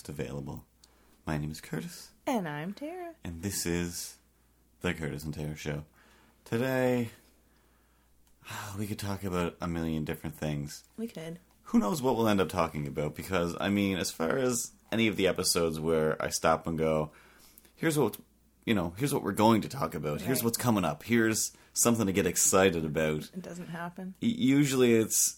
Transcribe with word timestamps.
available. 0.09 0.65
My 1.27 1.37
name 1.39 1.51
is 1.51 1.61
Curtis, 1.61 2.11
And 2.27 2.49
I'm 2.49 2.73
Tara. 2.73 3.15
and 3.25 3.43
this 3.43 3.67
is 3.67 4.17
the 4.81 4.95
Curtis 4.95 5.25
and 5.25 5.35
Tara 5.35 5.57
Show. 5.57 5.85
Today, 6.45 7.11
ah, 8.51 8.75
we 8.79 8.87
could 8.87 8.99
talk 8.99 9.25
about 9.25 9.57
a 9.61 9.69
million 9.69 10.05
different 10.05 10.37
things. 10.37 10.85
We 10.97 11.07
could. 11.07 11.39
Who 11.65 11.79
knows 11.79 12.01
what 12.01 12.17
we'll 12.17 12.29
end 12.29 12.41
up 12.41 12.49
talking 12.49 12.87
about? 12.87 13.15
Because, 13.15 13.55
I 13.61 13.69
mean, 13.69 13.99
as 13.99 14.11
far 14.11 14.39
as 14.39 14.71
any 14.91 15.07
of 15.07 15.17
the 15.17 15.29
episodes 15.29 15.79
where 15.79 16.21
I 16.23 16.31
stop 16.31 16.67
and 16.67 16.79
go, 16.79 17.11
here's 17.75 17.99
what, 17.99 18.17
you 18.65 18.75
know, 18.75 18.95
here's 18.97 19.13
what 19.13 19.23
we're 19.23 19.33
going 19.33 19.61
to 19.63 19.69
talk 19.69 19.95
about, 19.95 20.23
here's 20.23 20.39
Right. 20.39 20.45
what's 20.45 20.57
coming 20.57 20.85
up, 20.87 21.03
here's 21.03 21.53
something 21.75 22.07
to 22.07 22.13
get 22.13 22.27
excited 22.27 22.85
about. 22.87 23.25
It 23.35 23.43
doesn't 23.43 23.69
happen. 23.69 24.15
Usually 24.21 24.95
it's 24.95 25.38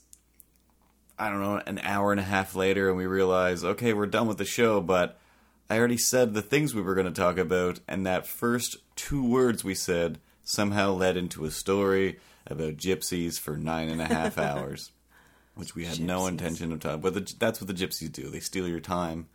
I 1.21 1.29
don't 1.29 1.43
know 1.43 1.61
an 1.67 1.79
hour 1.81 2.13
and 2.13 2.21
a 2.21 2.25
half 2.25 2.55
later 2.57 2.89
and 2.89 2.97
we 2.97 3.07
realize 3.07 3.63
okay 3.63 3.93
we're 3.93 4.07
done 4.07 4.27
with 4.27 4.39
the 4.39 4.47
show 4.47 4.81
but 4.81 5.19
I 5.69 5.79
already 5.79 5.99
said 5.99 6.33
the 6.33 6.41
things 6.41 6.75
we 6.75 6.81
were 6.81 6.95
going 6.95 7.13
to 7.13 7.21
talk 7.21 7.37
about 7.37 7.79
and 7.87 8.07
that 8.07 8.27
first 8.27 8.79
two 8.97 9.25
words 9.25 9.63
we 9.63 9.75
said 9.75 10.19
somehow 10.43 10.93
led 10.93 11.19
into 11.19 11.45
a 11.45 11.51
story 11.51 12.19
about 12.47 12.79
gypsies 12.79 13.39
for 13.39 13.59
nine 13.59 13.91
and 13.91 14.01
a 14.01 14.07
half 14.07 14.39
hours 14.39 14.93
which 15.57 15.75
we 15.75 15.85
had 15.85 16.01
no 16.01 16.27
intention 16.27 16.73
of 16.73 16.81
talking 16.81 17.03
but 17.03 17.13
the, 17.13 17.35
that's 17.39 17.61
what 17.61 17.69
the 17.69 17.75
gypsies 17.75 18.11
do. 18.11 18.31
They 18.31 18.41
steal 18.41 18.67
your 18.67 18.81
time 18.81 19.29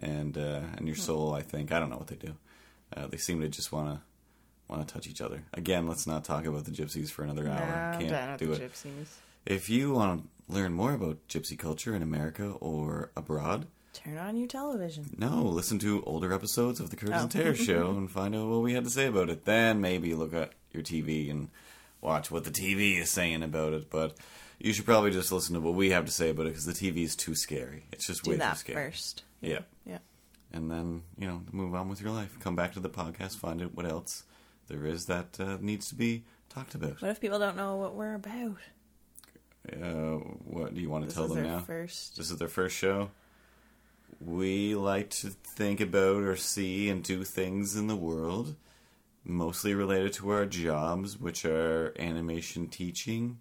and 0.00 0.36
uh, 0.36 0.62
and 0.76 0.88
your 0.88 0.96
soul 0.96 1.32
I 1.32 1.42
think. 1.42 1.70
I 1.70 1.78
don't 1.78 1.90
know 1.90 1.98
what 1.98 2.08
they 2.08 2.16
do. 2.16 2.34
Uh, 2.96 3.06
they 3.06 3.18
seem 3.18 3.40
to 3.40 3.48
just 3.48 3.70
want 3.70 3.88
to 3.88 4.00
want 4.66 4.86
to 4.86 4.92
touch 4.92 5.06
each 5.06 5.20
other. 5.20 5.44
Again 5.54 5.86
let's 5.86 6.08
not 6.08 6.24
talk 6.24 6.44
about 6.44 6.64
the 6.64 6.72
gypsies 6.72 7.08
for 7.08 7.22
another 7.22 7.48
hour. 7.48 7.94
I'm 7.94 8.00
can't 8.00 8.38
do 8.38 8.52
it. 8.52 8.60
gypsies. 8.60 9.06
if 9.46 9.70
you 9.70 9.92
want 9.92 10.22
to 10.22 10.28
learn 10.52 10.72
more 10.72 10.92
about 10.94 11.26
gypsy 11.28 11.58
culture 11.58 11.94
in 11.94 12.02
America 12.02 12.50
or 12.60 13.10
abroad, 13.16 13.66
Turn 13.92 14.18
on 14.18 14.36
your 14.36 14.46
television. 14.48 15.14
no, 15.18 15.42
listen 15.42 15.78
to 15.80 16.02
older 16.04 16.32
episodes 16.32 16.78
of 16.80 16.90
the 16.90 16.96
Curtis 16.96 17.16
Oh. 17.18 17.22
and 17.22 17.30
Tara 17.30 17.54
show 17.56 17.90
and 17.90 18.10
find 18.10 18.34
out 18.36 18.48
what 18.48 18.62
we 18.62 18.72
had 18.74 18.84
to 18.84 18.90
say 18.90 19.06
about 19.06 19.30
it. 19.30 19.44
Then 19.44 19.80
maybe 19.80 20.14
look 20.14 20.32
at 20.32 20.52
your 20.72 20.82
TV 20.82 21.30
and 21.30 21.48
watch 22.00 22.30
what 22.30 22.44
the 22.44 22.50
TV 22.50 22.98
is 23.00 23.10
saying 23.10 23.42
about 23.42 23.72
it. 23.72 23.90
But 23.90 24.16
you 24.58 24.72
should 24.72 24.84
probably 24.84 25.10
just 25.10 25.32
listen 25.32 25.54
to 25.54 25.60
what 25.60 25.74
we 25.74 25.90
have 25.90 26.04
to 26.06 26.12
say 26.12 26.30
about 26.30 26.46
it 26.46 26.50
because 26.50 26.66
the 26.66 26.72
TV 26.72 27.02
is 27.04 27.16
too 27.16 27.34
scary. 27.34 27.84
It's 27.92 28.06
just 28.06 28.22
Do 28.24 28.30
way 28.30 28.36
too 28.36 28.40
that 28.40 28.58
scary. 28.58 28.90
first. 28.90 29.24
Yeah. 29.40 29.60
Yeah. 29.84 29.98
And 30.52 30.70
then, 30.70 31.02
you 31.18 31.26
know, 31.26 31.42
move 31.52 31.74
on 31.74 31.88
with 31.88 32.00
your 32.00 32.10
life. 32.12 32.36
Come 32.40 32.56
back 32.56 32.72
to 32.74 32.80
the 32.80 32.90
podcast, 32.90 33.36
find 33.38 33.60
out 33.62 33.74
what 33.74 33.86
else 33.86 34.24
there 34.68 34.84
is 34.86 35.06
that 35.06 35.38
uh, 35.40 35.58
needs 35.60 35.88
to 35.88 35.94
be 35.96 36.24
talked 36.48 36.74
about. 36.74 37.02
What 37.02 37.10
if 37.10 37.20
people 37.20 37.38
don't 37.38 37.56
know 37.56 37.76
what 37.76 37.94
we're 37.94 38.14
about? 38.14 38.56
Uh, 39.70 40.16
what 40.44 40.74
do 40.74 40.80
you 40.80 40.88
want 40.90 41.02
to 41.04 41.06
This 41.06 41.14
tell 41.14 41.24
is 41.26 41.34
them 41.34 41.42
their 41.42 41.52
now? 41.52 41.60
first. 41.60 42.16
This 42.16 42.30
is 42.30 42.38
their 42.38 42.48
first 42.48 42.76
show. 42.76 43.10
We 44.20 44.74
like 44.74 45.10
to 45.10 45.28
think 45.30 45.80
about 45.80 46.22
or 46.22 46.36
see 46.36 46.88
and 46.88 47.02
do 47.02 47.24
things 47.24 47.76
in 47.76 47.86
the 47.86 47.96
world, 47.96 48.56
mostly 49.24 49.74
related 49.74 50.12
to 50.14 50.30
our 50.30 50.46
jobs, 50.46 51.18
which 51.18 51.44
are 51.44 51.94
animation 51.98 52.68
teaching 52.68 53.38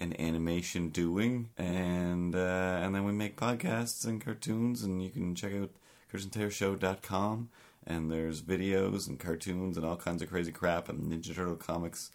and 0.00 0.18
animation 0.20 0.88
doing, 0.90 1.50
and 1.56 2.34
uh, 2.34 2.80
and 2.82 2.94
then 2.94 3.04
we 3.04 3.12
make 3.12 3.36
podcasts 3.36 4.04
and 4.06 4.24
cartoons, 4.24 4.82
and 4.82 5.02
you 5.02 5.10
can 5.10 5.34
check 5.34 5.52
out 5.54 5.70
CurtisandTaraShow.com, 6.12 7.48
and 7.86 8.10
there's 8.10 8.42
videos 8.42 9.08
and 9.08 9.18
cartoons 9.18 9.76
and 9.76 9.84
all 9.86 9.96
kinds 9.96 10.22
of 10.22 10.28
crazy 10.30 10.52
crap 10.52 10.88
and 10.88 11.12
Ninja 11.12 11.34
Turtle 11.34 11.56
comics, 11.56 12.10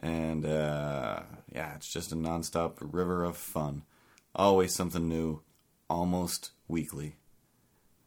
and 0.00 0.44
uh, 0.44 1.20
yeah, 1.52 1.74
it's 1.76 1.92
just 1.92 2.12
a 2.12 2.16
nonstop 2.16 2.74
river 2.80 3.24
of 3.24 3.36
fun. 3.36 3.82
Always 4.34 4.74
something 4.74 5.08
new, 5.08 5.40
almost 5.88 6.50
weekly. 6.68 7.16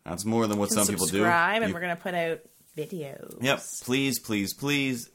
That's 0.06 0.26
more 0.26 0.48
than 0.48 0.58
what 0.60 0.72
some 0.72 0.88
people 0.88 1.06
do. 1.06 1.18
subscribe, 1.18 1.62
and 1.62 1.70
You- 1.70 1.74
we're 1.74 1.82
gonna 1.82 1.96
put 1.96 2.14
out 2.14 2.40
videos. 2.78 3.42
Yep. 3.42 3.62
Please, 3.84 4.20
please, 4.20 4.54
please. 4.54 5.10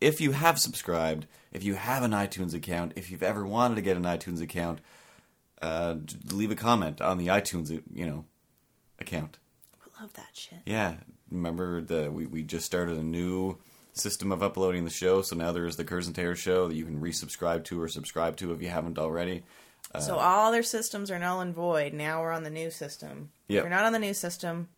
If 0.00 0.20
you 0.20 0.32
have 0.32 0.58
subscribed, 0.58 1.26
if 1.52 1.62
you 1.62 1.74
have 1.74 2.02
an 2.02 2.10
iTunes 2.10 2.54
account, 2.54 2.92
if 2.96 3.10
you've 3.10 3.22
ever 3.22 3.46
wanted 3.46 3.76
to 3.76 3.82
get 3.82 3.96
an 3.96 4.02
iTunes 4.02 4.40
account, 4.40 4.80
uh, 5.60 5.96
leave 6.32 6.50
a 6.50 6.56
comment 6.56 7.00
on 7.00 7.18
the 7.18 7.28
iTunes, 7.28 7.70
you 7.92 8.06
know, 8.06 8.24
account. 8.98 9.38
We 9.84 9.92
love 10.00 10.12
that 10.14 10.30
shit. 10.32 10.58
Yeah. 10.66 10.94
Remember 11.30 11.80
the 11.80 12.10
we, 12.10 12.26
we 12.26 12.42
just 12.42 12.66
started 12.66 12.98
a 12.98 13.02
new 13.02 13.58
system 13.92 14.32
of 14.32 14.42
uploading 14.42 14.84
the 14.84 14.90
show, 14.90 15.22
so 15.22 15.36
now 15.36 15.52
there's 15.52 15.76
the 15.76 15.84
Curtis 15.84 16.06
and 16.06 16.16
Tara 16.16 16.34
show 16.36 16.68
that 16.68 16.74
you 16.74 16.84
can 16.84 17.00
resubscribe 17.00 17.64
to 17.64 17.80
or 17.80 17.88
subscribe 17.88 18.36
to 18.38 18.52
if 18.52 18.62
you 18.62 18.68
haven't 18.68 18.98
already. 18.98 19.42
Uh, 19.94 20.00
so 20.00 20.16
all 20.16 20.50
their 20.52 20.62
systems 20.62 21.10
are 21.10 21.18
null 21.18 21.40
and 21.40 21.54
void. 21.54 21.92
Now 21.92 22.22
we're 22.22 22.32
on 22.32 22.44
the 22.44 22.50
new 22.50 22.70
system. 22.70 23.30
If 23.48 23.56
you're 23.56 23.68
not 23.68 23.84
on 23.84 23.92
the 23.92 23.98
new 23.98 24.14
system, 24.14 24.68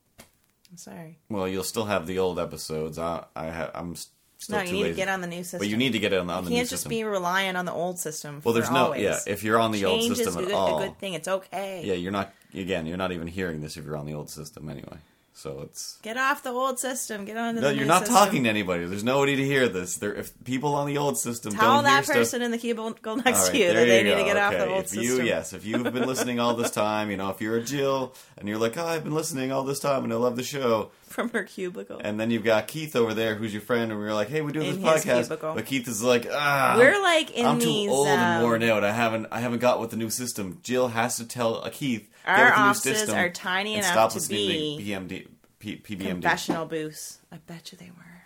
I'm 0.70 0.76
sorry. 0.76 1.18
Well, 1.28 1.46
you'll 1.46 1.62
still 1.62 1.84
have 1.84 2.06
the 2.06 2.18
old 2.18 2.38
episodes. 2.40 2.98
I, 2.98 3.24
I 3.36 3.50
ha- 3.50 3.70
I'm 3.74 3.94
still 3.94 4.56
No, 4.58 4.62
you 4.64 4.72
need 4.72 4.82
lazy. 4.82 4.90
to 4.92 4.96
get 4.96 5.08
on 5.08 5.20
the 5.20 5.26
new 5.28 5.44
system. 5.44 5.60
but 5.60 5.68
you 5.68 5.76
need 5.76 5.92
to 5.92 6.00
get 6.00 6.12
on, 6.12 6.28
on 6.30 6.42
You 6.42 6.48
the 6.48 6.50
new 6.50 6.56
system. 6.56 6.56
can't 6.56 6.68
just 6.70 6.82
system. 6.82 6.90
be 6.90 7.04
relying 7.04 7.54
on 7.54 7.64
the 7.64 7.72
old 7.72 7.98
system. 8.00 8.40
well, 8.42 8.54
there's 8.54 8.66
for 8.66 8.72
no 8.74 8.94
yeah. 8.94 9.18
If 9.26 9.44
you're 9.44 9.60
on 9.60 9.70
the 9.70 9.84
old 9.84 10.00
Change 10.00 10.16
system 10.16 10.28
is 10.30 10.36
at 10.36 10.44
good, 10.46 10.52
all, 10.54 10.78
a 10.82 10.88
good 10.88 10.98
thing. 10.98 11.14
It's 11.14 11.28
okay. 11.28 11.82
Yeah, 11.84 11.94
you're 11.94 12.10
not. 12.12 12.32
Again, 12.52 12.86
you're 12.86 12.96
not 12.96 13.12
even 13.12 13.28
hearing 13.28 13.60
this 13.60 13.76
if 13.76 13.84
you're 13.84 13.96
on 13.96 14.06
the 14.06 14.14
old 14.14 14.30
system 14.30 14.68
anyway. 14.68 14.96
So 15.36 15.62
it's. 15.62 15.98
Get 16.02 16.16
off 16.16 16.44
the 16.44 16.50
old 16.50 16.78
system. 16.78 17.24
Get 17.24 17.36
on 17.36 17.56
to 17.56 17.60
No, 17.60 17.68
the 17.68 17.74
you're 17.74 17.86
not 17.86 18.02
system. 18.06 18.14
talking 18.16 18.44
to 18.44 18.48
anybody. 18.50 18.84
There's 18.86 19.02
nobody 19.02 19.34
to 19.34 19.44
hear 19.44 19.68
this. 19.68 19.96
There, 19.96 20.14
if 20.14 20.32
people 20.44 20.74
on 20.76 20.86
the 20.86 20.96
old 20.98 21.18
system 21.18 21.52
Tell 21.52 21.60
don't 21.60 21.84
hear 21.84 21.92
that 21.92 22.04
stuff- 22.04 22.16
person 22.16 22.40
in 22.42 22.52
the 22.52 22.58
cubicle 22.58 23.16
next 23.16 23.42
right, 23.46 23.50
to 23.52 23.58
you 23.58 23.66
that 23.66 23.74
they 23.74 23.98
you 23.98 24.04
need 24.04 24.10
go. 24.10 24.18
to 24.18 24.24
get 24.24 24.36
off 24.36 24.52
the 24.52 24.66
old 24.68 24.84
if 24.84 24.88
system. 24.90 25.02
you, 25.02 25.22
yes, 25.24 25.52
if 25.52 25.64
you've 25.66 25.82
been 25.82 26.06
listening 26.06 26.38
all 26.38 26.54
this 26.54 26.70
time, 26.84 27.10
you 27.10 27.16
know, 27.16 27.30
if 27.30 27.40
you're 27.40 27.56
a 27.56 27.62
Jill 27.64 28.14
and 28.38 28.48
you're 28.48 28.58
like, 28.58 28.78
oh, 28.78 28.86
I've 28.86 29.02
been 29.02 29.12
listening 29.14 29.50
all 29.50 29.64
this 29.64 29.80
time 29.80 30.04
and 30.04 30.12
I 30.12 30.16
love 30.16 30.36
the 30.36 30.44
show, 30.44 30.92
From 31.14 31.30
her 31.30 31.44
cubicle. 31.44 32.00
and 32.02 32.18
then 32.18 32.30
you've 32.32 32.42
got 32.42 32.66
Keith 32.66 32.96
over 32.96 33.14
there 33.14 33.36
who's 33.36 33.52
your 33.52 33.62
friend, 33.62 33.92
and 33.92 34.00
we're 34.00 34.12
like, 34.12 34.28
hey, 34.28 34.40
we're 34.42 34.50
doing 34.50 34.66
In 34.66 34.82
this 34.82 35.04
his 35.04 35.04
podcast, 35.04 35.20
cubicle. 35.28 35.54
but 35.54 35.64
Keith 35.66 35.86
is 35.86 36.02
like, 36.02 36.26
ah, 36.32 36.74
We're 36.76 37.00
like 37.00 37.30
in 37.30 37.46
I'm 37.46 37.60
too 37.60 37.66
these. 37.66 37.88
old 37.90 38.08
and 38.08 38.20
um, 38.20 38.42
worn 38.42 38.62
out. 38.64 38.82
I 38.82 38.90
haven't, 38.92 39.28
I 39.30 39.38
haven't 39.40 39.60
got 39.60 39.80
with 39.80 39.90
the 39.90 39.96
new 39.96 40.10
system. 40.10 40.58
Jill 40.64 40.88
has 40.88 41.16
to 41.18 41.24
tell 41.24 41.64
uh, 41.64 41.70
Keith. 41.72 42.10
get 42.26 42.30
Our 42.38 42.44
with 42.46 42.54
the 42.54 42.60
new 42.60 42.66
offices 42.68 42.98
system 42.98 43.16
are 43.16 43.30
tiny 43.30 43.74
and 43.74 43.84
enough 43.84 43.92
stop 43.92 44.10
to 44.10 44.16
listening 44.16 44.48
be 44.48 44.76
to 44.78 44.82
PMD, 45.00 45.26
P, 45.60 45.76
PBMD. 45.76 46.06
confessional 46.08 46.66
booths. 46.66 47.18
I 47.30 47.36
bet 47.38 47.70
you 47.70 47.78
they 47.78 47.90
were. 47.96 48.22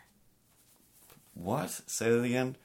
What? 1.35 1.71
Say 1.87 2.11
that 2.11 2.23
again. 2.23 2.57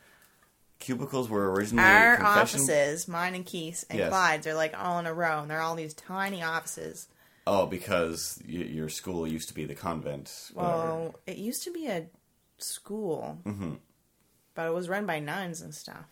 Cubicles 0.79 1.29
were 1.29 1.51
originally 1.51 1.83
Our 1.87 2.15
confession. 2.17 2.59
offices, 2.61 3.07
mine 3.07 3.35
and 3.35 3.45
Keith's 3.45 3.83
and 3.89 3.99
Yes. 3.99 4.09
Clyde's, 4.09 4.47
are 4.47 4.53
like 4.53 4.73
all 4.77 4.99
in 4.99 5.05
a 5.05 5.13
row, 5.13 5.39
and 5.41 5.49
they're 5.49 5.61
all 5.61 5.75
these 5.75 5.93
tiny 5.93 6.43
offices. 6.43 7.07
Oh, 7.45 7.65
because 7.65 8.41
y- 8.47 8.53
your 8.53 8.87
school 8.89 9.27
used 9.27 9.49
to 9.49 9.53
be 9.53 9.65
the 9.65 9.75
convent. 9.75 10.51
whatever. 10.53 10.75
Well, 10.77 11.15
it 11.27 11.37
used 11.37 11.63
to 11.63 11.71
be 11.73 11.87
a 11.87 12.07
school, 12.57 13.39
Mm-hmm. 13.45 13.73
but 14.55 14.67
it 14.67 14.73
was 14.73 14.87
run 14.87 15.05
by 15.05 15.19
nuns 15.19 15.61
and 15.61 15.75
stuff. 15.75 16.05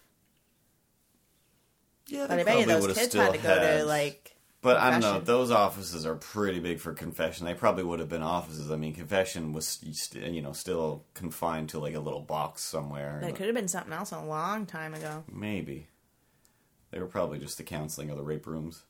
yeah, 2.07 2.25
But 2.27 2.39
I 2.39 2.43
bet 2.43 2.59
you 2.59 2.65
those 2.65 2.87
kids 2.97 3.13
had 3.13 3.31
to 3.33 3.37
go 3.37 3.47
had- 3.47 3.79
to 3.79 3.85
like. 3.85 4.35
But 4.63 4.77
I 4.77 4.91
don't 4.91 5.01
know. 5.01 5.19
Those 5.19 5.49
offices 5.49 6.05
are 6.05 6.13
pretty 6.13 6.59
big 6.59 6.79
for 6.79 6.93
confession. 6.93 7.47
They 7.47 7.55
probably 7.55 7.83
would 7.83 7.99
have 7.99 8.09
been 8.09 8.21
offices. 8.21 8.69
I 8.69 8.75
mean, 8.75 8.93
confession 8.93 9.53
was 9.53 9.67
st- 9.67 10.31
you 10.31 10.39
know 10.43 10.51
still 10.51 11.03
confined 11.15 11.69
to 11.69 11.79
like 11.79 11.95
a 11.95 11.99
little 11.99 12.21
box 12.21 12.61
somewhere. 12.61 13.19
It 13.23 13.35
could 13.35 13.47
have 13.47 13.55
been 13.55 13.67
something 13.67 13.91
else 13.91 14.11
a 14.11 14.21
long 14.21 14.67
time 14.67 14.93
ago. 14.93 15.23
Maybe 15.31 15.87
they 16.91 16.99
were 16.99 17.07
probably 17.07 17.39
just 17.39 17.57
the 17.57 17.63
counseling 17.63 18.11
or 18.11 18.15
the 18.15 18.21
rape 18.23 18.45
rooms, 18.45 18.83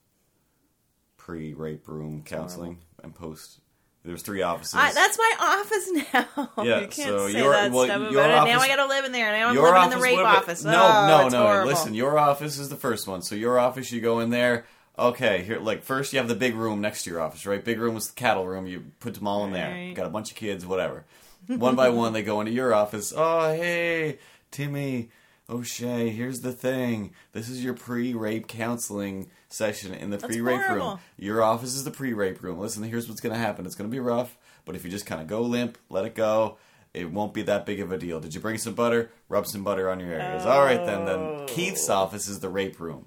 pre-rape 1.26 1.88
room 1.88 2.24
counseling 2.26 2.80
and 3.04 3.14
post 3.14 3.60
There's 4.04 4.24
three 4.24 4.42
offices. 4.42 4.74
I, 4.76 4.92
that's 4.92 5.18
my 5.18 5.34
office 5.40 5.92
now. 6.14 6.50
Yeah, 6.64 6.82
you 6.82 6.88
can't 6.88 6.94
so 7.10 7.28
say 7.28 7.38
your- 7.38 7.52
that 7.54 7.72
well, 7.72 7.86
stuff 7.86 8.12
your 8.12 8.24
about 8.24 8.48
it. 8.48 8.52
Now 8.52 8.60
I 8.60 8.68
gotta 8.68 8.88
live 8.88 9.06
in 9.06 9.12
there. 9.12 9.32
Now 9.32 9.50
I'm 9.50 9.56
living 9.56 9.84
in 9.84 9.90
the 9.92 9.98
rape 9.98 10.18
office. 10.20 10.64
No, 10.64 10.72
oh, 10.72 11.08
no, 11.08 11.30
no. 11.30 11.44
horrible. 11.44 11.70
Listen, 11.70 11.94
your 11.94 12.18
office 12.18 12.58
is 12.58 12.70
the 12.70 12.76
first 12.76 13.08
one. 13.08 13.22
So 13.22 13.36
your 13.36 13.60
office, 13.60 13.92
you 13.92 14.02
go 14.02 14.20
in 14.20 14.32
there. 14.32 14.66
Okay, 14.98 15.44
here, 15.44 15.60
like 15.60 15.84
first 15.84 16.12
you 16.12 16.20
have 16.20 16.28
the 16.28 16.36
big 16.36 16.56
room 16.56 16.82
next 16.82 17.04
to 17.04 17.12
your 17.12 17.22
office, 17.22 17.46
right? 17.46 17.64
Big 17.64 17.80
room 17.80 17.94
was 17.94 18.08
the 18.10 18.16
cattle 18.16 18.48
room. 18.48 18.66
You 18.66 18.84
put 19.00 19.14
them 19.14 19.28
all 19.28 19.46
in 19.46 19.52
there. 19.52 19.70
Right. 19.72 19.94
Got 19.94 20.08
a 20.08 20.10
bunch 20.10 20.32
of 20.32 20.38
kids, 20.38 20.66
whatever. 20.66 21.06
One 21.48 21.76
by 21.76 21.90
one, 22.02 22.14
they 22.14 22.24
go 22.24 22.42
into 22.42 22.52
your 22.52 22.74
office. 22.74 23.14
Oh, 23.16 23.54
hey, 23.54 24.18
Timmy, 24.50 25.10
Oh, 25.52 25.58
O'Shea. 25.58 26.10
Here's 26.10 26.42
the 26.42 26.54
thing. 26.54 27.12
This 27.34 27.50
is 27.50 27.64
your 27.64 27.74
pre-rape 27.74 28.48
counseling 28.48 29.30
session 29.50 29.94
in 29.94 30.10
the 30.10 30.18
pre-rape 30.18 30.70
room. 30.70 31.00
Your 31.18 31.44
office 31.44 31.76
is 31.76 31.84
the 31.84 31.92
pre-rape 31.92 32.42
room. 32.42 32.58
Listen, 32.58 32.84
here's 32.84 33.08
what's 33.08 33.22
gonna 33.22 33.38
happen. 33.38 33.66
It's 33.66 33.76
gonna 33.76 33.90
be 33.90 34.00
rough, 34.00 34.38
but 34.66 34.76
if 34.76 34.84
you 34.84 34.90
just 34.90 35.06
kind 35.06 35.22
of 35.22 35.28
go 35.28 35.42
limp, 35.42 35.78
let 35.90 36.06
it 36.06 36.16
go. 36.16 36.58
It 36.94 37.12
won't 37.12 37.34
be 37.34 37.42
that 37.44 37.66
big 37.66 37.80
of 37.80 37.92
a 37.92 37.98
deal. 37.98 38.20
Did 38.20 38.34
you 38.34 38.42
bring 38.42 38.58
some 38.58 38.74
butter? 38.74 39.12
Rub 39.30 39.48
some 39.48 39.64
butter 39.64 39.90
on 39.90 40.00
your 40.00 40.12
areas. 40.12 40.46
All 40.46 40.64
right, 40.64 40.84
then. 40.86 41.06
Then 41.06 41.20
oh. 41.20 41.46
Keith's 41.48 41.90
office 41.90 42.28
is 42.28 42.40
the 42.40 42.50
rape 42.50 42.80
room. 42.80 43.06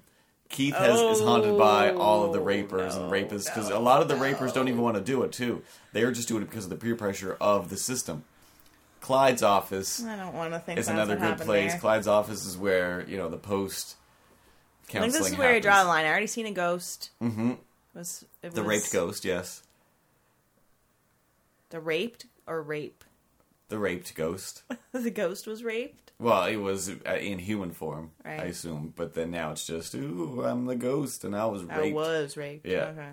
Keith 0.49 0.75
has, 0.75 0.99
is 0.99 1.21
haunted 1.21 1.51
oh, 1.51 1.59
by 1.59 1.91
all 1.91 2.23
of 2.23 2.31
the 2.31 2.39
rapers 2.39 2.95
and 2.95 3.11
rapists 3.11 3.45
because 3.45 3.69
a 3.69 3.79
lot 3.79 4.01
of 4.01 4.07
the 4.07 4.15
rapers 4.15 4.53
don't 4.53 4.67
even 4.67 4.81
want 4.81 4.95
to 4.95 5.01
do 5.01 5.23
it 5.23 5.31
too. 5.31 5.63
They 5.93 6.03
are 6.03 6.11
just 6.11 6.27
doing 6.27 6.43
it 6.43 6.49
because 6.49 6.65
of 6.65 6.69
the 6.69 6.75
peer 6.75 6.95
pressure 6.95 7.35
of 7.41 7.69
the 7.69 7.77
system. 7.77 8.23
Clyde's 9.05 9.43
office 9.43 10.03
I 10.03 10.15
don't 10.15 10.33
want 10.33 10.53
to 10.53 10.59
think 10.59 10.79
is 10.79 10.87
another 10.87 11.15
good 11.15 11.37
place. 11.37 11.73
there. 11.73 11.79
Clyde's 11.79 12.07
office 12.07 12.43
is 12.45 12.57
where 12.57 13.05
you 13.07 13.17
know 13.17 13.29
the 13.29 13.37
post 13.37 13.97
I 14.87 14.91
counseling. 14.91 15.11
think 15.11 15.23
this 15.23 15.31
is 15.33 15.37
where 15.37 15.53
I 15.53 15.59
draw 15.59 15.83
the 15.83 15.89
line. 15.89 16.05
I 16.05 16.09
already 16.09 16.25
seen 16.25 16.47
a 16.47 16.51
ghost. 16.51 17.11
Mm-hmm. 17.21 17.51
It 17.51 17.57
was 17.93 18.25
it 18.41 18.51
The 18.53 18.63
was 18.63 18.67
raped 18.67 18.91
ghost, 18.91 19.23
yes. 19.23 19.61
The 21.69 21.79
raped 21.79 22.25
or 22.47 22.63
rape? 22.63 23.03
The 23.69 23.77
raped 23.77 24.15
ghost. 24.15 24.63
the 24.91 25.11
ghost 25.11 25.45
was 25.45 25.63
raped. 25.63 26.11
Well, 26.17 26.45
it 26.45 26.55
was 26.57 26.89
uh, 26.89 27.15
in 27.19 27.39
human 27.39 27.71
form, 27.71 28.11
I 28.23 28.45
assume. 28.45 28.93
But 28.95 29.13
then 29.13 29.31
now 29.31 29.51
it's 29.51 29.67
just, 29.67 29.93
ooh, 29.93 30.43
I'm 30.43 30.65
the 30.65 30.75
ghost, 30.75 31.23
and 31.25 31.35
I 31.35 31.45
was 31.45 31.63
raped. 31.63 31.73
I 31.73 31.91
was 31.93 32.37
raped. 32.37 32.65
Yeah. 32.65 32.85
Okay. 32.85 33.09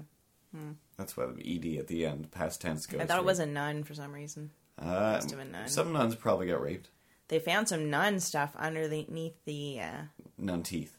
That's 0.96 1.16
why 1.16 1.26
the 1.26 1.42
ed 1.76 1.80
at 1.80 1.86
the 1.88 2.06
end, 2.06 2.30
past 2.30 2.60
tense 2.60 2.86
ghost. 2.86 3.02
I 3.02 3.06
thought 3.06 3.18
it 3.18 3.24
was 3.24 3.38
a 3.40 3.46
nun 3.46 3.82
for 3.84 3.94
some 3.94 4.12
reason. 4.12 4.50
Uh, 4.82 5.12
must 5.14 5.30
have 5.30 5.38
been 5.38 5.52
nun. 5.52 5.68
Some 5.68 5.92
nuns 5.92 6.14
probably 6.14 6.46
got 6.48 6.60
raped. 6.62 6.88
They 7.28 7.38
found 7.38 7.68
some 7.68 7.88
nun 7.90 8.20
stuff 8.20 8.54
underneath 8.58 9.36
the. 9.44 9.80
Uh, 9.80 10.02
Nun 10.38 10.62
teeth. 10.62 10.98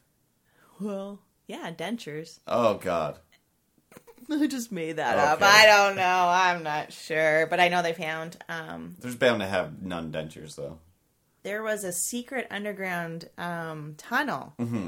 well, 0.79 1.19
yeah, 1.47 1.71
dentures. 1.71 2.39
Oh 2.47 2.75
God. 2.75 3.19
I 4.31 4.47
just 4.47 4.71
made 4.71 4.95
that 4.97 5.17
up. 5.19 5.37
Okay. 5.41 5.45
I 5.45 5.65
don't 5.65 5.95
know. 5.97 6.29
I'm 6.31 6.63
not 6.63 6.93
sure, 6.93 7.45
but 7.47 7.59
I 7.59 7.67
know 7.67 7.81
they 7.83 7.93
found. 7.93 8.37
Um, 8.47 8.95
There's 8.99 9.15
bound 9.17 9.41
to 9.41 9.47
have 9.47 9.81
nun 9.81 10.11
dentures 10.13 10.55
though. 10.55 10.79
there 11.43 11.61
was 11.61 11.83
a 11.83 11.91
secret 11.91 12.47
underground 12.49 13.29
um, 13.37 13.95
tunnel 13.97 14.53
Mm-hmm. 14.59 14.87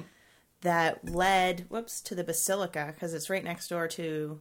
that 0.61 1.07
led, 1.09 1.65
whoops, 1.69 1.99
to 2.03 2.15
the 2.15 2.23
basilica 2.23 2.91
because 2.93 3.13
it's 3.13 3.29
right 3.29 3.43
next 3.43 3.67
door 3.67 3.87
to 3.89 4.39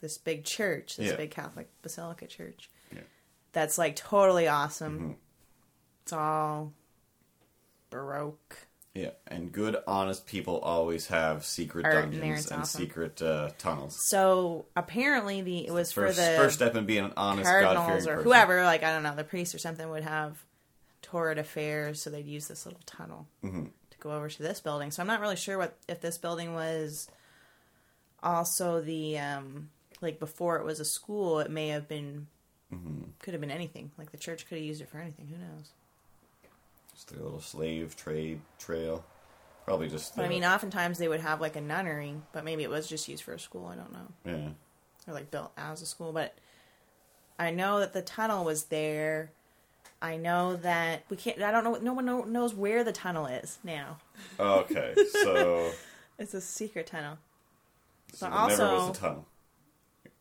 this 0.00 0.18
big 0.18 0.44
church, 0.44 0.96
this 0.96 1.10
Yeah. 1.12 1.16
big 1.16 1.30
Catholic 1.30 1.68
basilica 1.82 2.26
church. 2.26 2.68
That's 3.52 3.78
like 3.78 3.96
totally 3.96 4.48
awesome. 4.48 4.98
Mm-hmm. 4.98 5.12
It's 6.02 6.12
all 6.12 6.72
baroque. 7.90 8.56
Yeah, 8.94 9.10
and 9.28 9.52
good, 9.52 9.76
honest 9.86 10.26
people 10.26 10.58
always 10.58 11.06
have 11.08 11.44
secret 11.44 11.84
Art 11.86 12.04
in 12.06 12.10
dungeons 12.12 12.40
it's 12.40 12.50
and 12.50 12.62
awesome. 12.62 12.80
secret 12.80 13.22
uh, 13.22 13.50
tunnels. 13.58 13.96
So 14.08 14.66
apparently, 14.74 15.40
the 15.40 15.66
it 15.66 15.72
was 15.72 15.92
First, 15.92 16.16
for 16.18 16.22
the 16.24 16.36
first 16.36 16.56
step 16.56 16.74
in 16.74 16.84
being 16.84 17.04
an 17.04 17.12
honest, 17.16 17.44
God-fearing 17.44 17.76
cardinals 17.76 18.06
or 18.08 18.14
person. 18.14 18.24
whoever, 18.24 18.64
like 18.64 18.82
I 18.82 18.92
don't 18.92 19.02
know, 19.04 19.14
the 19.14 19.24
priest 19.24 19.54
or 19.54 19.58
something 19.58 19.88
would 19.88 20.02
have 20.02 20.42
torrid 21.02 21.38
affairs, 21.38 22.02
so 22.02 22.10
they'd 22.10 22.26
use 22.26 22.48
this 22.48 22.66
little 22.66 22.80
tunnel 22.86 23.28
Mm-hmm. 23.44 23.64
to 23.90 23.98
go 24.00 24.10
over 24.12 24.28
to 24.28 24.42
this 24.42 24.60
building. 24.60 24.90
So 24.90 25.00
I'm 25.02 25.06
not 25.06 25.20
really 25.20 25.36
sure 25.36 25.58
what 25.58 25.76
if 25.86 26.00
this 26.00 26.18
building 26.18 26.54
was 26.54 27.08
also 28.22 28.80
the 28.80 29.18
um 29.18 29.70
like 30.00 30.18
before 30.18 30.56
it 30.58 30.64
was 30.64 30.80
a 30.80 30.84
school. 30.84 31.38
It 31.38 31.50
may 31.50 31.68
have 31.68 31.86
been 31.88 32.26
Mm-hmm. 32.72 33.02
could 33.20 33.34
have 33.34 33.40
been 33.40 33.50
anything. 33.50 33.90
Like 33.96 34.10
the 34.10 34.18
church 34.18 34.46
could 34.48 34.58
have 34.58 34.64
used 34.64 34.80
it 34.82 34.88
for 34.88 34.98
anything. 34.98 35.26
Who 35.28 35.38
knows? 35.38 35.70
Just 36.94 37.12
a 37.12 37.14
little 37.22 37.40
slave 37.40 37.96
trade 37.96 38.40
trail. 38.58 39.04
Probably 39.64 39.88
just. 39.88 40.16
But 40.16 40.24
I 40.24 40.28
mean, 40.28 40.44
oftentimes 40.44 40.98
they 40.98 41.08
would 41.08 41.20
have 41.20 41.40
like 41.40 41.56
a 41.56 41.60
nunnery, 41.60 42.14
but 42.32 42.44
maybe 42.44 42.62
it 42.62 42.70
was 42.70 42.88
just 42.88 43.08
used 43.08 43.22
for 43.22 43.32
a 43.34 43.38
school. 43.38 43.66
I 43.66 43.76
don't 43.76 43.92
know. 43.92 44.08
yeah. 44.24 44.48
or 45.06 45.14
like 45.14 45.30
built 45.30 45.52
as 45.56 45.82
a 45.82 45.86
school, 45.86 46.12
but 46.12 46.34
I 47.38 47.50
know 47.50 47.80
that 47.80 47.92
the 47.92 48.02
tunnel 48.02 48.44
was 48.44 48.64
there. 48.64 49.30
I 50.00 50.16
know 50.16 50.56
that 50.56 51.04
we 51.08 51.16
can't. 51.16 51.40
I 51.42 51.50
don't 51.50 51.64
know. 51.64 51.74
No 51.76 51.92
one 51.92 52.04
know, 52.06 52.22
knows 52.22 52.54
where 52.54 52.84
the 52.84 52.92
tunnel 52.92 53.26
is 53.26 53.58
now. 53.64 53.98
Okay, 54.38 54.94
so, 55.12 55.72
It's 56.18 56.34
a 56.34 56.40
secret 56.40 56.86
tunnel. 56.86 57.18
so 58.12 58.28
But 58.28 58.36
also, 58.36 58.74
was 58.88 58.96
a 58.96 59.00
tunnel. 59.00 59.26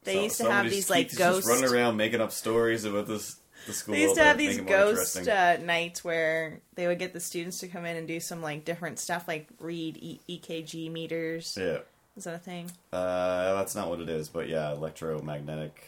They 0.04 0.14
So- 0.16 0.22
used 0.24 0.38
to 0.38 0.52
have 0.52 0.70
these 0.70 0.90
like 0.90 1.08
Keith 1.10 1.14
is 1.14 1.18
just 1.20 1.48
ghost. 1.48 1.48
running 1.48 1.76
around 1.76 1.98
making 1.98 2.22
up 2.22 2.32
stories 2.32 2.86
about 2.86 3.08
this 3.08 3.38
the 3.66 3.74
school. 3.74 3.96
They 3.96 4.04
used 4.04 4.16
to 4.16 4.24
have 4.24 4.38
these 4.38 4.60
ghost 4.62 5.28
uh, 5.28 5.58
nights 5.58 6.04
where 6.04 6.62
they 6.76 6.88
would 6.88 7.00
get 7.00 7.12
the 7.14 7.20
students 7.20 7.60
to 7.60 7.68
come 7.68 7.86
in 7.86 7.98
and 7.98 8.08
do 8.08 8.20
some 8.22 8.42
like 8.42 8.64
different 8.64 9.00
stuff, 9.00 9.28
like 9.28 9.48
read 9.60 9.98
e- 10.00 10.22
EKG 10.30 10.90
meters. 10.90 11.58
Yeah, 11.60 11.80
Is 12.16 12.24
that 12.24 12.36
a 12.36 12.40
thing? 12.40 12.72
uh, 12.94 13.56
that's 13.56 13.76
not 13.76 13.90
what 13.90 14.00
it 14.00 14.08
is, 14.08 14.30
but 14.30 14.48
yeah, 14.48 14.72
electromagnetic. 14.72 15.84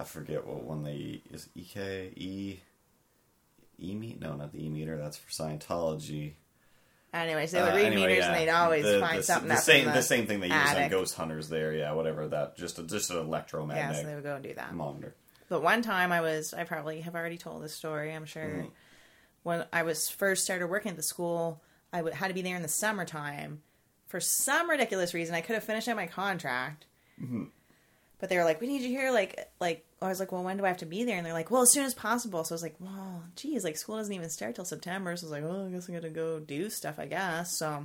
I 0.00 0.04
forget 0.04 0.46
what 0.46 0.62
one 0.62 0.82
they 0.84 1.20
is 1.30 1.48
EK 1.54 2.12
E 2.16 2.60
E 3.80 3.94
meet. 3.94 4.20
No, 4.20 4.34
not 4.36 4.52
the 4.52 4.64
E 4.64 4.68
meter. 4.70 4.96
That's 4.96 5.16
for 5.18 5.30
Scientology. 5.30 6.32
Anyways, 7.12 7.50
they 7.52 7.60
would 7.60 7.72
Uh, 7.72 7.76
read 7.76 7.86
anyway, 7.86 8.02
meters 8.06 8.18
yeah. 8.18 8.32
and 8.32 8.34
they'd 8.36 8.50
always 8.52 8.84
the, 8.84 9.00
find 9.00 9.18
the, 9.18 9.22
something 9.22 9.48
the 9.48 9.54
up 9.54 9.60
same 9.60 9.84
the, 9.84 9.92
the 9.92 10.02
same 10.02 10.26
thing 10.26 10.40
they 10.40 10.46
use 10.46 10.74
on 10.74 10.88
ghost 10.88 11.14
hunters 11.14 11.48
there. 11.50 11.74
Yeah, 11.74 11.92
whatever 11.92 12.26
that. 12.28 12.56
Just 12.56 12.78
a, 12.78 12.84
just 12.84 13.10
an 13.10 13.18
Yeah, 13.30 13.92
so 13.92 14.02
they 14.04 14.14
would 14.14 14.24
go 14.24 14.34
and 14.36 14.42
do 14.42 14.54
that. 14.54 14.72
monitor. 14.74 15.14
But 15.50 15.62
one 15.62 15.82
time 15.82 16.10
I 16.12 16.22
was, 16.22 16.54
I 16.54 16.64
probably 16.64 17.02
have 17.02 17.14
already 17.14 17.36
told 17.36 17.62
this 17.62 17.74
story, 17.74 18.14
I'm 18.14 18.24
sure. 18.24 18.42
Mm. 18.44 18.70
When 19.42 19.66
I 19.72 19.82
was 19.82 20.08
first 20.08 20.44
started 20.44 20.68
working 20.68 20.90
at 20.92 20.96
the 20.96 21.02
school, 21.02 21.60
I 21.92 21.98
w- 21.98 22.14
had 22.14 22.28
to 22.28 22.34
be 22.34 22.40
there 22.40 22.56
in 22.56 22.62
the 22.62 22.68
summertime. 22.68 23.60
For 24.06 24.18
some 24.20 24.70
ridiculous 24.70 25.12
reason, 25.12 25.34
I 25.34 25.42
could 25.42 25.54
have 25.54 25.64
finished 25.64 25.88
out 25.88 25.96
my 25.96 26.06
contract. 26.06 26.86
Mm-hmm. 27.22 27.44
But 28.22 28.28
they 28.28 28.36
were 28.38 28.44
like, 28.44 28.60
we 28.60 28.68
need 28.68 28.82
you 28.82 28.88
here. 28.88 29.10
Like, 29.10 29.50
like 29.60 29.84
I 30.00 30.06
was 30.06 30.20
like, 30.20 30.30
well, 30.30 30.44
when 30.44 30.56
do 30.56 30.64
I 30.64 30.68
have 30.68 30.76
to 30.76 30.86
be 30.86 31.02
there? 31.02 31.16
And 31.16 31.26
they're 31.26 31.32
like, 31.32 31.50
well, 31.50 31.62
as 31.62 31.72
soon 31.72 31.84
as 31.84 31.92
possible. 31.92 32.44
So 32.44 32.52
I 32.52 32.54
was 32.54 32.62
like, 32.62 32.76
well, 32.78 33.24
geez, 33.34 33.64
like 33.64 33.76
school 33.76 33.96
doesn't 33.96 34.12
even 34.14 34.30
start 34.30 34.54
till 34.54 34.64
September. 34.64 35.16
So 35.16 35.26
I 35.26 35.28
was 35.28 35.32
like, 35.32 35.42
well, 35.50 35.66
I 35.66 35.70
guess 35.70 35.90
I 35.90 35.94
got 35.94 36.02
to 36.02 36.08
go 36.08 36.38
do 36.38 36.70
stuff, 36.70 37.00
I 37.00 37.06
guess. 37.06 37.58
So 37.58 37.84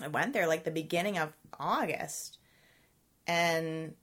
I 0.00 0.06
went 0.06 0.34
there 0.34 0.46
like 0.46 0.62
the 0.62 0.70
beginning 0.70 1.18
of 1.18 1.32
August. 1.58 2.38
And 3.26 3.94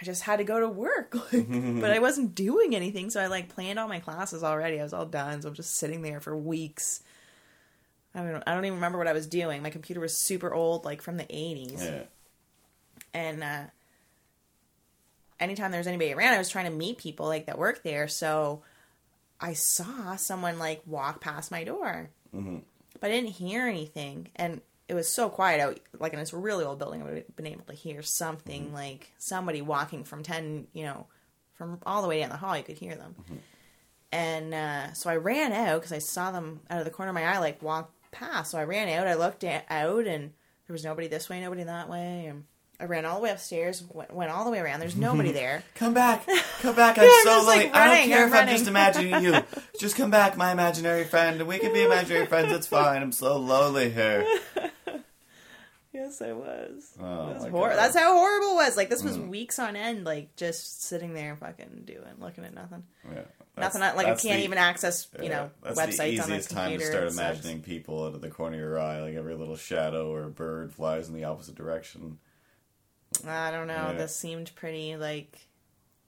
I 0.00 0.04
just 0.04 0.22
had 0.24 0.38
to 0.38 0.44
go 0.44 0.58
to 0.58 0.68
work, 0.68 1.14
like, 1.32 1.46
but 1.80 1.92
I 1.92 2.00
wasn't 2.00 2.34
doing 2.34 2.74
anything. 2.74 3.10
So 3.10 3.20
I 3.20 3.26
like 3.28 3.48
planned 3.48 3.78
all 3.78 3.86
my 3.86 4.00
classes 4.00 4.42
already. 4.42 4.80
I 4.80 4.82
was 4.82 4.92
all 4.92 5.06
done, 5.06 5.42
so 5.42 5.48
I'm 5.48 5.54
just 5.54 5.76
sitting 5.76 6.02
there 6.02 6.20
for 6.20 6.36
weeks. 6.36 7.04
I 8.16 8.20
don't. 8.22 8.42
I 8.48 8.54
don't 8.54 8.64
even 8.64 8.78
remember 8.78 8.98
what 8.98 9.06
I 9.06 9.12
was 9.12 9.28
doing. 9.28 9.62
My 9.62 9.70
computer 9.70 10.00
was 10.00 10.16
super 10.16 10.52
old, 10.52 10.84
like 10.84 11.02
from 11.02 11.18
the 11.18 11.24
80s, 11.24 11.84
Yeah. 11.84 12.02
and 13.14 13.44
uh, 13.44 13.62
anytime 15.40 15.70
there 15.70 15.80
was 15.80 15.86
anybody 15.86 16.12
around, 16.12 16.34
I 16.34 16.38
was 16.38 16.48
trying 16.48 16.64
to 16.66 16.76
meet 16.76 16.98
people 16.98 17.26
like 17.26 17.46
that 17.46 17.58
work 17.58 17.82
there. 17.82 18.08
So 18.08 18.62
I 19.40 19.52
saw 19.52 20.16
someone 20.16 20.58
like 20.58 20.82
walk 20.86 21.20
past 21.20 21.50
my 21.50 21.64
door, 21.64 22.10
Mhm. 22.34 22.62
but 23.00 23.10
I 23.10 23.14
didn't 23.14 23.30
hear 23.32 23.66
anything, 23.66 24.28
and 24.36 24.60
it 24.88 24.94
was 24.94 25.08
so 25.08 25.28
quiet 25.28 25.60
out. 25.60 25.78
Like 25.98 26.12
in 26.14 26.18
this 26.18 26.32
really 26.32 26.64
old 26.64 26.78
building, 26.78 27.02
I 27.02 27.04
would 27.04 27.14
have 27.16 27.36
been 27.36 27.46
able 27.46 27.64
to 27.64 27.74
hear 27.74 28.02
something 28.02 28.72
like 28.72 29.12
somebody 29.18 29.60
walking 29.62 30.04
from 30.04 30.22
ten, 30.22 30.68
you 30.72 30.84
know, 30.84 31.06
from 31.54 31.80
all 31.84 32.02
the 32.02 32.08
way 32.08 32.20
down 32.20 32.30
the 32.30 32.36
hall. 32.36 32.56
You 32.56 32.62
could 32.64 32.78
hear 32.78 32.94
them, 32.94 33.14
and 34.12 34.54
uh, 34.54 34.92
so 34.94 35.10
I 35.10 35.16
ran 35.16 35.52
out 35.52 35.80
because 35.80 35.92
I 35.92 35.98
saw 35.98 36.30
them 36.30 36.60
out 36.70 36.78
of 36.78 36.84
the 36.84 36.90
corner 36.90 37.10
of 37.10 37.14
my 37.14 37.24
eye, 37.26 37.38
like 37.38 37.60
walk 37.62 37.92
past. 38.12 38.52
So 38.52 38.58
I 38.58 38.64
ran 38.64 38.88
out. 38.88 39.06
I 39.06 39.14
looked 39.14 39.44
a- 39.44 39.64
out, 39.70 40.06
and 40.06 40.32
there 40.66 40.72
was 40.72 40.84
nobody 40.84 41.08
this 41.08 41.28
way, 41.28 41.40
nobody 41.40 41.64
that 41.64 41.88
way, 41.90 42.26
and. 42.26 42.44
I 42.78 42.84
ran 42.84 43.04
all 43.06 43.16
the 43.16 43.22
way 43.22 43.30
upstairs, 43.30 43.82
went, 43.90 44.12
went 44.12 44.30
all 44.30 44.44
the 44.44 44.50
way 44.50 44.58
around. 44.58 44.80
There's 44.80 44.96
nobody 44.96 45.32
there. 45.32 45.62
Come 45.76 45.94
back, 45.94 46.26
come 46.60 46.76
back. 46.76 46.98
I'm 46.98 47.04
I'm 47.04 47.10
so 47.24 47.30
just, 47.36 47.46
like, 47.46 47.64
lonely. 47.66 47.70
I 47.72 47.94
don't 47.98 48.08
care 48.08 48.22
I'm 48.26 48.28
if 48.28 48.34
I'm 48.34 48.48
just 48.48 48.66
imagining 48.68 49.22
you. 49.24 49.36
Just 49.80 49.96
come 49.96 50.10
back, 50.10 50.36
my 50.36 50.52
imaginary 50.52 51.04
friend, 51.04 51.46
we 51.46 51.58
can 51.58 51.72
be 51.72 51.82
imaginary 51.82 52.26
friends. 52.26 52.50
It's 52.52 52.66
fine. 52.66 53.02
I'm 53.02 53.12
so 53.12 53.36
lonely 53.38 53.90
here. 53.90 54.26
Yes, 55.92 56.20
I 56.20 56.32
was. 56.32 56.92
Oh, 57.00 57.28
was 57.32 57.46
hor- 57.46 57.70
That's 57.74 57.96
how 57.96 58.12
horrible 58.12 58.50
it 58.50 58.54
was. 58.66 58.76
Like 58.76 58.90
this 58.90 59.00
Mm. 59.00 59.04
was 59.06 59.18
weeks 59.18 59.58
on 59.58 59.76
end, 59.76 60.04
like 60.04 60.36
just 60.36 60.82
sitting 60.82 61.14
there, 61.14 61.36
fucking 61.36 61.84
doing, 61.86 62.02
looking 62.20 62.44
at 62.44 62.52
nothing. 62.54 62.82
Yeah, 63.10 63.22
nothing. 63.56 63.80
Like 63.80 64.00
I 64.06 64.14
can't 64.14 64.20
the- 64.40 64.44
even 64.44 64.58
access, 64.58 65.08
you 65.16 65.24
yeah, 65.24 65.30
know, 65.30 65.50
that's 65.62 65.78
websites 65.80 65.96
the 65.96 66.02
on 66.02 66.08
easiest 66.30 66.48
the 66.50 66.54
time 66.54 66.78
to 66.78 66.84
start 66.84 67.08
imagining 67.08 67.62
people 67.62 68.04
out 68.04 68.14
of 68.14 68.20
the 68.20 68.28
corner 68.28 68.56
of 68.56 68.60
your 68.60 68.78
eye, 68.78 69.00
like 69.00 69.14
every 69.14 69.34
little 69.36 69.56
shadow 69.56 70.12
or 70.12 70.28
bird 70.28 70.74
flies 70.74 71.08
in 71.08 71.14
the 71.14 71.24
opposite 71.24 71.54
direction. 71.54 72.18
I 73.26 73.50
don't 73.50 73.66
know. 73.66 73.90
Yeah. 73.90 73.92
This 73.92 74.14
seemed 74.16 74.54
pretty 74.54 74.96
like 74.96 75.38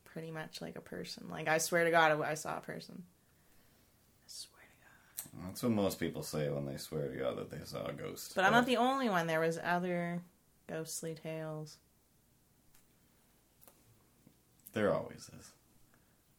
pretty 0.04 0.30
much 0.30 0.60
like 0.60 0.76
a 0.76 0.80
person. 0.80 1.26
Like 1.30 1.48
I 1.48 1.58
swear 1.58 1.84
to 1.84 1.90
God, 1.90 2.20
I 2.20 2.34
saw 2.34 2.56
a 2.56 2.60
person. 2.60 3.02
I 3.04 4.26
swear 4.26 4.62
to 4.62 5.28
God. 5.36 5.46
That's 5.46 5.62
what 5.62 5.72
most 5.72 6.00
people 6.00 6.22
say 6.22 6.48
when 6.50 6.66
they 6.66 6.76
swear 6.76 7.08
to 7.08 7.16
God 7.16 7.36
that 7.38 7.50
they 7.50 7.64
saw 7.64 7.86
a 7.86 7.92
ghost. 7.92 8.34
But 8.34 8.44
I'm 8.44 8.52
not 8.52 8.66
the 8.66 8.76
only 8.78 9.08
one. 9.08 9.26
There 9.26 9.40
was 9.40 9.58
other 9.62 10.22
ghostly 10.68 11.14
tales. 11.14 11.76
There 14.72 14.92
always 14.94 15.30
is. 15.38 15.50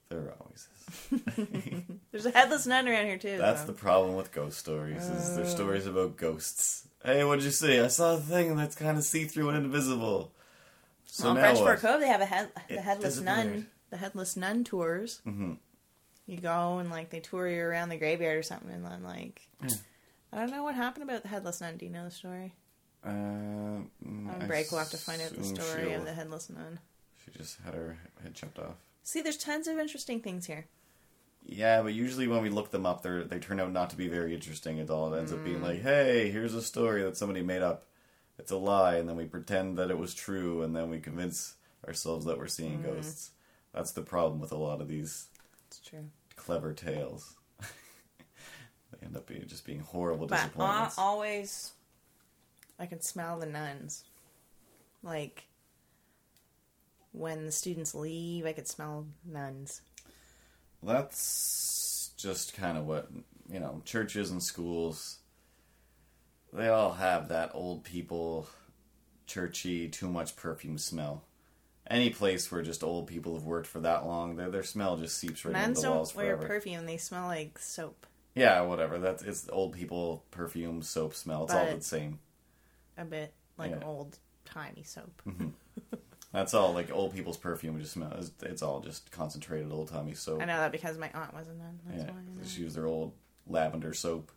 There 0.10 0.34
always 0.40 0.68
is. 1.12 1.84
There's 2.12 2.26
a 2.26 2.32
headless 2.32 2.66
nun 2.66 2.88
around 2.88 3.06
here 3.06 3.18
too. 3.18 3.38
That's 3.38 3.62
though. 3.62 3.68
the 3.68 3.74
problem 3.80 4.16
with 4.16 4.32
ghost 4.32 4.58
stories. 4.58 5.04
Is 5.06 5.30
Uh. 5.32 5.36
there's 5.36 5.52
stories 5.52 5.86
about 5.86 6.18
ghosts. 6.18 6.88
Hey, 7.04 7.24
what 7.24 7.36
did 7.36 7.46
you 7.46 7.52
see? 7.52 7.80
I 7.80 7.88
saw 7.88 8.16
a 8.16 8.20
thing 8.20 8.56
that's 8.56 8.76
kind 8.76 8.98
of 8.98 9.04
see 9.04 9.26
through 9.26 9.50
and 9.50 9.66
invisible. 9.66 10.32
So 11.12 11.26
well, 11.26 11.36
in 11.38 11.42
French? 11.42 11.58
Fort 11.60 11.80
Cove, 11.80 12.00
they 12.02 12.08
have 12.08 12.22
a 12.22 12.26
head, 12.26 12.50
the 12.70 12.82
headless 12.82 13.20
nun. 13.20 13.68
The 13.90 13.98
headless 13.98 14.38
nun 14.38 14.64
tours. 14.64 15.22
Mhm. 15.26 15.58
You 16.28 16.38
go 16.38 16.78
and 16.78 16.90
like 16.92 17.10
they 17.10 17.20
tour 17.20 17.48
you 17.50 17.64
around 17.64 17.90
the 17.90 17.98
graveyard 17.98 18.38
or 18.38 18.44
something, 18.44 18.70
and 18.70 18.86
then 18.86 19.04
like 19.04 19.50
Yeah. 19.62 19.70
I 20.32 20.38
don't 20.38 20.52
know 20.52 20.64
what 20.64 20.76
happened 20.76 21.10
about 21.10 21.24
the 21.24 21.28
headless 21.30 21.60
nun. 21.62 21.78
Do 21.78 21.86
you 21.86 21.92
know 21.92 22.06
the 22.06 22.12
story? 22.12 22.54
Uh, 23.04 23.10
mm, 23.10 23.88
On 24.06 24.38
I 24.42 24.46
break, 24.46 24.72
we'll 24.72 24.80
have 24.80 24.92
to 24.92 24.98
find 24.98 25.22
out 25.22 25.32
the 25.34 25.44
story 25.44 25.94
of 25.94 26.06
the 26.06 26.14
headless 26.14 26.50
nun. 26.50 26.80
She 27.26 27.32
just 27.32 27.58
had 27.62 27.74
her 27.74 27.98
head 28.22 28.36
chopped 28.36 28.60
off. 28.60 28.76
See, 29.04 29.22
there's 29.22 29.38
tons 29.38 29.68
of 29.68 29.80
interesting 29.80 30.20
things 30.22 30.46
here. 30.46 30.68
Yeah, 31.44 31.82
but 31.82 31.94
usually 31.94 32.28
when 32.28 32.44
we 32.44 32.50
look 32.50 32.70
them 32.70 32.86
up, 32.86 33.02
they 33.02 33.24
they 33.24 33.40
turn 33.40 33.60
out 33.60 33.72
not 33.72 33.90
to 33.90 33.96
be 33.96 34.08
very 34.08 34.36
interesting 34.36 34.80
at 34.80 34.92
all. 34.92 35.12
It 35.14 35.18
ends 35.20 35.34
up 35.34 35.40
Mm. 35.40 35.46
being 35.46 35.62
like, 35.64 35.82
"Hey, 35.82 36.30
here's 36.30 36.54
a 36.54 36.62
story 36.62 37.02
that 37.02 37.18
somebody 37.18 37.42
made 37.42 37.64
up. 37.64 37.88
It's 38.40 38.52
a 38.52 38.58
lie," 38.58 38.96
and 38.98 39.08
then 39.10 39.18
we 39.18 39.26
pretend 39.28 39.78
that 39.78 39.92
it 39.92 40.00
was 40.00 40.16
true, 40.16 40.64
and 40.64 40.76
then 40.76 40.90
we 40.90 41.00
convince 41.00 41.58
ourselves 41.88 42.26
that 42.26 42.40
we're 42.40 42.48
seeing 42.48 42.82
Mm. 42.82 42.82
ghosts. 42.82 43.32
That's 43.74 43.92
the 43.92 44.02
problem 44.02 44.42
with 44.42 44.52
a 44.52 44.58
lot 44.58 44.82
of 44.82 44.88
these 44.88 45.30
It's 45.68 45.80
true. 45.80 46.10
clever 46.36 46.74
tales. 46.74 47.36
they 47.60 49.06
end 49.06 49.16
up 49.16 49.28
being 49.28 49.48
just 49.48 49.66
being 49.66 49.80
horrible 49.80 50.28
But 50.30 50.52
uh, 50.60 50.92
disappointments. 50.92 50.98
always, 50.98 51.74
I 52.80 52.88
can 52.88 53.00
smell 53.02 53.38
the 53.38 53.46
nuns. 53.46 54.06
Like 55.04 55.46
when 57.12 57.46
the 57.46 57.52
students 57.52 57.94
leave, 57.94 58.46
I 58.48 58.54
could 58.54 58.68
smell 58.68 59.06
nuns. 59.26 59.82
That's 60.82 62.12
just 62.18 62.54
kind 62.54 62.78
of 62.78 62.86
what 62.86 63.10
you 63.52 63.60
know. 63.60 63.82
Churches 63.86 64.32
and 64.32 64.42
schools, 64.42 65.20
they 66.54 66.68
all 66.68 66.94
have 66.94 67.30
that 67.30 67.52
old 67.54 67.84
people, 67.84 68.48
churchy, 69.28 69.88
too 69.88 70.10
much 70.10 70.36
perfume 70.36 70.78
smell. 70.78 71.24
Any 71.88 72.10
place 72.12 72.52
where 72.52 72.62
just 72.62 72.84
old 72.84 73.08
people 73.08 73.34
have 73.34 73.46
worked 73.46 73.68
for 73.68 73.80
that 73.80 74.06
long, 74.06 74.36
their 74.36 74.50
their 74.52 74.64
smell 74.64 74.98
just 74.98 75.18
seeps 75.18 75.44
right 75.44 75.68
into 75.68 75.82
the 75.82 75.90
walls 75.92 76.10
don't 76.14 76.18
wear 76.24 76.36
forever. 76.38 76.48
perfume; 76.56 76.86
they 76.86 76.98
smell 76.98 77.26
like 77.26 77.58
soap. 77.58 78.06
yeah, 78.36 78.62
whatever. 78.62 79.00
That's 79.00 79.24
it's 79.24 79.50
old 79.52 79.74
people 79.74 80.24
perfume 80.30 80.82
soap 80.84 81.16
smell. 81.16 81.46
It's 81.46 81.54
all 81.54 81.66
But- 81.66 81.78
the 81.80 81.84
same. 81.84 82.20
A 82.98 83.06
bit 83.06 83.34
like 83.58 83.72
Yeah. 83.72 83.86
old 83.88 84.20
timey 84.46 84.84
soap. 84.84 85.22
Mm-hmm. 85.28 85.48
That's 86.32 86.54
all. 86.54 86.74
Like 86.74 86.92
old 86.92 87.16
people's 87.16 87.38
perfume 87.38 87.80
just 87.80 87.94
smell. 87.94 88.14
It's, 88.20 88.32
it's 88.44 88.62
all 88.62 88.82
just 88.82 89.10
concentrated 89.10 89.72
old 89.72 89.88
timey 89.88 90.14
soap. 90.14 90.42
I 90.44 90.46
know 90.46 90.58
that 90.58 90.72
because 90.72 90.96
my 90.98 91.10
aunt 91.14 91.34
was 91.34 91.48
a 91.48 91.54
nun. 91.56 91.80
That's 91.88 92.04
Yeah, 92.04 92.12
why. 92.12 92.18
I 92.20 92.22
they 92.38 92.44
just 92.44 92.60
know. 92.60 92.68
their 92.70 92.86
old 92.86 93.14
lavender 93.48 93.94
soap, 93.96 94.32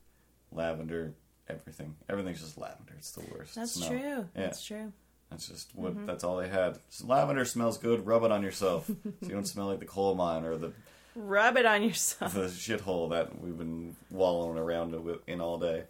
lavender 0.53 1.13
everything. 1.49 1.95
Everything's 2.09 2.41
just 2.41 2.59
lavender. 2.59 2.95
It's 2.99 3.13
the 3.13 3.25
worst. 3.33 3.55
That's 3.55 3.73
smell. 3.73 3.89
true. 3.91 3.99
Yeah, 4.01 4.23
That's 4.35 4.65
true. 4.65 4.93
that's 5.31 5.49
just 5.49 5.75
what. 5.75 5.93
Mm-hmm. 5.95 6.07
That's 6.07 6.25
all 6.25 6.37
they 6.37 6.49
had. 6.49 6.79
Just 6.91 7.05
lavender 7.07 7.45
smells 7.45 7.79
good. 7.79 8.07
Rub 8.07 8.25
it 8.25 8.33
on 8.33 8.43
yourself, 8.43 8.87
so 8.89 8.95
you 9.23 9.29
don't 9.29 9.47
smell 9.47 9.67
like 9.67 9.81
the 9.81 9.87
coal 9.87 10.15
mine 10.15 10.45
or 10.45 10.57
the 10.57 10.73
Rub 11.15 11.57
it 11.59 11.67
on 11.67 11.83
yourself. 11.83 12.33
the 12.35 12.47
shithole 12.47 13.11
that 13.11 13.39
we've 13.41 13.59
been 13.59 13.95
wallowing 14.11 14.57
around 14.59 14.95
in 15.27 15.41
all 15.43 15.59
day 15.59 15.85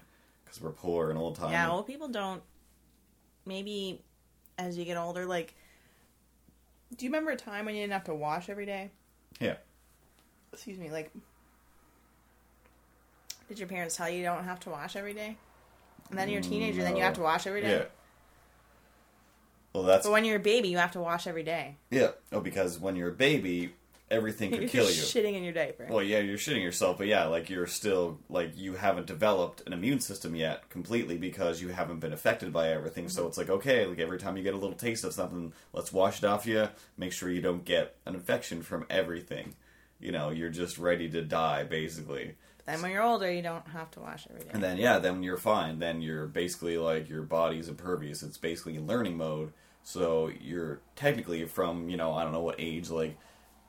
because 0.44 0.60
we're 0.60 0.70
poor 0.70 1.10
and 1.10 1.18
old 1.18 1.36
time. 1.36 1.52
Yeah, 1.52 1.70
old 1.70 1.86
people 1.86 2.08
don't. 2.08 2.42
Maybe 3.46 4.02
as 4.58 4.76
you 4.78 4.84
get 4.84 4.96
older, 4.96 5.24
like, 5.26 5.54
do 6.96 7.04
you 7.04 7.10
remember 7.10 7.30
a 7.32 7.36
time 7.36 7.64
when 7.66 7.74
you 7.74 7.82
didn't 7.82 7.92
have 7.94 8.04
to 8.04 8.14
wash 8.14 8.48
every 8.48 8.66
day? 8.66 8.90
yeah. 9.40 9.54
Excuse 10.52 10.78
me, 10.78 10.90
like, 10.90 11.10
did 13.52 13.58
your 13.58 13.68
parents 13.68 13.96
tell 13.96 14.08
you 14.08 14.16
you 14.16 14.24
don't 14.24 14.44
have 14.44 14.60
to 14.60 14.70
wash 14.70 14.96
every 14.96 15.12
day? 15.12 15.36
And 16.08 16.18
then 16.18 16.30
you're 16.30 16.40
a 16.40 16.42
teenager, 16.42 16.82
then 16.82 16.96
you 16.96 17.02
have 17.02 17.14
to 17.14 17.20
wash 17.20 17.46
every 17.46 17.60
day. 17.60 17.70
Yeah. 17.70 17.84
Well, 19.74 19.82
that's 19.82 20.06
But 20.06 20.12
when 20.12 20.24
you're 20.24 20.36
a 20.36 20.40
baby, 20.40 20.68
you 20.68 20.78
have 20.78 20.92
to 20.92 21.00
wash 21.00 21.26
every 21.26 21.42
day. 21.42 21.76
yeah. 21.90 22.12
Oh, 22.32 22.40
because 22.40 22.78
when 22.78 22.96
you're 22.96 23.10
a 23.10 23.14
baby, 23.14 23.74
everything 24.10 24.50
could 24.50 24.60
You're 24.62 24.68
kill 24.70 24.84
you. 24.86 25.02
shitting 25.02 25.34
in 25.34 25.42
your 25.44 25.52
diaper. 25.52 25.86
Well, 25.90 26.02
yeah, 26.02 26.20
you're 26.20 26.38
shitting 26.38 26.62
yourself, 26.62 26.96
but 26.96 27.08
yeah, 27.08 27.24
like 27.26 27.50
you're 27.50 27.66
still 27.66 28.18
like 28.30 28.56
you 28.56 28.74
haven't 28.74 29.06
developed 29.06 29.62
an 29.66 29.74
immune 29.74 30.00
system 30.00 30.34
yet 30.34 30.68
completely 30.70 31.18
because 31.18 31.60
you 31.60 31.68
haven't 31.68 32.00
been 32.00 32.14
affected 32.14 32.54
by 32.54 32.70
everything. 32.70 33.10
So 33.10 33.20
mm-hmm. 33.20 33.28
it's 33.28 33.38
like 33.38 33.50
okay, 33.50 33.84
like 33.84 33.98
every 33.98 34.18
time 34.18 34.38
you 34.38 34.42
get 34.42 34.54
a 34.54 34.58
little 34.58 34.76
taste 34.76 35.04
of 35.04 35.12
something, 35.12 35.52
let's 35.74 35.92
wash 35.92 36.18
it 36.18 36.24
off 36.24 36.46
you. 36.46 36.68
Make 36.96 37.12
sure 37.12 37.28
you 37.30 37.42
don't 37.42 37.66
get 37.66 37.96
an 38.06 38.14
infection 38.14 38.62
from 38.62 38.86
everything. 38.88 39.54
You 40.00 40.12
know, 40.12 40.30
you're 40.30 40.50
just 40.50 40.78
ready 40.78 41.08
to 41.10 41.22
die 41.22 41.64
basically. 41.64 42.36
But 42.64 42.72
then 42.72 42.82
when 42.82 42.92
you're 42.92 43.02
older, 43.02 43.30
you 43.30 43.42
don't 43.42 43.66
have 43.68 43.90
to 43.92 44.00
wash 44.00 44.26
every 44.30 44.44
day. 44.44 44.50
And 44.52 44.62
then 44.62 44.76
yeah, 44.76 44.98
then 44.98 45.22
you're 45.22 45.36
fine. 45.36 45.78
Then 45.78 46.00
you're 46.00 46.26
basically 46.26 46.78
like 46.78 47.08
your 47.08 47.22
body's 47.22 47.68
impervious. 47.68 48.22
It's 48.22 48.38
basically 48.38 48.76
in 48.76 48.86
learning 48.86 49.16
mode. 49.16 49.52
So 49.82 50.30
you're 50.40 50.80
technically 50.94 51.44
from 51.46 51.88
you 51.88 51.96
know 51.96 52.14
I 52.14 52.22
don't 52.22 52.32
know 52.32 52.42
what 52.42 52.56
age 52.58 52.90
like 52.90 53.16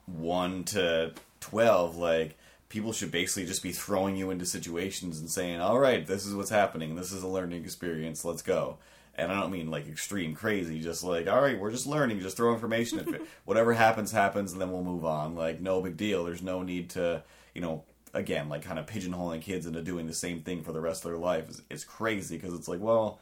one 0.05 0.63
to 0.65 1.13
twelve 1.39 1.97
like 1.97 2.37
people 2.69 2.91
should 2.91 3.11
basically 3.11 3.45
just 3.45 3.61
be 3.61 3.71
throwing 3.71 4.15
you 4.15 4.31
into 4.31 4.45
situations 4.45 5.19
and 5.19 5.29
saying 5.29 5.61
all 5.61 5.77
right 5.79 6.07
this 6.07 6.25
is 6.25 6.33
what's 6.33 6.49
happening 6.49 6.95
this 6.95 7.11
is 7.11 7.21
a 7.21 7.27
learning 7.27 7.63
experience 7.63 8.25
let's 8.25 8.41
go 8.41 8.77
and 9.15 9.31
i 9.31 9.39
don't 9.39 9.51
mean 9.51 9.69
like 9.69 9.87
extreme 9.87 10.33
crazy 10.33 10.81
just 10.81 11.03
like 11.03 11.27
all 11.27 11.39
right 11.39 11.59
we're 11.59 11.71
just 11.71 11.85
learning 11.85 12.19
just 12.19 12.35
throw 12.35 12.51
information 12.51 12.97
if 12.99 13.07
it, 13.07 13.21
whatever 13.45 13.73
happens 13.73 14.11
happens 14.11 14.51
and 14.51 14.59
then 14.59 14.71
we'll 14.71 14.83
move 14.83 15.05
on 15.05 15.35
like 15.35 15.61
no 15.61 15.81
big 15.81 15.95
deal 15.95 16.25
there's 16.25 16.41
no 16.41 16.63
need 16.63 16.89
to 16.89 17.23
you 17.53 17.61
know 17.61 17.83
again 18.13 18.49
like 18.49 18.61
kind 18.61 18.79
of 18.79 18.85
pigeonholing 18.85 19.41
kids 19.41 19.65
into 19.65 19.81
doing 19.81 20.07
the 20.07 20.13
same 20.13 20.41
thing 20.41 20.63
for 20.63 20.71
the 20.71 20.81
rest 20.81 21.03
of 21.03 21.11
their 21.11 21.19
life 21.19 21.49
is, 21.49 21.61
it's 21.69 21.83
crazy 21.83 22.37
because 22.37 22.53
it's 22.53 22.67
like 22.67 22.79
well 22.79 23.19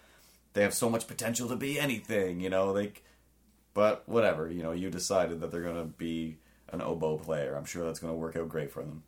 they 0.53 0.61
have 0.61 0.73
so 0.73 0.89
much 0.89 1.07
potential 1.07 1.47
to 1.47 1.55
be 1.55 1.79
anything 1.79 2.39
you 2.39 2.49
know 2.49 2.71
like 2.71 3.03
but 3.73 4.07
whatever, 4.07 4.49
you 4.49 4.63
know, 4.63 4.71
you 4.71 4.89
decided 4.89 5.39
that 5.41 5.51
they're 5.51 5.61
going 5.61 5.75
to 5.75 5.85
be 5.85 6.37
an 6.71 6.81
oboe 6.81 7.17
player. 7.17 7.55
I'm 7.55 7.65
sure 7.65 7.85
that's 7.85 7.99
going 7.99 8.13
to 8.13 8.17
work 8.17 8.35
out 8.35 8.49
great 8.49 8.71
for 8.71 8.81
them. 8.81 9.03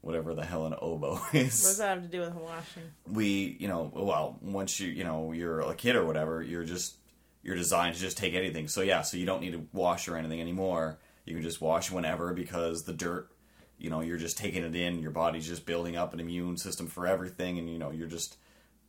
Whatever 0.00 0.34
the 0.34 0.44
hell 0.44 0.66
an 0.66 0.74
oboe 0.80 1.20
is. 1.32 1.62
what 1.62 1.68
does 1.68 1.78
that 1.78 1.88
have 1.88 2.02
to 2.02 2.08
do 2.08 2.20
with 2.20 2.34
washing? 2.34 2.82
We, 3.06 3.56
you 3.60 3.68
know, 3.68 3.90
well, 3.94 4.38
once 4.42 4.80
you, 4.80 4.88
you 4.88 5.04
know, 5.04 5.32
you're 5.32 5.60
a 5.60 5.74
kid 5.74 5.94
or 5.94 6.04
whatever, 6.04 6.42
you're 6.42 6.64
just, 6.64 6.96
you're 7.44 7.56
designed 7.56 7.94
to 7.94 8.00
just 8.00 8.16
take 8.16 8.34
anything. 8.34 8.66
So 8.66 8.82
yeah, 8.82 9.02
so 9.02 9.16
you 9.16 9.26
don't 9.26 9.40
need 9.40 9.52
to 9.52 9.66
wash 9.72 10.08
or 10.08 10.16
anything 10.16 10.40
anymore. 10.40 10.98
You 11.24 11.34
can 11.34 11.42
just 11.42 11.60
wash 11.60 11.92
whenever 11.92 12.32
because 12.32 12.82
the 12.82 12.92
dirt, 12.92 13.30
you 13.82 13.90
know, 13.90 14.00
you're 14.00 14.16
just 14.16 14.38
taking 14.38 14.62
it 14.62 14.76
in. 14.76 15.00
Your 15.00 15.10
body's 15.10 15.46
just 15.46 15.66
building 15.66 15.96
up 15.96 16.14
an 16.14 16.20
immune 16.20 16.56
system 16.56 16.86
for 16.86 17.04
everything, 17.04 17.58
and 17.58 17.68
you 17.68 17.78
know, 17.78 17.90
you're 17.90 18.06
just 18.06 18.36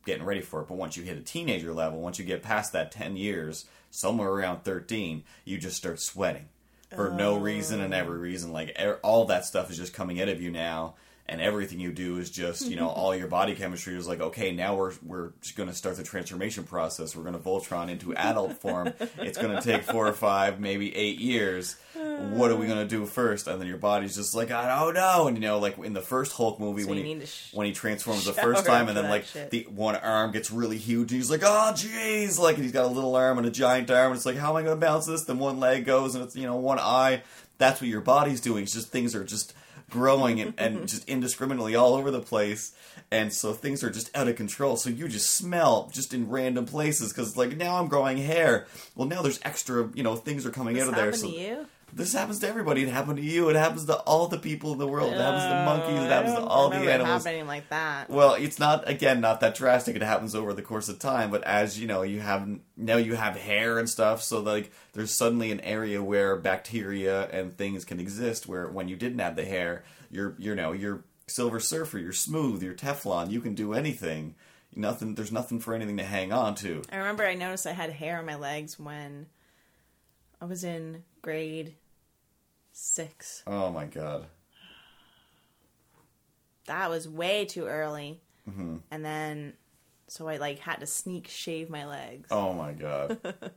getting 0.06 0.24
ready 0.24 0.40
for 0.40 0.60
it. 0.60 0.68
But 0.68 0.76
once 0.76 0.96
you 0.96 1.02
hit 1.02 1.18
a 1.18 1.22
teenager 1.22 1.72
level, 1.72 2.00
once 2.00 2.20
you 2.20 2.24
get 2.24 2.44
past 2.44 2.72
that 2.72 2.92
10 2.92 3.16
years, 3.16 3.64
somewhere 3.90 4.28
around 4.28 4.62
13, 4.62 5.24
you 5.44 5.58
just 5.58 5.76
start 5.76 6.00
sweating 6.00 6.48
for 6.94 7.10
no 7.10 7.36
reason 7.36 7.80
and 7.80 7.92
every 7.92 8.18
oh. 8.18 8.20
reason. 8.20 8.52
Like 8.52 8.78
all 9.02 9.24
that 9.24 9.44
stuff 9.44 9.68
is 9.68 9.76
just 9.76 9.92
coming 9.92 10.20
out 10.20 10.28
of 10.28 10.40
you 10.40 10.52
now. 10.52 10.94
And 11.26 11.40
everything 11.40 11.80
you 11.80 11.90
do 11.90 12.18
is 12.18 12.30
just, 12.30 12.68
you 12.68 12.76
know, 12.76 12.88
all 13.00 13.16
your 13.16 13.28
body 13.28 13.54
chemistry 13.54 13.96
is 13.96 14.06
like, 14.06 14.20
okay, 14.20 14.52
now 14.52 14.76
we're 14.76 14.92
we're 15.02 15.30
just 15.40 15.56
going 15.56 15.70
to 15.70 15.74
start 15.74 15.96
the 15.96 16.02
transformation 16.02 16.64
process. 16.64 17.16
We're 17.16 17.22
going 17.22 17.34
to 17.34 17.40
Voltron 17.40 17.88
into 17.88 18.14
adult 18.14 18.60
form. 18.60 18.92
It's 19.18 19.38
going 19.38 19.56
to 19.56 19.62
take 19.62 19.82
four 19.84 20.06
or 20.06 20.12
five, 20.12 20.60
maybe 20.60 20.94
eight 20.94 21.18
years. 21.18 21.76
What 21.94 22.50
are 22.50 22.56
we 22.56 22.66
going 22.66 22.86
to 22.86 22.86
do 22.86 23.06
first? 23.06 23.46
And 23.46 23.58
then 23.58 23.66
your 23.68 23.78
body's 23.78 24.14
just 24.16 24.34
like, 24.34 24.50
I 24.50 24.78
don't 24.78 24.94
know. 24.94 25.26
And 25.26 25.36
you 25.36 25.40
know, 25.40 25.58
like 25.58 25.78
in 25.78 25.94
the 25.94 26.02
first 26.02 26.32
Hulk 26.32 26.60
movie 26.60 26.82
So 26.82 26.90
when 26.90 27.04
he 27.04 27.24
sh- 27.24 27.50
when 27.54 27.66
he 27.66 27.72
transforms 27.72 28.26
the 28.26 28.34
first 28.34 28.66
time, 28.66 28.88
and 28.88 28.96
then 28.96 29.08
like 29.08 29.24
shit. 29.24 29.50
the 29.50 29.66
one 29.70 29.96
arm 29.96 30.30
gets 30.30 30.50
really 30.50 30.76
huge, 30.76 31.10
and 31.10 31.18
he's 31.18 31.30
like, 31.30 31.42
"Oh, 31.42 31.72
jeez!" 31.74 32.38
Like, 32.38 32.56
and 32.56 32.64
he's 32.64 32.72
got 32.72 32.84
a 32.84 32.88
little 32.88 33.16
arm 33.16 33.38
and 33.38 33.46
a 33.46 33.50
giant 33.50 33.90
arm, 33.90 34.08
and 34.12 34.16
it's 34.16 34.26
like, 34.26 34.36
"How 34.36 34.50
am 34.50 34.56
I 34.56 34.62
going 34.62 34.76
to 34.76 34.80
balance 34.80 35.06
this?" 35.06 35.24
Then 35.24 35.38
one 35.38 35.58
leg 35.58 35.86
goes, 35.86 36.14
and 36.14 36.22
it's 36.22 36.36
you 36.36 36.46
know 36.46 36.56
one 36.56 36.78
eye. 36.78 37.22
That's 37.56 37.80
what 37.80 37.88
your 37.88 38.00
body's 38.02 38.40
doing. 38.40 38.64
It's 38.64 38.74
just 38.74 38.88
things 38.88 39.14
are 39.14 39.24
just 39.24 39.54
growing 39.94 40.40
and, 40.40 40.54
and 40.58 40.88
just 40.88 41.08
indiscriminately 41.08 41.76
all 41.76 41.94
over 41.94 42.10
the 42.10 42.20
place, 42.20 42.74
and 43.10 43.32
so 43.32 43.52
things 43.52 43.84
are 43.84 43.90
just 43.90 44.14
out 44.16 44.26
of 44.26 44.34
control. 44.34 44.76
So 44.76 44.90
you 44.90 45.06
just 45.08 45.30
smell 45.30 45.88
just 45.92 46.12
in 46.12 46.28
random 46.28 46.66
places 46.66 47.12
because 47.12 47.36
like 47.36 47.56
now 47.56 47.78
I'm 47.78 47.86
growing 47.86 48.18
hair. 48.18 48.66
Well, 48.96 49.06
now 49.08 49.22
there's 49.22 49.40
extra, 49.44 49.88
you 49.94 50.02
know, 50.02 50.16
things 50.16 50.44
are 50.44 50.50
coming 50.50 50.74
This 50.74 50.82
out 50.82 50.88
of 50.90 50.96
there. 50.96 51.12
So 51.12 51.28
you? 51.28 51.66
This 51.96 52.12
happens 52.12 52.40
to 52.40 52.48
everybody. 52.48 52.82
It 52.82 52.88
happened 52.88 53.18
to 53.18 53.22
you. 53.22 53.48
It 53.50 53.56
happens 53.56 53.84
to 53.84 53.96
all 53.98 54.26
the 54.26 54.38
people 54.38 54.72
in 54.72 54.78
the 54.78 54.86
world. 54.86 55.12
It 55.12 55.20
happens 55.20 55.44
to 55.44 55.64
monkeys. 55.64 56.02
It 56.02 56.10
I 56.10 56.14
happens 56.14 56.34
to 56.34 56.44
all 56.44 56.68
the 56.68 56.76
animals. 56.76 57.24
happening 57.24 57.46
like 57.46 57.68
that. 57.68 58.10
Well, 58.10 58.34
it's 58.34 58.58
not 58.58 58.88
again 58.88 59.20
not 59.20 59.38
that 59.40 59.54
drastic. 59.54 59.94
It 59.94 60.02
happens 60.02 60.34
over 60.34 60.52
the 60.52 60.62
course 60.62 60.88
of 60.88 60.98
time, 60.98 61.30
but 61.30 61.44
as 61.44 61.78
you 61.78 61.86
know, 61.86 62.02
you 62.02 62.18
have 62.18 62.48
now 62.76 62.96
you 62.96 63.14
have 63.14 63.36
hair 63.36 63.78
and 63.78 63.88
stuff, 63.88 64.24
so 64.24 64.40
like 64.40 64.72
there's 64.92 65.12
suddenly 65.12 65.52
an 65.52 65.60
area 65.60 66.02
where 66.02 66.34
bacteria 66.34 67.28
and 67.30 67.56
things 67.56 67.84
can 67.84 68.00
exist. 68.00 68.48
Where 68.48 68.68
when 68.68 68.88
you 68.88 68.96
didn't 68.96 69.20
have 69.20 69.36
the 69.36 69.44
hair, 69.44 69.84
you're 70.10 70.34
you 70.36 70.56
know 70.56 70.72
you're 70.72 71.04
Silver 71.28 71.60
Surfer, 71.60 71.98
you're 71.98 72.12
smooth, 72.12 72.60
you're 72.60 72.74
Teflon, 72.74 73.30
you 73.30 73.40
can 73.40 73.54
do 73.54 73.72
anything. 73.72 74.34
Nothing. 74.74 75.14
There's 75.14 75.30
nothing 75.30 75.60
for 75.60 75.74
anything 75.74 75.98
to 75.98 76.04
hang 76.04 76.32
on 76.32 76.56
to. 76.56 76.82
I 76.90 76.96
remember 76.96 77.24
I 77.24 77.34
noticed 77.34 77.68
I 77.68 77.72
had 77.72 77.90
hair 77.90 78.18
on 78.18 78.26
my 78.26 78.34
legs 78.34 78.80
when 78.80 79.26
I 80.40 80.46
was 80.46 80.64
in 80.64 81.04
grade 81.22 81.76
six. 82.74 83.42
Oh 83.46 83.70
my 83.70 83.86
god. 83.86 84.26
That 86.66 86.90
was 86.90 87.08
way 87.08 87.44
too 87.44 87.66
early. 87.66 88.20
Mm-hmm. 88.48 88.76
And 88.90 89.04
then, 89.04 89.54
so 90.08 90.28
I 90.28 90.36
like 90.36 90.58
had 90.58 90.80
to 90.80 90.86
sneak 90.86 91.28
shave 91.28 91.70
my 91.70 91.86
legs. 91.86 92.28
Oh 92.30 92.52
my 92.52 92.72
god. 92.72 93.18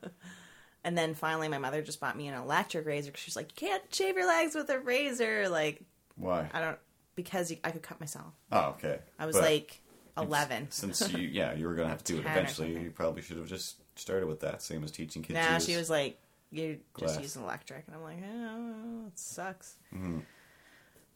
And 0.88 0.98
then 0.98 1.16
finally, 1.16 1.50
my 1.50 1.58
mother 1.58 1.82
just 1.82 2.00
bought 2.00 2.16
me 2.16 2.30
an 2.30 2.34
electric 2.34 2.86
razor 2.86 3.12
because 3.12 3.22
she's 3.22 3.36
like, 3.36 3.50
"You 3.62 3.68
can't 3.68 3.84
shave 3.94 4.16
your 4.16 4.26
legs 4.26 4.56
with 4.56 4.70
a 4.70 4.80
razor." 4.80 5.50
Like, 5.50 5.82
Why? 6.16 6.50
I 6.54 6.62
don't 6.62 6.78
because 7.14 7.54
I 7.62 7.72
could 7.72 7.82
cut 7.82 8.00
myself. 8.00 8.34
Oh, 8.54 8.70
okay. 8.78 9.00
I 9.20 9.26
was 9.26 9.36
But 9.36 9.44
like 9.44 9.82
eleven. 10.18 10.68
Since 10.70 11.12
you, 11.12 11.28
yeah, 11.28 11.54
you 11.54 11.68
were 11.68 11.74
gonna 11.76 11.90
have 11.90 12.06
to 12.06 12.14
do 12.14 12.20
it 12.20 12.26
eventually. 12.26 12.80
You 12.80 12.92
probably 12.92 13.22
should 13.22 13.36
have 13.36 13.48
just 13.48 13.82
started 13.96 14.28
with 14.28 14.40
that, 14.40 14.62
same 14.62 14.82
as 14.86 14.92
teaching 14.92 15.24
kids. 15.24 15.38
Use- 15.38 15.66
she 15.66 15.76
was 15.76 15.90
like, 15.90 16.22
"You 16.52 16.80
Glass. 16.94 17.12
just 17.12 17.22
use 17.22 17.36
an 17.36 17.44
electric," 17.44 17.86
and 17.88 17.96
I'm 17.96 18.04
like, 18.04 18.18
"Oh, 18.24 19.08
it 19.08 19.18
sucks." 19.20 19.76
Mhm. 19.94 20.24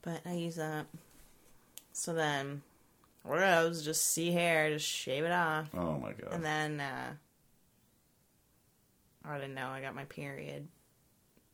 But 0.02 0.22
I 0.26 0.34
use 0.34 0.56
that. 0.56 0.88
So 1.94 2.14
then, 2.14 2.62
what 3.24 3.42
else? 3.42 3.84
Just 3.84 4.04
see 4.08 4.32
hair, 4.32 4.70
just 4.72 4.86
shave 4.88 5.24
it 5.24 5.32
off, 5.32 5.70
Oh 5.76 5.98
my 6.00 6.14
god. 6.14 6.30
and 6.34 6.44
then 6.44 6.80
uh, 6.80 7.14
I 9.24 9.36
didn't 9.38 9.54
know 9.56 9.68
I 9.68 9.82
got 9.82 9.96
my 9.96 10.06
period. 10.06 10.68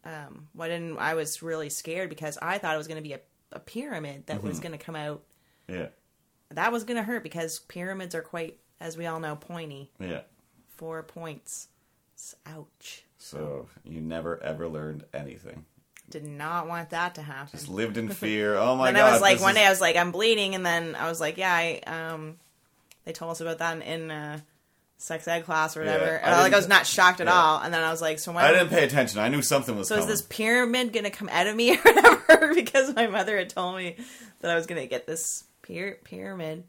Um, 0.06 0.48
well, 0.56 0.68
I 0.68 0.70
didn't. 0.70 0.98
I 0.98 1.16
was 1.16 1.42
really 1.44 1.70
scared 1.70 2.10
because 2.10 2.38
I 2.42 2.58
thought 2.60 2.74
it 2.76 2.78
was 2.78 2.88
going 2.88 3.02
to 3.04 3.08
be 3.08 3.14
a, 3.14 3.20
a 3.52 3.60
pyramid 3.60 4.28
that 4.28 4.38
Mm-hmm. 4.38 4.48
was 4.48 4.60
going 4.60 4.72
to 4.72 4.78
come 4.78 4.96
out. 4.96 5.24
yeah. 5.68 5.88
That 6.52 6.72
was 6.72 6.86
going 6.86 6.96
to 6.96 7.04
hurt 7.04 7.24
because 7.24 7.60
pyramids 7.60 8.16
are 8.16 8.22
quite, 8.22 8.58
as 8.80 8.96
we 8.96 9.06
all 9.06 9.20
know, 9.20 9.36
pointy. 9.36 9.92
Yeah. 10.00 10.22
Four 10.78 11.04
points. 11.04 11.68
Ouch. 12.46 13.04
So 13.18 13.68
you 13.84 14.02
never 14.02 14.42
ever 14.44 14.68
learned 14.68 15.04
anything. 15.14 15.66
Did 16.10 16.26
not 16.26 16.68
want 16.68 16.92
that 16.92 17.16
to 17.16 17.22
happen. 17.22 17.50
Just 17.52 17.68
lived 17.70 17.98
in 17.98 18.10
fear. 18.10 18.56
Oh 18.56 18.76
my 18.76 18.92
god. 18.94 19.02
I 19.02 19.12
was 19.12 19.22
like, 19.22 19.42
one 19.42 19.52
is- 19.52 19.56
day 19.58 19.66
I 19.66 19.70
was 19.70 19.82
like, 19.82 19.96
I'm 19.98 20.12
bleeding, 20.12 20.56
and 20.56 20.66
then 20.66 20.96
I 20.96 21.10
was 21.10 21.20
like, 21.20 21.38
yeah, 21.38 21.52
I 21.54 21.82
um, 21.86 22.38
they 23.06 23.12
told 23.14 23.32
us 23.32 23.42
about 23.42 23.58
that 23.60 23.76
in, 23.78 23.82
in 23.82 24.12
uh, 24.12 24.40
sex 24.98 25.28
ed 25.28 25.42
class 25.46 25.76
or 25.76 25.82
whatever, 25.82 26.06
Yeah, 26.06 26.20
and 26.24 26.36
I 26.36 26.42
like 26.42 26.54
I 26.54 26.56
was 26.56 26.68
didn't- 26.68 26.86
shocked 26.88 27.20
at 27.22 27.28
yeah. 27.28 27.34
all. 27.34 27.60
And 27.62 27.74
then 27.74 27.84
I 27.84 27.92
was 27.92 28.02
like, 28.02 28.20
so 28.20 28.32
when, 28.32 28.44
I 28.46 28.52
didn't 28.54 28.70
pay 28.70 28.84
attention. 28.86 29.20
I 29.20 29.28
knew 29.30 29.42
something 29.42 29.76
was 29.78 29.90
so 29.90 29.98
is 29.98 30.06
this 30.08 30.22
pyramid 30.22 30.94
gonna 30.94 31.10
come 31.12 31.30
out 31.30 31.48
of 31.48 31.56
me 31.56 31.72
or 31.78 31.82
whatever? 31.82 32.54
because 32.56 32.96
my 32.96 33.08
mother 33.08 33.38
had 33.38 33.50
told 33.50 33.76
me 33.78 33.96
that 34.40 34.50
I 34.52 34.56
was 34.56 34.66
gonna 34.66 34.88
get 34.88 35.06
this 35.08 35.44
pyra- 35.64 36.02
pyramid. 36.04 36.64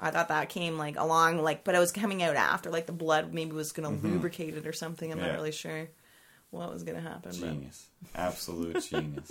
I 0.00 0.10
thought 0.10 0.28
that 0.28 0.48
came 0.48 0.78
like 0.78 0.96
along, 0.98 1.38
like, 1.42 1.62
but 1.64 1.74
it 1.74 1.78
was 1.78 1.92
coming 1.92 2.22
out 2.22 2.34
after, 2.36 2.70
like 2.70 2.86
the 2.86 2.92
blood 2.92 3.34
maybe 3.34 3.52
was 3.52 3.72
gonna 3.72 3.90
lubricate 3.90 4.54
it 4.56 4.66
or 4.66 4.72
something. 4.72 5.12
I'm 5.12 5.18
Mm-hmm. 5.18 5.26
Yeah. 5.26 5.32
not 5.32 5.38
really 5.38 5.52
sure 5.52 5.88
what 6.50 6.72
was 6.72 6.82
gonna 6.84 7.00
happen. 7.00 7.32
But 7.38 7.50
Genius. 7.50 7.86
Absolute 8.14 8.82
genius. 8.82 9.30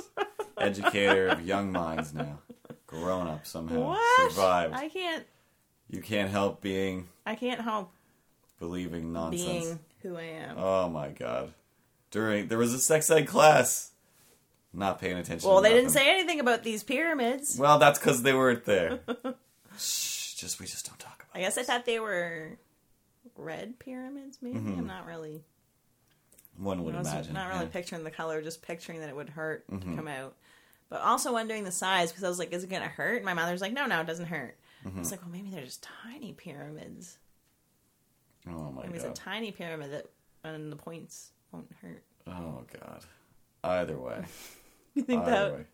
Educator 0.58 1.28
of 1.28 1.46
young 1.46 1.72
minds 1.72 2.14
now. 2.14 2.40
Grown 2.88 3.28
up 3.28 3.46
somehow. 3.48 3.90
what? 3.90 4.32
Survived. 4.32 4.74
I 4.76 4.90
can't. 4.90 5.26
You 5.90 6.02
can't 6.02 6.30
help 6.30 6.62
being 6.62 7.08
I 7.26 7.36
can't 7.36 7.62
help 7.62 7.92
believing 8.60 9.12
nonsense. 9.12 9.44
being 9.66 9.80
who 10.04 10.18
I 10.18 10.24
am. 10.24 10.56
Oh 10.58 10.88
my 10.90 11.10
god. 11.10 11.52
During 12.12 12.48
there 12.48 12.58
was 12.60 12.74
a 12.74 12.80
sex 12.80 13.10
ed 13.10 13.28
class. 13.28 13.92
Not 14.72 15.00
paying 15.02 15.18
attention. 15.18 15.50
well, 15.50 15.62
they 15.64 15.74
didn't 15.74 15.90
say 15.90 16.08
anything 16.12 16.40
about 16.40 16.62
these 16.64 16.84
pyramids. 16.84 17.58
Well, 17.60 17.80
that's 17.80 17.98
because 17.98 18.22
they 18.22 18.34
weren't 18.34 18.66
there. 18.66 19.00
Just 20.40 20.60
we 20.60 20.66
just 20.66 20.86
don't 20.88 21.00
talk 21.00 21.16
about. 21.30 21.38
I 21.40 21.42
guess 21.44 21.58
I 21.58 21.64
thought 21.64 21.86
they 21.86 22.00
were 22.00 22.58
red 23.36 23.80
pyramids. 23.80 24.40
Maybe 24.42 24.58
Mm-hmm. 24.60 24.80
I'm 24.80 24.88
not 24.88 25.06
really. 25.06 25.44
One 26.58 26.84
would 26.84 26.96
I 26.96 27.00
was 27.00 27.08
imagine. 27.12 27.34
not 27.34 27.48
really 27.50 27.66
yeah. 27.66 27.72
picturing 27.72 28.04
the 28.04 28.12
color, 28.12 28.42
just 28.42 28.62
picturing 28.62 29.00
that 29.02 29.10
it 29.10 29.16
would 29.16 29.30
hurt 29.30 29.70
Mm-hmm. 29.70 29.92
to 29.92 29.96
come 29.96 30.08
out. 30.08 30.36
But 30.90 31.02
also 31.02 31.32
wondering 31.34 31.64
the 31.64 31.72
size 31.72 32.12
because 32.12 32.24
I 32.24 32.30
was 32.30 32.40
like, 32.40 32.52
"Is 32.54 32.64
it 32.64 32.70
gonna 32.70 32.88
hurt?" 32.88 33.18
And 33.18 33.26
my 33.26 33.34
mother's 33.34 33.62
like, 33.62 33.74
"No, 33.74 33.86
no, 33.86 34.02
it 34.02 34.08
doesn't 34.08 34.26
hurt." 34.26 34.58
Mm-hmm. 34.86 34.98
I 34.98 35.00
was 35.00 35.12
like, 35.12 35.22
"Well, 35.22 35.32
maybe 35.32 35.50
they're 35.50 35.64
just 35.66 35.84
tiny 36.04 36.34
pyramids. 36.34 37.18
Oh 38.48 38.72
my 38.72 38.84
Maybe 38.84 38.96
it's 38.96 39.04
a 39.06 39.12
tiny 39.12 39.52
pyramid 39.52 39.92
that, 39.92 40.06
and 40.44 40.72
the 40.72 40.76
points 40.78 41.32
won't 41.52 41.70
hurt." 41.82 42.04
oh 42.28 42.64
god. 42.80 43.06
Either 43.64 43.98
way. 43.98 44.24
You 44.96 45.04
think 45.04 45.22
Either 45.22 45.32
that? 45.32 45.54
way. 45.54 45.66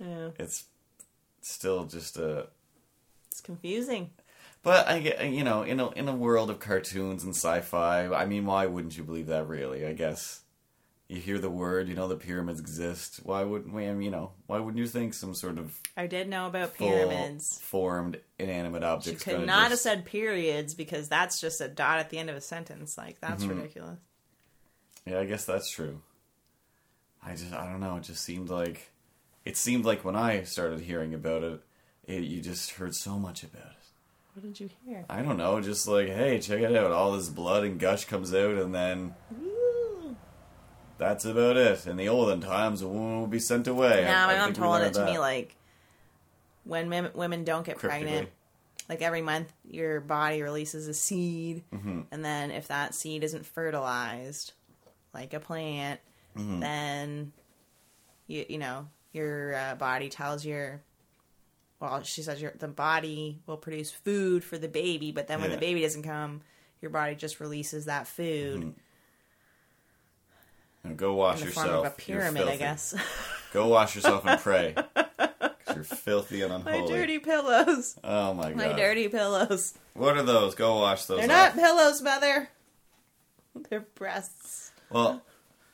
Yeah, 0.00 0.28
It's 0.38 0.64
still 1.40 1.84
just 1.84 2.16
a 2.18 2.48
it's 3.40 3.46
confusing. 3.46 4.10
But 4.62 4.88
I 4.88 5.00
get, 5.00 5.24
you 5.30 5.42
know, 5.42 5.62
in 5.62 5.80
a 5.80 5.90
in 5.90 6.08
a 6.08 6.14
world 6.14 6.50
of 6.50 6.60
cartoons 6.60 7.24
and 7.24 7.34
sci-fi, 7.34 8.06
I 8.12 8.26
mean, 8.26 8.44
why 8.44 8.66
wouldn't 8.66 8.96
you 8.96 9.04
believe 9.04 9.28
that? 9.28 9.48
Really, 9.48 9.86
I 9.86 9.94
guess 9.94 10.42
you 11.08 11.18
hear 11.20 11.38
the 11.38 11.50
word, 11.50 11.88
you 11.88 11.94
know, 11.94 12.08
the 12.08 12.16
pyramids 12.16 12.60
exist. 12.60 13.20
Why 13.22 13.42
wouldn't 13.42 13.74
we? 13.74 13.84
You 13.86 14.10
know, 14.10 14.32
why 14.46 14.58
wouldn't 14.58 14.78
you 14.78 14.86
think 14.86 15.14
some 15.14 15.34
sort 15.34 15.58
of 15.58 15.78
I 15.96 16.06
did 16.06 16.28
know 16.28 16.46
about 16.46 16.74
pyramids. 16.74 17.58
formed 17.62 18.20
inanimate 18.38 18.82
She 18.82 18.86
objects? 18.86 19.24
could 19.24 19.32
gonna 19.32 19.46
not 19.46 19.70
have 19.70 19.78
said 19.78 20.04
periods 20.04 20.74
because 20.74 21.08
that's 21.08 21.40
just 21.40 21.60
a 21.62 21.68
dot 21.68 21.98
at 21.98 22.10
the 22.10 22.18
end 22.18 22.28
of 22.28 22.36
a 22.36 22.40
sentence. 22.40 22.98
Like 22.98 23.18
that's 23.20 23.42
Mm-hmm. 23.42 23.56
ridiculous. 23.56 23.98
Yeah, 25.06 25.20
I 25.20 25.24
guess 25.24 25.44
that's 25.46 25.70
true. 25.70 26.02
I 27.24 27.32
just, 27.34 27.52
I 27.52 27.66
don't 27.70 27.80
know. 27.80 27.96
It 27.96 28.02
just 28.04 28.22
seemed 28.22 28.48
like, 28.50 28.92
it 29.44 29.56
seemed 29.56 29.84
like 29.84 30.04
when 30.04 30.16
I 30.16 30.42
started 30.44 30.80
hearing 30.80 31.14
about 31.14 31.42
it, 31.42 31.60
it 32.10 32.24
you 32.24 32.40
just 32.40 32.72
heard 32.72 32.94
so 32.94 33.18
much 33.18 33.42
about 33.42 33.62
it. 33.62 33.76
What 34.34 34.42
did 34.44 34.60
you 34.60 34.70
hear? 34.86 35.04
I 35.10 35.22
don't 35.22 35.36
know, 35.38 35.60
just 35.60 35.88
like, 35.88 36.08
hey, 36.08 36.38
check 36.38 36.60
it 36.60 36.76
out. 36.76 36.92
All 36.92 37.12
this 37.12 37.28
blood 37.28 37.64
and 37.64 37.78
gush 37.80 38.04
comes 38.04 38.32
out, 38.34 38.54
and 38.56 38.74
then 38.74 39.14
Ooh. 39.42 40.16
That's 40.98 41.24
about 41.24 41.56
it. 41.56 41.86
In 41.86 41.96
the 41.96 42.08
olden 42.08 42.40
times, 42.40 42.82
a 42.82 42.88
woman 42.88 43.22
would 43.22 43.30
be 43.30 43.38
sent 43.40 43.66
away. 43.66 44.02
Now 44.04 44.28
I- 44.28 44.34
my 44.34 44.38
I 44.38 44.44
mom 44.46 44.52
told 44.52 44.82
it 44.82 44.94
to 44.94 45.04
me 45.04 45.18
like 45.18 45.56
when 46.64 46.88
mem- 46.88 47.10
women 47.14 47.42
don't 47.44 47.64
get 47.64 47.78
Cryptically. 47.78 48.04
pregnant, 48.06 48.28
like 48.88 49.00
every 49.02 49.22
month 49.22 49.52
your 49.64 50.00
body 50.00 50.42
releases 50.42 50.86
a 50.88 50.94
seed, 50.94 51.64
Mm-hmm. 51.72 52.02
and 52.12 52.24
then 52.24 52.50
if 52.50 52.68
that 52.68 52.94
seed 52.94 53.24
isn't 53.24 53.46
fertilized, 53.46 54.52
like 55.14 55.32
a 55.34 55.40
plant, 55.40 56.00
Mm-hmm. 56.36 56.60
then 56.60 57.32
you 58.28 58.44
you 58.48 58.58
know 58.58 58.86
your 59.12 59.54
uh, 59.56 59.74
body 59.74 60.08
tells 60.08 60.44
your 60.44 60.80
well 61.80 62.02
she 62.02 62.22
says 62.22 62.40
your 62.40 62.52
the 62.58 62.68
body 62.68 63.40
will 63.46 63.56
produce 63.56 63.90
food 63.90 64.44
for 64.44 64.58
the 64.58 64.68
baby, 64.68 65.10
but 65.12 65.26
then 65.26 65.40
when 65.40 65.50
Yeah. 65.50 65.56
the 65.56 65.60
baby 65.60 65.82
doesn't 65.82 66.02
come, 66.02 66.42
your 66.80 66.90
body 66.90 67.14
just 67.14 67.40
releases 67.40 67.86
that 67.86 68.06
food. 68.06 68.60
Mm-hmm. 68.60 68.70
Now 70.84 70.94
go 70.94 71.14
wash 71.14 71.42
yourself. 71.44 71.66
form 71.66 71.78
of 71.80 71.86
a 71.86 71.90
pyramid, 71.90 72.48
I 72.48 72.56
guess. 72.56 72.94
Go 73.52 73.66
wash 73.68 73.94
yourself 73.94 74.24
and 74.24 74.40
pray. 74.40 74.74
you're 75.74 75.84
filthy 75.84 76.42
and 76.42 76.52
unholy. 76.52 76.80
my 76.82 76.86
dirty 76.86 77.18
pillows. 77.18 77.98
oh 78.02 78.32
my 78.34 78.48
god. 78.52 78.56
My 78.56 78.72
dirty 78.72 79.08
pillows. 79.08 79.74
What 79.94 80.16
are 80.16 80.22
those? 80.22 80.54
Go 80.54 80.76
wash 80.76 81.04
those. 81.04 81.18
They're 81.26 81.30
off. 81.36 81.54
not 81.56 81.62
pillows, 81.62 82.00
mother. 82.00 82.48
They're 83.68 83.80
breasts. 83.80 84.72
Well, 84.88 85.22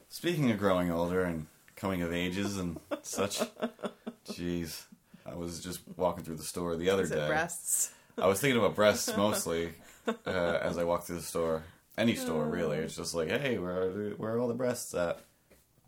speaking 0.09 0.51
of 0.51 0.59
growing 0.59 0.91
older 0.91 1.23
and 1.23 1.47
coming 1.77 2.03
of 2.03 2.13
ages 2.13 2.57
and 2.59 2.81
such, 3.03 3.41
jeez, 4.27 4.86
I 5.29 5.35
was 5.35 5.61
just 5.61 5.81
walking 5.97 6.25
through 6.25 6.37
the 6.37 6.43
store 6.45 6.77
the 6.77 6.91
other 6.91 7.03
Is 7.03 7.11
day. 7.11 7.27
breasts? 7.27 7.93
I 8.19 8.27
was 8.27 8.41
thinking 8.41 8.59
about 8.59 8.75
breasts 8.75 9.15
mostly 9.17 9.73
uh, 10.27 10.59
as 10.63 10.79
I 10.79 10.85
walked 10.85 11.07
through 11.07 11.17
the 11.17 11.23
store. 11.23 11.65
Any 11.99 12.15
store, 12.15 12.45
really. 12.45 12.77
It's 12.79 12.97
just 12.97 13.15
like, 13.15 13.31
hey, 13.31 13.59
where 13.59 13.83
are, 13.83 14.11
where 14.17 14.35
are 14.35 14.39
all 14.39 14.49
the 14.49 14.55
breasts 14.55 14.95
at? 14.95 15.21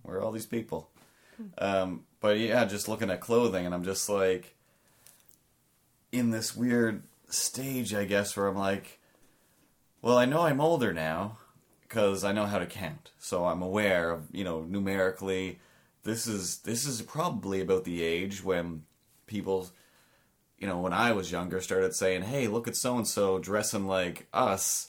Where 0.03 0.17
are 0.17 0.23
all 0.23 0.33
these 0.33 0.47
people? 0.47 0.91
Um, 1.59 2.05
but 2.21 2.39
yeah, 2.39 2.65
just 2.65 2.89
looking 2.89 3.11
at 3.11 3.21
clothing, 3.21 3.67
and 3.67 3.75
I'm 3.75 3.85
just 3.85 4.09
like, 4.09 4.57
in 6.11 6.31
this 6.31 6.57
weird 6.57 7.03
stage, 7.29 7.95
I 7.95 8.05
guess, 8.05 8.37
where 8.37 8.47
I'm 8.47 8.57
like, 8.57 8.99
well, 10.01 10.17
I 10.17 10.25
know 10.25 10.43
I'm 10.43 10.61
older 10.61 10.93
now 10.93 11.39
because 11.83 12.25
I 12.25 12.33
know 12.33 12.47
how 12.47 12.59
to 12.59 12.67
count, 12.67 13.13
so 13.19 13.45
I'm 13.45 13.63
aware 13.63 14.11
of, 14.11 14.29
you 14.33 14.45
know, 14.45 14.63
numerically. 14.63 15.59
This 16.05 16.27
is 16.27 16.59
this 16.59 16.87
is 16.87 17.03
probably 17.03 17.61
about 17.61 17.85
the 17.85 18.03
age 18.03 18.43
when 18.43 18.85
people 19.29 19.69
you 20.59 20.67
know, 20.67 20.81
when 20.81 20.93
I 20.93 21.13
was 21.13 21.31
younger, 21.31 21.61
started 21.61 21.95
saying, 21.95 22.23
"Hey, 22.23 22.49
look 22.49 22.67
at 22.67 22.75
so 22.75 22.97
and 22.97 23.07
so 23.07 23.39
dressing 23.39 23.87
like 23.87 24.27
us. 24.33 24.89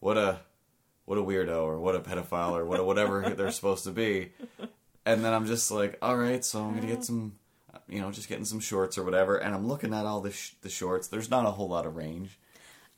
What 0.00 0.16
a 0.16 0.40
what 1.04 1.18
a 1.18 1.22
weirdo, 1.22 1.64
or 1.64 1.80
what 1.80 1.96
a 1.96 2.00
pedophile, 2.00 2.52
or 2.52 2.64
what 2.64 2.78
a, 2.78 2.84
whatever 2.84 3.28
they're 3.36 3.50
supposed 3.50 3.84
to 3.84 3.90
be." 3.90 4.30
and 5.04 5.24
then 5.24 5.32
I'm 5.32 5.46
just 5.46 5.70
like, 5.70 5.98
all 6.02 6.16
right, 6.16 6.44
so 6.44 6.62
I'm 6.62 6.74
gonna 6.74 6.86
get 6.86 7.04
some, 7.04 7.38
you 7.88 8.00
know, 8.00 8.12
just 8.12 8.28
getting 8.28 8.44
some 8.44 8.60
shorts 8.60 8.98
or 8.98 9.04
whatever. 9.04 9.36
And 9.36 9.54
I'm 9.54 9.66
looking 9.66 9.92
at 9.92 10.06
all 10.06 10.20
the 10.20 10.30
sh- 10.30 10.52
the 10.62 10.68
shorts. 10.68 11.08
There's 11.08 11.30
not 11.30 11.46
a 11.46 11.50
whole 11.50 11.68
lot 11.68 11.86
of 11.86 11.96
range. 11.96 12.38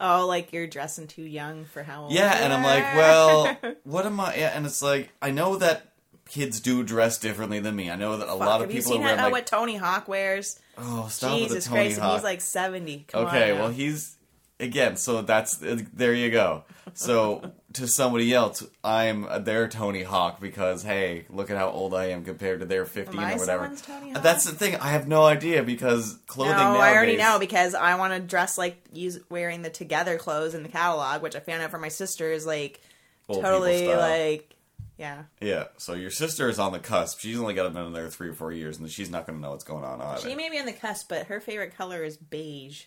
Oh, 0.01 0.27
like 0.27 0.53
you're 0.53 0.67
dressing 0.67 1.07
too 1.07 1.23
young 1.23 1.67
for 1.67 1.83
how 1.83 2.05
old 2.05 2.13
Yeah, 2.13 2.33
and 2.43 2.53
I'm 2.53 2.63
like, 2.63 2.85
well, 2.95 3.57
what 3.85 4.07
am 4.07 4.19
I? 4.19 4.35
Yeah, 4.35 4.53
and 4.55 4.67
it's 4.67 4.83
like 4.83 5.13
I 5.23 5.31
know 5.31 5.57
that 5.57 5.90
kids 6.31 6.61
do 6.61 6.83
dress 6.83 7.19
differently 7.19 7.61
than 7.61 7.75
me. 7.77 7.91
I 7.91 7.97
know 7.97 8.17
that 8.17 8.25
a 8.25 8.29
Fuck, 8.29 8.39
lot 8.39 8.61
of 8.61 8.69
have 8.69 8.71
you 8.71 8.81
people 8.81 8.93
seen 8.93 9.01
are 9.01 9.05
wearing 9.05 9.19
how, 9.19 9.25
uh, 9.25 9.27
like, 9.27 9.33
what 9.33 9.47
Tony 9.47 9.77
Hawk 9.77 10.09
wears? 10.09 10.59
oh, 10.79 11.09
stop 11.11 11.37
Jesus 11.37 11.55
with 11.55 11.65
the 11.65 11.71
Tony 11.71 11.83
Christ, 11.87 12.01
Hawk. 12.01 12.15
he's 12.15 12.25
like 12.25 12.41
70. 12.41 13.05
Come 13.09 13.27
okay, 13.27 13.53
well, 13.53 13.69
he's 13.69 14.17
again. 14.61 14.97
So 14.97 15.23
that's 15.23 15.63
uh, 15.63 15.81
there. 15.93 16.15
You 16.15 16.31
go. 16.31 16.65
So 16.95 17.53
to 17.75 17.89
somebody 17.89 18.33
else, 18.33 18.65
I'm 18.85 19.27
their 19.45 19.69
Tony 19.69 20.03
Hawk 20.03 20.41
because 20.41 20.83
hey, 20.83 21.27
look 21.31 21.51
at 21.51 21.57
how 21.57 21.69
old 21.71 21.95
I 21.95 22.07
am 22.07 22.25
compared 22.25 22.61
to 22.61 22.67
their 22.67 22.85
15 22.85 23.19
Am 23.19 23.27
I 23.27 23.35
or 23.35 23.39
whatever. 23.39 23.67
Hawk? 23.67 23.79
Uh, 24.15 24.21
that's 24.21 24.45
the 24.45 24.53
thing. 24.53 24.77
I 24.77 24.91
have 24.91 25.09
no 25.09 25.25
idea 25.25 25.63
because 25.65 26.19
clothing. 26.27 26.57
no, 26.57 26.79
I 26.79 26.95
already 26.95 27.17
know 27.17 27.39
because 27.39 27.75
I 27.75 27.97
want 27.97 28.15
to 28.15 28.21
dress 28.21 28.57
like 28.57 28.81
use 28.93 29.19
wearing 29.29 29.63
the 29.63 29.71
Together 29.71 30.17
clothes 30.17 30.55
in 30.55 30.63
the 30.63 30.69
catalog, 30.69 31.23
which 31.23 31.35
I 31.35 31.41
found 31.41 31.63
out 31.63 31.71
from 31.71 31.81
my 31.81 31.89
sister 31.89 32.31
is 32.31 32.47
like 32.47 32.81
totally 33.29 33.89
like, 33.89 34.55
yeah. 35.01 35.23
Yeah, 35.41 35.65
so 35.79 35.95
your 35.95 36.11
sister 36.11 36.51
is 36.51 36.59
on 36.59 36.73
the 36.73 36.79
cusp. 36.79 37.21
She's 37.21 37.41
only 37.41 37.55
got 37.55 37.63
to 37.63 37.71
been 37.71 37.87
in 37.87 37.93
there 37.95 38.11
three 38.11 38.29
or 38.29 38.35
four 38.35 38.53
years, 38.53 38.79
and 38.79 38.91
she's 38.91 39.11
not 39.11 39.27
going 39.27 39.39
to 39.39 39.43
know 39.43 39.53
what's 39.53 39.65
going 39.65 39.83
on 39.83 39.99
either. 40.03 40.29
She 40.29 40.35
may 40.35 40.51
be 40.51 40.59
on 40.59 40.67
the 40.67 40.75
cusp, 40.75 41.09
but 41.09 41.29
her 41.29 41.41
favorite 41.41 41.75
color 41.75 42.05
is 42.05 42.19
beige. 42.19 42.85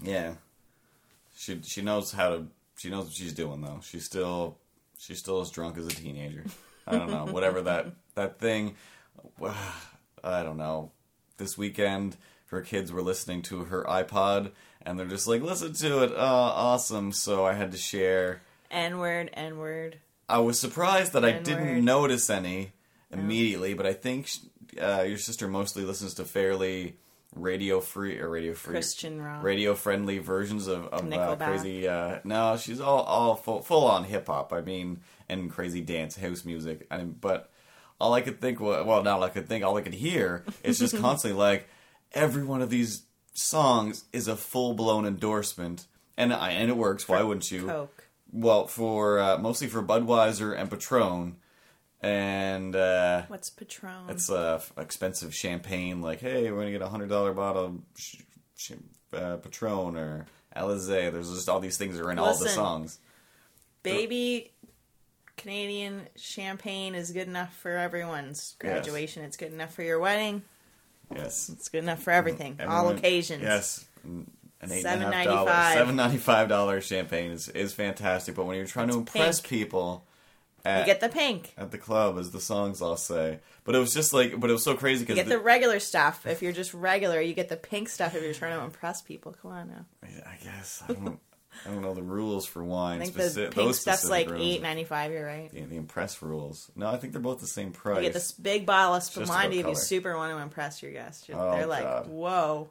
Yeah, 0.00 0.34
she 1.36 1.60
she 1.64 1.82
knows 1.82 2.12
how 2.12 2.30
to. 2.30 2.46
She 2.76 2.90
knows 2.90 3.06
what 3.06 3.14
she's 3.14 3.32
doing 3.32 3.60
though. 3.60 3.80
She's 3.82 4.04
still 4.04 4.58
she's 4.98 5.18
still 5.18 5.40
as 5.40 5.50
drunk 5.50 5.76
as 5.78 5.86
a 5.86 5.90
teenager. 5.90 6.44
I 6.86 6.92
don't 6.96 7.10
know. 7.10 7.26
Whatever 7.26 7.62
that 7.62 7.86
that 8.14 8.38
thing. 8.38 8.76
I 10.22 10.42
don't 10.44 10.58
know. 10.58 10.92
This 11.38 11.58
weekend, 11.58 12.16
her 12.46 12.60
kids 12.60 12.92
were 12.92 13.02
listening 13.02 13.42
to 13.42 13.64
her 13.64 13.82
iPod, 13.82 14.52
and 14.82 14.96
they're 14.96 15.06
just 15.06 15.26
like, 15.26 15.42
"Listen 15.42 15.72
to 15.72 16.04
it, 16.04 16.12
oh, 16.14 16.24
awesome!" 16.24 17.10
So 17.10 17.44
I 17.44 17.54
had 17.54 17.72
to 17.72 17.78
share. 17.78 18.42
N 18.70 18.98
word, 18.98 19.30
N 19.32 19.58
word. 19.58 19.98
I 20.28 20.38
was 20.38 20.58
surprised 20.60 21.12
that 21.14 21.24
I 21.24 21.32
didn't 21.32 21.84
notice 21.84 22.28
any 22.28 22.72
immediately, 23.10 23.74
but 23.74 23.86
I 23.86 23.92
think 23.94 24.28
uh, 24.80 25.02
your 25.02 25.18
sister 25.18 25.48
mostly 25.48 25.84
listens 25.84 26.14
to 26.14 26.24
fairly 26.24 26.96
radio 27.34 27.80
free 27.80 28.18
or 28.18 28.28
radio 28.28 28.54
free 28.54 28.72
Christian 28.72 29.20
rock. 29.20 29.42
radio 29.42 29.74
friendly 29.74 30.18
versions 30.18 30.66
of, 30.66 30.86
of 30.86 31.12
uh, 31.12 31.36
crazy. 31.36 31.88
Uh, 31.88 32.18
no, 32.24 32.56
she's 32.56 32.80
all 32.80 33.02
all 33.02 33.36
full, 33.36 33.62
full 33.62 33.84
on 33.84 34.04
hip 34.04 34.26
hop. 34.26 34.52
I 34.52 34.60
mean, 34.60 35.00
and 35.28 35.50
crazy 35.50 35.80
dance 35.80 36.16
house 36.16 36.44
music. 36.44 36.86
I 36.90 36.98
mean, 36.98 37.16
but 37.20 37.50
all 38.00 38.14
I 38.14 38.20
could 38.20 38.40
think, 38.40 38.60
well, 38.60 39.02
not 39.02 39.06
all 39.06 39.24
I 39.24 39.28
could 39.30 39.48
think, 39.48 39.64
all 39.64 39.76
I 39.76 39.82
could 39.82 39.94
hear 39.94 40.44
is 40.62 40.78
just 40.78 40.96
constantly 40.98 41.38
like 41.38 41.68
every 42.12 42.44
one 42.44 42.62
of 42.62 42.70
these 42.70 43.02
songs 43.34 44.04
is 44.12 44.28
a 44.28 44.36
full 44.36 44.74
blown 44.74 45.06
endorsement, 45.06 45.86
and 46.16 46.32
I 46.32 46.50
and 46.50 46.70
it 46.70 46.76
works. 46.76 47.08
Why 47.08 47.22
wouldn't 47.22 47.50
you? 47.50 47.66
Coke. 47.66 47.97
Well, 48.32 48.66
for 48.66 49.18
uh, 49.18 49.38
mostly 49.38 49.68
for 49.68 49.82
Budweiser 49.82 50.56
and 50.58 50.70
Patron, 50.70 51.36
and 52.00 52.76
uh, 52.76 53.22
What's 53.28 53.50
Patron? 53.50 54.08
it's 54.10 54.30
uh, 54.30 54.60
expensive 54.76 55.34
champagne. 55.34 56.00
Like, 56.02 56.20
hey, 56.20 56.50
we're 56.50 56.58
gonna 56.58 56.72
get 56.72 56.82
a 56.82 56.88
hundred 56.88 57.08
dollar 57.08 57.32
bottle 57.32 57.64
of 57.64 57.74
sh- 57.96 58.16
sh- 58.56 58.72
uh, 59.12 59.36
Patron 59.36 59.96
or 59.96 60.26
Alizé. 60.54 61.10
There's 61.12 61.32
just 61.32 61.48
all 61.48 61.60
these 61.60 61.78
things 61.78 61.96
that 61.96 62.04
are 62.04 62.10
in 62.12 62.18
all 62.18 62.36
the 62.36 62.48
songs. 62.48 62.98
Baby 63.82 64.52
Canadian 65.36 66.08
champagne 66.16 66.94
is 66.94 67.10
good 67.12 67.28
enough 67.28 67.54
for 67.56 67.70
everyone's 67.76 68.56
graduation. 68.58 69.24
It's 69.24 69.36
good 69.36 69.52
enough 69.52 69.72
for 69.72 69.82
your 69.82 69.98
wedding. 70.00 70.42
Yes, 71.14 71.48
It's 71.48 71.68
good 71.70 71.84
enough 71.84 72.02
for 72.02 72.10
everything. 72.10 72.60
all 72.66 72.90
occasions. 72.90 73.42
Yes, 73.42 73.86
an 74.60 74.72
eight 74.72 74.84
and 74.84 75.02
a 75.02 75.06
half 75.06 75.14
$7.95. 75.14 75.24
dollar, 75.26 75.72
seven 75.74 75.96
ninety 75.96 76.16
five 76.18 76.48
dollar 76.48 76.80
champagne 76.80 77.30
is 77.30 77.48
is 77.48 77.72
fantastic. 77.72 78.34
But 78.34 78.44
when 78.44 78.56
you're 78.56 78.66
trying 78.66 78.88
to 78.88 78.96
impress 78.98 79.40
pink. 79.40 79.48
people, 79.48 80.04
You 80.64 80.84
get 80.84 81.00
the 81.00 81.08
pink. 81.08 81.54
at 81.56 81.70
the 81.70 81.78
club, 81.78 82.18
as 82.18 82.30
the 82.32 82.40
songs 82.40 82.82
all 82.82 82.96
say. 82.96 83.38
But 83.64 83.74
it 83.74 83.78
was 83.78 83.92
just 83.92 84.12
like, 84.12 84.38
but 84.40 84.48
it 84.50 84.52
was 84.52 84.62
so 84.64 84.74
crazy 84.74 85.00
You 85.00 85.06
because 85.06 85.16
get 85.16 85.28
the 85.28 85.38
regular 85.38 85.78
stuff. 85.78 86.26
If 86.26 86.42
you're 86.42 86.52
just 86.52 86.72
regular, 86.74 87.20
you 87.20 87.34
get 87.34 87.48
the 87.48 87.56
pink 87.56 87.88
stuff 87.88 88.14
if 88.14 88.22
you're 88.22 88.34
trying 88.34 88.58
to 88.58 88.64
impress 88.64 89.02
people. 89.02 89.34
Come 89.40 89.52
on 89.52 89.68
now. 89.68 89.84
I 90.02 90.36
guess 90.42 90.82
I 90.88 90.92
don't. 90.92 91.18
I 91.66 91.70
don't 91.70 91.82
know 91.82 91.94
the 91.94 92.02
rules 92.02 92.46
for 92.46 92.62
wine. 92.62 93.00
I 93.02 93.06
think 93.06 93.16
speci- 93.16 93.34
the 93.34 93.42
pink 93.42 93.54
those 93.54 93.80
stuff's 93.80 94.08
like 94.08 94.30
rules. 94.30 94.42
eight 94.42 94.62
ninety 94.62 94.84
five. 94.84 95.10
You're 95.10 95.26
right. 95.26 95.50
The, 95.52 95.62
the 95.62 95.76
impress 95.76 96.22
rules. 96.22 96.70
No, 96.76 96.86
I 96.88 96.98
think 96.98 97.12
they're 97.12 97.22
both 97.22 97.40
the 97.40 97.48
same 97.48 97.72
price. 97.72 97.96
You 97.96 98.02
get 98.02 98.12
this 98.12 98.30
big 98.32 98.64
bottle 98.64 98.94
of 98.94 99.02
spumante 99.02 99.58
if 99.58 99.66
you 99.66 99.74
super 99.74 100.16
want 100.16 100.32
to 100.32 100.38
impress 100.40 100.82
your 100.82 100.92
guests. 100.92 101.28
Oh, 101.32 101.50
They're 101.52 101.66
like, 101.66 102.04
whoa. 102.06 102.70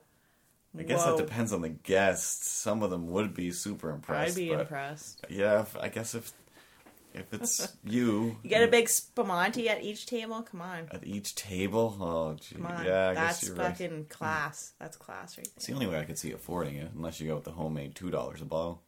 I 0.79 0.83
guess 0.83 1.03
Whoa. 1.03 1.15
that 1.15 1.25
depends 1.25 1.53
on 1.53 1.61
the 1.61 1.69
guests. 1.69 2.49
Some 2.49 2.83
of 2.83 2.89
them 2.89 3.07
would 3.07 3.33
be 3.33 3.51
super 3.51 3.89
impressed. 3.89 4.37
I'd 4.37 4.41
be 4.41 4.49
but 4.49 4.61
impressed. 4.61 5.25
Yeah, 5.29 5.61
if, 5.61 5.75
I 5.77 5.89
guess 5.89 6.15
if 6.15 6.31
if 7.13 7.33
it's 7.33 7.67
you, 7.83 8.37
You 8.43 8.49
get 8.49 8.63
a 8.63 8.67
big 8.67 8.87
spumante 8.87 9.67
at 9.69 9.83
each 9.83 10.05
table. 10.05 10.41
Come 10.43 10.61
on, 10.61 10.87
at 10.91 11.05
each 11.05 11.35
table. 11.35 11.97
Oh, 11.99 12.33
gee, 12.39 12.55
come 12.55 12.67
on. 12.67 12.85
yeah, 12.85 13.09
I 13.09 13.13
That's 13.13 13.39
guess 13.39 13.49
you're 13.49 13.57
right. 13.57 13.67
fucking 13.71 13.89
hmm. 13.89 14.01
class. 14.03 14.73
That's 14.79 14.97
class 14.97 15.37
right 15.37 15.45
There. 15.45 15.53
It's 15.55 15.65
the 15.65 15.73
only 15.73 15.87
way 15.87 15.99
I 15.99 16.03
could 16.03 16.17
see 16.17 16.31
affording 16.31 16.75
it, 16.75 16.91
unless 16.95 17.19
you 17.19 17.27
go 17.27 17.35
with 17.35 17.45
the 17.45 17.51
homemade 17.51 17.95
two 17.95 18.09
dollars 18.09 18.41
a 18.41 18.45
bottle. 18.45 18.81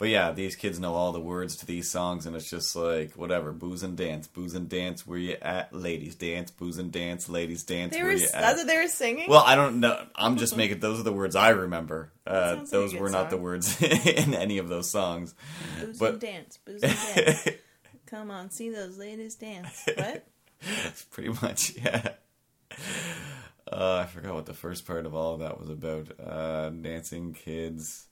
But 0.00 0.08
yeah, 0.08 0.32
these 0.32 0.56
kids 0.56 0.80
know 0.80 0.94
all 0.94 1.12
the 1.12 1.20
words 1.20 1.56
to 1.56 1.66
these 1.66 1.90
songs, 1.90 2.24
and 2.24 2.34
it's 2.34 2.48
just 2.48 2.74
like 2.74 3.12
whatever. 3.18 3.52
Booze 3.52 3.82
and 3.82 3.98
dance, 3.98 4.26
booze 4.26 4.54
and 4.54 4.66
dance. 4.66 5.06
Where 5.06 5.18
you 5.18 5.36
at? 5.42 5.74
Ladies 5.74 6.14
dance, 6.14 6.50
booze 6.50 6.78
and 6.78 6.90
dance. 6.90 7.28
Ladies 7.28 7.64
dance. 7.64 7.92
They 7.92 7.98
where 8.02 8.12
were. 8.12 8.18
you 8.18 8.26
That's 8.32 8.56
what 8.56 8.66
they 8.66 8.78
were 8.78 8.88
singing. 8.88 9.28
Well, 9.28 9.44
I 9.46 9.56
don't 9.56 9.78
know. 9.78 10.02
I'm 10.16 10.38
just 10.38 10.56
making 10.56 10.80
those 10.80 11.00
are 11.00 11.02
the 11.02 11.12
words 11.12 11.36
I 11.36 11.50
remember. 11.50 12.10
Uh, 12.26 12.54
sounds 12.54 12.60
like 12.60 12.70
those 12.70 12.94
were 12.94 13.10
not 13.10 13.28
the 13.28 13.36
words 13.36 13.78
in 13.82 14.32
any 14.32 14.56
of 14.56 14.70
those 14.70 14.90
songs. 14.90 15.34
booze 15.78 15.98
but- 15.98 16.12
and 16.12 16.20
dance. 16.20 16.58
Booze 16.64 16.82
and 16.82 16.96
dance. 17.14 17.48
Come 18.06 18.30
on, 18.30 18.50
see 18.50 18.70
those 18.70 18.96
ladies 18.96 19.34
dance. 19.34 19.86
What? 19.86 20.26
That's 20.82 21.04
pretty 21.04 21.28
much 21.42 21.74
yeah. 21.76 22.12
Uh, 23.70 23.96
I 24.02 24.06
forgot 24.06 24.34
what 24.34 24.46
the 24.46 24.54
first 24.54 24.86
part 24.86 25.04
of 25.04 25.14
all 25.14 25.34
of 25.34 25.40
that 25.40 25.60
was 25.60 25.68
about. 25.68 26.08
Uh, 26.18 26.70
dancing, 26.70 27.34
kids, 27.34 28.06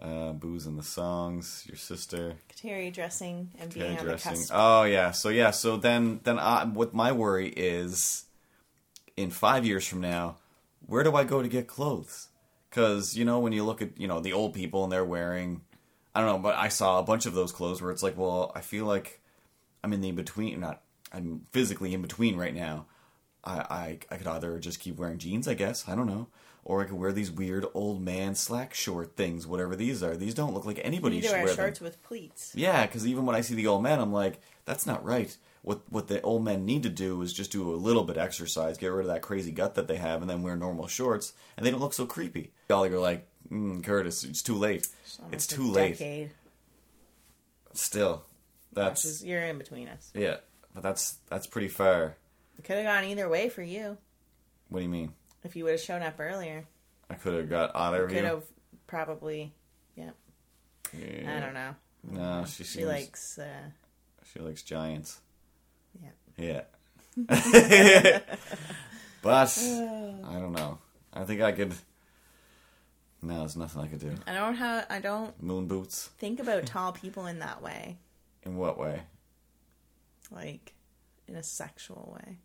uh, 0.00 0.32
booze 0.32 0.66
in 0.66 0.76
the 0.76 0.82
songs, 0.82 1.64
your 1.66 1.76
sister, 1.76 2.34
Kateri 2.48 2.92
dressing 2.92 3.50
and 3.58 3.72
being 3.72 3.98
on 3.98 4.04
dressing. 4.04 4.32
the 4.32 4.38
cusp. 4.38 4.52
Oh 4.54 4.84
yeah, 4.84 5.10
so 5.10 5.28
yeah, 5.28 5.50
so 5.50 5.76
then 5.76 6.20
then 6.24 6.38
I, 6.38 6.64
what 6.64 6.94
my 6.94 7.12
worry 7.12 7.48
is, 7.48 8.24
in 9.16 9.30
five 9.30 9.66
years 9.66 9.86
from 9.86 10.00
now, 10.00 10.36
where 10.86 11.02
do 11.02 11.14
I 11.14 11.24
go 11.24 11.42
to 11.42 11.48
get 11.48 11.66
clothes? 11.66 12.28
Because 12.68 13.16
you 13.16 13.24
know 13.24 13.40
when 13.40 13.52
you 13.52 13.64
look 13.64 13.82
at 13.82 14.00
you 14.00 14.08
know 14.08 14.20
the 14.20 14.32
old 14.32 14.54
people 14.54 14.84
and 14.84 14.92
they're 14.92 15.04
wearing, 15.04 15.62
I 16.14 16.20
don't 16.20 16.28
know, 16.28 16.38
but 16.38 16.56
I 16.56 16.68
saw 16.68 16.98
a 16.98 17.02
bunch 17.02 17.26
of 17.26 17.34
those 17.34 17.52
clothes 17.52 17.82
where 17.82 17.90
it's 17.90 18.02
like, 18.02 18.16
well, 18.16 18.52
I 18.54 18.60
feel 18.60 18.86
like 18.86 19.20
I'm 19.84 19.92
in 19.92 20.00
the 20.00 20.08
in 20.08 20.14
between. 20.14 20.60
Not 20.60 20.82
I'm 21.12 21.42
physically 21.52 21.92
in 21.92 22.02
between 22.02 22.36
right 22.36 22.54
now. 22.54 22.86
I, 23.44 23.58
I 23.58 23.98
I 24.10 24.16
could 24.16 24.26
either 24.26 24.58
just 24.58 24.80
keep 24.80 24.96
wearing 24.96 25.18
jeans, 25.18 25.46
I 25.46 25.54
guess. 25.54 25.88
I 25.88 25.94
don't 25.94 26.06
know. 26.06 26.28
Or 26.64 26.82
I 26.82 26.84
could 26.84 26.94
wear 26.98 27.12
these 27.12 27.30
weird 27.30 27.66
old 27.74 28.02
man 28.02 28.34
slack 28.34 28.74
short 28.74 29.16
things, 29.16 29.46
whatever 29.46 29.74
these 29.74 30.02
are. 30.02 30.16
These 30.16 30.34
don't 30.34 30.52
look 30.54 30.66
like 30.66 30.76
You 30.76 30.82
anybody 30.84 31.16
need 31.16 31.22
to 31.22 31.28
should 31.28 31.32
wear 31.34 31.44
wear 31.44 31.54
them. 31.54 31.64
shorts 31.64 31.80
with 31.80 32.02
pleats. 32.02 32.52
Yeah, 32.54 32.84
because 32.86 33.06
even 33.06 33.24
when 33.26 33.34
I 33.34 33.40
see 33.40 33.54
the 33.54 33.66
old 33.66 33.82
man, 33.82 33.98
I'm 33.98 34.12
like, 34.12 34.40
that's 34.66 34.86
not 34.86 35.04
right. 35.04 35.34
What 35.62 35.80
what 35.90 36.08
the 36.08 36.20
old 36.22 36.44
men 36.44 36.64
need 36.64 36.82
to 36.84 36.88
do 36.90 37.20
is 37.22 37.32
just 37.32 37.50
do 37.52 37.70
a 37.70 37.76
little 37.76 38.04
bit 38.04 38.16
of 38.16 38.22
exercise, 38.22 38.78
get 38.78 38.88
rid 38.88 39.02
of 39.06 39.06
that 39.12 39.20
crazy 39.22 39.50
gut 39.52 39.74
that 39.74 39.88
they 39.88 39.96
have, 39.96 40.20
and 40.22 40.30
then 40.30 40.42
wear 40.42 40.56
normal 40.56 40.86
shorts, 40.86 41.32
and 41.56 41.64
they 41.66 41.70
don't 41.70 41.80
look 41.80 41.92
so 41.92 42.06
creepy. 42.06 42.52
Y'all 42.70 42.84
are 42.84 42.98
like, 42.98 43.26
mm, 43.50 43.82
Curtis, 43.84 44.24
it's 44.24 44.42
too 44.42 44.54
late. 44.54 44.88
It's 45.32 45.44
a 45.46 45.48
too 45.54 45.70
late. 45.70 45.98
Decade. 45.98 46.30
Still, 47.72 48.24
that's 48.72 49.04
is, 49.04 49.24
you're 49.24 49.42
in 49.42 49.58
between 49.58 49.88
us. 49.88 50.10
yeah, 50.14 50.36
but 50.74 50.82
that's 50.82 51.18
that's 51.28 51.46
pretty 51.46 51.68
far. 51.68 52.16
It 52.58 52.64
could 52.64 52.76
have 52.76 52.84
gone 52.84 53.04
either 53.04 53.28
way 53.28 53.48
for 53.48 53.62
you 53.62 53.96
What 54.68 54.80
do 54.80 54.82
you 54.84 54.90
mean? 54.90 55.12
If 55.44 55.56
you 55.56 55.64
would 55.64 55.72
have 55.72 55.80
shown 55.80 56.02
up 56.02 56.14
earlier. 56.18 56.64
I 57.08 57.14
could 57.14 57.34
have 57.34 57.48
got 57.50 57.74
either 57.74 58.04
of 58.04 58.10
Could 58.10 58.24
have 58.24 58.44
probably. 58.86 59.52
Yeah. 59.96 60.10
Yeah. 60.92 61.36
I 61.36 61.40
don't 61.40 61.54
know. 61.54 61.74
No, 62.04 62.44
she 62.46 62.64
seems, 62.64 62.70
She 62.70 62.84
likes. 62.86 63.38
Uh, 63.38 63.70
she 64.32 64.38
likes 64.40 64.62
giants. 64.62 65.20
yeah. 66.02 66.10
Yeah. 66.36 66.62
but 69.22 69.58
I 69.58 70.38
don't 70.38 70.52
know. 70.52 70.78
I 71.12 71.24
think 71.24 71.40
I 71.42 71.52
could. 71.52 71.74
No, 73.22 73.40
there's 73.40 73.56
nothing 73.56 73.82
I 73.82 73.88
could 73.88 74.00
do. 74.00 74.14
I 74.26 74.32
don't 74.32 74.54
have. 74.54 74.86
I 74.88 75.00
don't 75.00 75.40
Moon 75.42 75.66
boots. 75.66 76.08
think 76.18 76.40
about 76.40 76.64
tall 76.66 76.92
people 76.92 77.26
in 77.26 77.40
that 77.40 77.60
way, 77.62 77.98
In 78.44 78.56
what 78.56 78.78
way? 78.78 79.02
like 80.30 80.72
in 81.26 81.34
a 81.34 81.42
sexual 81.42 82.16
way. 82.16 82.38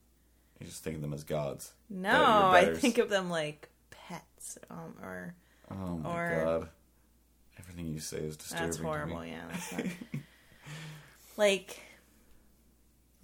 You 0.59 0.65
just 0.67 0.83
think 0.83 0.95
of 0.95 1.01
them 1.01 1.13
as 1.13 1.23
gods. 1.23 1.73
No, 1.89 2.11
I 2.51 2.73
think 2.75 2.97
of 2.97 3.09
them 3.09 3.29
like 3.29 3.69
pets, 3.91 4.57
um, 4.69 4.95
or 5.01 5.35
Oh 5.71 5.97
my 5.97 6.09
Or- 6.15 6.43
god. 6.45 6.69
Everything 7.59 7.87
you 7.87 7.99
say 7.99 8.17
is 8.17 8.37
disturbing. 8.37 8.65
that's 8.67 8.77
horrible. 8.77 9.25
Yeah, 9.25 9.41
that's 9.49 9.71
not, 9.73 9.85
like 11.37 11.79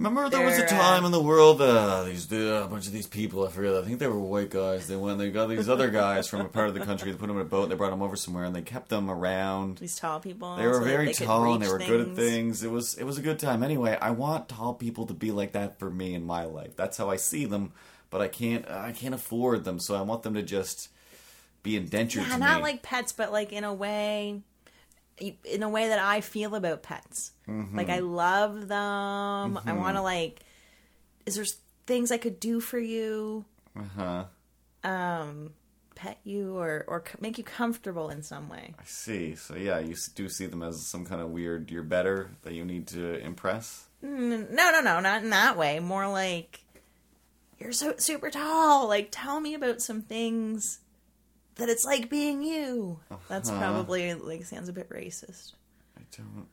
Remember 0.02 0.30
there 0.30 0.44
was 0.44 0.58
a 0.58 0.66
time 0.66 1.04
uh, 1.04 1.06
in 1.06 1.12
the 1.12 1.22
world 1.22 1.62
uh, 1.62 2.04
these 2.06 2.32
uh, 2.34 2.64
a 2.66 2.68
bunch 2.68 2.88
of 2.88 2.92
these 2.94 3.06
people 3.06 3.46
I 3.46 3.52
forget 3.52 3.76
I 3.76 3.84
think 3.84 4.00
they 4.00 4.08
were 4.08 4.20
white 4.20 4.50
guys 4.50 4.88
they 4.88 4.96
went 4.96 5.20
they 5.20 5.30
got 5.30 5.48
these 5.48 5.70
other 5.70 5.92
guys 5.92 6.28
from 6.28 6.42
a 6.42 6.46
part 6.46 6.70
of 6.70 6.74
the 6.74 6.80
country 6.80 7.12
they 7.12 7.18
put 7.18 7.28
them 7.28 7.36
in 7.36 7.44
a 7.44 7.46
boat 7.46 7.70
they 7.70 7.76
brought 7.76 7.92
them 7.92 8.02
over 8.02 8.16
somewhere 8.16 8.46
and 8.46 8.56
they 8.56 8.64
kept 8.64 8.90
them 8.90 9.12
around. 9.12 9.78
These 9.78 9.98
tall 9.98 10.20
people. 10.20 10.56
they 10.56 10.66
were 10.66 10.74
so 10.74 10.84
very 10.84 11.06
they 11.08 11.14
tall 11.14 11.54
and 11.54 11.62
they 11.62 11.68
were 11.68 11.78
good 11.78 12.10
at 12.10 12.16
things. 12.16 12.64
It 12.64 12.72
was 12.72 12.96
it 12.96 13.04
was 13.04 13.20
a 13.20 13.22
good 13.22 13.38
time. 13.38 13.62
Anyway 13.62 13.96
I 14.02 14.10
want 14.10 14.50
tall 14.50 14.74
people 14.74 15.06
to 15.06 15.14
be 15.14 15.32
like 15.32 15.52
that 15.52 15.78
for 15.78 15.92
me 15.92 16.16
in 16.16 16.24
my 16.24 16.46
life. 16.46 16.76
That's 16.76 16.98
how 16.98 17.10
I 17.12 17.18
see 17.18 17.46
them 17.46 17.72
but 18.10 18.22
I 18.22 18.28
can't 18.28 18.68
I 18.70 18.94
can't 18.94 19.14
afford 19.14 19.66
them 19.66 19.78
so 19.78 19.94
I 19.96 20.02
want 20.02 20.24
them 20.24 20.34
to 20.34 20.42
just 20.42 20.90
be 21.64 21.76
indentured 21.76 22.24
Yeah, 22.24 22.34
to 22.34 22.40
not 22.40 22.58
me. 22.58 22.64
like 22.64 22.82
pets, 22.82 23.12
but 23.12 23.32
like 23.32 23.54
in 23.54 23.64
a 23.64 23.74
way, 23.74 24.42
in 25.20 25.64
a 25.64 25.70
way 25.70 25.88
that 25.90 26.00
I 26.00 26.22
feel 26.22 26.56
about 26.56 26.84
pets. 26.84 27.32
Mm-hmm. 27.48 27.78
Like 27.78 27.90
I 27.90 28.00
love 28.00 28.68
them. 28.68 29.60
I 29.66 29.74
want 29.74 29.98
to 29.98 30.02
like. 30.02 30.40
Is 31.26 31.36
there 31.36 31.46
things 31.86 32.12
I 32.12 32.18
could 32.18 32.40
do 32.40 32.60
for 32.60 32.80
you? 32.80 33.46
uh-huh 33.78 34.26
Um, 34.84 35.52
pet 35.96 36.18
you 36.24 36.58
or 36.58 36.84
or 36.88 37.04
make 37.20 37.38
you 37.38 37.44
comfortable 37.44 38.10
in 38.10 38.22
some 38.24 38.50
way. 38.50 38.74
I 38.80 38.84
see 38.86 39.36
so 39.36 39.56
yeah 39.56 39.80
you 39.80 39.96
do 40.16 40.28
see 40.28 40.46
them 40.48 40.62
as 40.64 40.86
some 40.86 41.06
kind 41.06 41.22
of 41.22 41.30
weird 41.30 41.70
you're 41.72 41.84
better 41.84 42.32
that 42.42 42.54
you 42.54 42.66
need 42.66 42.88
to 42.88 43.18
impress 43.20 43.86
Mm, 44.04 44.50
No, 44.52 44.72
no, 44.72 44.82
no, 44.82 45.00
not 45.00 45.24
in 45.24 45.30
that 45.30 45.56
way. 45.58 45.80
More 45.80 46.08
like 46.10 46.62
you're 47.60 47.72
so 47.72 47.94
super 47.98 48.30
tall. 48.32 48.88
Like 48.88 49.08
tell 49.12 49.40
me 49.40 49.54
about 49.54 49.82
some 49.82 50.02
things 50.02 50.80
that 51.62 51.70
it's 51.70 51.86
like 51.86 52.10
being 52.10 52.44
you. 52.44 53.00
That's 53.30 53.50
Uh-huh. 53.50 53.60
probably 53.60 54.14
like 54.14 54.44
sounds 54.46 54.70
a 54.70 54.74
bit 54.74 54.90
racist. 54.90 55.54
I 55.98 56.02
don't. 56.16 56.48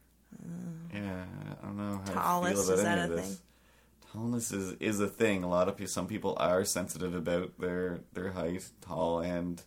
Yeah, 0.94 1.24
I 1.60 1.64
don't 1.66 1.76
know 1.76 2.00
how 2.14 2.40
Tallness, 2.40 2.48
to 2.50 2.54
feel 2.54 2.60
is 2.60 2.68
about 2.68 2.82
that 2.84 2.98
any 2.98 3.00
a 3.00 3.04
of 3.04 3.10
this. 3.10 3.26
thing? 3.26 3.38
Tallness 4.14 4.52
is 4.54 4.72
is 4.80 5.00
a 5.00 5.08
thing. 5.08 5.42
A 5.44 5.48
lot 5.48 5.68
of 5.68 5.76
people, 5.76 5.90
some 5.90 6.06
people 6.06 6.36
are 6.38 6.64
sensitive 6.64 7.14
about 7.14 7.58
their 7.58 8.00
their 8.12 8.30
height, 8.32 8.68
tall 8.80 9.20
and 9.20 9.60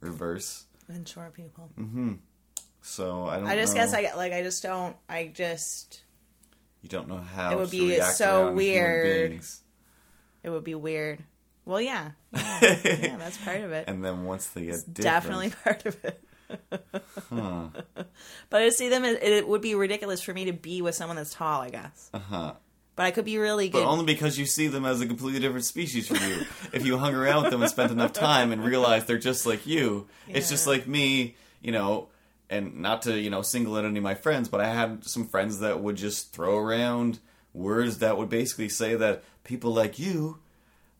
reverse. 0.00 0.64
And 0.88 1.06
short 1.08 1.32
people. 1.34 1.70
Mm-hmm. 1.78 2.14
So 2.82 3.26
I 3.26 3.36
don't. 3.38 3.46
I 3.46 3.56
just 3.56 3.74
know. 3.74 3.80
guess 3.82 3.94
I 3.94 4.12
like 4.16 4.32
I 4.32 4.42
just 4.42 4.62
don't 4.62 4.96
I 5.08 5.30
just 5.32 6.02
you 6.82 6.88
don't 6.88 7.08
know 7.08 7.18
how 7.18 7.52
It 7.52 7.58
would 7.58 7.70
be 7.70 8.00
so 8.00 8.52
weird. 8.52 9.40
it 10.42 10.50
would 10.50 10.64
be 10.64 10.74
weird. 10.74 11.22
Well, 11.70 11.80
yeah, 11.80 12.10
yeah, 12.34 12.58
yeah 12.84 13.16
that's 13.16 13.38
part 13.38 13.60
of 13.60 13.72
it. 13.72 13.84
And 13.88 14.04
then 14.04 14.24
once 14.24 14.48
they 14.48 14.66
get 14.66 14.74
different, 14.92 14.94
Definitely 14.96 15.50
part 15.64 15.86
of 15.86 15.96
it. 16.04 16.22
huh? 17.30 17.68
But 18.50 18.62
I 18.62 18.68
see 18.70 18.88
them. 18.88 19.04
It, 19.04 19.22
it 19.22 19.46
would 19.48 19.62
be 19.62 19.74
ridiculous 19.74 20.20
for 20.20 20.34
me 20.34 20.46
to 20.46 20.52
be 20.52 20.82
with 20.82 20.94
someone 20.94 21.16
that's 21.16 21.32
tall. 21.32 21.60
I 21.62 21.70
guess. 21.70 22.10
Uh 22.12 22.18
huh. 22.18 22.52
But 22.96 23.06
I 23.06 23.12
could 23.12 23.24
be 23.24 23.38
really 23.38 23.70
But 23.70 23.78
good. 23.78 23.86
only 23.86 24.04
because 24.04 24.38
you 24.38 24.44
see 24.46 24.66
them 24.66 24.84
as 24.84 25.00
a 25.00 25.06
completely 25.06 25.40
different 25.40 25.64
species 25.64 26.08
from 26.08 26.16
you. 26.28 26.44
if 26.72 26.84
you 26.84 26.98
hung 26.98 27.14
around 27.14 27.42
with 27.44 27.52
them 27.52 27.62
and 27.62 27.70
spent 27.70 27.92
enough 27.92 28.12
time 28.12 28.52
and 28.52 28.62
realized 28.64 29.06
they're 29.06 29.16
just 29.16 29.46
like 29.46 29.66
you, 29.66 30.06
it's 30.28 30.50
just 30.50 30.66
like 30.66 30.86
me, 30.86 31.36
you 31.62 31.72
know, 31.72 32.08
and 32.50 32.80
not 32.80 33.02
to, 33.02 33.18
you 33.18 33.30
know, 33.30 33.40
single 33.40 33.76
out 33.76 33.84
any 33.86 33.96
of 33.98 34.02
my 34.02 34.14
friends, 34.16 34.48
but 34.48 34.60
I 34.60 34.68
had 34.68 35.04
some 35.06 35.26
friends 35.28 35.60
that 35.60 35.80
would 35.80 35.96
just 35.96 36.32
throw 36.34 36.58
around 36.58 37.20
words 37.54 37.98
that 37.98 38.18
would 38.18 38.28
basically 38.28 38.68
say 38.68 38.96
that 38.96 39.22
people 39.44 39.72
like 39.72 39.98
you 39.98 40.38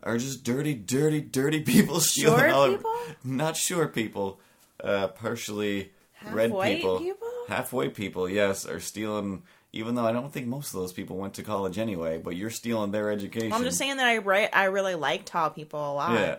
are 0.03 0.19
just 0.19 0.45
dirty, 0.45 0.75
dirty, 0.75 1.21
dirty 1.21 1.61
people 1.63 2.01
stealing 2.01 2.39
Short 2.41 2.51
all 2.51 2.69
people? 2.71 2.95
Not 3.25 3.57
sure 3.57 3.87
people. 3.89 4.41
Uh, 4.83 5.09
partially 5.09 5.93
red 6.31 6.51
Half-white 6.51 6.77
people. 6.79 6.99
people? 7.01 7.29
Half 7.49 7.73
white 7.73 7.95
people, 7.95 8.29
yes, 8.29 8.65
are 8.67 8.81
stealing 8.81 9.43
even 9.73 9.95
though 9.95 10.05
I 10.05 10.11
don't 10.11 10.33
think 10.33 10.49
most 10.49 10.75
of 10.75 10.81
those 10.81 10.93
people 10.93 11.17
went 11.17 11.35
to 11.35 11.45
college 11.45 11.79
anyway, 11.79 12.19
but 12.19 12.35
you're 12.35 12.51
stealing 12.51 12.91
their 12.91 13.09
education. 13.11 13.53
I'm 13.53 13.63
just 13.63 13.79
saying 13.79 13.99
that 13.99 14.07
I 14.07 14.19
right. 14.19 14.49
I 14.53 14.65
really 14.65 14.97
like 14.97 15.25
tall 15.27 15.51
people 15.51 15.79
a 15.79 15.95
lot, 15.95 16.13
Yeah. 16.19 16.37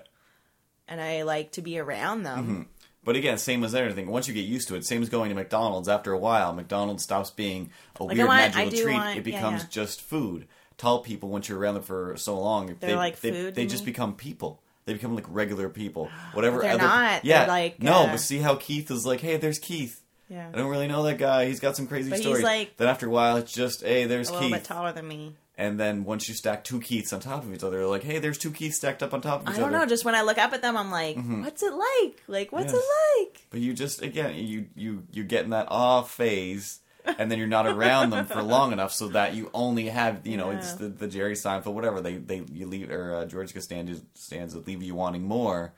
and 0.89 1.00
I 1.00 1.21
like 1.24 1.54
to 1.54 1.62
be 1.62 1.80
around 1.80 2.24
them. 2.24 2.67
But 3.04 3.15
again, 3.15 3.38
same 3.38 3.63
as 3.63 3.74
everything. 3.74 4.08
Once 4.08 4.28
you 4.28 4.34
get 4.34 4.41
used 4.45 4.67
to 4.67 4.76
it, 4.76 4.86
same 4.86 5.02
as 5.02 5.08
going 5.10 5.30
to 5.30 5.36
McDonald's. 5.36 5.88
After 5.88 6.12
a 6.12 6.17
while, 6.17 6.52
McDonald's 6.54 7.04
stops 7.04 7.32
being 7.32 7.71
a 8.00 8.04
Like, 8.04 8.17
weird 8.17 8.28
want- 8.28 8.56
magical 8.56 8.80
treat. 8.84 8.93
want- 8.93 9.10
it 9.12 9.15
yeah, 9.15 9.21
becomes 9.38 9.62
yeah. 9.62 9.67
just 9.71 10.02
food. 10.02 10.47
Tall 10.81 10.99
people, 10.99 11.29
once 11.29 11.47
you're 11.47 11.59
around 11.59 11.75
them 11.75 11.83
for 11.83 12.17
so 12.17 12.39
long, 12.39 12.75
they, 12.79 12.95
like 12.95 13.19
they, 13.21 13.31
food 13.31 13.53
They 13.55 13.67
just 13.67 13.85
become 13.85 14.15
people. 14.15 14.59
They 14.85 14.93
become 14.93 15.13
like 15.13 15.25
regular 15.29 15.69
people. 15.69 16.09
Whatever. 16.33 16.59
They're 16.61 16.71
other, 16.71 16.81
not. 16.81 17.23
Yeah. 17.23 17.39
They're 17.41 17.47
like, 17.49 17.81
no, 17.83 17.93
uh, 18.05 18.07
but 18.07 18.17
see 18.19 18.39
how 18.39 18.55
Keith 18.55 18.89
is 18.89 19.05
like, 19.05 19.19
hey, 19.21 19.37
there's 19.37 19.59
Keith. 19.59 20.01
Yeah, 20.27 20.47
I 20.51 20.57
don't 20.57 20.69
really 20.69 20.87
know 20.87 21.03
that 21.03 21.19
guy. 21.19 21.45
He's 21.45 21.59
got 21.59 21.75
some 21.75 21.85
crazy 21.85 22.09
But 22.09 22.17
he's 22.19 22.25
stories. 22.25 22.43
like- 22.43 22.77
then 22.77 22.87
after 22.87 23.05
a 23.05 23.09
while, 23.11 23.37
it's 23.37 23.51
just, 23.53 23.81
hey, 23.83 24.05
there's 24.05 24.29
a 24.29 24.33
little 24.33 24.47
Keith. 24.49 24.57
bit 24.57 24.63
taller 24.63 24.91
than 24.91 25.07
me. 25.07 25.35
And 25.57 25.79
then 25.79 26.03
once 26.03 26.27
you 26.27 26.33
stack 26.33 26.63
two 26.63 26.79
Keiths 26.79 27.13
on 27.13 27.19
top 27.19 27.43
of 27.43 27.53
each 27.53 27.63
other, 27.63 27.85
like, 27.85 28.01
hey, 28.03 28.17
there's 28.17 28.39
two 28.39 28.49
Keiths 28.49 28.77
stacked 28.77 29.03
up 29.03 29.13
on 29.13 29.21
top 29.21 29.41
of 29.41 29.49
each 29.49 29.55
I 29.55 29.59
don't 29.59 29.69
other. 29.69 29.79
know. 29.79 29.85
Just 29.85 30.03
when 30.03 30.15
I 30.15 30.23
look 30.23 30.39
up 30.39 30.51
at 30.53 30.63
them, 30.63 30.75
I'm 30.77 30.89
like, 30.89 31.15
what's 31.17 31.61
it 31.61 31.73
like? 31.73 32.23
Like, 32.27 32.51
what's 32.51 32.73
Mm-hmm. 32.73 32.75
Yes. 32.77 32.83
it 33.17 33.19
like? 33.19 33.47
But 33.51 33.59
you 33.59 33.73
just 33.75 34.01
again 34.01 34.33
you 34.35 34.65
you 34.75 35.03
you 35.11 35.23
get 35.23 35.43
in 35.43 35.51
that 35.51 35.67
awe 35.69 36.01
phase, 36.01 36.79
and 37.05 37.31
then 37.31 37.37
you're 37.39 37.47
not 37.47 37.65
around 37.67 38.09
them 38.11 38.25
for 38.25 38.41
long 38.55 38.71
enough 38.71 38.91
so 38.93 39.07
that 39.09 39.33
you 39.35 39.49
only 39.53 39.87
have 39.89 40.25
you 40.25 40.37
know 40.37 40.51
it's 40.51 40.73
the, 40.73 40.87
the 40.87 41.07
Jerry 41.07 41.33
Seinfeld 41.33 41.73
whatever 41.73 42.01
they 42.01 42.17
they 42.17 42.43
you 42.51 42.67
leave 42.67 42.89
or 42.91 43.15
uh, 43.15 43.25
George 43.25 43.53
Costanza 43.53 44.01
stands 44.13 44.55
leave 44.55 44.81
you 44.83 44.95
wanting 44.95 45.23
more. 45.23 45.73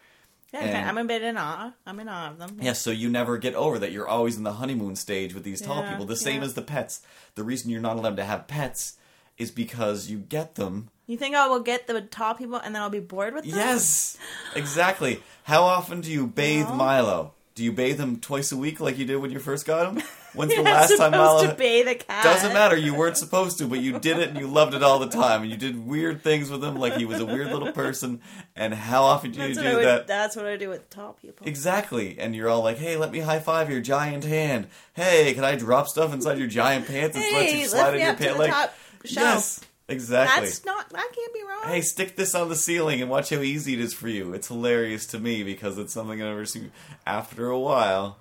Yeah, 0.54 0.60
And- 0.60 0.88
I'm 0.90 0.98
a 1.00 1.04
bit 1.06 1.24
in 1.24 1.36
awe. 1.36 1.74
I'm 1.86 2.00
in 2.00 2.08
awe 2.08 2.30
of 2.30 2.38
them. 2.38 2.60
Yeah, 2.62 2.74
so 2.74 2.92
you 2.92 3.10
never 3.10 3.38
get 3.40 3.56
over 3.56 3.80
that. 3.80 3.92
You're 3.92 4.08
always 4.08 4.38
in 4.38 4.44
the 4.44 4.54
honeymoon 4.54 4.96
stage 4.96 5.34
with 5.34 5.44
these 5.44 5.62
tall 5.62 5.82
Yeah, 5.82 5.90
people. 5.92 6.06
The 6.06 6.16
same 6.16 6.42
yeah. 6.42 6.46
as 6.46 6.54
the 6.54 6.62
pets. 6.62 7.02
The 7.34 7.44
reason 7.44 7.72
you're 7.72 7.82
not 7.82 7.98
allowed 7.98 8.18
to 8.18 8.24
have 8.24 8.46
pets 8.48 8.98
is 9.40 9.50
because 9.50 10.12
you 10.12 10.20
get 10.20 10.54
them. 10.54 10.90
You 11.08 11.18
think 11.18 11.34
I 11.36 11.48
will 11.48 11.62
get 11.62 11.88
the 11.88 12.02
tall 12.02 12.36
people 12.36 12.58
and 12.58 12.76
then 12.76 12.84
I'll 12.84 12.92
be 12.92 13.00
bored 13.00 13.34
with 13.34 13.46
them? 13.46 13.56
Yes, 13.56 14.16
exactly. 14.56 15.24
How 15.46 15.64
often 15.64 16.02
do 16.02 16.12
you 16.12 16.28
bathe 16.28 16.68
Well- 16.68 16.76
Milo? 16.76 17.34
Do 17.56 17.64
you 17.64 17.72
bathe 17.72 18.00
him 18.00 18.20
twice 18.20 18.52
a 18.52 18.58
week 18.58 18.80
like 18.80 18.98
you 19.00 19.06
did 19.06 19.18
when 19.18 19.32
you 19.32 19.40
first 19.40 19.66
got 19.66 19.92
him? 19.96 20.04
When's 20.34 20.52
You're 20.54 20.64
the 20.64 20.70
last 20.70 20.98
time 20.98 21.12
Milo? 21.12 21.48
to 21.48 21.54
bathe 21.54 21.88
a 21.88 21.96
cat. 21.96 22.24
Doesn't 22.24 22.54
matter. 22.54 22.76
You 22.76 22.96
weren't 22.96 23.18
supposed 23.18 23.60
to, 23.60 23.68
but 23.68 23.80
you 23.80 24.00
did 24.00 24.18
it 24.18 24.30
and 24.30 24.38
you 24.40 24.48
loved 24.48 24.74
it 24.74 24.82
all 24.82 25.00
the 25.00 25.10
time. 25.10 25.44
And 25.44 25.52
you 25.52 25.58
did 25.58 25.86
weird 25.86 26.24
things 26.24 26.50
with 26.50 26.64
him, 26.64 26.76
like 26.76 26.96
he 26.96 27.06
was 27.06 27.20
a 27.20 27.26
weird 27.26 27.52
little 27.52 27.72
person. 27.72 28.22
And 28.56 28.74
how 28.74 29.04
often 29.04 29.32
do 29.32 29.42
you 29.42 29.48
That's 29.48 29.58
what, 29.58 29.64
do 29.72 29.76
would, 29.78 29.86
that? 29.86 30.08
that's 30.08 30.36
what 30.36 30.46
I 30.46 30.58
do 30.58 30.70
with 30.70 30.90
tall 30.90 31.14
people. 31.14 31.48
Exactly. 31.48 32.18
And 32.20 32.36
you're 32.36 32.50
all 32.50 32.64
like, 32.64 32.78
"Hey, 32.78 32.98
let 32.98 33.12
me 33.12 33.20
high 33.20 33.40
five 33.40 33.70
your 33.70 33.82
giant 33.82 34.24
hand. 34.24 34.68
Hey, 34.94 35.34
can 35.34 35.44
I 35.44 35.56
drop 35.56 35.88
stuff 35.88 36.14
inside 36.14 36.40
your 36.40 36.48
giant 36.48 36.88
pants 36.88 37.16
and 37.16 37.26
let 37.34 37.54
you 37.54 37.66
slide 37.68 37.94
in 37.94 38.02
your 38.02 38.14
pants?" 38.16 38.34
to 38.34 38.40
pant 38.40 38.52
top 38.52 38.74
shelf. 39.06 39.26
Yes, 39.26 39.60
exactly. 39.88 40.46
That's 40.48 40.66
not. 40.66 40.90
That 40.90 41.10
can't 41.16 41.34
be 41.34 41.42
wrong. 41.44 41.72
Hey, 41.72 41.82
stick 41.82 42.16
this 42.16 42.34
on 42.36 42.50
the 42.50 42.56
ceiling 42.56 43.02
and 43.02 43.10
watch 43.10 43.30
how 43.30 43.42
easy 43.42 43.74
it 43.74 43.80
is 43.80 43.94
for 43.94 44.08
you. 44.08 44.34
It's 44.34 44.48
hilarious 44.48 45.06
to 45.08 45.20
me 45.20 45.44
because 45.44 45.78
it's 45.78 45.94
something 45.94 46.22
I 46.22 46.26
never 46.26 46.46
see. 46.46 46.72
After 47.06 47.48
a 47.48 47.60
while, 47.60 48.18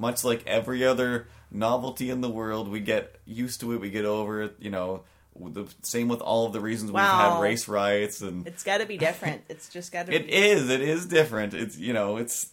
much 0.00 0.24
like 0.24 0.46
every 0.46 0.84
other 0.84 1.28
novelty 1.50 2.10
in 2.10 2.20
the 2.22 2.30
world, 2.30 2.68
we 2.68 2.80
get 2.80 3.16
used 3.26 3.60
to 3.60 3.72
it. 3.72 3.80
We 3.80 3.90
get 3.90 4.04
over 4.04 4.42
it. 4.42 4.56
You 4.58 4.70
know, 4.70 5.02
the 5.38 5.66
same 5.82 6.08
with 6.08 6.20
all 6.20 6.46
of 6.46 6.52
the 6.52 6.60
reasons 6.60 6.90
we've 6.90 7.02
had 7.02 7.40
race 7.40 7.68
riots 7.68 8.20
and 8.22 8.46
It's 8.46 8.64
got 8.64 8.78
to 8.78 8.86
be 8.86 8.96
different. 8.96 9.42
It's 9.48 9.68
just 9.68 9.92
got 9.92 10.06
to. 10.06 10.12
it 10.14 10.26
be. 10.26 10.32
is. 10.32 10.68
It 10.70 10.80
is 10.80 11.06
different. 11.06 11.54
It's 11.54 11.76
you 11.78 11.92
know. 11.92 12.16
It's 12.16 12.50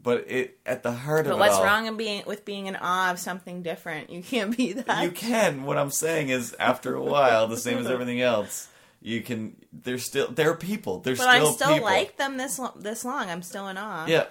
but 0.00 0.30
it 0.30 0.58
at 0.64 0.82
the 0.82 0.92
heart 0.92 1.24
But 1.24 1.34
of 1.34 1.38
what's 1.38 1.54
it 1.54 1.58
all. 1.58 1.64
wrong 1.64 1.86
in 1.86 1.96
being 1.96 2.22
with 2.26 2.44
being 2.44 2.66
in 2.66 2.76
awe 2.76 3.10
of 3.10 3.18
something 3.18 3.62
different? 3.62 4.10
You 4.10 4.22
can't 4.22 4.56
be 4.56 4.72
that. 4.74 5.04
You 5.04 5.10
can. 5.10 5.64
What 5.64 5.76
I'm 5.78 5.90
saying 5.90 6.28
is, 6.28 6.54
after 6.58 6.94
a 6.94 7.02
while, 7.02 7.46
the 7.48 7.56
same 7.56 7.78
as 7.78 7.86
everything 7.86 8.20
else, 8.20 8.68
you 9.02 9.20
can. 9.22 9.56
They're 9.72 9.98
still. 9.98 10.30
They're 10.30 10.54
people. 10.54 11.00
They're 11.00 11.16
but 11.16 11.22
still 11.22 11.48
I 11.48 11.52
still 11.52 11.72
people. 11.74 11.84
like 11.84 12.16
them 12.16 12.36
this 12.36 12.60
this 12.76 13.04
long. 13.04 13.28
I'm 13.28 13.42
still 13.42 13.68
in 13.68 13.76
awe. 13.76 14.06
Yeah, 14.06 14.26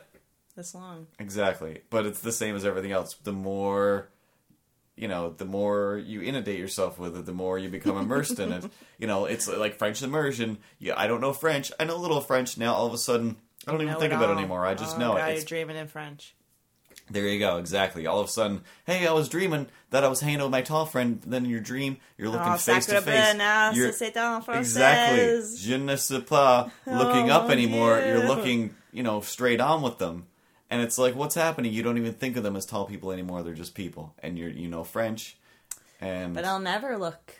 This 0.58 0.74
long. 0.76 1.08
exactly. 1.20 1.82
But 1.92 2.06
it's 2.08 2.20
the 2.20 2.32
same 2.32 2.56
as 2.56 2.66
everything 2.66 2.92
else. 2.92 3.14
The 3.24 3.32
more. 3.32 4.10
You 5.00 5.08
know, 5.08 5.30
the 5.30 5.46
more 5.46 6.02
you 6.04 6.24
inundate 6.24 6.58
yourself 6.58 6.98
with 6.98 7.16
it, 7.16 7.28
the 7.28 7.32
more 7.32 7.60
you 7.60 7.70
become 7.70 7.98
immersed 7.98 8.40
in 8.40 8.52
it. 8.52 8.66
You 9.00 9.06
know, 9.06 9.26
it's 9.26 9.48
like 9.48 9.78
French 9.78 10.02
immersion. 10.02 10.58
Yeah, 10.80 10.96
I 10.98 11.06
don't 11.06 11.22
know 11.22 11.32
French. 11.34 11.72
I 11.80 11.84
know 11.84 11.96
a 11.96 12.02
little 12.02 12.20
French 12.20 12.58
now. 12.58 12.74
All 12.74 12.88
of 12.88 12.94
a 12.96 12.98
sudden, 12.98 13.38
I 13.68 13.72
don't 13.72 13.84
even 13.84 13.94
think 13.98 14.12
it 14.12 14.16
about 14.16 14.32
it 14.32 14.40
anymore. 14.40 14.66
I 14.66 14.74
just 14.74 14.96
oh, 14.96 15.00
know 15.00 15.14
God, 15.14 15.18
it. 15.18 15.26
You're 15.28 15.36
It's 15.36 15.46
dreaming 15.46 15.76
in 15.78 15.88
French. 15.88 16.34
There 17.12 17.28
you 17.28 17.38
go, 17.38 17.58
exactly. 17.58 18.08
All 18.08 18.20
of 18.20 18.28
a 18.28 18.32
sudden, 18.32 18.62
hey, 18.88 19.06
I 19.06 19.12
was 19.14 19.30
dreaming 19.30 19.68
that 19.92 20.04
I 20.04 20.08
was 20.08 20.20
hanging 20.20 20.40
out 20.40 20.46
with 20.46 20.52
my 20.52 20.64
tall 20.64 20.88
friend. 20.88 21.22
Then 21.26 21.46
in 21.46 21.52
your 21.52 21.60
dream, 21.62 21.98
you're 22.18 22.30
oh, 22.30 22.32
looking 22.32 22.54
Oh, 22.54 22.58
face 22.58 22.88
to 22.88 23.00
face. 23.02 23.36
You're- 23.76 23.92
c'est 23.92 24.18
en 24.18 24.42
français. 24.42 24.58
exactly. 24.58 25.58
Je 25.58 25.78
ne 25.78 25.96
sais 25.96 26.22
pas 26.26 26.72
looking 26.88 27.30
up 27.30 27.46
Oh, 27.48 27.52
anymore. 27.52 28.02
You're 28.04 28.28
looking, 28.28 28.76
you 28.92 29.04
know, 29.04 29.22
straight 29.22 29.62
on 29.62 29.84
with 29.84 30.00
them. 30.00 30.26
And 30.70 30.82
it's 30.82 30.98
like, 30.98 31.16
what's 31.16 31.36
happening? 31.36 31.72
You 31.72 31.84
don't 31.84 31.98
even 31.98 32.14
think 32.14 32.36
of 32.36 32.44
them 32.44 32.56
as 32.56 32.66
tall 32.66 32.86
people 32.86 33.12
anymore. 33.12 33.42
They're 33.44 33.54
just 33.54 33.74
people. 33.74 34.14
And 34.22 34.38
you're, 34.38 34.50
you 34.50 34.68
know, 34.68 34.84
French. 34.84 35.38
And 36.02 36.34
But 36.34 36.46
I'll 36.46 36.60
never 36.60 36.98
look 36.98 37.34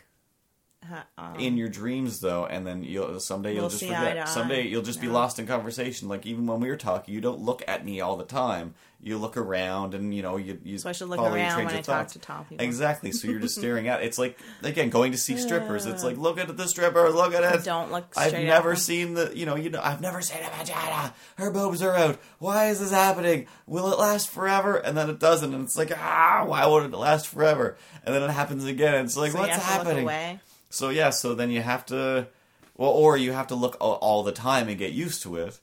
Ha- 0.88 1.06
um, 1.18 1.34
in 1.40 1.56
your 1.56 1.68
dreams 1.68 2.20
though 2.20 2.46
and 2.46 2.64
then 2.66 2.84
you'll 2.84 3.18
someday 3.18 3.52
you'll 3.52 3.62
We'll 3.62 3.70
just 3.70 3.82
forget. 3.82 4.28
someday 4.28 4.68
you'll 4.68 4.82
just 4.82 5.00
be 5.00 5.08
lost 5.08 5.38
in 5.40 5.46
conversation. 5.46 6.08
Like 6.08 6.24
even 6.24 6.46
when 6.46 6.60
we 6.60 6.68
were 6.68 6.76
talking 6.76 7.12
you 7.12 7.20
don't 7.20 7.40
look 7.40 7.62
at 7.66 7.84
me 7.84 8.00
all 8.00 8.16
the 8.16 8.24
time. 8.24 8.74
You 9.00 9.16
look 9.18 9.36
around 9.36 9.94
and 9.94 10.12
you 10.12 10.22
know 10.22 10.36
you, 10.38 10.58
you 10.64 10.78
so 10.78 10.88
I 10.88 10.92
should 10.92 11.08
look 11.08 11.20
around 11.20 11.34
when 11.34 11.66
I 11.68 11.78
of 11.78 11.84
talk 11.84 11.84
thoughts. 11.84 12.12
to 12.14 12.18
tall 12.18 12.44
people. 12.48 12.64
exactly. 12.64 13.12
So 13.12 13.28
you're 13.28 13.38
just 13.38 13.54
staring 13.58 13.86
at 13.88 14.02
it's 14.02 14.18
like 14.18 14.38
again 14.62 14.88
going 14.90 15.12
to 15.12 15.18
see 15.18 15.36
strippers. 15.36 15.84
It's 15.86 16.02
like 16.04 16.16
look 16.16 16.38
at 16.38 16.56
the 16.56 16.68
stripper 16.68 17.10
look 17.10 17.34
at 17.34 17.54
it 17.56 17.64
Don't 17.64 17.92
look 17.92 18.06
I've 18.16 18.32
never 18.32 18.74
seen 18.76 19.14
the 19.14 19.32
you 19.36 19.46
know 19.46 19.56
you 19.56 19.70
know 19.70 19.80
I've 19.82 20.00
never 20.00 20.20
seen 20.22 20.42
a 20.42 20.56
vagina. 20.56 21.12
Her 21.36 21.50
boobs 21.50 21.82
are 21.82 21.94
out. 21.94 22.18
Why 22.38 22.68
is 22.70 22.80
this 22.80 22.90
happening? 22.92 23.46
Will 23.66 23.92
it 23.92 23.98
last 23.98 24.30
forever? 24.30 24.76
And 24.76 24.96
then 24.96 25.10
it 25.10 25.18
doesn't. 25.18 25.52
And 25.54 25.64
it's 25.64 25.76
like 25.76 25.92
ah 25.96 26.44
why 26.46 26.66
would 26.66 26.84
it 26.92 26.96
last 26.96 27.26
forever? 27.28 27.76
And 28.04 28.14
then 28.14 28.22
it 28.22 28.30
happens 28.30 28.64
again. 28.64 29.04
It's 29.04 29.16
like 29.16 29.32
So 29.32 29.38
what's 29.38 29.52
have 29.52 29.82
to 29.82 29.88
look 29.90 30.10
happening. 30.10 30.40
So 30.70 30.88
yeah, 30.90 31.10
so 31.10 31.34
then 31.34 31.50
you 31.50 31.60
have 31.62 31.86
to, 31.86 32.28
well, 32.76 32.90
or 32.90 33.16
you 33.16 33.32
have 33.32 33.48
to 33.48 33.54
look 33.54 33.76
all, 33.80 33.94
all 33.94 34.22
the 34.22 34.32
time 34.32 34.68
and 34.68 34.78
get 34.78 34.92
used 34.92 35.22
to 35.22 35.36
it, 35.36 35.58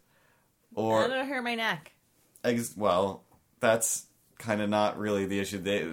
or 0.73 1.07
That'll 1.07 1.25
hurt 1.25 1.43
my 1.43 1.55
neck. 1.55 1.93
ex- 2.43 2.73
well, 2.75 3.23
that's 3.59 4.05
kind 4.37 4.61
of 4.61 4.69
not 4.69 4.97
really 4.99 5.25
the 5.25 5.39
issue. 5.39 5.59
They, 5.59 5.87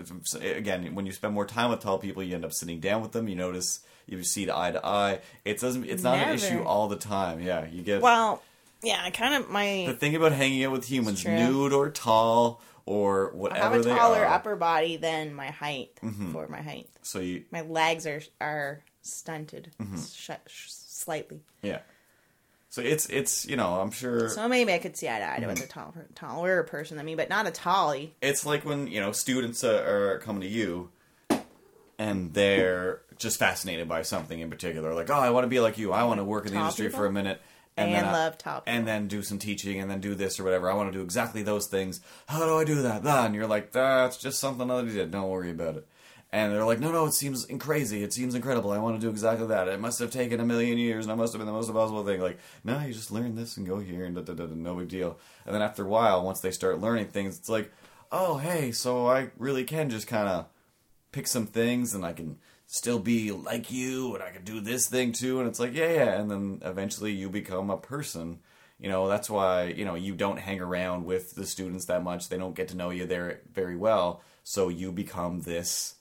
again, 0.50 0.94
when 0.94 1.06
you 1.06 1.12
spend 1.12 1.34
more 1.34 1.46
time 1.46 1.70
with 1.70 1.80
tall 1.80 1.98
people, 1.98 2.22
you 2.22 2.34
end 2.34 2.44
up 2.44 2.52
sitting 2.52 2.80
down 2.80 3.02
with 3.02 3.12
them. 3.12 3.28
You 3.28 3.36
notice 3.36 3.80
you 4.06 4.22
see 4.24 4.50
eye 4.50 4.72
to 4.72 4.84
eye. 4.84 5.20
It 5.44 5.60
doesn't. 5.60 5.84
It's 5.84 6.02
not 6.02 6.18
an 6.18 6.34
issue 6.34 6.62
all 6.62 6.88
the 6.88 6.96
time. 6.96 7.40
Yeah, 7.40 7.66
you 7.66 7.82
get. 7.82 8.02
Well, 8.02 8.42
yeah, 8.82 9.00
I 9.02 9.10
kind 9.10 9.34
of 9.34 9.48
my. 9.48 9.84
the 9.86 9.94
thing 9.94 10.16
about 10.16 10.32
hanging 10.32 10.64
out 10.64 10.72
with 10.72 10.84
humans, 10.90 11.24
nude 11.24 11.72
or 11.72 11.88
tall 11.90 12.60
or 12.84 13.30
whatever. 13.32 13.60
I 13.60 13.62
have 13.76 13.86
a 13.86 13.88
taller 13.88 14.18
Mm-hmm. 14.24 14.32
upper 14.32 14.56
body 14.56 14.96
than 14.96 15.34
my 15.34 15.46
height 15.52 15.90
for 16.32 16.48
my 16.48 16.60
height. 16.60 16.88
so 17.02 17.20
you 17.20 17.44
My 17.52 17.60
legs 17.60 18.08
are 18.08 18.22
are 18.40 18.80
stunted 19.02 19.70
Mm-hmm. 19.80 19.96
sh- 19.98 20.30
sh- 20.52 20.70
slightly. 20.70 21.40
yeah. 21.62 21.80
So 22.70 22.80
it's 22.80 23.06
it's 23.10 23.44
you 23.46 23.56
know 23.56 23.80
I'm 23.82 23.90
sure 23.90 24.30
So 24.30 24.48
maybe 24.48 24.72
I 24.72 24.78
could 24.78 24.96
see 24.96 25.06
eye 25.08 25.18
to 25.18 25.24
eye 25.26 25.36
Mm-hmm. 25.40 25.48
with 25.48 25.64
a 25.64 25.66
tall, 25.66 25.94
taller 26.14 26.62
person 26.62 26.96
than 26.96 27.04
me, 27.04 27.14
but 27.14 27.28
not 27.28 27.46
a 27.46 27.50
tallie. 27.50 28.14
it's 28.22 28.46
like 28.46 28.64
when 28.64 28.86
you 28.86 29.00
know 29.00 29.12
students 29.12 29.62
uh, 29.62 29.82
are 29.86 30.18
coming 30.20 30.40
to 30.40 30.48
you 30.48 30.88
and 31.98 32.32
they're 32.34 33.02
just 33.18 33.38
fascinated 33.38 33.88
by 33.88 34.02
something 34.02 34.40
in 34.40 34.50
particular 34.50 34.94
like 34.94 35.10
oh 35.10 35.14
i 35.14 35.30
want 35.30 35.44
to 35.44 35.48
be 35.48 35.60
like 35.60 35.78
you 35.78 35.92
i 35.92 36.02
want 36.04 36.18
to 36.18 36.24
work 36.24 36.44
in 36.46 36.50
the 36.52 36.56
Tall 36.56 36.64
industry 36.64 36.86
people? 36.86 37.00
for 37.00 37.06
a 37.06 37.12
minute 37.12 37.40
And 37.76 37.92
then 37.94 38.04
I- 38.06 38.12
love 38.12 38.38
tall 38.38 38.60
people. 38.62 38.74
and 38.74 38.86
then 38.88 39.06
do 39.06 39.22
some 39.22 39.38
teaching 39.38 39.78
and 39.78 39.90
then 39.90 40.00
do 40.00 40.14
this 40.14 40.40
or 40.40 40.44
whatever 40.44 40.70
i 40.70 40.74
want 40.74 40.90
to 40.92 40.98
do 40.98 41.04
exactly 41.04 41.42
those 41.42 41.66
things 41.66 42.00
how 42.26 42.44
do 42.44 42.56
i 42.58 42.64
do 42.64 42.82
that 42.82 43.04
that 43.04 43.26
and 43.26 43.34
you're 43.34 43.46
like 43.46 43.70
that's 43.72 44.16
just 44.16 44.40
something 44.40 44.66
that 44.68 44.74
i 44.74 44.82
did 44.88 45.10
don't 45.10 45.28
worry 45.28 45.50
about 45.50 45.76
it 45.76 45.86
and 46.32 46.52
they're 46.52 46.64
like 46.64 46.80
no 46.80 46.90
no 46.90 47.06
it 47.06 47.12
seems 47.14 47.46
crazy. 47.58 48.02
It 48.02 48.12
seems 48.12 48.34
incredible. 48.34 48.72
I 48.72 48.78
want 48.78 49.00
to 49.00 49.06
do 49.06 49.10
exactly 49.10 49.46
that. 49.48 49.68
It 49.68 49.80
must 49.80 49.98
have 49.98 50.10
taken 50.10 50.40
a 50.40 50.44
million 50.44 50.78
years 50.78 51.04
and 51.04 51.12
it 51.12 51.16
must 51.16 51.32
have 51.32 51.40
been 51.40 51.46
the 51.46 51.52
most 51.52 51.68
impossible 51.68 52.04
thing. 52.04 52.20
Like 52.20 52.38
no 52.64 52.80
you 52.80 52.92
just 52.92 53.12
learn 53.12 53.34
this 53.34 53.56
and 53.56 53.66
go 53.66 53.78
here 53.78 54.04
and 54.04 54.14
da, 54.14 54.22
da, 54.22 54.32
da, 54.32 54.46
no 54.46 54.74
big 54.74 54.88
deal. 54.88 55.18
And 55.46 55.54
then 55.54 55.62
after 55.62 55.84
a 55.84 55.88
while 55.88 56.24
once 56.24 56.40
they 56.40 56.50
start 56.50 56.80
learning 56.80 57.08
things 57.08 57.38
it's 57.38 57.48
like 57.48 57.72
oh 58.14 58.36
hey 58.36 58.70
so 58.72 59.06
i 59.06 59.30
really 59.38 59.64
can 59.64 59.88
just 59.88 60.06
kind 60.06 60.28
of 60.28 60.46
pick 61.12 61.26
some 61.26 61.46
things 61.46 61.94
and 61.94 62.04
I 62.04 62.12
can 62.14 62.38
still 62.66 62.98
be 62.98 63.30
like 63.30 63.70
you 63.70 64.14
and 64.14 64.24
I 64.24 64.30
can 64.30 64.42
do 64.42 64.60
this 64.60 64.88
thing 64.88 65.12
too. 65.12 65.38
And 65.38 65.48
it's 65.48 65.60
like 65.60 65.74
yeah 65.74 65.92
yeah. 65.92 66.20
And 66.20 66.30
then 66.30 66.62
eventually 66.64 67.12
you 67.12 67.28
become 67.28 67.70
a 67.70 67.76
person. 67.76 68.40
You 68.78 68.88
know 68.88 69.06
that's 69.08 69.30
why 69.30 69.66
you 69.66 69.84
know 69.84 69.94
you 69.94 70.14
don't 70.14 70.40
hang 70.40 70.60
around 70.60 71.04
with 71.04 71.34
the 71.34 71.46
students 71.46 71.84
that 71.84 72.02
much. 72.02 72.28
They 72.28 72.38
don't 72.38 72.56
get 72.56 72.68
to 72.68 72.76
know 72.76 72.90
you 72.90 73.06
there 73.06 73.42
very 73.52 73.76
well. 73.76 74.22
So 74.42 74.68
you 74.68 74.90
become 74.90 75.42
this 75.42 75.94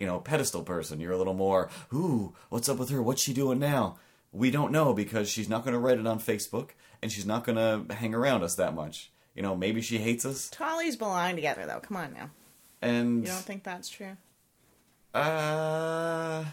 you 0.00 0.06
know 0.06 0.18
pedestal 0.18 0.62
person 0.64 0.98
you're 0.98 1.12
a 1.12 1.18
little 1.18 1.34
more 1.34 1.68
ooh 1.94 2.34
what's 2.48 2.68
up 2.68 2.78
with 2.78 2.90
her 2.90 3.00
what's 3.02 3.22
she 3.22 3.32
doing 3.32 3.58
now 3.60 3.96
we 4.32 4.50
don't 4.50 4.72
know 4.72 4.94
because 4.94 5.28
she's 5.28 5.48
not 5.48 5.62
going 5.62 5.74
to 5.74 5.78
write 5.78 5.98
it 5.98 6.06
on 6.06 6.18
Facebook 6.18 6.70
and 7.02 7.12
she's 7.12 7.26
not 7.26 7.44
going 7.44 7.56
to 7.56 7.94
hang 7.94 8.14
around 8.14 8.42
us 8.42 8.54
that 8.54 8.74
much 8.74 9.10
you 9.34 9.42
know 9.42 9.54
maybe 9.54 9.80
she 9.82 9.98
hates 9.98 10.24
us 10.24 10.48
Tallies 10.50 10.96
belong 10.96 11.34
together, 11.36 11.66
though. 11.66 11.80
Come 11.80 11.96
on 11.96 12.14
now. 12.14 12.30
and 12.82 13.20
You 13.26 13.32
don't 13.32 13.42
think 13.42 13.62
that's 13.62 13.88
true? 13.88 14.16
Uh, 15.12 16.44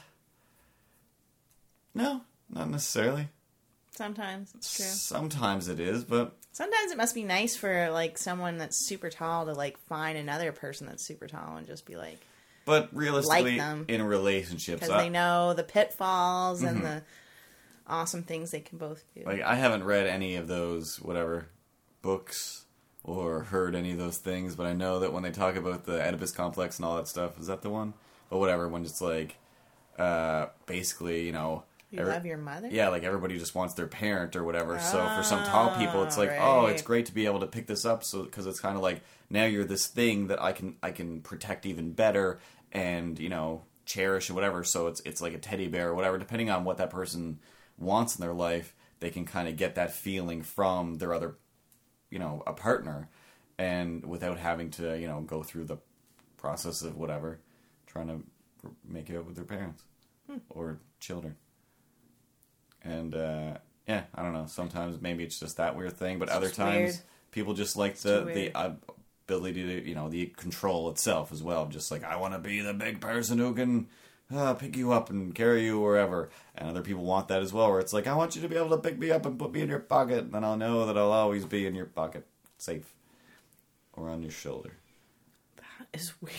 no, 1.94 2.22
not 2.50 2.70
necessarily. 2.70 3.30
Sometimes 3.92 4.54
it's 4.56 4.76
true. 4.76 4.86
Sometimes 4.86 5.68
it 5.68 5.80
is, 5.80 6.04
but 6.04 6.36
Sometimes 6.52 6.92
it 6.92 6.98
must 6.98 7.14
be 7.16 7.24
nice 7.24 7.56
for 7.56 7.90
like 7.92 8.18
someone 8.18 8.58
that's 8.58 8.78
super 8.78 9.10
tall 9.10 9.46
to 9.46 9.54
like 9.54 9.78
find 9.78 10.18
another 10.18 10.52
person 10.52 10.88
that's 10.88 11.06
super 11.06 11.28
tall 11.28 11.58
and 11.58 11.68
just 11.68 11.86
be 11.86 11.96
like 11.96 12.20
but 12.68 12.90
realistically, 12.96 13.54
Like 13.54 13.58
them. 13.58 13.86
in 13.88 14.04
relationships, 14.04 14.82
because 14.82 14.94
I, 14.94 15.04
they 15.06 15.10
know 15.10 15.54
the 15.56 15.64
pitfalls 15.64 16.62
and 16.62 16.84
the 16.84 17.02
awesome 17.88 18.22
things 18.24 18.52
they 18.52 18.60
can 18.60 18.78
both 18.78 19.04
do. 19.16 19.22
Mm-hmm. 19.22 19.30
like 19.30 19.42
I 19.42 19.56
haven't 19.56 19.84
read 19.86 20.06
any 20.06 20.36
of 20.36 20.48
those 20.48 20.98
whatever 21.02 21.48
books 22.02 22.66
or 23.04 23.44
heard 23.44 23.74
any 23.76 23.92
of 23.94 23.98
those 23.98 24.18
things, 24.18 24.56
but 24.56 24.66
I 24.68 24.74
know 24.74 25.00
that 25.00 25.14
when 25.14 25.24
they 25.24 25.32
talk 25.32 25.56
about 25.56 25.86
the 25.86 25.94
Oedipus 26.06 26.32
complex 26.34 26.78
and 26.78 26.86
all 26.86 26.98
that 26.98 27.08
stuff, 27.08 27.40
is 27.40 27.48
that 27.48 27.62
the 27.62 27.70
one? 27.70 27.94
But 28.30 28.40
whatever, 28.40 28.68
when 28.68 28.84
it's 28.84 29.00
like, 29.02 29.38
uh, 29.98 30.48
basically, 30.66 31.26
you 31.26 31.32
know, 31.32 31.64
you 31.90 32.00
every- 32.02 32.12
love 32.12 32.26
your 32.26 32.38
mother? 32.38 32.68
Yeah, 32.70 32.90
like 32.90 33.04
everybody 33.04 33.40
just 33.40 33.56
wants 33.56 33.76
their 33.76 33.88
parent 33.88 34.36
or 34.36 34.44
whatever. 34.44 34.78
so 34.80 35.08
for 35.16 35.24
some 35.24 35.42
tall 35.46 35.74
people, 35.78 36.04
it's 36.04 36.18
like, 36.18 36.32
oh, 36.38 36.66
it's 36.66 36.82
great 36.82 37.06
to 37.06 37.14
be 37.14 37.26
able 37.26 37.40
to 37.40 37.48
pick 37.48 37.66
this 37.68 37.86
up, 37.86 38.04
so 38.04 38.24
because 38.24 38.46
it's 38.46 38.60
kind 38.60 38.76
of 38.76 38.84
like 38.84 39.02
now 39.30 39.46
you're 39.46 39.64
this 39.64 39.88
thing 39.88 40.28
that 40.28 40.42
I 40.42 40.52
can 40.52 40.76
I 40.84 40.92
can 40.92 41.22
protect 41.22 41.66
even 41.66 41.94
better 41.94 42.40
and 42.72 43.18
you 43.20 43.30
know 43.30 43.64
cherish 43.86 44.30
or 44.30 44.34
whatever. 44.34 44.64
So 44.64 44.88
it's 44.88 45.02
it's 45.06 45.22
like 45.22 45.34
a 45.34 45.38
teddy 45.40 45.68
bear 45.68 45.90
or 45.90 45.96
whatever, 45.96 46.18
depending 46.18 46.50
on 46.50 46.64
what 46.64 46.78
that 46.78 46.90
person 46.90 47.40
wants 47.78 48.16
in 48.16 48.22
their 48.22 48.34
life. 48.34 48.74
They 49.00 49.10
can 49.10 49.26
kind 49.26 49.48
of 49.48 49.58
get 49.58 49.76
that 49.76 49.92
feeling 49.94 50.42
from 50.42 50.96
their 50.96 51.14
other, 51.14 51.36
you 52.10 52.18
know, 52.20 52.42
a 52.48 52.54
partner, 52.54 53.10
and 53.58 54.04
without 54.06 54.38
having 54.40 54.72
to 54.72 54.98
you 55.00 55.08
know 55.08 55.22
go 55.22 55.44
through 55.44 55.66
the 55.66 55.78
process 56.38 56.82
of 56.82 56.98
whatever, 56.98 57.40
trying 57.86 58.08
to 58.08 58.72
make 58.88 59.10
it 59.10 59.18
out 59.18 59.26
with 59.26 59.36
their 59.36 59.46
parents 59.46 59.84
Hmm. 60.30 60.40
or 60.50 60.80
children 61.00 61.38
and 62.84 63.16
uh, 63.16 63.58
yeah, 63.88 64.04
I 64.14 64.22
don't 64.22 64.34
know. 64.34 64.46
Sometimes 64.48 65.02
maybe 65.02 65.24
it's 65.24 65.40
just 65.40 65.58
that 65.58 65.76
weird 65.76 65.94
thing, 65.98 66.20
but 66.20 66.30
other 66.30 66.50
times 66.50 66.96
weird. 66.96 67.00
people 67.32 67.54
just 67.54 67.78
like 67.78 68.00
too 68.00 68.10
the 68.26 68.32
the 68.34 68.56
uh, 68.58 68.72
ability 69.28 69.62
to 69.63 69.88
you 69.88 69.94
know 69.96 70.10
the 70.10 70.28
control 70.38 70.90
itself 70.90 71.32
as 71.32 71.44
well. 71.44 71.68
Just 71.68 71.92
like 71.92 72.04
I 72.04 72.16
want 72.16 72.34
to 72.34 72.40
be 72.40 72.62
the 72.62 72.74
big 72.74 73.02
person 73.02 73.38
who 73.38 73.54
can 73.54 73.88
uh, 74.34 74.54
pick 74.54 74.76
you 74.78 74.92
up 74.94 75.10
and 75.10 75.36
carry 75.36 75.66
you 75.66 75.80
wherever, 75.80 76.30
and 76.56 76.70
other 76.70 76.82
people 76.82 77.04
want 77.04 77.28
that 77.28 77.42
as 77.42 77.52
well. 77.54 77.70
Where 77.70 77.80
it's 77.80 77.94
like 77.94 78.08
I 78.08 78.16
want 78.16 78.36
you 78.36 78.42
to 78.42 78.48
be 78.50 78.56
able 78.56 78.70
to 78.72 78.78
pick 78.78 78.98
me 78.98 79.12
up 79.12 79.26
and 79.26 79.38
put 79.38 79.52
me 79.52 79.62
in 79.62 79.70
your 79.70 79.80
pocket, 79.80 80.20
and 80.20 80.32
then 80.32 80.44
I'll 80.44 80.58
know 80.58 80.86
that 80.86 80.98
I'll 80.98 81.12
always 81.12 81.46
be 81.46 81.66
in 81.66 81.76
your 81.76 81.86
pocket, 81.86 82.26
safe, 82.58 82.94
or 83.94 84.10
on 84.10 84.22
your 84.22 84.32
shoulder. 84.32 84.74
That 85.58 85.88
is 85.94 86.13
weird. 86.22 86.36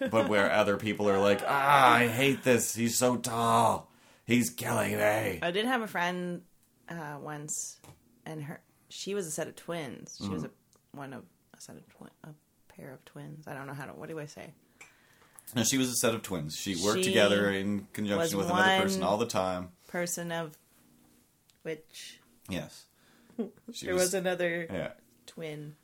Yeah, 0.00 0.08
but 0.08 0.28
where 0.28 0.50
other 0.52 0.76
people 0.76 1.08
are 1.08 1.18
like, 1.20 1.42
ah, 1.46 1.92
I 1.94 2.06
hate 2.06 2.44
this. 2.44 2.74
He's 2.74 2.96
so 2.96 3.16
tall. 3.16 3.90
He's 4.24 4.48
killing 4.50 4.92
me. 4.96 5.40
I 5.42 5.50
did 5.52 5.64
have 5.66 5.82
a 5.82 5.88
friend 5.88 6.42
uh, 6.88 7.18
once, 7.20 7.78
and 8.24 8.44
her 8.44 8.60
she 8.88 9.14
was 9.14 9.26
a 9.26 9.30
set 9.30 9.48
of 9.48 9.56
twins. 9.56 10.16
She 10.18 10.24
Mm-hmm. 10.24 10.34
was 10.34 10.44
a 10.44 10.50
one 10.92 11.12
of 11.12 11.24
set 11.62 11.76
of 11.76 11.88
twin, 11.88 12.10
a 12.24 12.30
pair 12.72 12.92
of 12.92 13.04
twins. 13.04 13.46
I 13.46 13.54
don't 13.54 13.66
know 13.66 13.74
how 13.74 13.86
to. 13.86 13.92
What 13.92 14.08
do 14.08 14.18
I 14.18 14.26
say? 14.26 14.52
No, 15.54 15.62
she 15.64 15.78
was 15.78 15.88
a 15.90 15.94
set 15.96 16.14
of 16.14 16.22
twins. 16.22 16.56
She 16.56 16.76
worked 16.76 16.98
She 16.98 17.04
together 17.04 17.50
in 17.50 17.86
conjunction 17.92 18.36
was 18.38 18.46
with 18.46 18.54
another 18.54 18.82
person 18.82 19.00
one- 19.00 19.10
all 19.10 19.16
the 19.18 19.26
time. 19.26 19.68
Person 19.88 20.32
of 20.32 20.56
which 21.62 22.18
Yes. 22.48 22.86
She 23.72 23.86
there 23.86 23.94
was 23.94 24.14
another 24.14 24.66
yeah. 24.70 24.92
twin. 25.26 25.76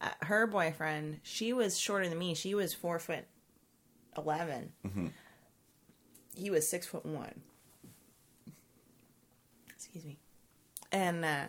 Uh, 0.00 0.10
her 0.22 0.46
boyfriend, 0.46 1.20
she 1.22 1.52
was 1.52 1.78
shorter 1.78 2.08
than 2.08 2.18
me. 2.18 2.34
She 2.34 2.54
was 2.54 2.72
four 2.74 2.98
foot 2.98 3.24
11 4.16 4.72
Mm-hmm. 4.86 5.06
He 6.36 6.50
was 6.50 6.68
six 6.68 6.86
foot 6.86 7.04
one. 7.04 7.40
Excuse 9.74 10.04
me. 10.04 10.18
And 10.92 11.24
uh, 11.24 11.44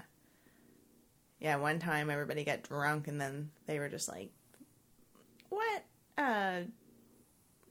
yeah, 1.40 1.56
one 1.58 1.80
time 1.80 2.10
everybody 2.10 2.44
got 2.44 2.64
drunk, 2.64 3.08
and 3.08 3.20
then 3.20 3.52
they 3.66 3.80
were 3.80 3.90
just 3.90 4.08
like, 4.10 4.30
"What? 5.50 5.84
Uh, 6.18 6.62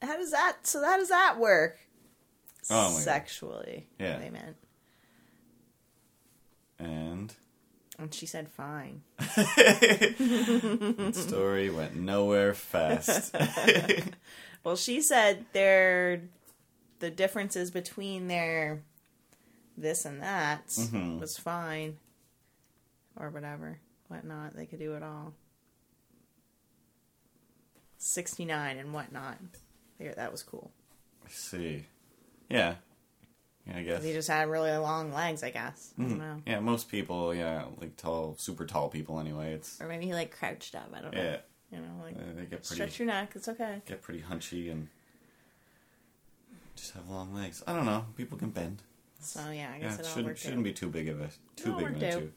how 0.03 0.17
does 0.17 0.31
that? 0.33 0.59
So 0.67 0.83
how 0.85 0.97
does 0.97 1.09
that 1.11 1.39
work?" 1.39 1.79
Oh 2.71 2.89
my 2.91 2.95
God. 2.95 3.03
Sexually, 3.03 3.87
Yeah. 3.99 4.19
they 4.19 4.31
meant. 4.31 4.57
And 6.79 7.35
And 7.99 8.15
she 8.15 8.27
said, 8.27 8.49
"Fine." 8.49 9.03
story 11.13 11.71
went 11.71 11.97
nowhere 11.97 12.55
fast. 12.55 13.35
Well, 14.65 14.75
she 14.77 15.01
said 15.01 15.47
their 15.53 16.21
the 16.99 17.11
differences 17.11 17.71
between 17.71 18.27
their 18.29 18.83
this 19.77 20.05
and 20.05 20.21
that 20.23 20.67
Mhm. 20.67 21.21
was 21.21 21.39
fine, 21.39 21.97
or 23.19 23.31
whatever, 23.31 23.79
whatnot. 24.09 24.55
They 24.57 24.67
could 24.67 24.79
do 24.79 24.95
it 24.95 25.03
all. 25.03 25.35
Sixty 27.99 28.45
nine 28.45 28.79
and 28.79 28.93
whatnot. 28.93 29.39
There, 29.99 30.15
that 30.15 30.31
was 30.31 30.43
cool. 30.43 30.71
I 31.25 31.29
see. 31.31 31.85
Yeah. 32.49 32.77
yeah. 33.67 33.77
I 33.79 33.83
guess. 33.83 34.05
He 34.05 34.13
just 34.13 34.29
had 34.29 34.49
really 34.49 34.71
long 34.77 35.13
legs, 35.13 35.43
I 35.43 35.51
guess. 35.51 35.93
I 35.99 36.03
Mm-hmm. 36.03 36.09
don't 36.11 36.19
know. 36.19 36.43
Yeah, 36.47 36.61
most 36.61 36.89
people, 36.89 37.35
yeah, 37.35 37.65
like 37.81 37.97
tall, 37.97 38.37
super 38.39 38.65
tall 38.65 38.89
people. 38.89 39.19
Anyway, 39.19 39.53
it's 39.53 39.81
Or 39.81 39.89
maybe 39.89 40.07
he 40.07 40.15
like 40.15 40.31
crouched 40.37 40.75
up. 40.77 40.91
I 40.95 41.01
don't 41.01 41.13
know. 41.15 41.21
yeah, 41.23 41.37
You 41.73 41.79
know, 41.79 42.03
like 42.03 42.15
uh, 42.15 42.21
they 42.37 42.43
get 42.43 42.51
pretty 42.63 42.75
stretch 42.75 42.99
your 43.01 43.07
neck. 43.09 43.33
It's 43.35 43.49
okay. 43.49 43.83
get 43.87 44.01
pretty 44.01 44.21
hunchy 44.23 44.71
and 44.71 44.89
just 46.77 46.95
have 46.95 47.09
long 47.11 47.35
legs. 47.35 47.63
I 47.67 47.75
don't 47.75 47.85
know. 47.87 48.07
People 48.17 48.39
can 48.39 48.51
bend. 48.51 48.83
So 49.21 49.41
yeah, 49.51 49.73
I 49.75 49.79
Yeah, 49.79 49.79
guess 49.81 49.99
it 49.99 50.01
it 50.03 50.07
shouldn't 50.07 50.39
shouldn't 50.39 50.63
be 50.63 50.73
too 50.73 50.89
big 50.89 51.09
of 51.09 51.21
a 51.21 51.29
too 51.57 51.75
big 51.77 51.89
of 51.89 51.97
an 51.97 52.03
issue. 52.03 52.31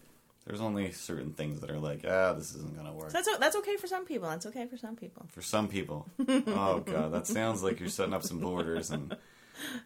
There's 0.45 0.61
only 0.61 0.91
certain 0.91 1.33
things 1.33 1.61
that 1.61 1.69
are 1.69 1.79
like, 1.79 2.03
ah, 2.07 2.33
this 2.33 2.55
isn't 2.55 2.75
gonna 2.75 2.93
work. 2.93 3.11
So 3.11 3.21
that's 3.21 3.37
that's 3.37 3.55
okay 3.57 3.77
for 3.77 3.87
some 3.87 4.05
people. 4.05 4.27
That's 4.29 4.45
okay 4.47 4.65
for 4.65 4.77
some 4.77 4.95
people. 4.95 5.25
For 5.29 5.41
some 5.41 5.67
people, 5.67 6.07
oh 6.27 6.79
god, 6.79 7.13
that 7.13 7.27
sounds 7.27 7.61
like 7.61 7.79
you're 7.79 7.89
setting 7.89 8.13
up 8.13 8.23
some 8.23 8.39
borders 8.39 8.89
and 8.89 9.15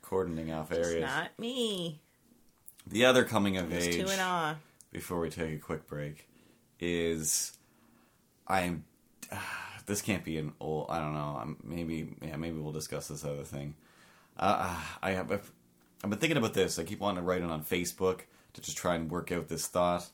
cordoning 0.02 0.52
off 0.54 0.72
It's 0.72 0.88
areas. 0.88 1.10
not 1.10 1.38
me. 1.38 2.00
The 2.88 3.06
other 3.06 3.24
coming 3.26 3.58
of 3.58 3.70
Just 3.70 3.88
age 3.88 3.96
two 3.96 4.08
and 4.08 4.58
before 4.92 5.20
we 5.20 5.30
take 5.30 5.54
a 5.54 5.58
quick 5.58 5.88
break 5.88 6.28
is 6.80 7.58
I'm. 8.48 8.86
this 9.86 10.02
can't 10.02 10.24
be 10.24 10.38
an 10.38 10.54
old. 10.60 10.88
I 10.90 11.00
don't 11.00 11.14
know. 11.14 11.38
I'm, 11.42 11.58
maybe 11.64 12.16
yeah. 12.22 12.38
Maybe 12.38 12.58
we'll 12.60 12.72
discuss 12.72 13.08
this 13.10 13.26
other 13.26 13.44
thing. 13.44 13.76
Uh, 14.38 14.76
I 15.02 15.12
have. 15.12 15.32
I've, 15.32 15.52
I've 16.04 16.10
been 16.10 16.20
thinking 16.20 16.38
about 16.38 16.54
this. 16.54 16.80
I 16.80 16.84
keep 16.84 17.00
wanting 17.00 17.24
to 17.24 17.28
write 17.28 17.42
it 17.42 17.50
on 17.50 17.64
Facebook 17.64 18.22
to 18.54 18.62
just 18.62 18.78
try 18.78 18.96
and 18.96 19.10
work 19.10 19.32
out 19.32 19.48
this 19.50 19.68
thought. 19.68 20.08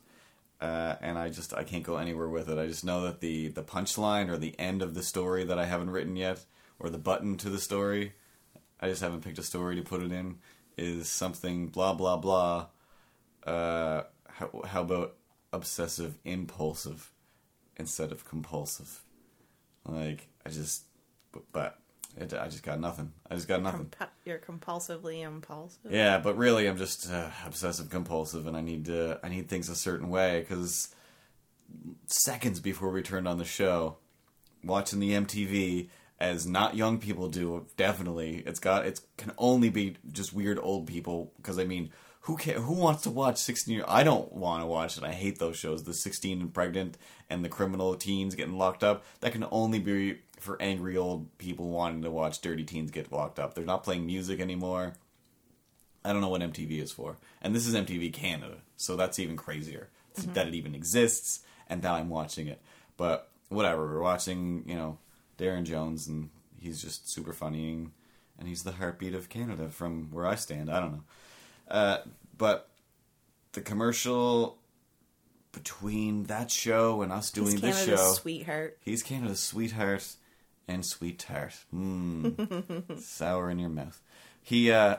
Uh, 0.61 0.95
and 1.01 1.17
I 1.17 1.29
just 1.29 1.55
I 1.55 1.63
can't 1.63 1.83
go 1.83 1.97
anywhere 1.97 2.29
with 2.29 2.47
it. 2.47 2.59
I 2.59 2.67
just 2.67 2.85
know 2.85 3.01
that 3.01 3.19
the 3.19 3.47
the 3.47 3.63
punchline 3.63 4.29
or 4.29 4.37
the 4.37 4.57
end 4.59 4.83
of 4.83 4.93
the 4.93 5.01
story 5.01 5.43
that 5.43 5.57
I 5.57 5.65
haven't 5.65 5.89
written 5.89 6.15
yet, 6.15 6.45
or 6.77 6.91
the 6.91 6.99
button 6.99 7.35
to 7.37 7.49
the 7.49 7.59
story, 7.59 8.13
I 8.79 8.87
just 8.87 9.01
haven't 9.01 9.23
picked 9.23 9.39
a 9.39 9.43
story 9.43 9.75
to 9.75 9.81
put 9.81 10.03
it 10.03 10.11
in. 10.11 10.37
Is 10.77 11.09
something 11.09 11.67
blah 11.67 11.93
blah 11.93 12.17
blah. 12.17 12.67
Uh, 13.43 14.03
how, 14.27 14.61
how 14.65 14.81
about 14.81 15.15
obsessive 15.51 16.19
impulsive 16.23 17.11
instead 17.77 18.11
of 18.11 18.23
compulsive? 18.23 19.01
Like 19.83 20.27
I 20.45 20.49
just, 20.49 20.83
but, 21.31 21.43
but 21.51 21.80
it, 22.17 22.33
I 22.33 22.47
just 22.47 22.63
got 22.63 22.79
nothing. 22.79 23.11
I 23.29 23.35
just 23.35 23.47
got 23.47 23.61
nothing. 23.61 23.91
Compu- 23.99 24.07
you're 24.25 24.39
compulsively 24.39 25.23
impulsive. 25.23 25.91
Yeah, 25.91 26.19
but 26.19 26.37
really, 26.37 26.67
I'm 26.67 26.77
just 26.77 27.09
uh, 27.09 27.29
obsessive 27.45 27.89
compulsive, 27.89 28.47
and 28.47 28.55
I 28.57 28.61
need 28.61 28.85
to 28.85 29.19
I 29.23 29.29
need 29.29 29.47
things 29.49 29.69
a 29.69 29.75
certain 29.75 30.09
way 30.09 30.41
because 30.41 30.93
seconds 32.07 32.59
before 32.59 32.89
we 32.91 33.01
turned 33.01 33.27
on 33.27 33.37
the 33.37 33.45
show, 33.45 33.97
watching 34.63 34.99
the 34.99 35.11
MTV 35.11 35.89
as 36.19 36.45
not 36.45 36.75
young 36.75 36.99
people 36.99 37.29
do, 37.29 37.65
definitely 37.77 38.43
it's 38.45 38.59
got 38.59 38.85
it 38.85 38.99
can 39.17 39.31
only 39.37 39.69
be 39.69 39.95
just 40.11 40.33
weird 40.33 40.59
old 40.61 40.87
people 40.87 41.33
because 41.37 41.57
I 41.59 41.65
mean. 41.65 41.91
Who 42.25 42.37
can, 42.37 42.61
Who 42.61 42.75
wants 42.75 43.01
to 43.01 43.09
watch 43.09 43.39
sixteen? 43.39 43.77
Year, 43.77 43.85
I 43.87 44.03
don't 44.03 44.31
want 44.31 44.61
to 44.61 44.67
watch 44.67 44.95
it. 44.95 45.03
I 45.03 45.11
hate 45.11 45.39
those 45.39 45.57
shows. 45.57 45.85
The 45.85 45.93
sixteen 45.95 46.39
and 46.39 46.53
pregnant 46.53 46.95
and 47.31 47.43
the 47.43 47.49
criminal 47.49 47.95
teens 47.95 48.35
getting 48.35 48.59
locked 48.59 48.83
up. 48.83 49.03
That 49.21 49.31
can 49.31 49.43
only 49.49 49.79
be 49.79 50.19
for 50.41 50.59
angry 50.59 50.97
old 50.97 51.37
people 51.37 51.69
wanting 51.69 52.01
to 52.01 52.09
watch 52.09 52.41
dirty 52.41 52.63
teens 52.63 52.89
get 52.89 53.11
locked 53.11 53.37
up. 53.37 53.53
They're 53.53 53.63
not 53.63 53.83
playing 53.83 54.07
music 54.07 54.39
anymore. 54.39 54.93
I 56.03 56.11
don't 56.11 56.21
know 56.21 56.29
what 56.29 56.41
MTV 56.41 56.81
is 56.81 56.91
for. 56.91 57.17
And 57.43 57.55
this 57.55 57.67
is 57.67 57.75
MTV 57.75 58.11
Canada, 58.11 58.57
so 58.75 58.95
that's 58.95 59.19
even 59.19 59.37
crazier 59.37 59.89
that 60.33 60.47
it 60.47 60.55
even 60.55 60.73
exists 60.73 61.41
and 61.69 61.83
that 61.83 61.91
I'm 61.91 62.09
watching 62.09 62.47
it. 62.47 62.59
But 62.97 63.29
whatever, 63.49 63.85
we're 63.85 64.01
watching, 64.01 64.63
you 64.65 64.75
know, 64.75 64.97
Daryn 65.37 65.63
Jones 65.63 66.07
and 66.07 66.31
he's 66.59 66.81
just 66.81 67.07
super 67.07 67.33
funny 67.33 67.71
and, 67.71 67.91
he's 68.43 68.63
the 68.63 68.71
heartbeat 68.71 69.13
of 69.13 69.29
Canada 69.29 69.69
from 69.69 70.07
where 70.09 70.25
I 70.25 70.33
stand. 70.33 70.71
I 70.71 70.79
don't 70.79 70.93
know. 70.93 71.03
Uh, 71.69 71.97
but 72.35 72.69
the 73.51 73.61
commercial 73.61 74.57
between 75.51 76.23
that 76.23 76.49
show 76.49 77.03
and 77.03 77.11
us 77.11 77.29
doing 77.29 77.51
He's 77.51 77.61
this 77.61 77.85
Canada's 77.85 77.99
show. 77.99 78.13
sweetheart. 78.13 78.79
He's 78.81 79.03
Canada's 79.03 79.39
sweetheart 79.39 80.15
and 80.67 80.85
sweet 80.85 81.19
tart. 81.19 81.53
Mmm. 81.73 82.99
Sour 82.99 83.49
in 83.49 83.59
your 83.59 83.69
mouth. 83.69 84.01
He, 84.41 84.71
uh, 84.71 84.97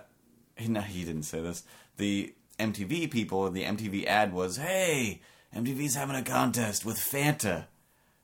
he, 0.57 0.69
no, 0.69 0.81
he 0.81 1.05
didn't 1.05 1.25
say 1.25 1.41
this. 1.41 1.65
The 1.97 2.35
MTV 2.59 3.11
people, 3.11 3.51
the 3.51 3.65
MTV 3.65 4.07
ad 4.07 4.33
was, 4.33 4.57
hey, 4.57 5.21
MTV's 5.55 5.95
having 5.95 6.17
a 6.17 6.23
contest 6.23 6.85
with 6.85 6.97
Fanta. 6.97 7.67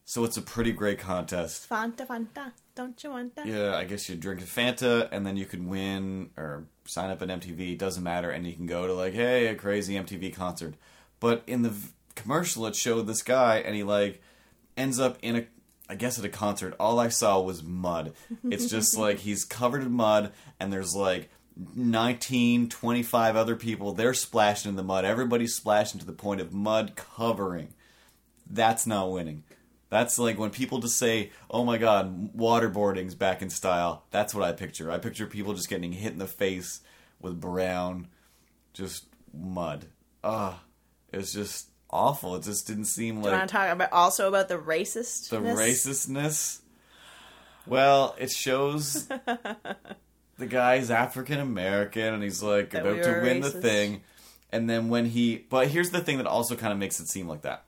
So 0.05 0.25
it's 0.25 0.39
a 0.39 0.43
pretty 0.43 0.73
great 0.73 0.99
contest. 0.99 1.69
Fanta, 1.69 2.07
Fanta, 2.07 2.53
don't 2.75 3.03
you 3.05 3.11
want 3.11 3.37
that? 3.37 3.47
Yeah, 3.47 3.77
I 3.77 3.85
guess 3.85 4.09
you 4.09 4.17
drink 4.17 4.41
a 4.41 4.45
Fanta 4.45 5.07
and 5.13 5.27
then 5.27 5.37
you 5.37 5.45
can 5.45 5.69
win 5.69 6.31
or 6.37 6.65
sign 6.87 7.11
up 7.11 7.21
at 7.21 7.29
MTV, 7.29 7.77
doesn't 7.77 8.03
matter, 8.03 8.31
and 8.31 8.47
you 8.47 8.55
can 8.55 8.65
go 8.65 8.87
to 8.87 8.95
like, 8.95 9.13
hey, 9.13 9.49
a 9.49 9.55
crazy 9.55 9.97
MTV 9.97 10.35
concert. 10.35 10.75
But 11.21 11.43
in 11.47 11.61
the 11.61 11.69
v- 11.71 11.91
commercial, 12.15 12.67
it 12.67 12.75
showed 12.75 13.07
this 13.07 13.23
guy 13.23 13.59
and 13.59 13.77
he 13.77 13.83
like 13.83 14.23
ends 14.79 14.99
up 14.99 15.19
in 15.21 15.37
a, 15.37 15.47
I 15.89 15.95
guess 15.95 16.19
at 16.19 16.25
a 16.25 16.29
concert. 16.29 16.75
All 16.79 16.99
I 16.99 17.09
saw 17.09 17.41
was 17.41 17.63
mud. 17.63 18.13
It's 18.45 18.69
just 18.69 18.97
like 18.99 19.19
he's 19.19 19.45
covered 19.45 19.83
in 19.83 19.93
mud 19.93 20.33
and 20.61 20.73
there's 20.73 20.95
like 20.95 21.31
19, 21.75 22.69
25 22.69 23.37
other 23.37 23.57
people. 23.57 23.93
They're 23.93 24.15
splashing 24.15 24.71
in 24.71 24.77
the 24.77 24.83
mud. 24.83 25.05
Everybody's 25.05 25.55
splashing 25.55 25.99
to 26.01 26.07
the 26.07 26.13
point 26.13 26.41
of 26.41 26.53
mud 26.53 26.93
covering. 26.95 27.75
That's 28.49 28.87
not 28.87 29.11
winning. 29.11 29.45
That's 29.91 30.19
like 30.19 30.39
when 30.39 30.51
people 30.51 30.81
just 30.81 30.99
say, 30.99 31.31
"Oh 31.51 31.65
my 31.65 31.79
God, 31.79 32.37
waterboarding's 32.37 33.15
back 33.15 33.41
in 33.41 33.49
style." 33.49 34.05
That's 34.11 34.35
what 34.35 34.45
I 34.45 34.53
picture. 34.53 34.91
I 34.91 34.99
picture 34.99 35.27
people 35.27 35.55
just 35.55 35.71
getting 35.71 35.93
hit 35.93 36.13
in 36.13 36.19
the 36.19 36.27
face 36.27 36.83
with 37.21 37.41
brown, 37.41 38.09
just 38.75 39.07
mud. 39.33 39.87
Ah, 40.23 40.61
it 41.11 41.17
was 41.17 41.33
just 41.33 41.69
awful. 41.91 42.37
It 42.37 42.43
just 42.43 42.67
didn't 42.67 42.87
seem 42.87 43.17
like. 43.17 43.25
Do 43.25 43.31
you 43.31 43.37
want 43.37 43.49
to 43.49 43.53
talk 43.53 43.73
about 43.73 43.93
also 43.93 44.29
about 44.29 44.49
the 44.49 44.59
racist? 44.59 45.31
the 45.31 45.39
racistness. 45.39 46.61
Well, 47.67 48.17
it 48.19 48.31
shows 48.31 49.07
the 50.39 50.47
guy's 50.47 50.91
African 50.91 51.39
American 51.39 52.15
and 52.15 52.23
he's 52.23 52.43
like 52.43 52.71
That 52.71 52.83
about 52.83 52.97
we 52.97 53.03
to 53.03 53.21
win 53.23 53.41
the 53.41 53.51
thing. 53.51 54.03
And 54.51 54.69
then 54.69 54.89
when 54.89 55.07
he, 55.07 55.45
but 55.51 55.69
here's 55.69 55.91
the 55.91 56.01
thing 56.01 56.17
that 56.19 56.27
also 56.27 56.57
kind 56.57 56.73
of 56.73 56.79
makes 56.79 57.01
it 57.01 57.09
seem 57.09 57.29
like 57.29 57.43
that. 57.43 57.65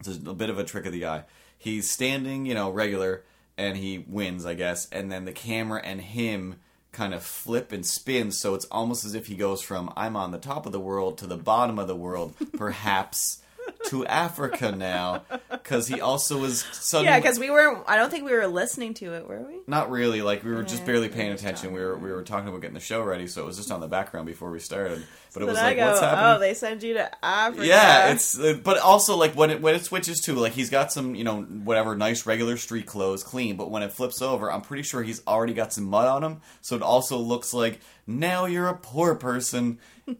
It's 0.00 0.18
a 0.26 0.34
bit 0.34 0.50
of 0.50 0.58
a 0.58 0.64
trick 0.64 0.84
of 0.84 0.92
the 0.92 1.06
eye. 1.06 1.24
He's 1.56 1.90
standing, 1.90 2.44
you 2.44 2.52
know, 2.52 2.68
regular, 2.70 3.24
and 3.56 3.76
he 3.76 4.04
wins, 4.06 4.44
I 4.44 4.52
guess. 4.52 4.86
And 4.90 5.10
then 5.10 5.24
the 5.24 5.32
camera 5.32 5.80
and 5.82 6.00
him 6.00 6.56
kind 6.94 7.12
of 7.12 7.22
flip 7.22 7.72
and 7.72 7.84
spin, 7.84 8.30
so 8.30 8.54
it's 8.54 8.64
almost 8.66 9.04
as 9.04 9.14
if 9.14 9.26
he 9.26 9.34
goes 9.34 9.60
from 9.60 9.92
"I'm 9.96 10.16
on 10.16 10.30
the 10.30 10.38
top 10.38 10.64
of 10.64 10.72
the 10.72 10.80
world" 10.80 11.18
to 11.18 11.26
the 11.26 11.36
bottom 11.36 11.78
of 11.78 11.88
the 11.88 11.96
world, 11.96 12.34
perhaps 12.56 13.42
to 13.88 14.06
Africa 14.06 14.72
now, 14.72 15.24
because 15.50 15.86
he 15.88 16.00
also 16.00 16.38
was 16.38 16.64
suddenly 16.72 17.10
Yeah, 17.12 17.18
because 17.18 17.38
we 17.38 17.50
weren't. 17.50 17.84
I 17.86 17.96
don't 17.96 18.10
think 18.10 18.24
we 18.24 18.32
were 18.32 18.46
listening 18.46 18.94
to 18.94 19.14
it, 19.14 19.28
were 19.28 19.42
we? 19.46 19.60
not 19.66 19.90
really. 19.90 20.22
Like 20.22 20.44
we 20.44 20.52
were 20.52 20.62
just 20.62 20.84
barely 20.84 21.08
paying 21.08 21.32
attention. 21.32 21.72
We 21.72 21.80
were 21.80 21.96
we 21.96 22.10
were 22.10 22.22
talking 22.22 22.48
about 22.48 22.60
getting 22.60 22.74
the 22.74 22.80
show 22.80 23.02
ready, 23.02 23.26
so 23.26 23.42
it 23.42 23.46
was 23.46 23.56
just 23.56 23.70
on 23.70 23.80
the 23.80 23.88
background 23.88 24.26
before 24.26 24.50
we 24.50 24.58
started. 24.60 25.04
But 25.32 25.42
it 25.42 25.46
was 25.46 25.56
like, 25.56 25.76
go, 25.76 25.86
what's 25.88 26.00
happening? 26.00 26.24
oh, 26.24 26.38
they 26.38 26.54
send 26.54 26.82
you 26.82 26.94
to 26.94 27.24
Africa. 27.24 27.66
yeah, 27.66 28.12
it's 28.12 28.38
uh, 28.38 28.58
but 28.62 28.78
also 28.78 29.16
like 29.16 29.34
when 29.34 29.50
it 29.50 29.60
when 29.60 29.74
it 29.74 29.84
switches 29.84 30.20
to 30.22 30.34
like 30.34 30.52
he's 30.52 30.70
got 30.70 30.92
some 30.92 31.14
you 31.14 31.24
know 31.24 31.42
whatever 31.42 31.96
nice 31.96 32.24
regular 32.26 32.56
street 32.56 32.86
clothes 32.86 33.22
clean, 33.24 33.56
but 33.56 33.70
when 33.70 33.82
it 33.82 33.92
flips 33.92 34.22
over, 34.22 34.50
I'm 34.52 34.60
pretty 34.62 34.82
sure 34.84 35.02
he's 35.02 35.22
already 35.26 35.54
got 35.54 35.72
some 35.72 35.84
mud 35.84 36.06
on 36.06 36.22
him, 36.22 36.40
so 36.60 36.76
it 36.76 36.82
also 36.82 37.18
looks 37.18 37.52
like 37.52 37.80
now 38.06 38.46
you're 38.46 38.68
a 38.68 38.76
poor 38.76 39.14
person. 39.14 39.78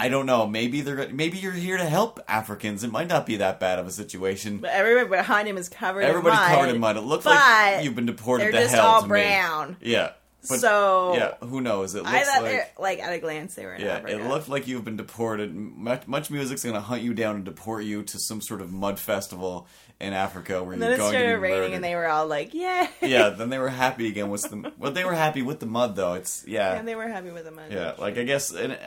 I 0.00 0.08
don't 0.08 0.26
know. 0.26 0.46
Maybe 0.46 0.80
they're 0.80 1.08
maybe 1.10 1.38
you're 1.38 1.52
here 1.52 1.76
to 1.76 1.84
help 1.84 2.20
Africans. 2.26 2.82
It 2.84 2.90
might 2.90 3.08
not 3.08 3.26
be 3.26 3.36
that 3.36 3.60
bad 3.60 3.78
of 3.78 3.86
a 3.86 3.90
situation. 3.90 4.58
But 4.58 4.70
everybody 4.70 5.08
behind 5.08 5.46
him 5.48 5.56
is 5.58 5.68
covered. 5.68 6.02
Everybody's 6.02 6.38
in 6.38 6.44
mud, 6.46 6.54
covered 6.58 6.74
in 6.74 6.80
mud. 6.80 6.96
It 6.96 7.00
looks 7.02 7.26
like 7.26 7.84
you've 7.84 7.94
been 7.94 8.06
deported 8.06 8.44
They're 8.44 8.52
to 8.52 8.58
just 8.60 8.74
hell. 8.74 8.86
all 8.86 9.00
to 9.02 9.06
me. 9.06 9.10
brown. 9.10 9.76
Yeah. 9.80 10.12
But, 10.48 10.60
so 10.60 11.14
yeah, 11.16 11.34
who 11.46 11.60
knows? 11.60 11.94
It 11.94 11.98
looks 11.98 12.08
I 12.14 12.22
thought 12.24 12.42
like 12.44 12.78
like 12.80 12.98
at 13.00 13.12
a 13.12 13.18
glance 13.18 13.54
they 13.56 13.66
were 13.66 13.74
in 13.74 13.82
yeah, 13.82 13.96
Africa. 13.96 14.14
it 14.20 14.26
looked 14.26 14.48
like 14.48 14.66
you've 14.66 14.86
been 14.86 14.96
deported. 14.96 15.54
Much, 15.54 16.08
much 16.08 16.30
music's 16.30 16.64
gonna 16.64 16.80
hunt 16.80 17.02
you 17.02 17.12
down 17.12 17.36
and 17.36 17.44
deport 17.44 17.84
you 17.84 18.02
to 18.04 18.18
some 18.18 18.40
sort 18.40 18.62
of 18.62 18.72
mud 18.72 18.98
festival 18.98 19.66
in 20.00 20.14
Africa 20.14 20.64
where 20.64 20.72
And 20.72 20.80
you're 20.80 20.92
then 20.92 20.98
it 20.98 20.98
going 20.98 21.12
to 21.12 21.18
be 21.18 21.22
started 21.24 21.40
raining, 21.42 21.58
murdered. 21.60 21.74
and 21.74 21.84
they 21.84 21.94
were 21.94 22.08
all 22.08 22.26
like, 22.26 22.54
"Yeah, 22.54 22.88
yeah, 23.02 23.28
then 23.36 23.50
they 23.50 23.58
were 23.58 23.68
happy 23.68 24.08
again 24.08 24.30
with 24.30 24.48
the. 24.48 24.72
Well, 24.78 24.92
they 24.92 25.04
were 25.04 25.12
happy 25.12 25.42
with 25.42 25.60
the 25.60 25.66
mud 25.66 25.94
though. 25.94 26.14
It's 26.14 26.42
yeah, 26.48 26.72
and 26.72 26.88
they 26.88 26.94
were 26.94 27.06
happy 27.06 27.30
with 27.30 27.44
the 27.44 27.50
mud. 27.50 27.70
yeah. 27.70 27.92
Like 27.98 28.16
I 28.16 28.22
guess, 28.22 28.50
and 28.50 28.78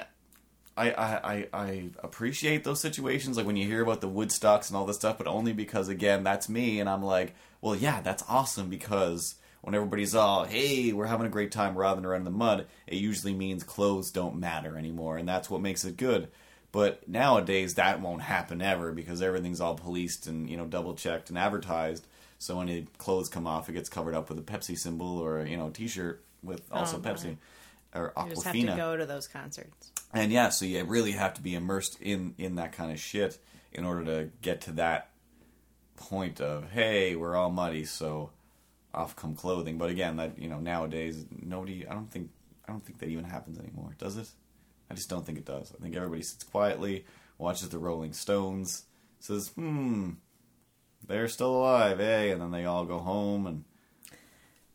I, 0.75 0.91
I, 0.91 1.33
I, 1.33 1.47
I 1.53 1.89
appreciate 1.99 2.63
those 2.63 2.81
situations, 2.81 3.37
like 3.37 3.45
when 3.45 3.55
you 3.57 3.67
hear 3.67 3.83
about 3.83 4.01
the 4.01 4.09
Woodstocks 4.09 4.69
and 4.69 4.77
all 4.77 4.85
this 4.85 4.95
stuff, 4.97 5.17
but 5.17 5.27
only 5.27 5.53
because 5.53 5.87
again, 5.87 6.23
that's 6.23 6.49
me, 6.49 6.79
and 6.79 6.89
I'm 6.89 7.03
like, 7.03 7.35
well, 7.61 7.75
yeah, 7.75 8.01
that's 8.01 8.23
awesome 8.27 8.69
because 8.69 9.35
when 9.61 9.75
everybody's 9.75 10.15
all, 10.15 10.45
hey, 10.45 10.91
we're 10.91 11.05
having 11.05 11.27
a 11.27 11.29
great 11.29 11.51
time 11.51 11.75
writhing 11.77 12.05
around 12.05 12.21
in 12.21 12.25
the 12.25 12.31
mud, 12.31 12.65
it 12.87 12.95
usually 12.95 13.33
means 13.33 13.63
clothes 13.63 14.09
don't 14.11 14.35
matter 14.39 14.77
anymore, 14.77 15.17
and 15.17 15.29
that's 15.29 15.49
what 15.49 15.61
makes 15.61 15.85
it 15.85 15.95
good. 15.95 16.27
But 16.71 17.07
nowadays, 17.07 17.75
that 17.75 18.01
won't 18.01 18.23
happen 18.23 18.59
ever 18.61 18.91
because 18.91 19.21
everything's 19.21 19.61
all 19.61 19.75
policed 19.75 20.25
and 20.25 20.49
you 20.49 20.57
know 20.57 20.65
double 20.65 20.95
checked 20.95 21.29
and 21.29 21.37
advertised. 21.37 22.07
So 22.39 22.57
when 22.57 22.65
the 22.67 22.85
clothes 22.97 23.29
come 23.29 23.45
off, 23.47 23.69
it 23.69 23.73
gets 23.73 23.89
covered 23.89 24.15
up 24.15 24.27
with 24.27 24.39
a 24.39 24.41
Pepsi 24.41 24.75
symbol 24.77 25.19
or 25.19 25.45
you 25.45 25.55
know 25.55 25.69
T-shirt 25.69 26.23
with 26.41 26.63
oh, 26.71 26.79
also 26.79 26.97
Oh, 26.97 26.99
Pepsi. 26.99 27.37
or 27.93 28.11
You 28.25 28.31
just 28.31 28.43
have 28.43 28.53
to 28.55 28.59
Aquafina. 28.63 28.75
go 28.75 28.97
to 28.97 29.05
those 29.05 29.27
concerts. 29.27 29.92
And 30.13 30.31
yeah, 30.31 30.49
so 30.49 30.65
you 30.65 30.83
really 30.83 31.13
have 31.13 31.33
to 31.35 31.41
be 31.41 31.55
immersed 31.55 31.99
in 32.01 32.35
in 32.37 32.55
that 32.55 32.71
kind 32.71 32.91
of 32.91 32.99
shit 32.99 33.39
in 33.71 33.83
order 33.85 34.05
to 34.05 34.29
get 34.41 34.61
to 34.61 34.71
that 34.73 35.09
point 35.95 36.39
of 36.41 36.69
hey, 36.71 37.15
we're 37.15 37.35
all 37.35 37.49
muddy, 37.49 37.85
so 37.85 38.29
off 38.93 39.15
come 39.15 39.33
clothing. 39.35 39.77
But 39.77 39.89
again, 39.89 40.17
that 40.17 40.37
you 40.37 40.49
know 40.49 40.59
nowadays 40.59 41.25
nobody. 41.31 41.87
I 41.87 41.93
don't 41.93 42.11
think 42.11 42.29
I 42.67 42.71
don't 42.71 42.85
think 42.85 42.99
that 42.99 43.09
even 43.09 43.25
happens 43.25 43.57
anymore. 43.57 43.95
Does 43.97 44.17
it? 44.17 44.29
I 44.91 44.93
just 44.93 45.09
don't 45.09 45.25
think 45.25 45.37
it 45.39 45.45
does. 45.45 45.73
I 45.77 45.81
think 45.81 45.95
everybody 45.95 46.21
sits 46.21 46.43
quietly, 46.43 47.05
watches 47.39 47.69
the 47.69 47.79
Rolling 47.79 48.13
Stones, 48.13 48.83
says, 49.19 49.47
"Hmm, 49.55 50.11
they're 51.07 51.27
still 51.27 51.55
alive, 51.55 51.99
eh?" 51.99 52.25
And 52.31 52.39
then 52.41 52.51
they 52.51 52.65
all 52.65 52.85
go 52.85 52.99
home 52.99 53.47
and 53.47 53.63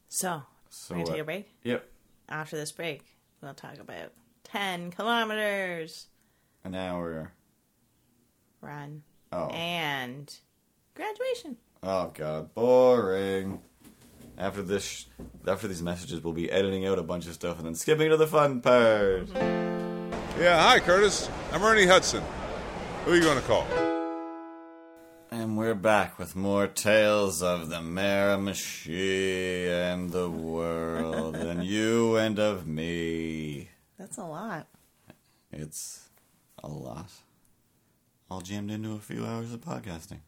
So, 0.09 0.43
so. 0.69 0.95
we're 0.97 1.05
gonna 1.05 1.11
take 1.11 1.19
uh, 1.19 1.23
a 1.23 1.25
break. 1.25 1.49
Yep. 1.63 1.89
After 2.29 2.57
this 2.57 2.73
break, 2.73 3.05
we'll 3.41 3.55
talk 3.55 3.79
about 3.79 4.13
ten 4.53 4.91
kilometers 4.91 6.07
An 6.65 6.75
hour. 6.75 7.33
run 8.61 9.03
Oh. 9.31 9.49
and 9.49 10.35
graduation. 10.95 11.57
Oh 11.83 12.11
god, 12.15 12.55
boring. 12.55 13.61
After 14.39 14.63
this, 14.63 14.85
sh- 14.85 15.05
after 15.47 15.67
these 15.69 15.83
messages, 15.83 16.23
we'll 16.23 16.33
be 16.33 16.51
editing 16.51 16.87
out 16.87 16.99
a 16.99 17.03
bunch 17.03 17.27
of 17.27 17.35
stuff 17.35 17.59
and 17.59 17.67
then 17.67 17.75
skipping 17.75 18.09
to 18.11 18.17
the 18.17 18.27
fun 18.27 18.61
part. 18.61 19.27
Mm-hmm. 19.27 20.41
Yeah, 20.41 20.63
hi, 20.63 20.79
Curtis. 20.81 21.29
I'm 21.53 21.63
Ernie 21.63 21.87
Hudson. 21.87 22.23
Who 23.05 23.13
are 23.13 23.17
you 23.17 23.23
going 23.23 23.39
to 23.41 23.45
call? 23.47 23.67
And 25.31 25.59
we're 25.59 25.75
back 25.75 26.19
with 26.19 26.35
more 26.37 26.67
tales 26.69 27.43
of 27.43 27.69
the 27.69 27.81
Miramichi 27.81 29.69
and 29.69 30.11
the 30.11 30.31
world, 30.31 31.37
and 31.51 31.65
you 31.65 32.17
and 32.17 32.39
of 32.39 32.67
me. 32.67 33.69
That's 34.09 34.17
a 34.17 34.25
lot. 34.25 34.67
It's 35.53 36.09
a 36.65 36.67
lot. 36.67 37.11
All 38.31 38.41
jammed 38.41 38.71
into 38.71 38.93
a 38.93 39.01
few 39.01 39.27
hours 39.27 39.53
of 39.53 39.61
podcasting. 39.61 40.21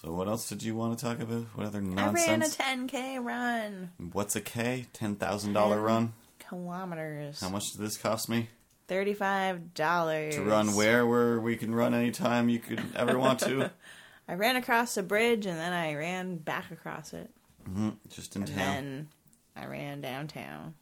So, 0.00 0.14
what 0.14 0.28
else 0.28 0.48
did 0.48 0.62
you 0.62 0.74
want 0.74 0.98
to 0.98 1.04
talk 1.04 1.20
about? 1.20 1.42
What 1.54 1.66
other 1.66 1.82
nonsense? 1.82 2.26
I 2.26 2.30
ran 2.30 2.42
a 2.42 2.86
10k 2.88 3.22
run. 3.22 3.90
What's 4.12 4.34
a 4.34 4.40
K? 4.40 4.86
Ten 4.94 5.16
thousand 5.16 5.52
dollar 5.52 5.78
run? 5.78 6.14
Kilometers. 6.38 7.38
How 7.42 7.50
much 7.50 7.72
did 7.72 7.82
this 7.82 7.98
cost 7.98 8.30
me? 8.30 8.48
Thirty-five 8.88 9.74
dollars 9.74 10.36
To 10.36 10.42
run 10.42 10.74
where? 10.74 11.06
Where 11.06 11.38
we 11.38 11.56
can 11.56 11.74
run 11.74 11.92
anytime 11.92 12.48
you 12.48 12.60
could 12.60 12.82
ever 12.96 13.18
want 13.18 13.40
to. 13.40 13.70
I 14.28 14.34
ran 14.36 14.56
across 14.56 14.94
the 14.94 15.02
bridge 15.02 15.44
and 15.44 15.58
then 15.58 15.74
I 15.74 15.96
ran 15.96 16.36
back 16.36 16.70
across 16.70 17.12
it. 17.12 17.28
Mm-hmm. 17.68 17.90
Just 18.08 18.36
in 18.36 18.42
And 18.44 18.50
town. 18.50 18.56
then 18.56 19.08
I 19.54 19.66
ran 19.66 20.00
downtown. 20.00 20.74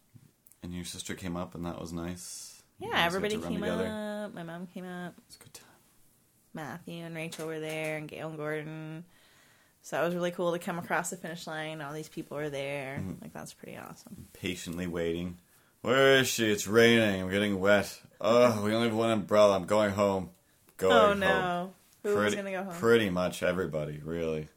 And 0.61 0.73
your 0.73 0.85
sister 0.85 1.15
came 1.15 1.37
up, 1.37 1.55
and 1.55 1.65
that 1.65 1.79
was 1.79 1.93
nice. 1.93 2.61
Yeah, 2.79 3.05
everybody 3.05 3.37
came 3.37 3.61
together. 3.61 3.87
up. 4.25 4.33
My 4.33 4.43
mom 4.43 4.67
came 4.67 4.85
up. 4.85 5.13
It's 5.27 5.35
a 5.35 5.39
good 5.39 5.53
time. 5.53 5.65
Matthew 6.53 7.03
and 7.03 7.15
Rachel 7.15 7.47
were 7.47 7.59
there, 7.59 7.97
and 7.97 8.07
Gail 8.07 8.29
and 8.29 8.37
Gordon. 8.37 9.05
So 9.81 9.95
that 9.95 10.05
was 10.05 10.15
really 10.15 10.31
cool 10.31 10.51
to 10.51 10.59
come 10.59 10.77
across 10.79 11.09
the 11.09 11.17
finish 11.17 11.47
line. 11.47 11.81
All 11.81 11.93
these 11.93 12.09
people 12.09 12.37
were 12.37 12.49
there. 12.49 12.97
Mm-hmm. 12.99 13.21
Like 13.21 13.33
that's 13.33 13.53
pretty 13.53 13.77
awesome. 13.77 14.27
Patiently 14.33 14.87
waiting. 14.87 15.37
Where 15.81 16.17
is 16.17 16.27
she? 16.27 16.51
It's 16.51 16.67
raining. 16.67 17.21
I'm 17.21 17.29
getting 17.29 17.59
wet. 17.59 17.99
Oh, 18.19 18.63
we 18.63 18.73
only 18.73 18.89
have 18.89 18.97
one 18.97 19.11
umbrella. 19.11 19.55
I'm 19.55 19.65
going 19.65 19.91
home. 19.91 20.31
Going 20.77 20.93
home. 20.93 21.01
oh 21.01 21.07
home. 21.07 21.19
no, 21.19 21.73
who 22.03 22.15
pretty, 22.15 22.35
gonna 22.35 22.51
go 22.51 22.63
home? 22.63 22.73
Pretty 22.75 23.09
much 23.09 23.43
everybody, 23.43 24.01
really. 24.03 24.49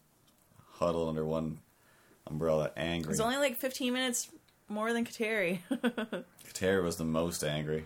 Huddle 0.73 1.07
under 1.07 1.25
one 1.25 1.59
umbrella, 2.27 2.65
it 2.65 2.73
angry. 2.75 3.09
was 3.09 3.19
only 3.19 3.37
like 3.37 3.57
15 3.57 3.93
minutes 3.93 4.29
more 4.69 4.91
than 4.93 5.05
Kateri. 5.05 5.59
Kateri 6.47 6.83
was 6.83 6.97
the 6.97 7.05
most 7.05 7.43
angry. 7.43 7.85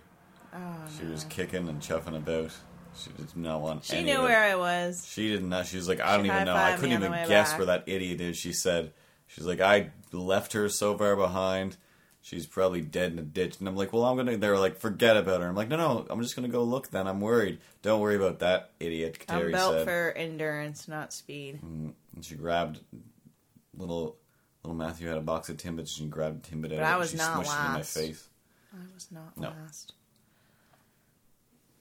oh, 0.54 0.58
She 1.00 1.06
was 1.06 1.24
kicking 1.26 1.68
and 1.68 1.82
chuffing 1.82 2.16
about. 2.16 2.52
She 2.96 3.12
did 3.12 3.36
not 3.38 3.62
want 3.62 3.84
she 3.84 4.04
knew 4.04 4.22
where 4.24 4.42
I 4.44 4.56
was. 4.56 5.06
She 5.08 5.30
did 5.30 5.44
not. 5.44 5.58
Know 5.60 5.64
she 5.64 5.78
was 5.78 5.88
like, 5.88 6.02
I 6.02 6.16
don't 6.16 6.26
She 6.26 6.32
even 6.32 6.46
know. 6.46 6.56
I 6.56 6.74
couldn't 6.74 6.94
even 6.94 7.12
guess 7.28 7.52
back. 7.52 7.60
where 7.60 7.66
that 7.68 7.84
idiot 7.86 8.20
is. 8.22 8.38
She 8.38 8.54
said, 8.54 8.92
she's 9.28 9.46
like, 9.46 9.62
I 9.62 9.92
left 10.12 10.54
her 10.54 10.68
so 10.68 10.98
far 10.98 11.16
behind. 11.16 11.78
She's 12.22 12.48
probably 12.48 12.82
dead 12.82 13.12
in 13.14 13.20
a 13.20 13.22
ditch. 13.24 13.60
And 13.60 13.68
I'm 13.70 13.76
like, 13.76 13.94
well, 13.94 14.04
I'm 14.04 14.18
gonna. 14.18 14.36
They 14.36 14.50
were 14.50 14.58
like, 14.58 14.78
forget 14.78 15.16
about 15.16 15.42
her. 15.42 15.48
I'm 15.48 15.56
like, 15.56 15.70
no, 15.70 15.78
no. 15.78 16.08
I'm 16.10 16.22
just 16.24 16.36
gonna 16.36 16.48
go 16.48 16.64
look. 16.64 16.90
Then 16.90 17.08
I'm 17.08 17.22
worried. 17.22 17.60
Don't 17.84 18.02
worry 18.02 18.16
about 18.16 18.40
that 18.40 18.72
idiot. 18.80 19.20
Kateri 19.26 19.46
I'm 19.46 19.52
built 19.52 19.74
said. 19.76 19.86
for 19.86 20.14
endurance, 20.18 20.88
not 20.88 21.14
speed. 21.14 21.60
Mm, 21.64 21.94
and 22.16 22.26
she 22.26 22.34
grabbed 22.36 22.80
little 23.78 24.18
little 24.68 24.76
Matthew 24.76 25.08
had 25.08 25.18
a 25.18 25.22
box 25.22 25.50
of 25.50 25.58
Timbits. 25.58 25.78
And 25.78 25.88
she 25.90 26.06
grabbed 26.06 26.46
a 26.48 26.56
Timbit 26.56 26.66
out. 26.74 26.78
But 26.78 26.84
I 26.84 27.00
and 27.00 27.10
she 27.10 27.18
not 27.18 27.36
smushed 27.38 27.40
it 27.40 27.66
in 27.66 27.72
my 27.72 27.76
last. 27.78 27.94
face. 27.98 28.28
I 28.74 28.78
was 28.94 29.08
not 29.12 29.38
No. 29.38 29.50
last. 29.50 29.94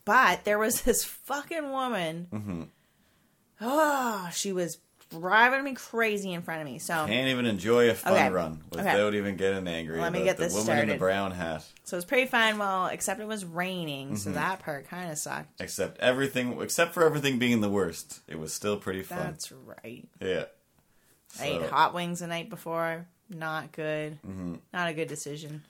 But 0.04 0.44
there 0.44 0.58
was 0.58 0.80
this 0.82 1.04
fucking 1.04 1.70
woman. 1.70 2.28
Mm-hmm. 2.32 2.62
Oh, 3.60 4.28
she 4.32 4.52
was 4.52 4.78
driving 5.10 5.64
me 5.64 5.72
crazy 5.74 6.32
in 6.32 6.42
front 6.42 6.60
of 6.60 6.66
me. 6.66 6.78
So, 6.78 7.06
Can't 7.06 7.28
even 7.28 7.46
enjoy 7.46 7.88
a 7.90 7.94
fun 7.94 8.12
Okay. 8.12 8.28
run 8.28 8.62
Okay. 8.72 8.82
without 8.82 9.14
even 9.14 9.36
getting 9.36 9.66
angry. 9.68 10.00
Let 10.00 10.12
me 10.12 10.18
about 10.18 10.24
get 10.26 10.36
the 10.36 10.44
this 10.44 10.54
woman 10.54 10.78
in 10.80 10.88
the 10.88 10.96
brown 10.96 11.30
hat. 11.30 11.64
so 11.84 11.96
it 11.96 11.98
was 11.98 12.04
pretty 12.04 12.26
fine. 12.26 12.58
Well, 12.58 12.86
except 12.86 13.20
it 13.20 13.26
was 13.26 13.44
raining, 13.44 14.08
Mm-hmm. 14.08 14.16
so 14.16 14.30
that 14.32 14.58
part 14.60 14.88
kind 14.88 15.10
of 15.10 15.16
sucked. 15.18 15.60
Except 15.60 15.98
everything, 16.00 16.60
except 16.60 16.92
for 16.92 17.04
everything 17.04 17.38
being 17.38 17.60
the 17.60 17.70
worst, 17.70 18.20
it 18.28 18.38
was 18.38 18.52
still 18.52 18.76
pretty 18.76 19.02
fun. 19.02 19.18
That's 19.18 19.50
right. 19.52 20.06
Yeah. 20.20 20.46
I 21.40 21.46
ate 21.46 21.62
hot 21.70 21.94
wings 21.94 22.20
the 22.20 22.26
night 22.26 22.50
before. 22.50 23.06
Not 23.28 23.72
good. 23.72 24.18
Mm-hmm. 24.26 24.54
Not 24.72 24.88
a 24.88 24.94
good 24.94 25.08
decision. 25.08 25.62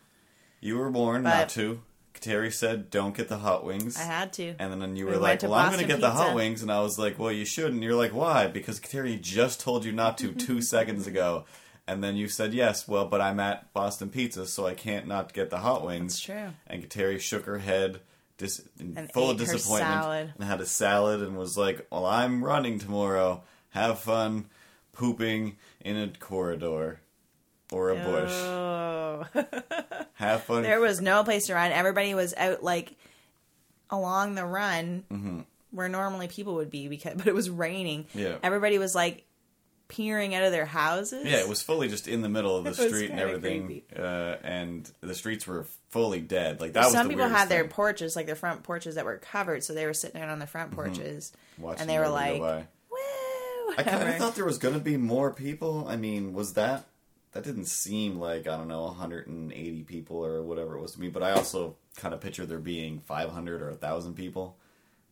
You 0.61 0.79
were 0.79 0.91
warned 0.91 1.25
But- 1.25 1.31
not 1.39 1.49
to. 1.51 1.81
Terry 2.19 2.51
said, 2.51 2.89
"Don't 2.91 3.15
get 3.15 3.29
the 3.29 3.37
hot 3.37 3.63
wings." 3.63 3.99
I 3.99 4.05
had 4.05 4.33
to. 4.35 4.55
And 4.59 4.81
then 4.81 4.97
you 4.97 5.05
were 5.05 5.11
went 5.13 5.23
like, 5.23 5.43
"Well, 5.43 5.53
I'm 5.53 5.69
going 5.69 5.83
to 5.83 5.87
get 5.87 6.01
the 6.01 6.11
hot 6.11 6.35
wings," 6.35 6.63
and 6.63 6.73
I 6.73 6.81
was 6.81 6.99
like, 6.99 7.19
"Well, 7.19 7.31
you 7.31 7.45
should." 7.45 7.73
And 7.75 7.83
you're 7.83 7.95
like, 7.95 8.15
"Why?" 8.15 8.47
Because 8.47 8.81
Terry 8.81 9.17
just 9.17 9.61
told 9.61 9.85
you 9.85 9.93
not 9.93 10.17
to 10.19 10.33
two 10.33 10.63
seconds 10.75 11.07
ago, 11.07 11.45
and 11.87 12.03
then 12.03 12.17
you 12.17 12.27
said 12.29 12.55
yes. 12.55 12.89
Well, 12.89 13.05
but 13.05 13.21
I'm 13.21 13.39
at 13.39 13.71
Boston 13.75 14.09
Pizza, 14.09 14.47
so 14.47 14.67
I 14.67 14.73
can't 14.73 15.07
not 15.07 15.35
get 15.35 15.51
the 15.51 15.59
hot 15.59 15.85
wings. 15.85 16.15
That's 16.15 16.21
true. 16.23 16.55
And 16.67 16.89
Terry 16.89 17.19
shook 17.19 17.45
her 17.45 17.59
head, 17.59 18.01
dis- 18.39 18.63
And 18.81 19.13
full 19.13 19.29
of 19.31 19.37
disappointment, 19.37 20.31
and 20.37 20.45
had 20.45 20.63
a 20.63 20.67
salad, 20.67 21.21
and 21.21 21.37
was 21.37 21.59
like, 21.59 21.87
"Well, 21.93 22.07
I'm 22.07 22.43
running 22.43 22.79
tomorrow. 22.79 23.43
Have 23.71 23.99
fun 23.99 24.47
pooping 24.97 25.57
in 25.81 25.97
a 25.97 26.09
corridor." 26.19 27.01
Or 27.73 27.91
a 27.91 27.97
bush. 27.97 28.31
Oh. 28.33 29.27
Have 30.15 30.45
fun. 30.45 30.63
there 30.63 30.79
was 30.81 31.01
no 31.01 31.25
place 31.25 31.47
to 31.47 31.55
run. 31.55 31.73
Everybody 31.73 32.15
was 32.15 32.33
out 32.37 32.63
like 32.63 32.95
along 33.91 34.37
the 34.37 34.45
run 34.45 35.03
Mm-hmm. 35.11 35.41
where 35.73 35.89
normally 35.89 36.29
people 36.29 36.55
would 36.57 36.71
be 36.71 36.87
because 36.87 37.15
but 37.17 37.27
it 37.27 37.35
was 37.35 37.51
raining. 37.51 38.07
Yeah. 38.15 38.37
Everybody 38.43 38.79
was 38.79 38.95
like 38.95 39.25
peering 39.89 40.35
out 40.37 40.45
of 40.45 40.53
their 40.53 40.65
houses. 40.65 41.25
Yeah, 41.27 41.39
it 41.39 41.49
was 41.49 41.61
fully 41.61 41.89
just 41.89 42.07
in 42.07 42.23
the 42.23 42.29
middle 42.29 42.57
of 42.57 42.63
the 42.65 42.75
street 42.89 43.11
and 43.11 43.19
everything, 43.19 43.83
uh, 43.97 44.37
and 44.45 44.89
the 45.01 45.15
streets 45.15 45.45
were 45.47 45.67
fully 45.91 46.21
dead. 46.21 46.61
Like 46.61 46.73
that 46.75 46.85
was 46.85 46.93
Some 46.93 47.09
people 47.09 47.27
had 47.29 47.49
their 47.49 47.67
porches, 47.67 48.15
like 48.15 48.27
their 48.27 48.35
front 48.37 48.63
porches 48.63 48.95
that 48.95 49.05
were 49.05 49.17
covered, 49.19 49.65
so 49.65 49.75
they 49.75 49.87
were 49.87 49.95
sitting 49.95 50.21
out 50.21 50.29
on 50.29 50.39
the 50.39 50.47
front 50.47 50.71
porches, 50.73 51.33
Mm-hmm. 51.33 51.63
Watching 51.63 51.81
and 51.81 51.91
they 51.91 51.99
were 51.99 52.09
like, 52.09 52.67
"Woo!" 53.77 53.81
I 53.81 53.83
kind 53.83 54.09
of 54.09 54.17
thought 54.17 54.35
there 54.35 54.45
was 54.45 54.59
going 54.59 54.75
to 54.75 54.81
be 54.81 54.97
more 54.97 55.33
people. 55.33 55.87
I 55.89 55.97
mean, 55.97 56.33
was 56.33 56.55
that 56.55 56.87
that 57.33 57.45
didn't 57.45 57.67
seem 57.67 58.19
like 58.19 58.47
I 58.47 58.57
don't 58.57 58.69
know 58.69 58.85
180 58.85 59.83
people 59.85 60.25
or 60.25 60.43
whatever 60.43 60.77
it 60.77 60.81
was 60.81 60.93
to 60.93 61.01
me, 61.01 61.09
but 61.09 61.23
I 61.23 61.33
also 61.33 61.77
kind 61.97 62.15
of 62.15 62.21
picture 62.21 62.47
there 62.47 62.59
being 62.59 63.01
500 63.01 63.63
or 63.63 63.71
1,000 63.71 64.15
people. 64.15 64.57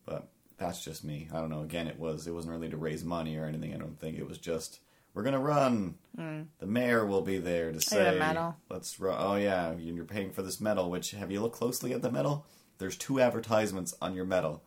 But 0.06 0.28
that's 0.56 0.82
just 0.84 1.04
me. 1.04 1.28
I 1.32 1.40
don't 1.40 1.50
know. 1.50 1.62
Again, 1.62 1.86
it 1.88 1.98
was 1.98 2.26
it 2.26 2.34
wasn't 2.34 2.54
really 2.54 2.70
to 2.70 2.76
raise 2.76 3.04
money 3.04 3.36
or 3.36 3.44
anything. 3.44 3.74
I 3.74 3.78
don't 3.78 3.98
think 3.98 4.18
it 4.18 4.26
was 4.26 4.38
just 4.38 4.80
we're 5.12 5.22
gonna 5.22 5.38
run. 5.38 5.94
The 6.16 6.66
mayor 6.66 7.06
will 7.06 7.22
be 7.22 7.38
there 7.38 7.70
to. 7.70 7.78
A 7.78 7.80
say, 7.80 8.18
medal. 8.18 8.56
"Let's 8.68 8.98
run." 8.98 9.16
Oh 9.18 9.36
yeah, 9.36 9.74
you're 9.74 10.04
paying 10.04 10.30
for 10.30 10.42
this 10.42 10.60
medal. 10.60 10.90
Which 10.90 11.12
have 11.12 11.30
you 11.30 11.40
looked 11.40 11.56
closely 11.56 11.92
at 11.92 12.02
the 12.02 12.10
medal? 12.10 12.46
There's 12.78 12.96
two 12.96 13.20
advertisements 13.20 13.94
on 14.02 14.14
your 14.14 14.24
medal. 14.24 14.62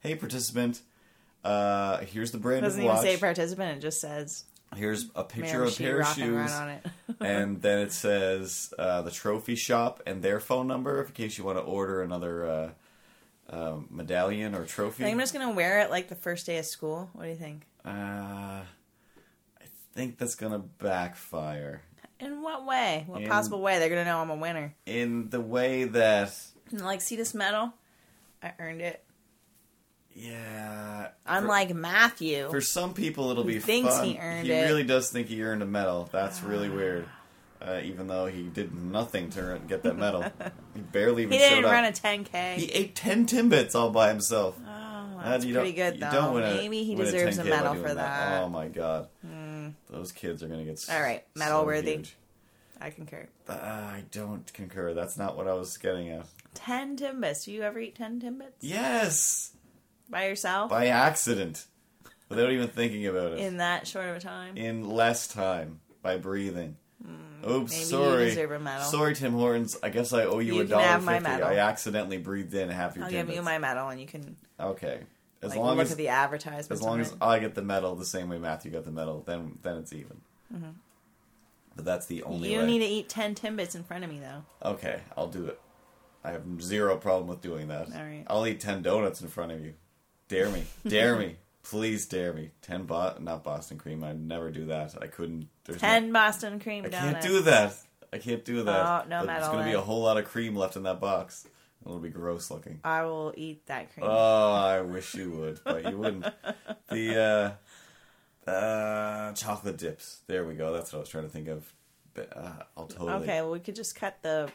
Hey, 0.00 0.14
participant. 0.16 0.82
Uh, 1.44 1.98
here's 1.98 2.30
the 2.30 2.38
brand 2.38 2.60
It 2.60 2.68
doesn't 2.68 2.82
even 2.82 2.96
say 2.98 3.16
participant; 3.16 3.78
it 3.78 3.80
just 3.80 4.00
says 4.00 4.44
Here's 4.76 5.06
a 5.14 5.24
picture 5.24 5.58
"Mayor 5.58 5.62
of 5.64 5.72
a 5.72 5.76
pair 5.76 6.00
of 6.00 6.06
shoes, 6.08 6.52
on 6.52 6.68
it. 6.70 6.86
and 7.20 7.62
then 7.62 7.78
it 7.80 7.92
says 7.92 8.72
uh, 8.78 9.02
the 9.02 9.10
trophy 9.10 9.54
shop 9.54 10.02
and 10.06 10.22
their 10.22 10.40
phone 10.40 10.66
number 10.66 11.02
in 11.02 11.12
case 11.12 11.38
you 11.38 11.44
want 11.44 11.58
to 11.58 11.62
order 11.62 12.02
another 12.02 12.46
uh, 12.46 12.70
uh, 13.50 13.76
medallion 13.90 14.54
or 14.54 14.64
trophy. 14.64 15.04
I 15.04 15.06
think 15.06 15.14
I'm 15.14 15.20
just 15.20 15.32
gonna 15.32 15.52
wear 15.52 15.80
it 15.80 15.90
like 15.90 16.08
the 16.08 16.14
first 16.14 16.46
day 16.46 16.58
of 16.58 16.66
school. 16.66 17.10
What 17.12 17.24
do 17.24 17.30
you 17.30 17.36
think? 17.36 17.66
uh, 17.84 17.90
I 17.90 18.64
think 19.92 20.18
that's 20.18 20.34
gonna 20.34 20.58
backfire 20.58 21.82
In 22.18 22.42
what 22.42 22.66
way? 22.66 23.04
What 23.06 23.22
In- 23.22 23.28
possible 23.28 23.60
way? 23.60 23.78
They're 23.78 23.88
gonna 23.90 24.04
know 24.04 24.18
I'm 24.18 24.30
a 24.30 24.34
winner. 24.36 24.74
in 24.86 25.28
the 25.30 25.40
way 25.40 25.84
that, 25.84 26.34
like, 26.72 27.00
see 27.00 27.16
this 27.16 27.34
medal? 27.34 27.72
I 28.42 28.52
earned 28.58 28.80
it. 28.80 29.04
Yeah. 30.14 31.08
Unlike 31.26 31.74
Matthew. 31.74 32.44
for, 32.46 32.50
for 32.52 32.60
some 32.60 32.94
people, 32.94 33.30
it'll 33.30 33.44
be 33.44 33.58
thinks 33.58 33.96
fun. 33.96 34.04
he 34.06 34.18
earned 34.18 34.46
he 34.46 34.52
it. 34.52 34.64
really 34.64 34.84
does 34.84 35.10
think 35.10 35.28
he 35.28 35.42
earned 35.42 35.62
a 35.62 35.66
medal. 35.66 36.08
That's 36.12 36.42
really 36.42 36.68
weird. 36.68 37.06
uh, 37.62 37.80
even 37.82 38.06
though 38.08 38.26
he 38.26 38.42
did 38.42 38.74
nothing 38.74 39.30
to 39.30 39.58
get 39.66 39.82
that 39.84 39.96
medal. 39.96 40.24
he 40.74 40.80
barely 40.80 41.22
even 41.24 41.32
He 41.32 41.38
showed 41.38 41.48
didn't 41.50 41.64
up. 41.66 41.72
run 41.72 41.84
a 41.84 41.92
10k. 41.92 42.54
he 42.56 42.66
ate 42.72 42.94
ten 42.94 43.26
timbits 43.26 43.74
all 43.74 43.90
by 43.90 44.08
himself. 44.08 44.56
oh, 44.66 44.70
Uh, 44.70 45.30
that's 45.30 45.44
you 45.46 45.54
pretty 45.54 45.72
don't- 45.72 45.76
good 45.92 45.94
you 45.94 46.00
though. 46.00 46.10
don't 46.10 46.34
win 46.34 46.42
a- 46.44 46.54
Maybe 46.56 46.84
he 46.84 46.94
deserves 46.94 47.38
a 47.38 47.42
10K 47.42 47.48
medal 47.48 47.74
for 47.76 47.94
that. 47.94 48.42
Oh 48.42 48.48
my 48.50 48.68
god, 48.68 49.08
those 49.88 50.12
kids 50.12 50.42
are 50.42 50.48
gonna 50.48 50.64
get 50.64 50.84
All 50.90 51.00
right, 51.00 51.24
so 51.34 51.38
medal 51.38 51.64
worthy. 51.64 51.92
huge. 51.96 52.16
I 52.80 52.90
concur. 52.90 53.28
Uh, 53.48 53.52
I 53.52 54.04
don't 54.10 54.52
concur. 54.52 54.92
That's 54.92 55.16
not 55.16 55.36
what 55.36 55.48
I 55.48 55.54
was 55.54 55.74
getting 55.78 56.10
at. 56.10 56.26
10 56.54 56.98
timbits. 56.98 57.44
Do 57.46 57.52
you 57.52 57.62
ever 57.62 57.78
eat 57.78 57.94
10 57.94 58.20
timbits 58.20 58.52
Yes, 58.60 59.52
by 60.08 60.26
yourself 60.28 60.70
by 60.70 60.86
accident, 60.88 61.66
without 62.28 62.50
even 62.50 62.68
thinking 62.68 63.06
about 63.06 63.32
it. 63.32 63.38
in 63.38 63.56
that 63.58 63.86
short 63.86 64.08
of 64.08 64.16
a 64.16 64.20
time? 64.20 64.56
in 64.56 64.88
less 64.88 65.26
time 65.28 65.80
by 66.02 66.16
breathing. 66.16 66.76
Oops, 67.46 67.70
maybe 67.70 67.80
you 67.80 67.86
sorry. 67.86 68.24
deserve 68.26 68.52
a 68.52 68.58
medal. 68.58 68.86
Sorry, 68.86 69.14
Tim 69.14 69.32
Hortons. 69.34 69.76
I 69.82 69.90
guess 69.90 70.14
I 70.14 70.24
owe 70.24 70.38
you, 70.38 70.54
You 70.54 70.60
a 70.62 70.64
dollar 70.64 70.98
fifty. 71.00 71.26
I 71.42 71.56
accidentally 71.58 72.16
breathed 72.16 72.54
in 72.54 72.70
half 72.70 72.96
your 72.96 73.04
I'll 73.04 73.10
give 73.10 73.28
you 73.28 73.42
my 73.42 73.58
medal 73.58 73.88
and 73.90 74.00
you 74.00 74.06
can 74.06 74.36
Okay, 74.58 75.00
as 75.42 75.50
like, 75.50 75.58
long 75.58 75.76
look 75.76 75.84
as 75.84 75.92
at 75.92 75.98
the 75.98 76.08
advertisements. 76.08 76.70
as 76.70 76.80
long 76.80 77.00
as 77.00 77.12
it. 77.12 77.18
I 77.20 77.38
get 77.40 77.54
the 77.54 77.60
medal 77.62 77.94
the 77.96 78.06
same 78.06 78.30
way 78.30 78.38
Matthew 78.38 78.70
got 78.70 78.84
the 78.86 78.90
medal, 78.90 79.22
then 79.26 79.58
then 79.62 79.76
it's 79.76 79.92
even. 79.92 80.22
But 81.76 81.84
that's 81.84 82.06
the 82.06 82.22
only 82.22 82.48
Mm-hmm. 82.48 82.52
you 82.54 82.58
way. 82.60 82.66
need 82.66 82.78
to 82.78 82.84
eat 82.86 83.08
10 83.08 83.34
timbits 83.34 83.74
in 83.74 83.82
front 83.84 84.04
of 84.04 84.10
me 84.10 84.20
though. 84.20 84.44
Okay, 84.70 85.00
I'll 85.16 85.26
do 85.28 85.46
it. 85.46 85.60
I 86.22 86.30
have 86.30 86.42
zero 86.62 86.96
problem 86.96 87.26
with 87.26 87.42
doing 87.42 87.68
that. 87.68 87.88
All 87.94 88.02
right. 88.02 88.24
I'll 88.28 88.46
eat 88.46 88.60
ten 88.60 88.80
donuts 88.80 89.20
in 89.20 89.28
front 89.28 89.52
of 89.52 89.60
you. 89.62 89.74
Dare 90.28 90.48
me, 90.50 90.64
dare 90.86 91.16
me, 91.16 91.36
please 91.62 92.06
dare 92.06 92.32
me. 92.32 92.50
Ten 92.62 92.84
bo- 92.84 93.16
not 93.20 93.44
Boston 93.44 93.78
cream. 93.78 94.02
I'd 94.04 94.20
never 94.20 94.50
do 94.50 94.66
that. 94.66 94.94
I 95.00 95.06
couldn't. 95.06 95.48
There's 95.64 95.80
no- 95.82 95.88
10 95.88 96.12
Boston 96.12 96.60
cream 96.60 96.84
I 96.86 96.88
donuts. 96.88 97.12
can't 97.12 97.22
do 97.22 97.40
that. 97.42 97.74
I 98.12 98.18
can't 98.18 98.44
do 98.44 98.62
that. 98.62 99.04
Oh, 99.04 99.08
no 99.08 99.26
There's 99.26 99.46
going 99.48 99.58
to 99.58 99.64
be 99.64 99.72
a 99.74 99.80
whole 99.80 100.02
lot 100.02 100.16
of 100.18 100.24
cream 100.24 100.54
left 100.54 100.76
in 100.76 100.84
that 100.84 101.00
box. 101.00 101.46
It'll 101.84 101.98
be 101.98 102.08
gross 102.10 102.50
looking. 102.50 102.80
I 102.84 103.02
will 103.04 103.34
eat 103.36 103.66
that 103.66 103.92
cream. 103.92 104.06
Oh, 104.08 104.52
I 104.52 104.80
wish 104.82 105.14
you 105.14 105.30
would, 105.32 105.60
but 105.64 105.90
you 105.90 105.98
wouldn't. 105.98 106.24
The 106.88 107.56
uh, 108.46 108.50
uh, 108.50 109.32
chocolate 109.32 109.78
dips. 109.78 110.20
There 110.26 110.44
we 110.46 110.54
go. 110.54 110.72
That's 110.72 110.92
what 110.92 110.98
I 110.98 111.00
was 111.00 111.08
trying 111.08 111.24
to 111.24 111.30
think 111.30 111.48
of. 111.48 111.70
But, 112.14 112.36
uh, 112.36 112.52
I'll 112.76 112.86
totally. 112.86 113.12
okay, 113.24 113.40
well 113.42 113.50
we 113.50 113.58
could 113.58 113.74
just 113.74 113.96
cut 113.96 114.18
the 114.22 114.48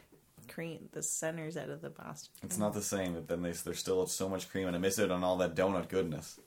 cream, 0.49 0.89
the 0.91 1.01
centers 1.03 1.55
out 1.57 1.69
of 1.69 1.81
the 1.81 1.89
Boston. 1.89 2.31
It's 2.43 2.57
not 2.57 2.73
the 2.73 2.81
same. 2.81 3.13
But 3.13 3.27
then 3.27 3.41
they, 3.41 3.51
there's 3.51 3.79
still 3.79 4.05
so 4.07 4.27
much 4.27 4.49
cream, 4.49 4.67
and 4.67 4.75
I 4.75 4.79
miss 4.79 4.99
it 4.99 5.11
on 5.11 5.23
all 5.23 5.37
that 5.37 5.55
donut 5.55 5.87
goodness. 5.89 6.39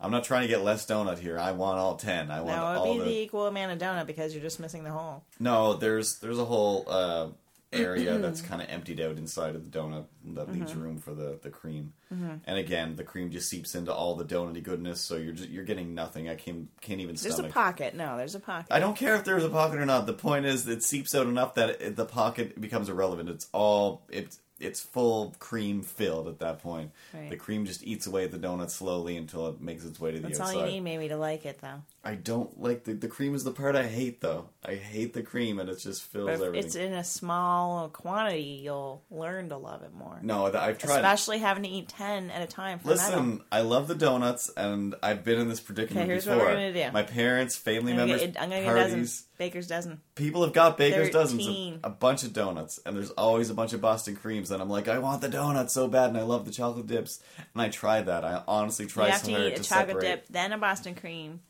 I'm 0.00 0.10
not 0.10 0.24
trying 0.24 0.42
to 0.42 0.48
get 0.48 0.62
less 0.64 0.86
donut 0.86 1.18
here. 1.18 1.38
I 1.38 1.52
want 1.52 1.78
all 1.78 1.96
ten. 1.96 2.30
I 2.30 2.40
want 2.40 2.56
No, 2.56 2.64
all 2.64 2.84
it'd 2.86 2.94
be 2.94 2.98
the. 3.00 3.04
the 3.16 3.20
equal 3.22 3.46
amount 3.46 3.72
of 3.72 3.78
donut 3.78 4.06
because 4.06 4.32
you're 4.32 4.42
just 4.42 4.58
missing 4.58 4.82
the 4.82 4.90
hole. 4.90 5.24
No, 5.38 5.74
there's 5.74 6.18
there's 6.20 6.38
a 6.38 6.44
whole 6.46 6.84
uh, 6.88 7.26
area 7.72 8.18
that's 8.18 8.40
kind 8.42 8.60
of 8.60 8.68
emptied 8.68 9.00
out 9.00 9.16
inside 9.16 9.54
of 9.54 9.70
the 9.70 9.78
donut 9.78 10.04
that 10.34 10.52
leaves 10.52 10.72
Mm-hmm. 10.72 10.82
room 10.82 10.98
for 10.98 11.14
the, 11.14 11.38
the 11.42 11.50
cream. 11.50 11.92
And 12.10 12.58
again, 12.58 12.96
the 12.96 13.04
cream 13.04 13.30
just 13.30 13.48
seeps 13.48 13.74
into 13.76 13.94
all 13.94 14.16
the 14.16 14.24
donutty 14.24 14.62
goodness, 14.62 15.00
so 15.00 15.16
you're 15.16 15.32
just, 15.32 15.48
you're 15.48 15.62
getting 15.64 15.94
nothing. 15.94 16.28
I 16.28 16.34
can't 16.34 16.68
can't 16.80 17.00
even 17.00 17.14
There's 17.14 17.34
stomach. 17.34 17.52
a 17.52 17.54
pocket. 17.54 17.94
No, 17.94 18.16
there's 18.16 18.34
a 18.34 18.40
pocket. 18.40 18.72
I 18.72 18.80
don't 18.80 18.96
care 18.96 19.14
if 19.14 19.24
there's 19.24 19.44
a 19.44 19.48
pocket 19.48 19.78
or 19.78 19.86
not. 19.86 20.06
The 20.06 20.12
point 20.12 20.44
is, 20.46 20.66
it 20.66 20.82
seeps 20.82 21.14
out 21.14 21.26
enough 21.28 21.54
that 21.54 21.80
it, 21.80 21.94
the 21.96 22.04
pocket 22.06 22.60
becomes 22.60 22.88
irrelevant. 22.88 23.28
It's 23.28 23.46
all 23.52 24.02
it's 24.08 24.40
it's 24.58 24.80
full 24.80 25.34
cream 25.38 25.82
filled 25.82 26.26
at 26.28 26.40
that 26.40 26.58
point. 26.58 26.90
Right. 27.14 27.30
The 27.30 27.36
cream 27.36 27.64
just 27.64 27.82
eats 27.82 28.06
away 28.06 28.24
at 28.24 28.30
the 28.32 28.38
donut 28.38 28.68
slowly 28.70 29.16
until 29.16 29.46
it 29.48 29.60
makes 29.60 29.84
its 29.86 29.98
way 30.00 30.10
to 30.10 30.18
the 30.18 30.26
That's 30.28 30.40
outside. 30.40 30.56
all 30.56 30.66
you 30.66 30.72
need, 30.72 30.80
maybe, 30.80 31.08
to 31.08 31.16
like 31.16 31.46
it, 31.46 31.60
though. 31.62 31.80
I 32.02 32.14
don't 32.14 32.58
like 32.58 32.84
the 32.84 32.94
the 32.94 33.08
cream 33.08 33.34
is 33.34 33.44
the 33.44 33.50
part 33.50 33.76
I 33.76 33.86
hate 33.86 34.22
though. 34.22 34.48
I 34.64 34.74
hate 34.76 35.12
the 35.12 35.22
cream 35.22 35.58
and 35.58 35.68
it 35.68 35.78
just 35.80 36.02
fills 36.02 36.26
But 36.28 36.34
if 36.34 36.40
everything. 36.42 36.66
it's 36.66 36.74
in 36.74 36.92
a 36.94 37.04
small 37.04 37.88
quantity, 37.90 38.60
you'll 38.64 39.02
learn 39.10 39.50
to 39.50 39.58
love 39.58 39.82
it 39.82 39.92
more. 39.92 40.18
no, 40.22 40.46
I've 40.46 40.78
tried. 40.78 40.96
Especially 40.96 41.38
having 41.38 41.62
to 41.64 41.68
eat 41.68 41.88
10 41.90 42.30
at 42.30 42.40
a 42.42 42.46
time. 42.46 42.80
Listen, 42.84 43.42
I 43.52 43.60
love 43.60 43.86
the 43.86 43.94
donuts, 43.94 44.50
and 44.56 44.94
I've 45.02 45.24
been 45.24 45.38
in 45.38 45.48
this 45.50 45.60
predicament 45.60 46.04
Okay, 46.04 46.10
here's 46.12 46.26
what 46.26 46.34
before. 46.36 46.48
we're 46.48 46.54
gonna 46.54 46.72
do. 46.86 46.90
My 46.92 47.02
parents, 47.02 47.56
family 47.56 47.92
I'm 47.92 47.98
members, 47.98 48.20
get, 48.22 48.36
I'm 48.40 48.48
gonna 48.48 48.62
get 48.62 48.72
a 48.72 48.74
dozen. 48.76 48.90
parties. 49.00 49.24
Baker's 49.36 49.66
dozen. 49.66 50.00
People 50.14 50.42
have 50.44 50.52
got 50.54 50.78
baker's 50.78 51.10
dozens, 51.10 51.44
Thirteen. 51.44 51.74
of, 51.82 51.92
a 51.92 51.94
bunch 51.94 52.24
of 52.24 52.32
donuts, 52.32 52.80
and 52.86 52.96
there's 52.96 53.10
always 53.10 53.50
a 53.50 53.54
bunch 53.54 53.72
of 53.74 53.80
Boston 53.82 54.16
creams. 54.16 54.50
And 54.50 54.60
I'm 54.62 54.68
like, 54.70 54.88
I 54.88 54.98
want 54.98 55.20
the 55.20 55.28
donuts 55.28 55.74
so 55.74 55.86
bad, 55.88 56.08
and 56.08 56.16
I 56.18 56.22
love 56.22 56.44
the 56.46 56.50
chocolate 56.50 56.86
dips. 56.86 57.22
And 57.54 57.60
I 57.62 57.68
tried 57.68 58.06
that. 58.06 58.24
I 58.24 58.42
honestly 58.48 58.86
tried 58.86 59.06
you 59.06 59.12
have 59.12 59.22
to 59.24 59.30
eat 59.32 59.52
a 59.52 59.56
to 59.56 59.62
chocolate 59.62 59.88
separate. 59.88 60.00
dip, 60.02 60.28
then 60.28 60.52
a 60.52 60.58
Boston 60.58 60.94
cream 60.94 61.40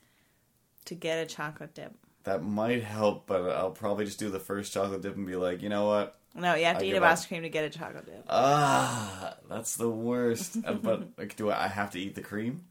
to 0.87 0.95
get 0.95 1.18
a 1.18 1.26
chocolate 1.26 1.74
dip. 1.74 1.95
That 2.24 2.43
might 2.43 2.85
help, 2.85 3.26
but 3.26 3.51
I'll 3.51 3.70
probably 3.70 4.05
just 4.05 4.18
do 4.18 4.28
the 4.31 4.41
first 4.41 4.72
chocolate 4.72 5.03
dip 5.03 5.16
and 5.16 5.26
be 5.26 5.37
like, 5.37 5.62
you 5.62 5.68
know 5.68 5.87
what? 5.87 6.18
No, 6.35 6.55
you 6.55 6.64
have 6.66 6.78
to 6.78 6.85
I 6.85 6.89
eat 6.89 6.95
a. 6.95 7.01
Boston 7.01 7.28
cream 7.28 7.43
to 7.43 7.49
get 7.49 7.64
a 7.64 7.70
chocolate 7.70 8.07
dip. 8.07 8.24
Ah, 8.28 9.37
that's 9.49 9.76
the 9.76 9.89
worst. 9.89 10.59
Uh, 10.64 10.74
but 10.74 11.09
like, 11.18 11.37
do 11.37 11.51
I, 11.51 11.64
I 11.64 11.68
have 11.68 11.91
to 11.93 11.99
eat 12.01 12.14
the 12.14 12.22
cream, 12.22 12.66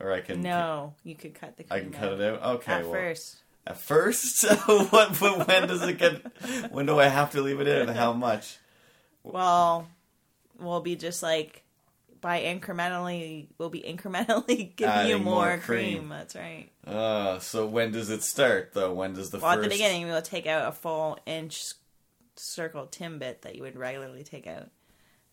or 0.00 0.12
I 0.12 0.20
can? 0.20 0.42
no, 0.42 0.94
you 1.04 1.14
could 1.14 1.34
cut 1.34 1.56
the 1.56 1.64
I 1.70 1.80
cream 1.80 1.92
can 1.92 2.00
cut 2.00 2.12
it 2.12 2.20
out. 2.20 2.42
Okay, 2.56 2.72
At 2.72 2.82
well, 2.82 2.92
first. 2.92 3.36
At 3.66 3.78
first, 3.78 4.44
what? 4.66 5.18
But 5.18 5.46
when 5.46 5.68
does 5.68 5.82
it 5.82 5.98
get? 5.98 6.72
When 6.72 6.86
do 6.86 6.98
I 6.98 7.08
have 7.08 7.30
to 7.32 7.40
leave 7.42 7.60
it 7.60 7.68
in, 7.68 7.88
and 7.88 7.90
how 7.96 8.12
much? 8.12 8.58
Well, 9.22 9.86
we'll 10.58 10.80
be 10.80 10.96
just 10.96 11.22
like 11.22 11.62
by 12.20 12.40
incrementally, 12.42 13.48
we'll 13.58 13.70
be 13.70 13.80
incrementally 13.82 14.74
giving 14.76 15.06
you 15.08 15.18
more, 15.18 15.46
more 15.46 15.58
cream. 15.58 15.98
cream. 15.98 16.08
That's 16.10 16.34
right. 16.36 16.68
Uh, 16.86 17.38
so 17.38 17.66
when 17.66 17.92
does 17.92 18.10
it 18.10 18.22
start 18.22 18.72
though? 18.74 18.92
When 18.92 19.12
does 19.14 19.30
the 19.30 19.38
Well, 19.38 19.52
first? 19.52 19.58
at 19.58 19.70
the 19.70 19.74
beginning, 19.74 20.06
we'll 20.06 20.20
take 20.22 20.46
out 20.46 20.68
a 20.68 20.72
full 20.72 21.18
inch 21.26 21.72
circle 22.36 22.86
timbit 22.86 23.42
that 23.42 23.54
you 23.56 23.62
would 23.62 23.76
regularly 23.76 24.22
take 24.22 24.46
out, 24.46 24.68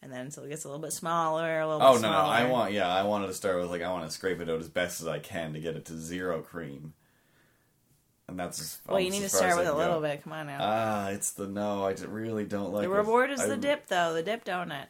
and 0.02 0.12
then 0.12 0.30
so 0.32 0.44
it 0.44 0.50
gets 0.50 0.66
a 0.66 0.68
little 0.68 0.82
bit 0.82 0.94
smaller, 0.94 1.60
a 1.60 1.68
little. 1.68 1.82
Oh 1.86 1.94
bit 1.94 2.02
no, 2.04 2.12
no! 2.12 2.18
I 2.18 2.46
want 2.50 2.74
yeah, 2.74 2.88
I 2.94 3.04
wanted 3.04 3.28
to 3.28 3.34
start 3.34 3.60
with 3.60 3.70
like 3.70 3.82
I 3.82 3.92
want 3.92 4.06
to 4.06 4.12
scrape 4.12 4.40
it 4.42 4.50
out 4.50 4.60
as 4.60 4.68
best 4.70 5.02
as 5.02 5.08
I 5.08 5.20
can 5.20 5.54
to 5.54 5.60
get 5.60 5.76
it 5.76 5.86
to 5.86 5.98
zero 5.98 6.42
cream, 6.42 6.94
and 8.28 8.38
that's 8.40 8.80
Well, 8.88 9.00
you 9.00 9.10
need 9.10 9.20
to 9.20 9.26
as 9.26 9.38
far 9.40 9.48
as 9.48 9.54
start 9.54 9.66
with 9.66 9.74
a 9.74 9.78
little 9.78 10.02
bit. 10.02 10.24
Come 10.24 10.34
on 10.34 10.48
now. 10.48 10.58
Ah, 10.62 11.08
it's 11.10 11.32
the 11.32 11.48
no. 11.48 11.84
I 11.86 11.94
really 12.08 12.46
don't 12.46 12.74
like 12.74 12.84
the 12.86 12.92
it. 12.92 12.96
reward 12.98 13.32
is 13.32 13.40
I- 13.42 13.48
the 13.48 13.58
dip, 13.58 13.88
though. 13.88 14.14
The 14.14 14.24
dip 14.24 14.44
donut. 14.46 14.88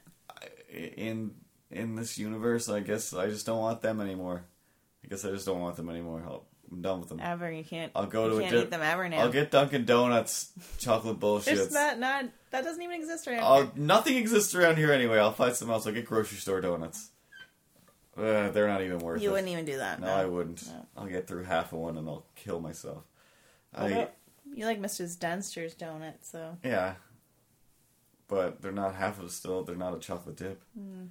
in 0.72 1.32
in 1.72 1.96
this 1.96 2.18
universe. 2.18 2.70
I 2.70 2.80
guess 2.80 3.14
I 3.14 3.28
just 3.28 3.46
don't 3.46 3.60
want 3.60 3.82
them 3.82 4.02
anymore. 4.02 4.46
I 5.04 5.08
guess 5.08 5.26
I 5.26 5.30
just 5.32 5.46
don't 5.46 5.60
want 5.60 5.76
them 5.76 5.90
anymore. 5.90 6.24
I'll, 6.26 6.46
I'm 6.72 6.82
done 6.82 7.00
with 7.00 7.10
them. 7.10 7.20
Ever 7.22 7.50
you 7.52 7.64
can't. 7.64 7.92
I'll 7.96 8.08
go 8.08 8.30
to 8.30 8.46
a 8.46 8.50
di- 8.50 8.62
eat 8.64 8.72
them 8.72 8.82
ever 8.82 9.08
now. 9.08 9.20
I'll 9.20 9.32
get 9.32 9.52
Dunkin' 9.52 9.86
Donuts 9.86 10.52
chocolate 10.80 11.20
bullshit. 11.20 11.72
Not 11.72 12.00
not 12.00 12.26
that 12.52 12.64
doesn't 12.64 12.82
even 12.82 12.96
exist 12.96 13.28
right 13.28 13.38
now. 13.38 13.72
Nothing 13.76 14.18
exists 14.18 14.54
around 14.56 14.78
here 14.78 14.92
anyway. 14.92 15.18
I'll 15.20 15.32
find 15.32 15.56
something 15.56 15.74
else. 15.74 15.88
I'll 15.88 15.94
get 15.94 16.06
grocery 16.06 16.38
store 16.40 16.60
donuts. 16.62 17.10
Uh, 18.18 18.50
they're 18.50 18.68
not 18.68 18.82
even 18.82 18.98
worth 18.98 19.22
You 19.22 19.28
it. 19.28 19.30
You 19.30 19.32
wouldn't 19.32 19.50
even 19.50 19.66
do 19.66 19.78
that. 19.78 20.02
no, 20.02 20.08
I 20.08 20.26
wouldn't. 20.26 20.64
I'll 20.98 21.06
get 21.06 21.28
through 21.28 21.44
half 21.44 21.72
of 21.72 21.80
one 21.80 21.98
and 21.98 22.08
I'll 22.10 22.26
kill 22.36 22.60
myself. 22.60 23.04
I 23.76 24.08
You 24.54 24.66
like 24.66 24.82
Mrs. 24.82 25.20
Dunster's 25.20 25.76
donut, 25.76 26.16
so 26.22 26.58
yeah, 26.64 26.96
but 28.28 28.62
they're 28.62 28.72
not 28.72 28.96
half 28.96 29.22
of 29.22 29.32
still. 29.32 29.64
They're 29.64 29.76
not 29.76 29.96
a 29.96 30.00
chocolate 30.00 30.36
dip. 30.38 30.64
Hmm. 30.78 31.06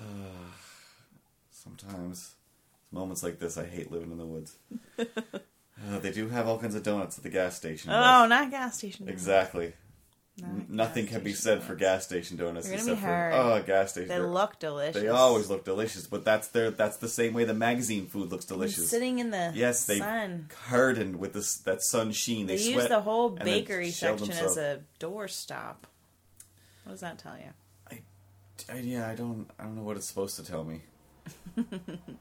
Sometimes, 1.50 2.34
moments 2.92 3.22
like 3.22 3.38
this, 3.38 3.56
I 3.58 3.66
hate 3.66 3.90
living 3.90 4.12
in 4.12 4.18
the 4.18 4.26
woods. 4.26 4.56
uh, 4.98 5.98
they 6.00 6.12
do 6.12 6.28
have 6.28 6.46
all 6.46 6.58
kinds 6.58 6.74
of 6.74 6.82
donuts 6.82 7.16
at 7.18 7.24
the 7.24 7.30
gas 7.30 7.56
station. 7.56 7.90
oh, 7.90 8.26
not 8.26 8.50
gas 8.50 8.78
station. 8.78 9.06
donuts. 9.06 9.20
exactly. 9.22 9.72
Not 10.38 10.48
N- 10.50 10.58
gas 10.58 10.68
Nothing 10.68 11.06
can 11.06 11.22
be 11.24 11.32
station 11.32 11.60
said 11.60 11.62
for 11.62 11.74
donuts. 11.74 11.80
gas 11.80 12.04
station 12.06 12.36
donuts 12.36 12.68
They're 12.68 12.76
gonna 12.78 12.92
except 12.92 13.00
be 13.00 13.06
for 13.06 13.12
hard. 13.12 13.32
oh, 13.62 13.62
gas 13.66 13.90
station. 13.92 14.08
They 14.08 14.18
look 14.20 14.58
delicious. 14.58 15.02
They 15.02 15.08
always 15.08 15.48
look 15.48 15.64
delicious, 15.64 16.06
but 16.06 16.24
that's 16.24 16.48
their 16.48 16.70
that's 16.70 16.98
the 16.98 17.08
same 17.08 17.32
way 17.32 17.44
the 17.44 17.54
magazine 17.54 18.06
food 18.06 18.30
looks 18.30 18.44
They're 18.44 18.56
delicious. 18.56 18.88
sitting 18.90 19.18
in 19.18 19.30
the 19.30 19.52
yes, 19.54 19.86
they 19.86 19.98
sun. 19.98 20.50
hardened 20.66 21.16
with 21.16 21.32
this 21.32 21.56
that 21.58 21.82
sun 21.82 22.12
sheen. 22.12 22.46
They, 22.46 22.56
They, 22.56 22.62
use 22.64 22.74
sweat 22.74 22.88
the 22.90 23.00
whole 23.00 23.30
and 23.30 23.38
then 23.38 23.44
bakery 23.46 23.90
shell 23.90 24.18
section 24.18 24.28
themselves. 24.28 24.58
as 24.58 24.76
a 24.78 24.80
doorstop. 25.00 25.76
What 26.84 26.92
does 26.92 27.00
that 27.00 27.18
tell 27.18 27.36
you? 27.38 27.50
I, 28.72 28.78
yeah, 28.78 29.08
I 29.08 29.14
don't 29.14 29.48
I 29.58 29.64
don't 29.64 29.76
know 29.76 29.82
what 29.82 29.96
it's 29.96 30.06
supposed 30.06 30.36
to 30.36 30.44
tell 30.44 30.64
me. 30.64 30.82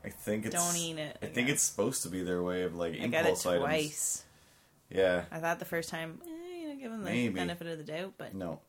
I 0.03 0.09
think 0.09 0.45
it's 0.45 0.55
Don't 0.55 0.75
eat 0.77 0.97
it, 0.97 1.17
I 1.21 1.25
I 1.25 1.29
think 1.29 1.49
it's 1.49 1.61
supposed 1.63 2.03
to 2.03 2.09
be 2.09 2.23
their 2.23 2.41
way 2.41 2.63
of 2.63 2.75
like 2.75 2.93
I 2.93 3.07
got 3.07 3.25
it 3.25 3.29
impulse 3.29 3.45
items. 3.45 3.63
twice. 3.63 4.25
Yeah, 4.89 5.25
I 5.31 5.39
thought 5.39 5.59
the 5.59 5.65
first 5.65 5.89
time, 5.89 6.21
eh, 6.25 6.59
you 6.61 6.69
know, 6.69 6.75
give 6.75 6.91
them 6.91 7.03
the 7.03 7.09
Maybe. 7.09 7.33
benefit 7.33 7.67
of 7.67 7.77
the 7.77 7.83
doubt, 7.83 8.13
but 8.17 8.33
no. 8.33 8.59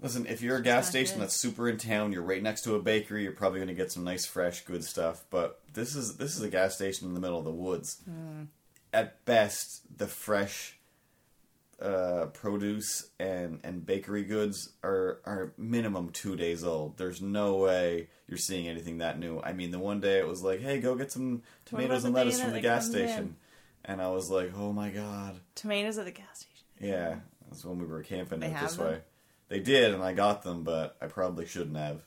Listen, 0.00 0.26
if 0.26 0.42
you're 0.42 0.56
a 0.56 0.62
gas 0.62 0.86
not 0.86 0.90
station 0.90 1.14
good. 1.16 1.22
that's 1.22 1.34
super 1.34 1.68
in 1.68 1.78
town, 1.78 2.12
you're 2.12 2.22
right 2.22 2.42
next 2.42 2.62
to 2.62 2.74
a 2.74 2.80
bakery, 2.80 3.22
you're 3.22 3.32
probably 3.32 3.58
going 3.58 3.68
to 3.68 3.74
get 3.74 3.92
some 3.92 4.04
nice, 4.04 4.26
fresh, 4.26 4.64
good 4.64 4.84
stuff. 4.84 5.24
But 5.30 5.60
this 5.72 5.94
is 5.94 6.16
this 6.16 6.36
is 6.36 6.42
a 6.42 6.48
gas 6.48 6.74
station 6.74 7.08
in 7.08 7.14
the 7.14 7.20
middle 7.20 7.38
of 7.38 7.44
the 7.44 7.52
woods. 7.52 8.00
Hmm. 8.04 8.44
At 8.92 9.24
best, 9.24 9.98
the 9.98 10.06
fresh 10.06 10.78
uh, 11.80 12.26
produce 12.32 13.10
and 13.18 13.60
and 13.64 13.84
bakery 13.84 14.24
goods 14.24 14.72
are 14.82 15.20
are 15.24 15.52
minimum 15.58 16.10
two 16.10 16.36
days 16.36 16.64
old. 16.64 16.96
There's 16.96 17.20
no 17.20 17.56
way 17.56 18.08
you're 18.28 18.38
seeing 18.38 18.68
anything 18.68 18.98
that 18.98 19.18
new. 19.18 19.40
I 19.40 19.52
mean, 19.52 19.70
the 19.70 19.78
one 19.78 20.00
day 20.00 20.18
it 20.18 20.26
was 20.28 20.42
like, 20.42 20.60
"Hey, 20.60 20.80
go 20.80 20.94
get 20.94 21.10
some 21.12 21.42
tomatoes 21.64 22.04
and 22.04 22.14
lettuce 22.14 22.40
from 22.40 22.52
the 22.52 22.60
gas 22.60 22.86
station," 22.88 23.18
in? 23.18 23.36
and 23.86 24.02
I 24.02 24.08
was 24.10 24.30
like, 24.30 24.52
"Oh 24.56 24.72
my 24.72 24.90
god." 24.90 25.40
tomatoes 25.54 25.98
at 25.98 26.04
the 26.04 26.10
gas 26.12 26.40
station. 26.40 26.64
Yeah, 26.80 27.16
that's 27.48 27.64
when 27.64 27.78
we 27.78 27.86
were 27.86 28.02
camping 28.02 28.40
They 28.40 28.52
out 28.52 28.62
this 28.62 28.76
them? 28.76 28.86
way. 28.86 29.00
They 29.48 29.60
did, 29.60 29.92
and 29.92 30.02
I 30.02 30.12
got 30.14 30.42
them, 30.42 30.64
but 30.64 30.96
I 31.00 31.06
probably 31.06 31.46
shouldn't 31.46 31.76
have. 31.76 32.02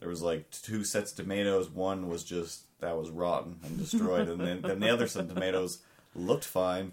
There 0.00 0.08
was 0.08 0.22
like 0.22 0.50
two 0.50 0.84
sets 0.84 1.10
of 1.10 1.16
tomatoes. 1.18 1.68
One 1.68 2.08
was 2.08 2.24
just 2.24 2.62
that 2.80 2.96
was 2.96 3.10
rotten 3.10 3.56
and 3.64 3.78
destroyed, 3.78 4.28
and 4.28 4.40
then, 4.40 4.62
then 4.62 4.80
the 4.80 4.90
other 4.90 5.06
set 5.08 5.24
of 5.24 5.34
tomatoes 5.34 5.78
looked 6.14 6.44
fine. 6.44 6.92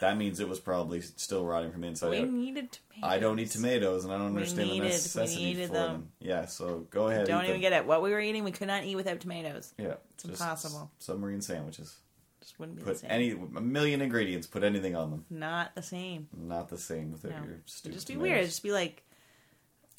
That 0.00 0.16
means 0.16 0.40
it 0.40 0.48
was 0.48 0.58
probably 0.58 1.00
still 1.02 1.44
rotting 1.44 1.70
from 1.70 1.82
the 1.82 1.88
inside 1.88 2.10
we 2.10 2.18
out. 2.20 2.28
needed 2.30 2.72
tomatoes. 2.72 3.02
I 3.10 3.18
don't 3.18 3.38
eat 3.38 3.50
tomatoes, 3.50 4.04
and 4.04 4.12
I 4.12 4.16
don't 4.16 4.28
understand 4.28 4.70
needed- 4.70 4.84
the 4.84 4.92
necessity 4.94 5.54
for 5.54 5.72
them. 5.72 5.92
them. 5.92 6.12
Yeah, 6.20 6.46
so 6.46 6.86
go 6.90 7.08
ahead. 7.08 7.26
Don't 7.26 7.42
eat 7.44 7.48
even 7.48 7.60
them. 7.60 7.70
get 7.70 7.72
it. 7.74 7.86
What 7.86 8.02
we 8.02 8.10
were 8.10 8.20
eating, 8.20 8.42
we 8.44 8.52
could 8.52 8.68
not 8.68 8.84
eat 8.84 8.96
without 8.96 9.20
tomatoes. 9.20 9.74
Yeah, 9.78 9.96
It's 10.14 10.24
impossible. 10.24 10.90
Submarine 10.98 11.42
sandwiches. 11.42 11.94
Just 12.40 12.58
wouldn't 12.58 12.76
be 12.78 12.84
the 12.84 12.90
Put 12.90 12.98
same. 13.00 13.10
any 13.10 13.30
a 13.32 13.60
million 13.60 14.00
ingredients. 14.00 14.46
Put 14.46 14.62
anything 14.62 14.94
on 14.96 15.10
them. 15.10 15.24
Not 15.28 15.74
the 15.74 15.82
same. 15.82 16.28
Not 16.36 16.68
the 16.68 16.78
same 16.78 17.12
without 17.12 17.32
No. 17.32 17.36
your 17.44 17.54
It'd 17.56 17.68
stupid. 17.68 17.94
just 17.94 18.06
be 18.06 18.14
tomatoes. 18.14 18.22
weird. 18.30 18.38
It'd 18.38 18.50
just 18.50 18.62
be 18.62 18.72
like 18.72 19.02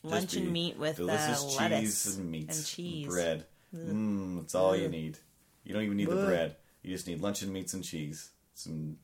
luncheon 0.03 0.45
be 0.45 0.51
meat 0.51 0.78
with 0.78 0.95
uh, 0.99 1.03
delicious 1.05 1.57
lettuce 1.59 2.03
cheese 2.03 2.17
and 2.17 2.32
meat 2.32 2.49
and 2.49 2.65
cheese. 2.65 3.07
bread. 3.07 3.45
Mmm, 3.75 4.38
that's 4.41 4.55
all 4.55 4.75
you 4.75 4.88
need. 4.88 5.19
You 5.65 5.73
don't 5.73 5.84
even 5.84 5.97
need 5.97 6.09
the 6.09 6.25
bread. 6.25 6.55
You 6.84 6.93
just 6.95 7.07
need 7.07 7.19
luncheon 7.21 7.51
meats 7.51 7.73
and 7.73 7.84
cheese, 7.84 8.30
some 8.53 8.97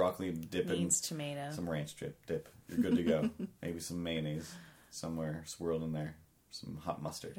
broccoli 0.00 0.30
dip 0.32 0.68
and 0.70 0.78
Needs 0.80 1.00
tomato. 1.00 1.50
some 1.52 1.68
ranch 1.68 1.94
dip. 1.96 2.24
Dip. 2.26 2.48
You're 2.68 2.78
good 2.78 2.96
to 2.96 3.02
go. 3.02 3.30
Maybe 3.62 3.78
some 3.80 4.02
mayonnaise 4.02 4.52
somewhere 4.90 5.42
swirled 5.46 5.82
in 5.82 5.92
there. 5.92 6.16
Some 6.50 6.78
hot 6.82 7.02
mustard. 7.02 7.36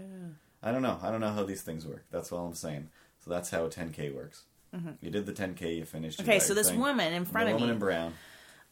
I 0.64 0.72
don't 0.72 0.82
know. 0.84 1.00
I 1.02 1.10
don't 1.12 1.22
know 1.22 1.32
how 1.32 1.44
these 1.44 1.62
things 1.64 1.86
work. 1.88 2.06
That's 2.12 2.32
all 2.32 2.46
I'm 2.46 2.54
saying. 2.54 2.90
So 3.24 3.30
that's 3.32 3.50
how 3.50 3.66
a 3.66 3.70
10k 3.70 4.14
works. 4.14 4.44
You 5.02 5.10
did 5.10 5.26
the 5.26 5.34
10k. 5.34 5.78
You 5.78 5.86
finished. 5.86 6.20
you 6.20 6.24
Mm-hmm. 6.24 6.30
Okay, 6.32 6.38
got 6.40 6.44
so 6.48 6.54
your 6.54 6.56
this 6.64 6.70
thing. 6.70 6.80
woman 6.80 7.14
in 7.14 7.26
front 7.26 7.48
the 7.48 7.56
of 7.56 7.60
woman 7.60 7.70
me, 7.70 7.74
in 7.74 7.80
brown. 7.80 8.14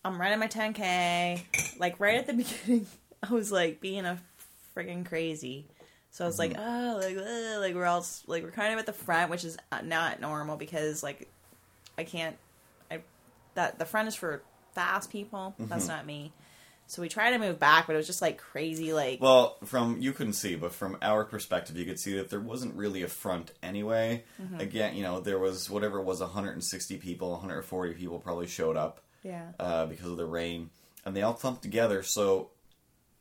I'm 0.06 0.20
running 0.22 0.40
my 0.40 0.48
10k. 0.48 1.78
Like 1.80 2.00
right 2.00 2.18
at 2.18 2.28
the 2.28 2.34
beginning, 2.44 2.88
I 3.28 3.34
was 3.34 3.52
like 3.52 3.82
being 3.82 4.06
a 4.06 4.18
friggin' 4.76 5.06
crazy. 5.06 5.66
So 6.12 6.24
I 6.24 6.28
was 6.28 6.40
like, 6.40 6.56
oh, 6.58 7.00
like, 7.02 7.18
ugh, 7.18 7.60
like 7.60 7.76
we're 7.76 7.86
all 7.86 8.00
s- 8.00 8.24
like 8.28 8.44
we're 8.44 8.52
kind 8.52 8.72
of 8.74 8.80
at 8.80 8.86
the 8.86 8.94
front, 8.94 9.30
which 9.30 9.44
is 9.44 9.58
uh, 9.72 9.82
not 9.84 10.20
normal 10.22 10.56
because 10.58 11.04
like 11.04 11.28
I 11.98 12.04
can't. 12.06 12.36
That 13.56 13.80
the 13.80 13.86
front 13.86 14.08
is 14.08 14.16
for 14.16 14.44
fast 14.74 15.12
people. 15.12 15.56
That's 15.60 15.88
not 15.88 16.06
me. 16.06 16.32
So 16.88 17.04
we 17.04 17.10
tried 17.10 17.32
to 17.32 17.38
move 17.38 17.60
back, 17.60 17.86
but 17.86 17.94
it 17.94 17.98
was 17.98 18.08
just 18.08 18.22
like 18.22 18.40
crazy. 18.40 18.94
Like 18.94 19.22
Well, 19.22 19.58
from 19.66 20.02
you 20.02 20.12
couldn't 20.12 20.34
see, 20.34 20.56
but 20.56 20.74
from 20.74 20.98
our 21.04 21.24
perspective, 21.24 21.78
you 21.78 21.86
could 21.86 22.00
see 22.00 22.16
that 22.18 22.32
there 22.32 22.40
wasn't 22.40 22.76
really 22.76 23.04
a 23.04 23.08
front 23.08 23.52
anyway. 23.62 24.24
Mm-hmm. 24.42 24.60
Again, 24.60 24.96
you 24.96 25.04
know, 25.04 25.20
there 25.20 25.38
was 25.38 25.70
whatever 25.70 26.00
it 26.00 26.04
was 26.04 26.20
160 26.20 26.98
people, 26.98 27.32
140 27.32 27.94
people 27.94 28.18
probably 28.18 28.48
showed 28.48 28.76
up 28.76 29.02
yeah, 29.22 29.52
uh, 29.60 29.86
because 29.86 30.08
of 30.08 30.18
the 30.18 30.26
rain, 30.26 30.72
and 31.06 31.16
they 31.16 31.22
all 31.22 31.34
clumped 31.34 31.62
together. 31.62 32.02
So 32.02 32.50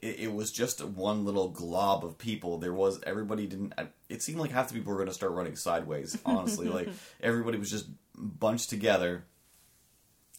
it, 0.00 0.20
it 0.20 0.32
was 0.32 0.50
just 0.50 0.82
one 0.82 1.26
little 1.26 1.48
glob 1.48 2.06
of 2.06 2.16
people. 2.16 2.56
There 2.56 2.72
was 2.72 3.00
everybody 3.06 3.46
didn't. 3.46 3.74
uh, 3.76 3.84
It 4.08 4.22
seemed 4.22 4.38
like 4.38 4.50
half 4.50 4.68
the 4.68 4.74
people 4.74 4.92
were 4.92 4.98
going 4.98 5.08
to 5.08 5.14
start 5.14 5.32
running 5.32 5.56
sideways. 5.56 6.16
Honestly, 6.24 6.68
like 6.70 6.88
everybody 7.20 7.58
was 7.58 7.70
just 7.70 7.86
bunched 8.14 8.70
together. 8.70 9.24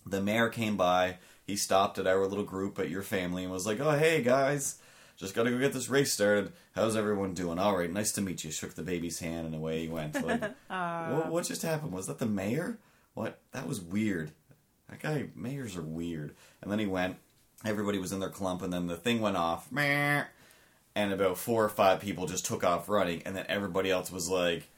The 0.10 0.22
mayor 0.22 0.50
came 0.50 0.76
by. 0.78 1.18
He 1.46 1.56
stopped 1.56 1.98
at 1.98 2.08
our 2.08 2.26
little 2.26 2.44
group 2.44 2.80
at 2.80 2.90
your 2.90 3.02
family 3.02 3.44
and 3.44 3.52
was 3.52 3.66
like, 3.66 3.80
"Oh, 3.80 3.98
hey 3.98 4.22
guys, 4.22 4.80
just 5.18 5.34
got 5.34 5.44
to 5.44 5.52
go 5.52 5.60
get 5.60 5.74
this 5.74 5.90
race 5.90 6.14
started. 6.14 6.54
How's 6.74 6.96
everyone 6.96 7.34
doing? 7.34 7.60
All 7.60 7.78
right, 7.78 7.92
nice 7.92 8.12
to 8.14 8.22
meet 8.22 8.44
you." 8.44 8.52
Shook 8.52 8.76
the 8.76 8.84
baby's 8.84 9.20
hand 9.20 9.46
and 9.46 9.56
away 9.56 9.82
he 9.82 9.88
went. 9.88 10.16
Like, 10.16 10.42
what, 10.68 11.28
what 11.30 11.46
just 11.46 11.62
happened? 11.62 11.92
Was 11.92 12.08
that 12.08 12.20
the 12.20 12.26
mayor? 12.26 12.80
What? 13.14 13.40
That 13.52 13.68
was 13.68 13.82
weird. 13.82 14.32
That 14.90 15.00
guy, 15.00 15.28
mayors 15.36 15.78
are 15.78 15.82
weird. 15.82 16.36
And 16.62 16.72
then 16.72 16.80
he 16.80 16.88
went. 16.88 17.18
Everybody 17.66 17.98
was 17.98 18.12
in 18.12 18.20
their 18.20 18.30
clump, 18.30 18.62
and 18.62 18.72
then 18.72 18.88
the 18.88 18.96
thing 18.96 19.20
went 19.20 19.38
off. 19.38 19.72
Meh. 19.72 20.24
And 20.96 21.14
about 21.14 21.38
four 21.38 21.64
or 21.64 21.70
five 21.70 22.00
people 22.00 22.26
just 22.26 22.46
took 22.46 22.64
off 22.64 22.90
running, 22.90 23.22
and 23.24 23.36
then 23.36 23.46
everybody 23.48 23.92
else 23.92 24.12
was 24.12 24.30
like, 24.30 24.70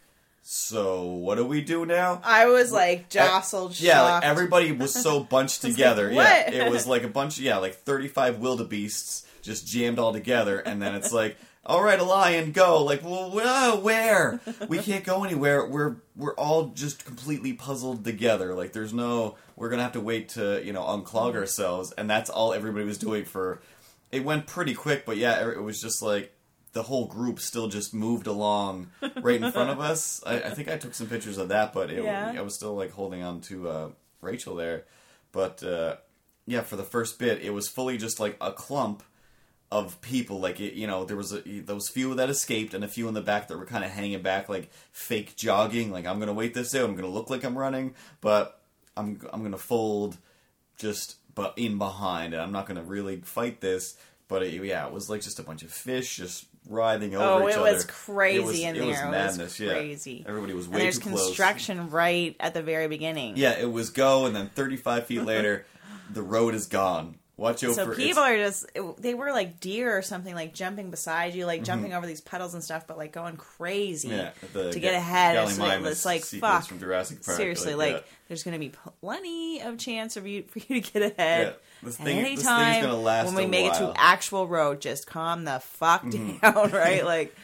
"So 0.42 1.06
what 1.06 1.36
do 1.36 1.46
we 1.46 1.62
do 1.62 1.86
now?" 1.86 2.22
I 2.24 2.48
was 2.48 2.72
like 2.72 3.10
jostled. 3.10 3.80
Yeah, 3.80 4.02
like 4.02 4.24
everybody 4.24 4.72
was 4.72 4.94
so 4.94 5.20
bunched 5.32 5.62
together. 5.62 6.12
like, 6.12 6.16
yeah, 6.16 6.46
what? 6.46 6.54
it 6.54 6.72
was 6.72 6.88
like 6.88 7.04
a 7.04 7.08
bunch. 7.20 7.40
Yeah, 7.40 7.58
like 7.58 7.76
thirty-five 7.76 8.40
wildebeests 8.40 9.26
just 9.42 9.68
jammed 9.68 10.00
all 10.00 10.14
together, 10.14 10.60
and 10.60 10.82
then 10.82 10.96
it's 10.96 11.12
like, 11.12 11.38
"All 11.66 11.84
right, 11.84 12.00
a 12.00 12.04
lion, 12.04 12.52
go!" 12.52 12.84
Like, 12.84 13.04
well, 13.04 13.32
wh- 13.32 13.46
uh, 13.46 13.78
where? 13.78 14.40
We 14.68 14.78
can't 14.80 15.04
go 15.04 15.24
anywhere. 15.24 15.66
We're 15.66 15.98
we're 16.16 16.36
all 16.36 16.68
just 16.70 17.06
completely 17.06 17.54
puzzled 17.54 18.04
together. 18.04 18.54
Like, 18.54 18.74
there's 18.74 18.94
no. 18.94 19.36
We're 19.56 19.70
gonna 19.70 19.84
have 19.84 19.94
to 19.94 20.02
wait 20.02 20.30
to 20.30 20.64
you 20.64 20.74
know 20.74 20.84
unclog 20.84 21.34
mm. 21.34 21.38
ourselves, 21.38 21.92
and 21.94 22.10
that's 22.10 22.30
all 22.30 22.54
everybody 22.54 22.86
was 22.86 22.98
doing 22.98 23.26
for. 23.26 23.62
It 24.12 24.26
went 24.26 24.46
pretty 24.46 24.74
quick, 24.74 25.06
but 25.06 25.18
yeah, 25.18 25.50
it 25.50 25.64
was 25.64 25.82
just 25.82 26.02
like 26.02 26.34
the 26.74 26.84
whole 26.84 27.06
group 27.06 27.40
still 27.40 27.68
just 27.68 27.94
moved 27.94 28.28
along 28.28 28.90
right 29.22 29.42
in 29.42 29.52
front 29.52 29.70
of 29.70 29.80
us. 29.92 30.22
I, 30.26 30.36
I 30.42 30.50
think 30.52 30.70
I 30.70 30.78
took 30.78 30.94
some 30.94 31.08
pictures 31.08 31.38
of 31.38 31.50
that, 31.50 31.74
but 31.74 31.90
it, 31.92 32.04
Yeah. 32.04 32.34
I 32.36 32.42
was 32.42 32.56
still 32.56 32.76
like 32.76 32.92
holding 32.92 33.24
on 33.24 33.42
to 33.42 33.68
uh, 33.70 33.90
Rachel 34.22 34.56
there. 34.56 34.86
But 35.34 35.64
uh, 35.64 35.98
yeah, 36.46 36.62
for 36.62 36.76
the 36.78 36.84
first 36.84 37.20
bit, 37.20 37.42
it 37.42 37.52
was 37.54 37.68
fully 37.68 37.98
just 37.98 38.20
like 38.20 38.38
a 38.40 38.52
clump 38.54 39.04
of 39.72 40.00
people. 40.02 40.40
Like 40.40 40.60
it, 40.60 40.74
you 40.74 40.88
know, 40.88 41.06
there 41.06 41.18
was 41.18 41.34
a, 41.34 41.42
those 41.42 41.90
few 41.90 42.16
that 42.16 42.30
escaped 42.30 42.74
and 42.74 42.84
a 42.84 42.88
few 42.88 43.08
in 43.08 43.14
the 43.14 43.22
back 43.22 43.48
that 43.48 43.58
were 43.58 43.66
kind 43.66 43.84
of 43.84 43.92
hanging 43.92 44.22
back, 44.22 44.48
like 44.50 44.70
fake 44.92 45.36
jogging. 45.36 45.92
Like 45.92 46.06
I'm 46.06 46.20
gonna 46.20 46.34
wait 46.34 46.54
this 46.54 46.74
out. 46.76 46.86
I'm 46.90 46.96
gonna 46.96 47.08
look 47.08 47.30
like 47.30 47.44
I'm 47.44 47.58
running, 47.58 47.96
but 48.22 48.62
I'm 48.98 49.20
I'm 49.32 49.44
gonna 49.44 49.58
fold 49.58 50.18
just 50.78 51.16
but 51.34 51.54
in 51.58 51.78
behind, 51.78 52.34
and 52.34 52.42
I'm 52.42 52.52
not 52.52 52.66
gonna 52.66 52.84
really 52.84 53.18
fight 53.22 53.62
this. 53.62 53.96
But 54.28 54.44
it, 54.44 54.64
yeah, 54.64 54.86
it 54.88 54.94
was 54.94 55.10
like 55.10 55.22
just 55.22 55.40
a 55.40 55.44
bunch 55.44 55.64
of 55.64 55.72
fish 55.72 56.16
just 56.18 56.46
writhing 56.70 57.16
oh, 57.16 57.20
over 57.22 57.44
Oh, 57.44 57.48
each 57.48 57.56
it 57.56 57.60
other. 57.60 57.74
was 57.74 57.86
crazy 57.86 58.38
It 58.40 58.46
was- 58.46 58.60
in 58.60 58.76
it 58.76 58.80
there. 58.80 58.88
was 58.88 59.00
It 59.00 59.04
was 59.06 59.12
madness. 59.12 59.60
yeah. 59.60 59.72
crazy. 59.74 60.26
Everybody 60.28 60.54
was 60.54 60.66
and 60.66 60.76
way 60.76 60.82
there's 60.82 61.00
too 61.00 61.10
close. 61.10 61.26
construction 61.28 61.90
right 61.90 62.36
at 62.40 62.54
the 62.54 62.62
very 62.64 62.88
beginning. 62.88 63.34
Yeah, 63.38 63.58
it 63.60 63.72
was 63.72 63.90
go, 63.90 64.26
and 64.26 64.36
then 64.36 64.50
35 64.56 65.08
feet 65.08 65.24
later, 65.24 65.66
the 66.12 66.22
road 66.22 66.54
is 66.56 66.68
gone. 66.68 67.16
Watch 67.42 67.64
out 67.64 67.74
So 67.74 67.86
for 67.86 67.96
people 67.96 68.22
are 68.22 68.38
just 68.38 68.68
they 69.00 69.16
were 69.16 69.32
like 69.32 69.60
deer 69.60 69.98
or 69.98 70.04
something 70.04 70.36
like 70.36 70.54
jumping 70.54 70.92
beside 70.92 71.34
you, 71.34 71.48
like 71.48 71.62
Mm-hmm. 71.62 71.66
jumping 71.66 71.94
over 71.96 72.06
these 72.06 72.22
puddles 72.22 72.54
and 72.54 72.64
stuff, 72.64 72.86
but 72.86 73.00
like 73.00 73.12
going 73.12 73.36
crazy 73.36 74.10
yeah, 74.10 74.30
to 74.54 74.80
get 74.80 74.94
ahead. 74.94 75.36
It's, 75.50 76.06
like 76.06 76.24
fuck. 76.24 76.66
from 76.68 76.80
Jurassic 76.80 77.26
Park. 77.26 77.38
Seriously, 77.38 77.74
like, 77.74 77.94
yeah. 77.96 78.00
there's 78.28 78.44
going 78.44 78.54
to 78.54 78.60
be 78.60 78.72
plenty 79.02 79.60
of 79.62 79.80
chance 79.80 80.18
of 80.18 80.28
you 80.28 80.44
for 80.48 80.60
you 80.60 80.82
to 80.82 80.92
get 80.92 81.02
ahead. 81.18 81.48
Yeah, 81.48 81.54
this 81.88 81.98
thing- 81.98 82.20
any 82.20 82.36
this 82.36 82.44
thing's 82.46 82.48
time 82.48 82.84
gonna 82.84 82.96
last 82.96 83.26
when 83.26 83.36
we 83.36 83.48
make 83.48 83.66
it 83.66 83.74
to. 83.76 83.86
Mm-hmm. 83.86 83.94
actual 83.98 84.48
road, 84.48 84.80
just 84.80 85.08
calm 85.08 85.44
the 85.46 85.60
fuck 85.60 86.08
down, 86.12 86.70
right? 86.72 87.04
Like, 87.04 87.36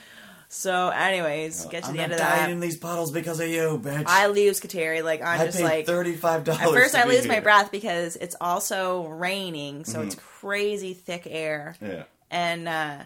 so, 0.50 0.90
anyways, 0.90 1.66
get 1.66 1.84
to 1.84 1.90
I'm 1.90 1.96
the 1.98 2.02
end 2.04 2.14
of 2.14 2.20
dying 2.20 2.44
that. 2.46 2.50
in 2.52 2.60
these 2.60 2.78
puddles 2.78 3.12
because 3.12 3.40
of 3.40 3.50
you, 3.50 3.80
bitch. 3.84 4.06
I 4.08 4.28
lose 4.28 4.60
Kateri. 4.62 5.04
Like, 5.04 5.22
I'm 5.22 5.42
I 5.42 5.46
just 5.46 5.58
paid 5.58 5.64
like 5.64 5.86
thirty-five 5.86 6.44
dollars. 6.46 6.62
At 6.62 6.70
first, 6.74 6.96
I 6.96 7.06
lose 7.06 7.28
my 7.28 7.40
breath 7.42 7.72
because 7.72 8.16
it's 8.16 8.36
also 8.40 9.06
raining, 9.08 9.84
so 9.86 10.02
it's 10.02 10.16
crazy 10.16 10.94
thick 10.94 11.28
air, 11.30 11.76
Yeah, 11.82 12.04
and 12.32 12.68
uh, 12.68 12.98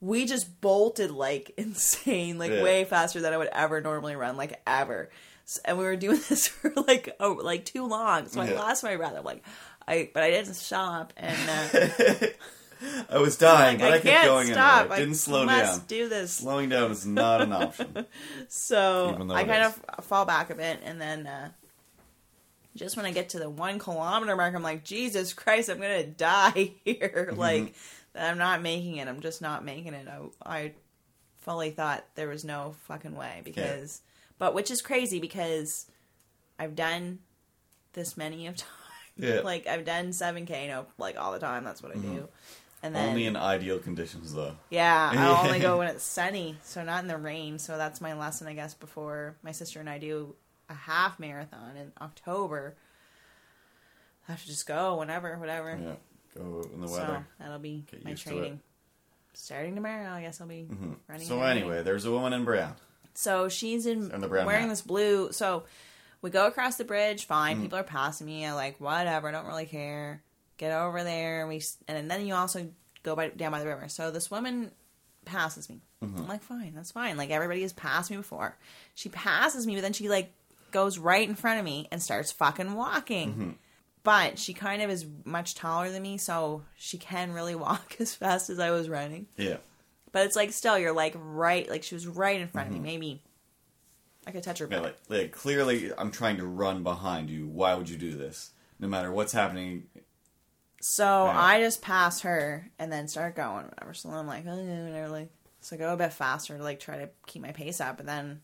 we 0.00 0.26
just 0.26 0.60
bolted 0.60 1.10
like 1.10 1.52
insane, 1.56 2.38
like 2.38 2.50
Yeah. 2.52 2.62
way 2.62 2.84
faster 2.84 3.20
than 3.20 3.32
I 3.32 3.38
would 3.38 3.48
ever 3.52 3.80
normally 3.80 4.16
run, 4.16 4.36
like 4.36 4.60
ever. 4.66 5.08
S- 5.46 5.60
And 5.64 5.78
we 5.78 5.84
were 5.84 5.96
doing 5.96 6.20
this 6.28 6.46
for 6.48 6.70
like 6.86 7.14
oh, 7.20 7.32
like 7.42 7.64
too 7.64 7.86
long, 7.86 8.28
so 8.28 8.40
I 8.40 8.52
lost 8.52 8.82
my 8.84 8.96
breath. 8.96 9.14
I'm 9.16 9.24
like, 9.24 9.42
I 9.88 10.10
but 10.12 10.22
I 10.22 10.30
didn't 10.30 10.54
stop, 10.54 11.12
and 11.16 11.50
uh, 11.50 12.26
I 13.08 13.18
was 13.18 13.36
dying, 13.36 13.78
like, 13.80 13.80
but 13.80 13.92
I, 13.92 13.96
I 13.96 14.00
kept 14.14 14.24
going 14.26 14.46
stop. 14.48 14.80
anyway. 14.82 14.96
I 14.96 14.98
Didn't 15.00 15.14
slow 15.14 15.44
must 15.46 15.80
down. 15.80 15.86
do 15.86 16.08
this. 16.08 16.32
Slowing 16.32 16.68
down 16.68 16.90
is 16.90 17.06
not 17.06 17.40
an 17.40 17.52
option. 17.52 18.06
So 18.48 19.16
I 19.30 19.44
kind 19.44 19.64
is. 19.66 19.80
of 19.98 20.04
fall 20.04 20.24
back 20.24 20.50
a 20.50 20.54
bit, 20.54 20.80
and 20.84 21.00
then 21.00 21.26
uh, 21.26 21.50
just 22.76 22.96
when 22.96 23.06
I 23.06 23.12
get 23.12 23.30
to 23.30 23.38
the 23.38 23.48
one 23.50 23.78
kilometer 23.78 24.36
mark, 24.36 24.54
I'm 24.54 24.62
like, 24.62 24.84
Jesus 24.84 25.32
Christ, 25.32 25.68
I'm 25.68 25.78
gonna 25.80 26.04
die 26.04 26.72
here. 26.84 27.28
Mm-hmm. 27.30 27.38
Like, 27.40 27.74
I'm 28.14 28.38
not 28.38 28.62
making 28.62 28.96
it. 28.96 29.08
I'm 29.08 29.20
just 29.20 29.40
not 29.42 29.64
making 29.64 29.94
it. 29.94 30.06
I, 30.08 30.20
I 30.60 30.72
fully 31.38 31.70
thought 31.70 32.04
there 32.14 32.28
was 32.28 32.44
no 32.44 32.74
fucking 32.86 33.14
way 33.14 33.42
because, 33.44 34.00
but 34.38 34.54
which 34.54 34.70
is 34.70 34.82
crazy 34.82 35.20
because 35.20 35.86
I've 36.58 36.74
done 36.76 37.20
this 37.92 38.16
many 38.16 38.46
of 38.46 38.56
times. 38.56 38.70
Yeah. 39.16 39.42
like 39.44 39.68
I've 39.68 39.84
done 39.84 40.08
7K, 40.08 40.66
no, 40.66 40.86
like 40.98 41.16
all 41.16 41.30
the 41.30 41.38
time. 41.38 41.62
That's 41.62 41.80
what 41.80 41.94
I 41.94 42.00
do. 42.00 42.26
And 42.84 42.94
then 42.94 43.08
Only 43.08 43.24
in 43.24 43.34
ideal 43.34 43.78
conditions, 43.78 44.34
though. 44.34 44.56
yeah, 44.68 45.10
I'll 45.16 45.44
only 45.46 45.58
go 45.58 45.78
when 45.78 45.88
it's 45.88 46.04
sunny, 46.04 46.58
so 46.62 46.84
not 46.84 47.02
in 47.02 47.08
the 47.08 47.16
rain. 47.16 47.58
So 47.58 47.78
that's 47.78 47.98
my 48.02 48.12
lesson, 48.12 48.46
I 48.46 48.52
guess, 48.52 48.74
before 48.74 49.36
my 49.42 49.52
sister 49.52 49.80
and 49.80 49.88
I 49.88 49.96
do 49.96 50.34
a 50.68 50.74
half 50.74 51.18
marathon 51.18 51.78
in 51.78 51.92
October. 52.02 52.76
I 54.28 54.32
have 54.32 54.42
to 54.42 54.46
just 54.46 54.66
go 54.66 54.98
whenever, 54.98 55.38
whatever. 55.38 55.78
Yeah, 55.82 55.94
go 56.36 56.68
in 56.74 56.82
the 56.82 56.88
so 56.88 56.94
weather. 56.98 57.26
that'll 57.38 57.58
be 57.58 57.84
Get 57.90 58.04
my 58.04 58.10
used 58.10 58.24
to. 58.24 58.28
Mm-hmm. 58.30 58.38
training. 58.38 58.60
Starting 59.32 59.74
tomorrow, 59.76 60.10
I 60.10 60.20
guess 60.20 60.42
I'll 60.42 60.46
be 60.46 60.66
running. 61.08 61.26
So 61.26 61.40
anyway, 61.42 61.82
there's 61.82 62.04
a 62.04 62.10
woman 62.10 62.34
in 62.34 62.44
brown. 62.44 62.74
So 63.14 63.48
she's 63.48 63.86
in 63.86 64.08
brown 64.08 64.44
wearing 64.46 64.62
hat. 64.64 64.68
this 64.68 64.82
blue. 64.82 65.32
So 65.32 65.64
we 66.20 66.28
go 66.28 66.46
across 66.48 66.76
the 66.76 66.84
bridge. 66.84 67.26
Fine, 67.26 67.62
people 67.62 67.78
are 67.78 67.82
passing 67.82 68.26
me. 68.26 68.44
I 68.44 68.52
like 68.52 68.78
whatever. 68.78 69.28
I 69.28 69.32
don't 69.32 69.46
really 69.46 69.64
care. 69.66 70.22
Get 70.56 70.72
over 70.72 71.02
there, 71.02 71.40
and 71.40 71.48
we 71.48 71.62
and 71.88 72.10
then 72.10 72.26
you 72.26 72.34
also 72.34 72.68
go 73.02 73.14
by 73.16 73.28
down 73.28 73.52
by 73.52 73.60
the 73.60 73.66
river. 73.66 73.88
So 73.88 74.10
this 74.10 74.30
woman 74.30 74.70
passes 75.24 75.68
me. 75.68 75.80
I'm 76.02 76.14
mm-hmm. 76.14 76.28
like, 76.28 76.42
fine, 76.42 76.72
that's 76.74 76.90
fine. 76.90 77.16
Like 77.16 77.30
everybody 77.30 77.62
has 77.62 77.72
passed 77.72 78.10
me 78.10 78.16
before. 78.16 78.56
She 78.94 79.08
passes 79.08 79.66
me, 79.66 79.74
but 79.74 79.82
then 79.82 79.92
she 79.92 80.08
like 80.08 80.32
goes 80.70 80.98
right 80.98 81.26
in 81.26 81.34
front 81.34 81.58
of 81.58 81.64
me 81.64 81.88
and 81.90 82.02
starts 82.02 82.32
fucking 82.32 82.74
walking. 82.74 83.30
Mm-hmm. 83.30 83.50
But 84.02 84.38
she 84.38 84.52
kind 84.52 84.82
of 84.82 84.90
is 84.90 85.06
much 85.24 85.54
taller 85.54 85.90
than 85.90 86.02
me, 86.02 86.18
so 86.18 86.62
she 86.76 86.98
can 86.98 87.32
really 87.32 87.54
walk 87.54 87.96
as 88.00 88.14
fast 88.14 88.50
as 88.50 88.58
I 88.58 88.70
was 88.70 88.88
running. 88.88 89.26
Yeah. 89.36 89.56
But 90.12 90.26
it's 90.26 90.36
like 90.36 90.52
still, 90.52 90.78
you're 90.78 90.92
like 90.92 91.14
right, 91.16 91.68
like 91.68 91.82
she 91.82 91.94
was 91.94 92.06
right 92.06 92.40
in 92.40 92.48
front 92.48 92.68
of 92.68 92.72
me. 92.74 92.78
Mm-hmm. 92.78 92.86
Maybe 92.86 93.22
I 94.26 94.30
could 94.30 94.42
touch 94.42 94.58
her. 94.58 94.68
Yeah, 94.70 94.80
like, 94.80 94.98
like 95.08 95.32
clearly, 95.32 95.90
I'm 95.96 96.10
trying 96.10 96.36
to 96.36 96.46
run 96.46 96.82
behind 96.82 97.30
you. 97.30 97.48
Why 97.48 97.74
would 97.74 97.88
you 97.88 97.96
do 97.96 98.14
this? 98.14 98.50
No 98.78 98.88
matter 98.88 99.10
what's 99.10 99.32
happening. 99.32 99.84
So. 100.86 101.24
I 101.26 101.60
just 101.60 101.80
pass 101.80 102.20
her 102.20 102.68
and 102.78 102.92
then 102.92 103.08
start 103.08 103.36
going, 103.36 103.64
whatever. 103.64 103.94
So 103.94 104.10
I'm 104.10 104.26
like, 104.26 104.44
oh, 104.46 104.54
whatever. 104.54 105.08
Like, 105.08 105.28
so 105.60 105.76
I 105.76 105.78
go 105.78 105.92
a 105.92 105.96
bit 105.96 106.12
faster 106.12 106.58
to 106.58 106.62
like 106.62 106.78
try 106.80 106.98
to 106.98 107.08
keep 107.26 107.40
my 107.40 107.52
pace 107.52 107.80
up, 107.80 108.00
and 108.00 108.08
then 108.08 108.42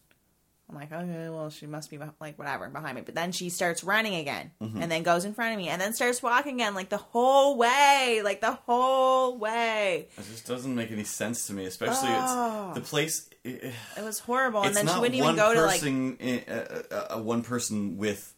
I'm 0.70 0.74
like, 0.74 0.90
okay, 0.90 1.28
well, 1.28 1.50
she 1.50 1.66
must 1.66 1.90
be 1.90 1.98
like 1.98 2.38
whatever 2.38 2.66
behind 2.70 2.94
me. 2.96 3.02
But 3.02 3.14
then 3.14 3.32
she 3.32 3.50
starts 3.50 3.84
running 3.84 4.14
again, 4.14 4.52
Mm-hmm. 4.62 4.80
and 4.82 4.90
then 4.90 5.02
goes 5.02 5.26
in 5.26 5.34
front 5.34 5.52
of 5.52 5.58
me, 5.58 5.68
and 5.68 5.78
then 5.80 5.92
starts 5.92 6.22
walking 6.22 6.54
again, 6.54 6.74
like 6.74 6.88
the 6.88 6.96
whole 6.96 7.58
way, 7.58 8.22
like 8.24 8.40
the 8.40 8.52
whole 8.52 9.36
way. 9.36 10.08
It 10.16 10.24
just 10.30 10.46
doesn't 10.46 10.74
make 10.74 10.90
any 10.92 11.04
sense 11.04 11.46
to 11.48 11.52
me. 11.52 11.66
Especially 11.66 12.08
Oh. 12.10 12.70
it's 12.70 12.78
the 12.78 12.84
place. 12.88 13.28
It, 13.44 13.74
It 13.98 14.02
was 14.04 14.18
horrible, 14.20 14.62
and 14.62 14.74
then 14.74 14.86
she 14.88 14.94
wouldn't 14.98 15.14
even 15.16 15.36
go 15.36 15.52
to 15.52 15.60
like. 15.62 15.82
in- 15.82 16.16
uh, 16.48 16.82
uh, 16.90 17.16
uh, 17.16 17.20
one 17.20 17.42
person 17.42 17.98
with 17.98 18.34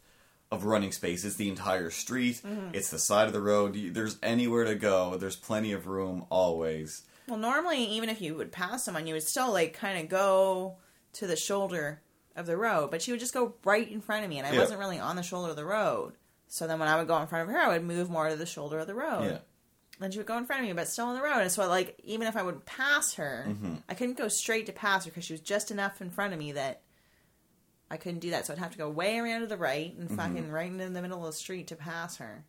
of 0.52 0.64
running 0.64 0.92
space. 0.92 1.24
It's 1.24 1.36
the 1.36 1.48
entire 1.48 1.90
street. 1.90 2.40
Mm-hmm. 2.46 2.74
It's 2.74 2.90
the 2.90 2.98
side 2.98 3.26
of 3.26 3.32
the 3.32 3.40
road. 3.40 3.74
There's 3.94 4.18
anywhere 4.22 4.64
to 4.64 4.74
go. 4.76 5.16
There's 5.16 5.34
plenty 5.36 5.72
of 5.72 5.86
room 5.88 6.26
always. 6.30 7.02
Well, 7.26 7.38
normally, 7.38 7.82
even 7.84 8.08
if 8.08 8.20
you 8.20 8.34
would 8.36 8.52
pass 8.52 8.84
someone, 8.84 9.06
you 9.06 9.14
would 9.14 9.22
still 9.22 9.52
like 9.52 9.72
kind 9.74 9.98
of 9.98 10.08
go 10.08 10.76
to 11.14 11.26
the 11.26 11.36
shoulder 11.36 12.02
of 12.36 12.46
the 12.46 12.56
road, 12.56 12.90
but 12.90 13.02
she 13.02 13.10
would 13.10 13.20
just 13.20 13.34
go 13.34 13.54
right 13.64 13.90
in 13.90 14.00
front 14.00 14.24
of 14.24 14.30
me, 14.30 14.38
and 14.38 14.46
I 14.46 14.52
Yeah. 14.52 14.60
wasn't 14.60 14.80
really 14.80 14.98
on 14.98 15.16
the 15.16 15.22
shoulder 15.22 15.50
of 15.50 15.56
the 15.56 15.64
road. 15.64 16.14
So 16.48 16.66
then, 16.66 16.78
when 16.78 16.88
I 16.88 16.96
would 16.98 17.08
go 17.08 17.16
in 17.18 17.26
front 17.26 17.48
of 17.48 17.54
her, 17.54 17.60
I 17.60 17.68
would 17.68 17.82
move 17.84 18.10
more 18.10 18.28
to 18.28 18.36
the 18.36 18.44
shoulder 18.46 18.78
of 18.78 18.86
the 18.86 18.94
road. 18.94 19.24
Yeah. 19.24 19.38
Then 20.00 20.10
she 20.10 20.18
would 20.18 20.26
go 20.26 20.36
in 20.36 20.44
front 20.44 20.60
of 20.62 20.66
me, 20.68 20.72
but 20.74 20.88
still 20.88 21.06
on 21.06 21.14
the 21.14 21.22
road. 21.22 21.40
And 21.40 21.50
so, 21.52 21.66
like, 21.68 21.98
even 22.04 22.26
if 22.26 22.36
I 22.36 22.42
would 22.42 22.66
pass 22.66 23.14
her, 23.14 23.46
Mm-hmm. 23.48 23.74
I 23.88 23.94
couldn't 23.94 24.18
go 24.18 24.28
straight 24.28 24.66
to 24.66 24.72
pass 24.72 25.04
her 25.06 25.10
because 25.10 25.24
she 25.24 25.32
was 25.32 25.40
just 25.40 25.70
enough 25.70 26.02
in 26.02 26.10
front 26.10 26.32
of 26.34 26.38
me 26.38 26.52
that 26.52 26.81
I 27.92 27.96
couldn't 27.98 28.20
do 28.20 28.30
that. 28.30 28.46
So 28.46 28.52
I'd 28.54 28.58
have 28.58 28.72
to 28.72 28.78
go 28.78 28.88
way 28.90 29.18
around 29.18 29.42
to 29.42 29.46
the 29.46 29.56
right 29.56 29.92
Mm-hmm. 29.92 30.08
and 30.08 30.16
fucking 30.18 30.50
right 30.50 30.70
in 30.72 30.92
the 30.94 31.02
middle 31.02 31.18
of 31.20 31.26
the 31.32 31.38
street 31.38 31.68
to 31.68 31.76
pass 31.76 32.16
her. 32.16 32.42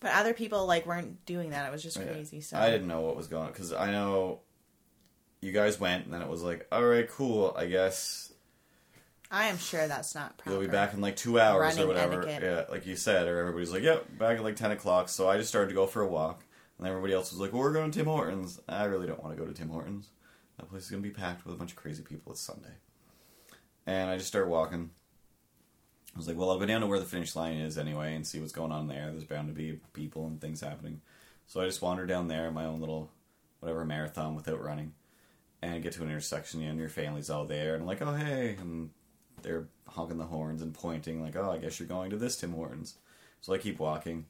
But 0.00 0.12
other 0.14 0.34
people 0.34 0.66
like 0.66 0.86
weren't 0.86 1.24
doing 1.26 1.50
that. 1.50 1.68
It 1.68 1.72
was 1.72 1.82
just 1.82 1.96
Yeah. 1.98 2.04
crazy. 2.06 2.40
So 2.40 2.58
I 2.58 2.70
didn't 2.70 2.88
know 2.88 3.02
what 3.02 3.16
was 3.16 3.26
going 3.28 3.44
on 3.46 3.52
because 3.52 3.72
I 3.72 3.90
know 3.92 4.40
you 5.40 5.52
guys 5.52 5.78
went, 5.78 6.06
and 6.06 6.12
then 6.14 6.22
it 6.22 6.28
was 6.28 6.42
like, 6.42 6.66
all 6.72 6.82
right, 6.84 7.08
cool. 7.08 7.54
I 7.56 7.66
guess 7.66 8.32
I 9.30 9.46
am 9.48 9.58
sure 9.58 9.86
that's 9.88 10.14
not 10.14 10.36
proper. 10.38 10.50
you'll 10.52 10.60
be 10.60 10.66
back 10.72 10.94
in 10.94 11.00
like 11.00 11.16
two 11.16 11.38
hours 11.40 11.78
or 11.78 11.86
whatever. 11.86 12.22
etiquette. 12.26 12.42
Yeah, 12.42 12.64
like 12.72 12.86
you 12.86 12.96
said, 12.96 13.26
or 13.28 13.38
everybody's 13.38 13.72
like, 13.72 13.82
yep, 13.82 14.06
back 14.18 14.38
at 14.38 14.44
like 14.44 14.56
ten 14.56 14.70
o'clock. 14.70 15.08
So 15.08 15.28
I 15.28 15.36
just 15.36 15.48
started 15.48 15.68
to 15.68 15.74
go 15.74 15.86
for 15.86 16.02
a 16.02 16.08
walk, 16.08 16.42
and 16.78 16.86
everybody 16.86 17.12
else 17.12 17.30
was 17.32 17.40
like, 17.40 17.52
well, 17.52 17.60
we're 17.62 17.72
going 17.72 17.90
to 17.90 17.98
Tim 17.98 18.06
Hortons. 18.06 18.60
I 18.68 18.84
really 18.84 19.06
don't 19.06 19.22
want 19.22 19.36
to 19.36 19.42
go 19.42 19.46
to 19.48 19.54
Tim 19.54 19.68
Hortons. 19.68 20.08
That 20.58 20.68
place 20.70 20.84
is 20.84 20.90
gonna 20.90 21.02
be 21.02 21.10
packed 21.10 21.44
with 21.44 21.54
a 21.54 21.58
bunch 21.58 21.72
of 21.72 21.76
crazy 21.76 22.02
people. 22.02 22.30
It's 22.32 22.40
Sunday, 22.40 22.74
and 23.86 24.10
I 24.10 24.16
just 24.16 24.28
started 24.28 24.48
walking. 24.48 24.90
I 26.14 26.18
was 26.18 26.28
like, 26.28 26.36
well, 26.36 26.50
I'll 26.50 26.58
go 26.58 26.66
down 26.66 26.80
to 26.80 26.86
where 26.86 27.00
the 27.00 27.04
finish 27.04 27.34
line 27.34 27.56
is 27.56 27.76
anyway 27.76 28.14
and 28.14 28.26
see 28.26 28.38
what's 28.38 28.52
going 28.52 28.70
on 28.70 28.86
there. 28.86 29.10
There's 29.10 29.24
bound 29.24 29.48
to 29.48 29.54
be 29.54 29.80
people 29.92 30.26
and 30.26 30.40
things 30.40 30.60
happening. 30.60 31.00
So 31.46 31.60
I 31.60 31.66
just 31.66 31.82
wandered 31.82 32.08
down 32.08 32.28
there, 32.28 32.46
in 32.46 32.54
my 32.54 32.64
own 32.64 32.80
little 32.80 33.10
whatever 33.60 33.84
marathon 33.84 34.34
without 34.34 34.62
running, 34.62 34.92
and 35.60 35.74
I 35.74 35.78
get 35.78 35.92
to 35.94 36.02
an 36.02 36.08
intersection 36.08 36.62
and 36.62 36.78
your 36.78 36.88
family's 36.88 37.30
all 37.30 37.46
there, 37.46 37.74
and 37.74 37.82
I'm 37.82 37.86
like, 37.88 38.02
oh 38.02 38.14
hey, 38.14 38.56
and 38.60 38.90
they're 39.42 39.68
honking 39.88 40.18
the 40.18 40.24
horns 40.24 40.62
and 40.62 40.72
pointing 40.72 41.22
like, 41.22 41.36
oh, 41.36 41.50
I 41.50 41.58
guess 41.58 41.78
you're 41.78 41.88
going 41.88 42.10
to 42.10 42.16
this 42.16 42.36
Tim 42.36 42.52
Hortons. 42.52 42.94
So 43.40 43.52
I 43.52 43.58
keep 43.58 43.78
walking. 43.78 44.26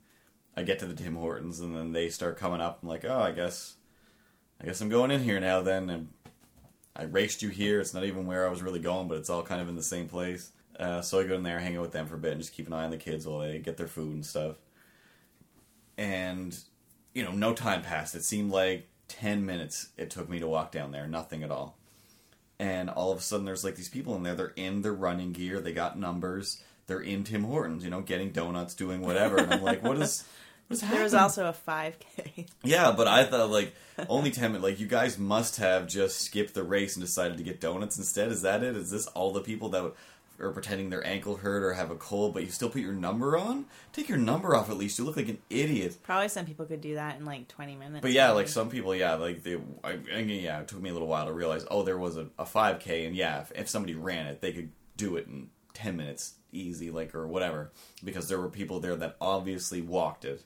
I 0.56 0.62
get 0.62 0.78
to 0.80 0.86
the 0.86 0.94
Tim 0.94 1.16
Hortons, 1.16 1.60
and 1.60 1.76
then 1.76 1.92
they 1.92 2.08
start 2.08 2.38
coming 2.38 2.60
up. 2.60 2.80
I'm 2.82 2.88
like, 2.88 3.04
oh, 3.04 3.20
I 3.20 3.32
guess, 3.32 3.74
I 4.60 4.66
guess 4.66 4.80
I'm 4.80 4.88
going 4.88 5.10
in 5.10 5.22
here 5.22 5.40
now. 5.40 5.62
Then 5.62 5.90
and 5.90 6.08
I 6.96 7.04
raced 7.04 7.42
you 7.42 7.48
here. 7.48 7.80
It's 7.80 7.94
not 7.94 8.04
even 8.04 8.26
where 8.26 8.46
I 8.46 8.50
was 8.50 8.62
really 8.62 8.80
going, 8.80 9.08
but 9.08 9.18
it's 9.18 9.30
all 9.30 9.42
kind 9.42 9.60
of 9.60 9.68
in 9.68 9.74
the 9.74 9.82
same 9.82 10.08
place. 10.08 10.50
Uh, 10.78 11.00
so 11.00 11.20
I 11.20 11.24
go 11.24 11.34
in 11.34 11.42
there, 11.42 11.58
hang 11.58 11.76
out 11.76 11.82
with 11.82 11.92
them 11.92 12.06
for 12.06 12.14
a 12.14 12.18
bit, 12.18 12.32
and 12.32 12.40
just 12.40 12.52
keep 12.52 12.66
an 12.66 12.72
eye 12.72 12.84
on 12.84 12.90
the 12.90 12.96
kids 12.96 13.26
while 13.26 13.40
they 13.40 13.58
get 13.58 13.76
their 13.76 13.86
food 13.86 14.14
and 14.14 14.26
stuff. 14.26 14.56
And 15.96 16.56
you 17.14 17.22
know, 17.22 17.32
no 17.32 17.52
time 17.54 17.82
passed. 17.82 18.14
It 18.14 18.24
seemed 18.24 18.50
like 18.50 18.88
ten 19.08 19.46
minutes 19.46 19.90
it 19.96 20.10
took 20.10 20.28
me 20.28 20.40
to 20.40 20.48
walk 20.48 20.72
down 20.72 20.92
there. 20.92 21.06
Nothing 21.06 21.42
at 21.42 21.50
all. 21.50 21.78
And 22.58 22.88
all 22.90 23.12
of 23.12 23.18
a 23.18 23.22
sudden, 23.22 23.46
there's 23.46 23.64
like 23.64 23.76
these 23.76 23.88
people 23.88 24.14
in 24.16 24.22
there. 24.22 24.34
They're 24.34 24.52
in 24.56 24.82
their 24.82 24.92
running 24.92 25.32
gear. 25.32 25.60
They 25.60 25.72
got 25.72 25.98
numbers. 25.98 26.62
They're 26.86 27.00
in 27.00 27.24
Tim 27.24 27.44
Hortons, 27.44 27.82
you 27.82 27.90
know, 27.90 28.00
getting 28.02 28.30
donuts, 28.30 28.74
doing 28.74 29.00
whatever. 29.00 29.38
And 29.38 29.52
I'm 29.54 29.62
like, 29.62 29.82
what 29.82 29.98
is? 29.98 30.24
What's 30.68 30.82
There 30.82 31.02
was 31.02 31.14
also 31.14 31.46
a 31.46 31.52
5K. 31.52 32.48
Yeah, 32.62 32.92
but 32.92 33.06
I 33.06 33.24
thought 33.24 33.50
like 33.50 33.74
only 34.08 34.30
ten 34.30 34.52
minutes. 34.52 34.64
Like 34.64 34.80
you 34.80 34.86
guys 34.86 35.18
must 35.18 35.56
have 35.58 35.86
just 35.86 36.20
skipped 36.20 36.54
the 36.54 36.62
race 36.62 36.96
and 36.96 37.04
decided 37.04 37.36
to 37.38 37.44
get 37.44 37.60
donuts 37.60 37.98
instead. 37.98 38.32
Is 38.32 38.42
that 38.42 38.62
it? 38.62 38.76
Is 38.76 38.90
this 38.90 39.06
all 39.08 39.32
the 39.32 39.42
people 39.42 39.68
that 39.70 39.92
are 40.40 40.50
pretending 40.50 40.90
their 40.90 41.06
ankle 41.06 41.36
hurt 41.36 41.62
or 41.62 41.74
have 41.74 41.90
a 41.90 41.94
cold, 41.94 42.34
but 42.34 42.42
you 42.42 42.50
still 42.50 42.68
put 42.70 42.80
your 42.82 42.92
number 42.92 43.36
on? 43.36 43.66
Take 43.92 44.08
your 44.08 44.18
number 44.18 44.56
off 44.56 44.70
at 44.70 44.76
least. 44.76 44.98
You 44.98 45.04
look 45.04 45.16
like 45.16 45.28
an 45.28 45.38
idiot. 45.50 45.96
Probably 46.02 46.28
some 46.28 46.46
people 46.46 46.64
could 46.66 46.80
do 46.80 46.94
that 46.94 47.18
in 47.18 47.24
like 47.24 47.46
20 47.48 47.76
minutes. 47.76 48.02
But 48.02 48.12
yeah, 48.12 48.30
like 48.30 48.48
some 48.48 48.68
people, 48.70 48.94
yeah, 48.94 49.14
like 49.14 49.42
they, 49.42 49.56
I, 49.84 49.98
I 50.14 50.24
mean, 50.24 50.42
yeah, 50.42 50.60
it 50.60 50.68
took 50.68 50.80
me 50.80 50.90
a 50.90 50.92
little 50.92 51.08
while 51.08 51.26
to 51.26 51.32
realize. 51.32 51.64
Oh, 51.70 51.82
there 51.82 51.98
was 51.98 52.16
a, 52.16 52.26
a 52.38 52.44
5K, 52.44 53.06
and 53.06 53.14
yeah, 53.14 53.42
if, 53.42 53.52
if 53.54 53.68
somebody 53.68 53.94
ran 53.94 54.26
it, 54.26 54.40
they 54.40 54.52
could 54.52 54.70
do 54.96 55.16
it 55.16 55.26
in 55.26 55.50
10 55.74 55.96
minutes 55.96 56.34
easy, 56.52 56.90
like 56.90 57.14
or 57.14 57.26
whatever, 57.26 57.70
because 58.02 58.28
there 58.28 58.40
were 58.40 58.48
people 58.48 58.80
there 58.80 58.96
that 58.96 59.16
obviously 59.20 59.82
walked 59.82 60.24
it, 60.24 60.42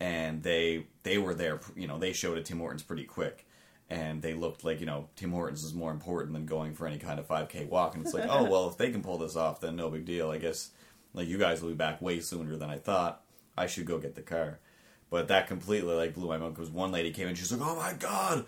and 0.00 0.42
they 0.42 0.86
they 1.02 1.18
were 1.18 1.34
there. 1.34 1.60
You 1.74 1.86
know, 1.86 1.98
they 1.98 2.12
showed 2.12 2.38
it 2.38 2.44
Tim 2.44 2.58
Hortons 2.58 2.82
pretty 2.82 3.04
quick, 3.04 3.46
and 3.88 4.22
they 4.22 4.34
looked 4.34 4.64
like 4.64 4.80
you 4.80 4.86
know 4.86 5.08
Tim 5.16 5.32
Hortons 5.32 5.64
is 5.64 5.74
more 5.74 5.90
important 5.90 6.32
than 6.32 6.46
going 6.46 6.74
for 6.74 6.86
any 6.86 6.98
kind 6.98 7.18
of 7.18 7.26
5K 7.28 7.68
walk. 7.68 7.94
And 7.94 8.04
it's 8.04 8.14
like, 8.14 8.28
oh 8.28 8.44
well, 8.50 8.68
if 8.68 8.76
they 8.76 8.90
can 8.90 9.02
pull 9.02 9.18
this 9.18 9.36
off, 9.36 9.60
then 9.60 9.76
no 9.76 9.90
big 9.90 10.04
deal. 10.04 10.30
I 10.30 10.38
guess 10.38 10.70
like 11.14 11.28
you 11.28 11.38
guys 11.38 11.62
will 11.62 11.70
be 11.70 11.74
back 11.74 12.02
way 12.02 12.20
sooner 12.20 12.56
than 12.56 12.70
I 12.70 12.78
thought. 12.78 13.22
I 13.56 13.66
should 13.66 13.86
go 13.86 13.98
get 13.98 14.14
the 14.14 14.22
car. 14.22 14.60
But 15.08 15.28
that 15.28 15.46
completely 15.46 15.94
like 15.94 16.14
blew 16.14 16.28
my 16.28 16.36
mind 16.36 16.54
because 16.54 16.70
one 16.70 16.92
lady 16.92 17.12
came 17.12 17.28
in, 17.28 17.34
she's 17.34 17.52
like, 17.52 17.60
"Oh 17.66 17.76
my 17.76 17.92
god, 17.94 18.44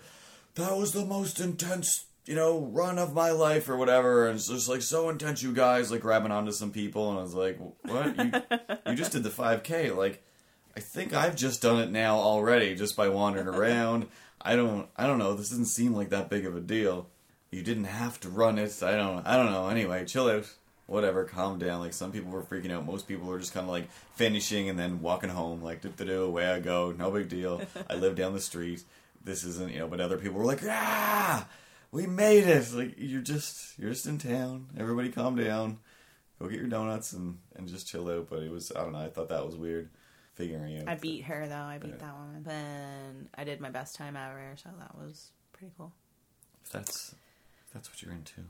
that 0.55 0.77
was 0.77 0.91
the 0.91 1.05
most 1.05 1.39
intense, 1.39 2.05
you 2.25 2.35
know, 2.35 2.59
run 2.59 2.99
of 2.99 3.13
my 3.13 3.31
life 3.31 3.69
or 3.69 3.77
whatever." 3.77 4.27
And 4.27 4.35
it's 4.35 4.49
just 4.49 4.67
like 4.67 4.81
so 4.81 5.09
intense, 5.09 5.41
you 5.41 5.53
guys, 5.53 5.89
like 5.89 6.01
grabbing 6.01 6.31
onto 6.31 6.51
some 6.51 6.71
people, 6.71 7.09
and 7.09 7.19
I 7.19 7.21
was 7.23 7.33
like, 7.33 7.57
"What? 7.83 8.17
You, 8.17 8.31
you 8.87 8.95
just 8.95 9.13
did 9.13 9.23
the 9.23 9.29
5K? 9.29 9.95
Like, 9.95 10.21
I 10.75 10.79
think 10.79 11.13
I've 11.13 11.35
just 11.35 11.61
done 11.61 11.79
it 11.79 11.91
now 11.91 12.17
already, 12.17 12.75
just 12.75 12.95
by 12.95 13.09
wandering 13.09 13.47
around. 13.55 14.07
I 14.41 14.55
don't, 14.55 14.87
I 14.95 15.05
don't 15.07 15.19
know. 15.19 15.33
This 15.33 15.49
doesn't 15.49 15.65
seem 15.65 15.93
like 15.93 16.09
that 16.09 16.29
big 16.29 16.45
of 16.45 16.55
a 16.55 16.61
deal. 16.61 17.07
You 17.51 17.63
didn't 17.63 17.85
have 17.85 18.19
to 18.21 18.29
run 18.29 18.57
it. 18.59 18.81
I 18.83 18.95
don't, 18.95 19.25
I 19.25 19.35
don't 19.35 19.51
know. 19.51 19.67
Anyway, 19.69 20.05
chill 20.05 20.29
out." 20.29 20.45
Whatever, 20.89 21.23
calm 21.23 21.59
down. 21.59 21.81
Like 21.81 21.93
some 21.93 22.11
people 22.11 22.31
were 22.31 22.41
freaking 22.41 22.71
out. 22.71 22.83
Most 22.83 23.07
people 23.07 23.27
were 23.27 23.37
just 23.37 23.53
kind 23.53 23.63
of 23.65 23.69
like 23.69 23.91
finishing 24.15 24.69
and 24.69 24.79
then 24.79 25.03
walking 25.03 25.29
home. 25.29 25.61
Like, 25.61 25.81
do 25.81 25.89
do 25.89 26.23
away 26.23 26.47
I 26.47 26.59
go. 26.59 26.91
No 26.91 27.11
big 27.11 27.29
deal. 27.29 27.61
I 27.87 27.93
live 27.93 28.15
down 28.15 28.33
the 28.33 28.39
street. 28.39 28.83
This 29.23 29.43
isn't, 29.43 29.71
you 29.71 29.77
know. 29.77 29.87
But 29.87 30.01
other 30.01 30.17
people 30.17 30.39
were 30.39 30.45
like, 30.45 30.63
ah, 30.67 31.47
we 31.91 32.07
made 32.07 32.45
it. 32.45 32.73
Like 32.73 32.95
you're 32.97 33.21
just, 33.21 33.77
you're 33.77 33.91
just 33.91 34.07
in 34.07 34.17
town. 34.17 34.69
Everybody, 34.79 35.09
calm 35.09 35.35
down. 35.35 35.77
Go 36.39 36.47
get 36.47 36.57
your 36.57 36.67
donuts 36.67 37.13
and 37.13 37.37
and 37.55 37.67
just 37.67 37.87
chill 37.87 38.09
out. 38.09 38.27
But 38.27 38.41
it 38.41 38.49
was, 38.51 38.71
I 38.75 38.81
don't 38.81 38.93
know. 38.93 38.99
I 39.05 39.09
thought 39.09 39.29
that 39.29 39.45
was 39.45 39.55
weird. 39.55 39.89
Figuring 40.39 40.79
out. 40.79 40.87
I 40.87 40.95
beat 40.95 41.25
her 41.25 41.47
though. 41.47 41.55
I 41.55 41.77
beat 41.79 41.89
Yeah. 41.91 41.97
that 41.97 42.17
woman. 42.17 42.43
Then 42.43 43.29
I 43.35 43.43
did 43.43 43.59
my 43.59 43.69
best 43.69 43.95
time 43.95 44.15
ever, 44.15 44.55
so 44.55 44.69
that 44.79 44.95
was 44.97 45.31
pretty 45.51 45.73
cool. 45.77 45.91
If 46.63 46.71
that's, 46.71 47.13
if 47.67 47.73
that's 47.73 47.89
what 47.89 48.01
you're 48.01 48.13
into. 48.13 48.41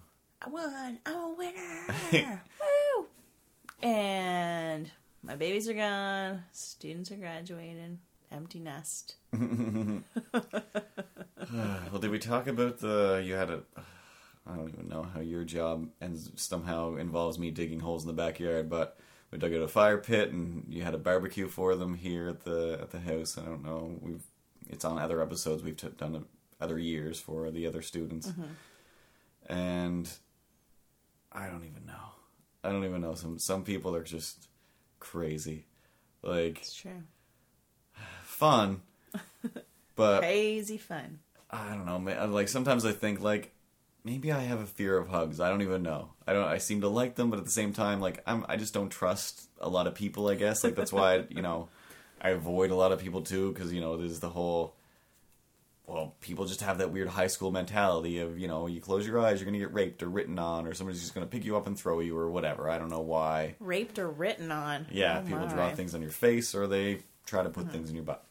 I 0.41 0.49
won. 0.49 0.99
I'm 1.05 1.15
a 1.15 1.33
winner. 1.35 2.41
Woo! 2.61 3.07
And 3.81 4.91
my 5.23 5.35
babies 5.35 5.67
are 5.67 5.73
gone. 5.73 6.43
Students 6.51 7.11
are 7.11 7.15
graduating. 7.15 7.99
Empty 8.31 8.59
nest. 8.59 9.15
Well, 11.91 11.99
did 11.99 12.11
we 12.11 12.19
talk 12.19 12.45
about 12.47 12.77
the? 12.79 13.23
You 13.25 13.33
had 13.33 13.49
a. 13.49 13.61
I 14.45 14.55
don't 14.55 14.69
even 14.69 14.87
know 14.87 15.01
how 15.03 15.19
your 15.21 15.43
job 15.43 15.89
and 15.99 16.15
somehow 16.35 16.95
involves 16.97 17.39
me 17.39 17.49
digging 17.49 17.79
holes 17.79 18.03
in 18.03 18.07
the 18.07 18.13
backyard, 18.13 18.69
but 18.69 18.99
we 19.31 19.37
dug 19.37 19.53
out 19.53 19.61
a 19.61 19.67
fire 19.67 19.97
pit 19.97 20.31
and 20.31 20.65
you 20.69 20.83
had 20.83 20.93
a 20.93 20.99
barbecue 20.99 21.47
for 21.47 21.75
them 21.75 21.95
here 21.95 22.27
at 22.29 22.43
the 22.43 22.79
at 22.81 22.91
the 22.91 22.99
house. 22.99 23.37
I 23.37 23.45
don't 23.45 23.63
know. 23.63 23.97
We've 24.01 24.23
it's 24.69 24.85
on 24.85 24.97
other 24.97 25.21
episodes 25.21 25.63
we've 25.63 25.77
t- 25.77 25.89
done 25.97 26.15
it 26.15 26.23
other 26.61 26.77
years 26.77 27.19
for 27.19 27.49
the 27.51 27.65
other 27.67 27.81
students, 27.81 28.27
mm-hmm. 28.27 29.51
and 29.51 30.09
I 31.31 31.47
don't 31.47 31.65
even 31.65 31.85
know. 31.85 31.93
I 32.63 32.69
don't 32.71 32.85
even 32.85 33.01
know. 33.01 33.13
Some 33.15 33.39
some 33.39 33.63
people 33.63 33.95
are 33.95 34.03
just 34.03 34.47
crazy. 34.99 35.65
Like 36.21 36.59
It's 36.59 36.73
true. 36.73 37.03
fun, 38.23 38.81
but 39.95 40.19
Crazy 40.19 40.77
fun. 40.77 41.19
I 41.51 41.73
don't 41.73 41.85
know. 41.85 41.99
man, 41.99 42.31
Like 42.31 42.47
sometimes 42.47 42.85
I 42.85 42.91
think 42.91 43.21
like 43.21 43.53
maybe 44.03 44.31
I 44.31 44.39
have 44.41 44.59
a 44.59 44.65
fear 44.65 44.97
of 44.97 45.07
hugs. 45.09 45.39
I 45.39 45.49
don't 45.49 45.61
even 45.61 45.83
know. 45.83 46.09
I 46.27 46.33
don't. 46.33 46.45
I 46.47 46.57
seem 46.57 46.81
to 46.81 46.87
like 46.89 47.15
them, 47.15 47.29
but 47.29 47.39
at 47.39 47.45
the 47.45 47.51
same 47.51 47.73
time, 47.73 47.99
like 48.01 48.21
I'm. 48.25 48.45
I 48.49 48.57
just 48.57 48.73
don't 48.73 48.89
trust 48.89 49.49
a 49.59 49.69
lot 49.69 49.87
of 49.87 49.95
people. 49.95 50.27
I 50.27 50.35
guess 50.35 50.63
like 50.63 50.75
that's 50.75 50.93
why 50.93 51.25
you 51.29 51.41
know 51.41 51.69
I 52.21 52.29
avoid 52.29 52.71
a 52.71 52.75
lot 52.75 52.91
of 52.91 52.99
people 52.99 53.21
too 53.21 53.51
because 53.53 53.71
you 53.73 53.81
know 53.81 53.97
there's 53.97 54.19
the 54.19 54.29
whole. 54.29 54.75
Well, 55.87 56.13
people 56.21 56.45
just 56.45 56.61
have 56.61 56.77
that 56.77 56.91
weird 56.91 57.07
high 57.07 57.25
school 57.25 57.51
mentality 57.51 58.19
of 58.19 58.37
you 58.37 58.47
know 58.47 58.67
you 58.67 58.79
close 58.79 59.07
your 59.07 59.19
eyes, 59.19 59.39
you're 59.39 59.45
gonna 59.45 59.57
get 59.57 59.73
raped 59.73 60.03
or 60.03 60.07
written 60.07 60.37
on, 60.37 60.67
or 60.67 60.73
somebody's 60.75 61.01
just 61.01 61.15
gonna 61.15 61.25
pick 61.25 61.45
you 61.45 61.57
up 61.57 61.65
and 61.65 61.75
throw 61.79 61.99
you 61.99 62.15
or 62.15 62.29
whatever. 62.29 62.69
I 62.69 62.77
don't 62.77 62.89
know 62.89 63.01
why. 63.01 63.55
Raped 63.59 63.97
or 63.97 64.07
written 64.07 64.51
on. 64.51 64.85
Yeah, 64.91 65.17
Oh 65.19 65.25
people 65.25 65.47
my. 65.47 65.53
draw 65.53 65.71
things 65.73 65.95
on 65.95 66.01
your 66.03 66.11
face 66.11 66.53
or 66.53 66.67
they 66.67 66.99
try 67.25 67.41
to 67.41 67.49
put 67.49 67.71
things 67.71 67.89
in 67.89 67.95
your 67.95 68.03
butt. 68.05 68.23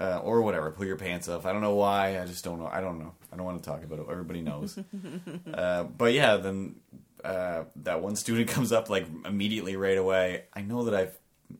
Uh, 0.00 0.18
or 0.24 0.42
whatever, 0.42 0.72
pull 0.72 0.84
your 0.84 0.96
pants 0.96 1.28
off. 1.28 1.46
I 1.46 1.52
don't 1.52 1.62
know 1.62 1.76
why. 1.76 2.20
I 2.20 2.26
just 2.26 2.42
don't 2.42 2.58
know. 2.58 2.66
I 2.66 2.80
don't 2.80 2.98
know. 2.98 3.14
I 3.32 3.36
don't 3.36 3.46
want 3.46 3.62
to 3.62 3.70
talk 3.70 3.84
about 3.84 4.00
it. 4.00 4.06
Everybody 4.10 4.42
knows. 4.42 4.76
uh, 5.54 5.84
but 5.84 6.12
yeah, 6.12 6.36
then 6.36 6.74
uh, 7.24 7.64
that 7.76 8.02
one 8.02 8.16
student 8.16 8.48
comes 8.56 8.72
up 8.72 8.90
like 8.90 9.06
immediately 9.24 9.76
right 9.76 9.96
away. 9.96 10.44
I 10.52 10.62
know 10.62 10.84
that 10.84 10.94
I've 10.94 11.16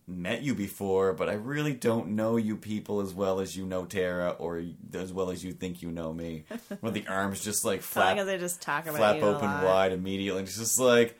met 0.06 0.42
you 0.42 0.54
before, 0.54 1.12
but 1.12 1.28
I 1.28 1.34
really 1.34 1.72
don't 1.72 2.08
know 2.10 2.36
you 2.36 2.56
people 2.56 3.00
as 3.00 3.14
well 3.14 3.40
as 3.40 3.56
you 3.56 3.66
know 3.66 3.84
Tara, 3.84 4.30
or 4.30 4.62
as 4.92 5.12
well 5.12 5.30
as 5.30 5.44
you 5.44 5.52
think 5.52 5.82
you 5.82 5.90
know 5.90 6.12
me. 6.12 6.44
Where 6.80 6.92
the 6.92 7.06
arms 7.06 7.42
just 7.42 7.64
like 7.64 7.82
Flap. 7.82 8.14
flap 8.14 8.26
they 8.26 8.38
just 8.38 8.60
talk 8.60 8.84
about 8.86 8.96
flap 8.96 9.22
open 9.22 9.48
wide 9.62 9.92
immediately. 9.92 10.42
It's 10.42 10.58
just 10.58 10.78
like, 10.78 11.18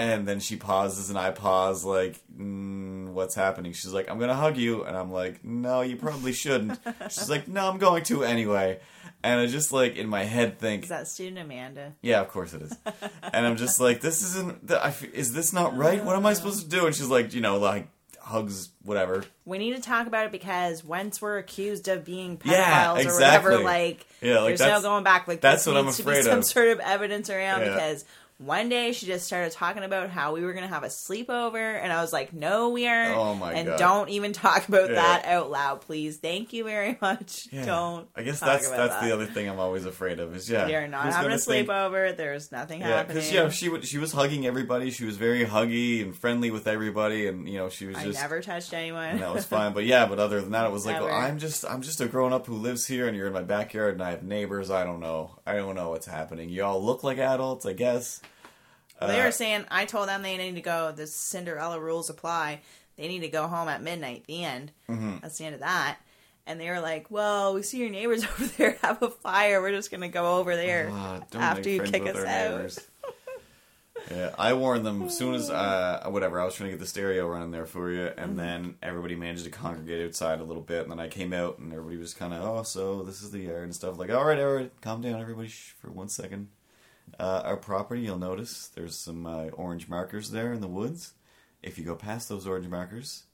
and 0.00 0.26
then 0.26 0.40
she 0.40 0.56
pauses 0.56 1.10
and 1.10 1.18
I 1.18 1.30
pause, 1.30 1.84
like, 1.84 2.16
mm, 2.36 3.08
what's 3.10 3.34
happening? 3.34 3.72
She's 3.72 3.92
like, 3.92 4.10
I'm 4.10 4.18
gonna 4.18 4.34
hug 4.34 4.56
you, 4.56 4.84
and 4.84 4.96
I'm 4.96 5.10
like, 5.12 5.44
no, 5.44 5.82
you 5.82 5.96
probably 5.96 6.32
shouldn't. 6.32 6.78
She's 7.10 7.28
like, 7.30 7.48
no, 7.48 7.68
I'm 7.68 7.78
going 7.78 8.02
to 8.04 8.24
anyway. 8.24 8.80
And 9.22 9.38
I 9.38 9.46
just 9.46 9.70
like 9.70 9.96
in 9.96 10.08
my 10.08 10.24
head 10.24 10.58
think, 10.58 10.84
Is 10.84 10.88
that 10.88 11.06
student 11.06 11.38
Amanda? 11.38 11.92
yeah, 12.00 12.20
of 12.20 12.28
course 12.28 12.54
it 12.54 12.62
is. 12.62 12.74
And 13.32 13.46
I'm 13.46 13.56
just 13.56 13.78
like, 13.78 14.00
this 14.00 14.22
isn't. 14.22 14.66
th- 14.68 14.80
I 14.80 14.88
f- 14.88 15.04
Is 15.04 15.32
this 15.34 15.52
not 15.52 15.76
right? 15.76 16.02
What 16.04 16.16
am 16.16 16.24
I 16.26 16.32
supposed 16.32 16.62
to 16.62 16.68
do? 16.68 16.86
And 16.86 16.94
she's 16.94 17.06
like, 17.08 17.34
you 17.34 17.40
know, 17.42 17.58
like 17.58 17.86
hugs, 18.18 18.70
whatever. 18.82 19.24
We 19.44 19.58
need 19.58 19.76
to 19.76 19.82
talk 19.82 20.06
about 20.06 20.24
it 20.26 20.32
because 20.32 20.82
once 20.84 21.20
we're 21.20 21.38
accused 21.38 21.88
of 21.88 22.04
being 22.04 22.38
pedophiles 22.38 22.50
Yeah, 22.52 22.94
or 22.94 23.00
exactly. 23.00 23.50
whatever, 23.50 23.64
like, 23.64 24.06
Yeah, 24.22 24.40
like, 24.40 24.56
there's 24.56 24.60
no 24.60 24.80
going 24.82 25.04
back. 25.04 25.28
Like 25.28 25.40
that's 25.42 25.66
what 25.66 25.76
I'm 25.76 25.84
to 25.84 25.90
afraid 25.90 26.18
be 26.18 26.22
some 26.22 26.42
sort 26.42 26.68
of 26.68 26.80
evidence 26.80 27.28
around 27.28 27.60
Yeah. 27.62 27.74
because 27.74 28.04
one 28.42 28.70
day 28.70 28.92
she 28.92 29.04
just 29.04 29.26
started 29.26 29.52
talking 29.52 29.82
about 29.82 30.08
how 30.08 30.32
we 30.32 30.40
were 30.42 30.54
going 30.54 30.66
to 30.66 30.72
have 30.72 30.82
a 30.82 30.86
sleepover, 30.88 31.78
and 31.78 31.92
I 31.92 32.00
was 32.00 32.10
like, 32.10 32.32
"No, 32.32 32.70
we 32.70 32.88
aren't." 32.88 33.14
Oh 33.16 33.34
my 33.34 33.52
and 33.52 33.68
God. 33.68 33.78
don't 33.78 34.08
even 34.08 34.32
talk 34.32 34.66
about 34.66 34.88
Yeah. 34.88 34.94
that 34.96 35.24
out 35.26 35.50
loud, 35.50 35.82
please. 35.82 36.16
Thank 36.16 36.54
you 36.54 36.64
very 36.64 36.96
much. 37.02 37.48
Yeah. 37.52 37.66
Don't. 37.66 38.08
I 38.16 38.22
guess 38.22 38.40
that's 38.40 38.68
that's 38.68 38.94
that. 38.94 39.04
the 39.04 39.12
other 39.12 39.26
thing 39.26 39.48
I'm 39.48 39.58
always 39.58 39.84
afraid 39.84 40.20
of 40.20 40.34
is 40.34 40.48
yeah. 40.48 40.68
You're 40.68 40.88
not 40.88 41.04
who's 41.04 41.14
having 41.14 41.26
a 41.32 41.34
gonna 41.34 41.38
think- 41.40 41.68
sleepover. 41.68 42.16
There's 42.16 42.50
nothing 42.50 42.80
Yeah, 42.80 42.88
happening. 42.88 43.16
because 43.16 43.32
yeah, 43.32 43.48
she 43.50 43.80
she 43.82 43.98
was 43.98 44.12
hugging 44.12 44.46
everybody. 44.46 44.90
She 44.90 45.04
was 45.04 45.18
very 45.18 45.44
huggy 45.44 46.02
and 46.02 46.16
friendly 46.16 46.50
with 46.50 46.66
everybody, 46.66 47.26
and 47.26 47.46
you 47.48 47.58
know 47.58 47.68
she 47.68 47.84
was 47.86 47.96
I 47.98 48.04
just 48.04 48.18
never 48.20 48.40
touched 48.40 48.72
anyone. 48.72 49.04
and 49.10 49.20
that 49.20 49.34
was 49.34 49.44
fine. 49.44 49.74
But 49.74 49.84
yeah, 49.84 50.06
but 50.06 50.18
other 50.18 50.40
than 50.40 50.52
that, 50.52 50.64
it 50.66 50.72
was 50.72 50.86
like, 50.86 50.98
well, 51.00 51.12
I'm 51.14 51.38
just 51.38 51.64
I'm 51.66 51.82
just 51.82 52.00
a 52.00 52.06
grown 52.06 52.32
up 52.32 52.46
who 52.46 52.54
lives 52.56 52.86
here, 52.86 53.06
and 53.06 53.14
you're 53.16 53.26
in 53.26 53.32
my 53.34 53.42
backyard, 53.42 53.94
and 53.94 54.02
I 54.02 54.10
have 54.12 54.22
neighbors. 54.22 54.70
I 54.70 54.84
don't 54.84 55.00
know. 55.00 55.36
I 55.46 55.56
don't 55.56 55.74
know 55.74 55.90
what's 55.90 56.06
happening. 56.06 56.48
You 56.48 56.64
all 56.64 56.82
look 56.82 57.04
like 57.04 57.18
adults, 57.18 57.66
I 57.66 57.74
guess. 57.74 58.22
They 59.06 59.20
Uh, 59.20 59.24
were 59.26 59.32
saying 59.32 59.64
I 59.70 59.84
told 59.86 60.08
them 60.08 60.22
they 60.22 60.36
need 60.36 60.54
to 60.54 60.60
go. 60.60 60.92
The 60.92 61.06
Cinderella 61.06 61.80
rules 61.80 62.10
apply. 62.10 62.60
They 62.96 63.08
need 63.08 63.20
to 63.20 63.28
go 63.28 63.46
home 63.46 63.68
at 63.68 63.82
midnight. 63.82 64.24
The 64.26 64.44
end. 64.44 64.72
Mm-hmm. 64.88 65.16
That's 65.22 65.38
the 65.38 65.44
end 65.46 65.54
of 65.54 65.60
that. 65.60 65.98
And 66.46 66.60
they 66.60 66.68
were 66.68 66.80
like, 66.80 67.10
"Well, 67.10 67.54
we 67.54 67.62
see 67.62 67.78
your 67.78 67.90
neighbors 67.90 68.24
over 68.30 68.44
there 68.46 68.76
have 68.82 69.02
a 69.02 69.10
fire. 69.10 69.60
We're 69.62 69.70
just 69.72 69.90
gonna 69.90 70.08
go 70.08 70.36
over 70.38 70.56
there 70.56 70.90
uh, 70.90 71.20
after 71.34 71.68
you 71.70 71.82
kick 71.82 72.02
us 72.06 72.16
out." 72.16 72.24
neighbors. 72.50 72.78
Yeah, 74.10 74.34
I 74.38 74.54
warned 74.54 74.86
them 74.86 75.02
as 75.02 75.16
soon 75.18 75.34
as 75.34 75.50
uh, 75.50 76.04
whatever. 76.08 76.40
I 76.40 76.44
was 76.46 76.54
trying 76.54 76.68
to 76.70 76.72
get 76.72 76.80
the 76.80 76.86
stereo 76.86 77.28
running 77.28 77.50
there 77.50 77.66
for 77.66 77.90
you, 77.90 78.06
and 78.06 78.30
Mm-hmm. 78.30 78.36
then 78.36 78.74
everybody 78.82 79.14
managed 79.14 79.44
to 79.44 79.50
congregate 79.50 80.04
outside 80.06 80.40
a 80.40 80.44
little 80.44 80.62
bit, 80.62 80.82
and 80.82 80.90
then 80.90 80.98
I 80.98 81.08
came 81.08 81.34
out, 81.34 81.58
and 81.58 81.70
everybody 81.70 81.98
was 81.98 82.14
kind 82.14 82.32
of, 82.32 82.42
oh, 82.42 82.62
so 82.62 83.02
this 83.02 83.20
is 83.20 83.30
the 83.30 83.40
yard 83.40 83.64
and 83.64 83.74
stuff. 83.74 83.98
Like, 83.98 84.10
all 84.10 84.24
right, 84.24 84.38
all 84.40 84.54
right, 84.54 84.72
calm 84.80 85.02
down, 85.02 85.20
everybody, 85.20 85.48
shh, 85.48 85.74
for 85.78 85.90
one 85.90 86.08
second. 86.08 86.48
Uh, 87.18 87.42
our 87.44 87.56
property, 87.56 88.02
you'll 88.02 88.18
notice 88.18 88.68
there's 88.74 88.96
some 88.96 89.26
uh, 89.26 89.46
orange 89.48 89.88
markers 89.88 90.30
there 90.30 90.52
in 90.52 90.60
the 90.60 90.66
woods. 90.68 91.12
If 91.62 91.78
you 91.78 91.84
go 91.84 91.94
past 91.94 92.28
those 92.28 92.46
orange 92.46 92.68
markers, 92.68 93.24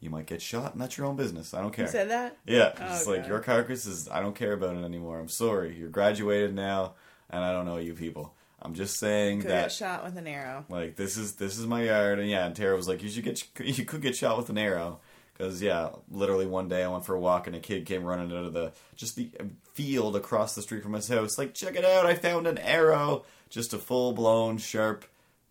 you 0.00 0.10
might 0.10 0.26
get 0.26 0.42
shot, 0.42 0.72
and 0.72 0.80
that's 0.82 0.96
your 0.98 1.06
own 1.06 1.16
business. 1.16 1.54
I 1.54 1.60
don't 1.60 1.72
care. 1.72 1.86
You 1.86 1.90
said 1.90 2.10
that? 2.10 2.36
Yeah, 2.46 2.72
Oh, 2.80 2.94
it's 2.96 3.06
like 3.06 3.26
your 3.26 3.40
carcass 3.40 3.86
is. 3.86 4.08
I 4.08 4.20
don't 4.20 4.34
care 4.36 4.52
about 4.52 4.76
it 4.76 4.84
anymore. 4.84 5.18
I'm 5.18 5.28
sorry. 5.28 5.76
You're 5.76 5.88
graduated 5.88 6.54
now, 6.54 6.94
and 7.30 7.42
I 7.44 7.52
don't 7.52 7.66
know 7.66 7.78
you 7.78 7.94
people. 7.94 8.34
I'm 8.60 8.74
just 8.74 8.98
saying 8.98 9.40
Could 9.42 9.50
that 9.50 9.62
get 9.62 9.72
shot 9.72 10.04
with 10.04 10.16
an 10.16 10.28
arrow. 10.28 10.64
like 10.68 10.94
this 10.94 11.16
is 11.16 11.34
this 11.34 11.58
is 11.58 11.66
my 11.66 11.82
yard, 11.84 12.20
and 12.20 12.28
yeah. 12.30 12.46
And 12.46 12.54
Tara 12.54 12.76
was 12.76 12.86
like, 12.86 13.02
you 13.02 13.08
should 13.08 13.24
get 13.24 13.44
you 13.60 13.84
could 13.84 14.02
get 14.02 14.14
shot 14.14 14.36
with 14.38 14.50
an 14.50 14.58
arrow 14.58 15.00
because 15.32 15.62
yeah, 15.62 15.90
literally 16.10 16.46
one 16.46 16.68
day 16.68 16.82
I 16.82 16.88
went 16.88 17.04
for 17.04 17.14
a 17.14 17.20
walk 17.20 17.46
and 17.46 17.56
a 17.56 17.60
kid 17.60 17.86
came 17.86 18.04
running 18.04 18.36
out 18.36 18.44
of 18.44 18.52
the 18.52 18.72
just 18.96 19.16
the 19.16 19.30
field 19.74 20.16
across 20.16 20.54
the 20.54 20.62
street 20.62 20.82
from 20.82 20.92
his 20.92 21.08
house. 21.08 21.38
Like, 21.38 21.54
check 21.54 21.76
it 21.76 21.84
out! 21.84 22.06
I 22.06 22.14
found 22.14 22.46
an 22.46 22.58
arrow, 22.58 23.24
just 23.50 23.72
a 23.74 23.78
full 23.78 24.12
blown 24.12 24.58
sharp 24.58 25.04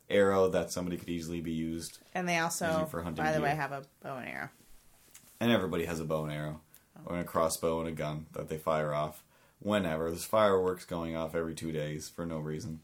arrow 0.09 0.49
that 0.49 0.71
somebody 0.71 0.97
could 0.97 1.09
easily 1.09 1.41
be 1.41 1.53
used. 1.53 1.99
And 2.13 2.27
they 2.27 2.37
also, 2.37 2.87
for 2.89 3.01
hunting 3.01 3.23
by 3.23 3.31
the 3.31 3.41
way, 3.41 3.55
have 3.55 3.71
a 3.71 3.83
bow 4.03 4.17
and 4.17 4.27
arrow. 4.27 4.49
And 5.39 5.51
everybody 5.51 5.85
has 5.85 5.99
a 5.99 6.05
bow 6.05 6.23
and 6.23 6.33
arrow, 6.33 6.61
or 7.05 7.19
a 7.19 7.23
crossbow 7.23 7.79
and 7.79 7.89
a 7.89 7.93
gun 7.93 8.27
that 8.33 8.49
they 8.49 8.57
fire 8.57 8.93
off 8.93 9.23
whenever. 9.59 10.09
There's 10.09 10.23
fireworks 10.23 10.85
going 10.85 11.15
off 11.15 11.35
every 11.35 11.55
two 11.55 11.71
days 11.71 12.09
for 12.09 12.25
no 12.25 12.37
reason. 12.37 12.81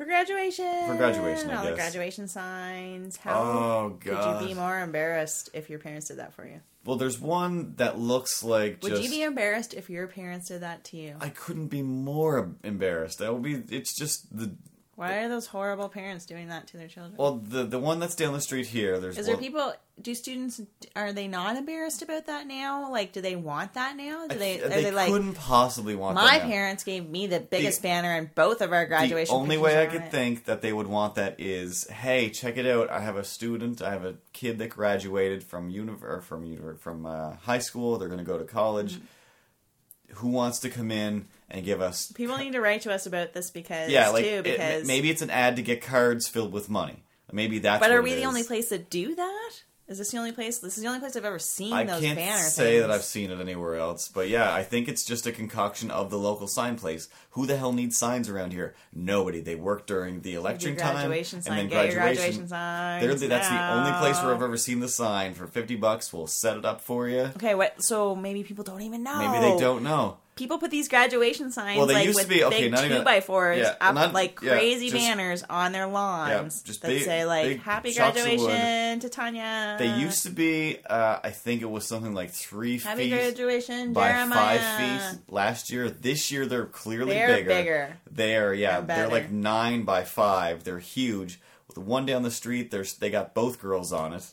For 0.00 0.06
graduation. 0.06 0.86
For 0.86 0.94
graduation, 0.96 1.50
I 1.50 1.56
All 1.56 1.64
the 1.66 1.72
graduation 1.74 2.26
signs. 2.26 3.18
How 3.18 3.38
Oh, 3.42 3.98
God. 4.02 4.38
could 4.38 4.48
you 4.48 4.48
be 4.48 4.54
more 4.58 4.80
embarrassed 4.80 5.50
if 5.52 5.68
your 5.68 5.78
parents 5.78 6.08
did 6.08 6.16
that 6.16 6.32
for 6.32 6.46
you? 6.46 6.60
Well, 6.86 6.96
there's 6.96 7.18
one 7.20 7.74
that 7.76 7.98
looks 7.98 8.42
like 8.42 8.82
Would 8.82 8.92
just. 8.92 9.02
you 9.02 9.10
be 9.10 9.22
embarrassed 9.22 9.74
if 9.74 9.90
your 9.90 10.06
parents 10.06 10.48
did 10.48 10.62
that 10.62 10.84
to 10.84 10.96
you? 10.96 11.16
I 11.20 11.28
couldn't 11.28 11.66
be 11.66 11.82
more 11.82 12.50
embarrassed. 12.64 13.18
That 13.18 13.34
would 13.34 13.42
be. 13.42 13.62
It's 13.76 13.94
just 13.94 14.34
the. 14.34 14.52
Why 15.00 15.14
are 15.22 15.28
those 15.30 15.46
horrible 15.46 15.88
parents 15.88 16.26
doing 16.26 16.48
that 16.48 16.66
to 16.68 16.76
their 16.76 16.86
children? 16.86 17.14
Well, 17.16 17.36
the 17.36 17.64
the 17.64 17.78
one 17.78 18.00
that's 18.00 18.14
down 18.14 18.34
the 18.34 18.40
street 18.42 18.66
here. 18.66 18.98
There's 19.00 19.16
Is 19.16 19.24
there 19.24 19.34
one- 19.36 19.42
people? 19.42 19.72
Do 20.02 20.14
students 20.14 20.60
are 20.94 21.12
they 21.14 21.26
not 21.26 21.56
embarrassed 21.56 22.02
about 22.02 22.26
that 22.26 22.46
now? 22.46 22.90
Like, 22.90 23.12
do 23.12 23.20
they 23.22 23.34
want 23.34 23.74
that 23.74 23.96
now? 23.96 24.26
Do 24.28 24.34
I 24.34 24.38
they? 24.38 24.52
th- 24.58 24.64
Are 24.64 24.68
they, 24.68 24.90
like? 24.90 25.10
couldn't 25.10 25.34
possibly 25.34 25.94
want 25.96 26.16
My 26.16 26.38
that 26.38 26.42
now. 26.44 26.50
parents 26.50 26.84
gave 26.84 27.08
me 27.08 27.26
the 27.26 27.40
biggest 27.40 27.82
banner 27.82 28.14
in 28.16 28.30
both 28.34 28.60
of 28.60 28.72
our 28.74 28.84
graduation. 28.86 29.32
The 29.34 29.38
only 29.40 29.56
pictures 29.56 29.62
way 29.64 29.76
I 29.78 29.84
on 29.86 29.90
could 29.92 30.02
it. 30.02 30.10
think 30.10 30.44
that 30.44 30.60
they 30.62 30.72
would 30.72 30.86
want 30.86 31.14
that 31.14 31.36
is, 31.38 31.86
hey, 31.88 32.28
check 32.30 32.56
it 32.58 32.66
out. 32.66 32.90
I 32.90 33.00
have 33.00 33.16
a 33.16 33.24
student. 33.24 33.80
I 33.82 33.90
have 33.90 34.04
a 34.04 34.16
kid 34.34 34.58
that 34.58 34.68
graduated 34.68 35.42
from 35.44 35.70
uni- 35.70 35.92
or 36.02 36.20
from 36.20 36.44
uni- 36.44 36.76
from 36.78 37.04
uh, 37.06 37.36
high 37.42 37.58
school. 37.58 37.96
They're 37.98 38.08
going 38.08 38.18
to 38.18 38.24
go 38.24 38.38
to 38.38 38.44
college. 38.44 38.94
Mm-hmm. 38.96 40.14
Who 40.16 40.28
wants 40.28 40.58
to 40.60 40.70
come 40.70 40.90
in 40.90 41.26
and 41.50 41.64
give 41.64 41.80
us? 41.80 42.12
people 42.12 42.36
need 42.38 42.52
to 42.52 42.60
write 42.60 42.82
to 42.82 42.92
us 42.92 43.06
about 43.06 43.32
this 43.32 43.50
because 43.50 43.90
yeah, 43.90 44.08
like 44.10 44.24
too 44.24 44.30
it- 44.30 44.44
because 44.44 44.86
maybe 44.86 45.10
it's 45.10 45.22
an 45.22 45.30
ad 45.30 45.56
to 45.56 45.62
get 45.62 45.82
cards 45.82 46.28
filled 46.28 46.52
with 46.52 46.68
money. 46.70 47.04
Maybe 47.32 47.60
that's. 47.60 47.80
But 47.80 47.92
are 47.92 47.98
it 47.98 48.04
we 48.04 48.14
the 48.14 48.20
is. 48.22 48.26
only 48.26 48.42
place 48.42 48.70
that 48.70 48.90
do 48.90 49.14
that? 49.14 49.50
Is 49.86 49.98
this 49.98 50.12
the 50.12 50.18
only 50.18 50.30
place? 50.30 50.58
This 50.58 50.76
is 50.76 50.84
the 50.84 50.88
only 50.88 51.00
place 51.00 51.16
I've 51.16 51.24
ever 51.24 51.40
seen 51.40 51.72
I 51.72 51.82
those 51.82 52.00
can't 52.00 52.16
banner 52.16 52.38
say 52.44 52.74
things. 52.78 52.82
that 52.82 52.92
I've 52.92 53.02
seen 53.02 53.32
it 53.32 53.40
anywhere 53.40 53.74
else, 53.74 54.06
but 54.06 54.28
yeah, 54.28 54.54
I 54.54 54.62
think 54.62 54.86
it's 54.86 55.04
just 55.04 55.26
a 55.26 55.32
concoction 55.32 55.90
of 55.90 56.10
the 56.10 56.16
local 56.18 56.46
sign 56.46 56.76
place. 56.76 57.08
Who 57.30 57.44
the 57.44 57.56
hell 57.56 57.72
needs 57.72 57.98
signs 57.98 58.28
around 58.28 58.52
here? 58.52 58.76
Nobody. 58.92 59.40
They 59.40 59.56
work 59.56 59.88
during 59.88 60.20
the 60.20 60.34
election 60.34 60.76
time 60.76 60.92
graduation 60.94 61.38
and 61.38 61.44
sign. 61.44 61.56
then 61.56 61.68
Get 61.68 61.86
your 61.86 61.94
graduation. 62.02 62.46
graduation 62.46 63.18
the, 63.20 63.26
that's 63.26 63.48
the 63.48 63.72
only 63.72 63.92
place 63.98 64.22
where 64.22 64.32
I've 64.32 64.42
ever 64.42 64.56
seen 64.56 64.78
the 64.78 64.88
sign 64.88 65.34
for 65.34 65.48
fifty 65.48 65.74
bucks. 65.74 66.12
We'll 66.12 66.28
set 66.28 66.56
it 66.56 66.64
up 66.64 66.80
for 66.80 67.08
you. 67.08 67.22
Okay, 67.36 67.56
what? 67.56 67.82
So 67.82 68.14
maybe 68.14 68.44
people 68.44 68.62
don't 68.62 68.82
even 68.82 69.02
know. 69.02 69.18
Maybe 69.18 69.40
they 69.52 69.58
don't 69.58 69.82
know. 69.82 70.18
People 70.40 70.56
put 70.56 70.70
these 70.70 70.88
graduation 70.88 71.52
signs 71.52 71.76
Well, 71.76 71.84
they 71.86 71.92
like 71.94 72.06
used 72.06 72.18
to 72.18 72.24
with 72.24 72.30
be- 72.30 72.44
okay, 72.44 72.60
big 72.62 72.72
not 72.72 72.80
two 72.80 72.86
even- 72.86 73.04
by 73.04 73.20
fours 73.20 73.58
yeah, 73.58 73.74
up 73.78 73.94
not- 73.94 74.14
like 74.14 74.40
yeah, 74.42 74.52
crazy 74.52 74.88
just- 74.88 74.96
banners 75.06 75.44
on 75.50 75.72
their 75.72 75.86
lawns 75.86 76.62
just 76.62 76.80
that 76.80 76.88
big- 76.88 77.02
say 77.04 77.26
like 77.26 77.60
"Happy 77.60 77.92
chunks 77.92 78.18
of 78.18 78.26
wood. 78.26 78.38
graduation 78.38 79.00
to 79.00 79.08
Tanya." 79.10 79.76
They 79.78 79.94
used 79.98 80.22
to 80.22 80.30
be. 80.30 80.78
Uh, 80.88 81.18
I 81.22 81.28
think 81.30 81.60
it 81.60 81.70
was 81.70 81.86
something 81.86 82.14
like 82.14 82.30
three 82.30 82.78
Happy 82.78 83.02
feet 83.02 83.10
graduation, 83.10 83.92
by 83.92 84.12
Jeremiah. 84.12 84.58
five 84.58 85.10
feet 85.12 85.18
last 85.28 85.70
year. 85.70 85.90
This 85.90 86.32
year 86.32 86.46
they're 86.46 86.64
clearly 86.64 87.12
They're 87.12 87.36
bigger. 87.36 87.48
bigger. 87.48 87.96
They 88.10 88.36
are 88.36 88.54
yeah. 88.54 88.80
They're 88.80 88.96
They're, 88.96 89.08
like 89.08 89.30
nine 89.30 89.82
by 89.82 90.04
five. 90.04 90.64
They're 90.64 90.78
huge. 90.78 91.38
The 91.74 91.80
one 91.80 92.06
down 92.06 92.22
the 92.22 92.30
street, 92.30 92.70
there's 92.70 92.94
they 92.94 93.10
got 93.10 93.34
both 93.34 93.60
girls 93.60 93.92
on 93.92 94.14
it, 94.14 94.24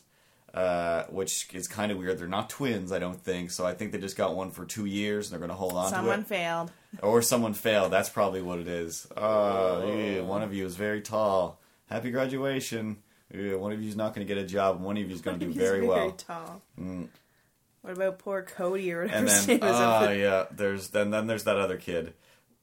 uh, 0.54 1.04
which 1.04 1.52
is 1.54 1.68
kind 1.68 1.92
of 1.92 1.98
weird. 1.98 2.18
They're 2.18 2.26
not 2.28 2.50
twins, 2.50 2.90
I 2.92 2.98
don't 2.98 3.20
think. 3.20 3.50
So 3.50 3.66
I 3.66 3.74
think 3.74 3.92
they 3.92 3.98
just 3.98 4.16
got 4.16 4.34
one 4.34 4.50
for 4.50 4.64
two 4.64 4.86
years 4.86 5.26
and 5.26 5.32
they're 5.32 5.46
going 5.46 5.50
to 5.50 5.56
hold 5.56 5.74
on 5.74 5.90
Someone 5.90 6.04
to 6.04 6.10
it. 6.10 6.12
Someone 6.12 6.24
failed. 6.24 6.72
or 7.02 7.22
someone 7.22 7.54
failed. 7.54 7.92
That's 7.92 8.08
probably 8.08 8.42
what 8.42 8.58
it 8.58 8.68
is. 8.68 9.06
Uh, 9.16 9.82
yeah, 9.86 10.20
one 10.20 10.42
of 10.42 10.54
you 10.54 10.64
is 10.66 10.74
very 10.76 11.00
tall. 11.02 11.60
Happy 11.86 12.10
graduation. 12.10 12.98
Yeah, 13.32 13.56
one 13.56 13.72
of 13.72 13.82
you 13.82 13.88
is 13.88 13.96
not 13.96 14.14
going 14.14 14.26
to 14.26 14.34
get 14.34 14.42
a 14.42 14.46
job. 14.46 14.76
and 14.76 14.84
One 14.84 14.96
of 14.96 15.06
you 15.06 15.14
is 15.14 15.20
going 15.20 15.38
to 15.38 15.44
do 15.46 15.52
He's 15.52 15.60
very, 15.60 15.86
well. 15.86 16.12
tall. 16.12 16.62
Mm. 16.80 17.08
What 17.82 17.92
about 17.92 18.18
poor 18.18 18.42
Cody 18.42 18.92
or 18.92 19.02
whatever 19.02 19.18
and 19.18 19.28
his 19.28 19.46
then 19.46 19.60
name 19.60 19.68
is? 19.68 19.76
oh 19.76 20.10
yeah, 20.10 20.44
there's 20.50 20.88
then 20.88 21.10
then 21.10 21.26
there's 21.26 21.44
that 21.44 21.56
other 21.56 21.76
kid. 21.76 22.12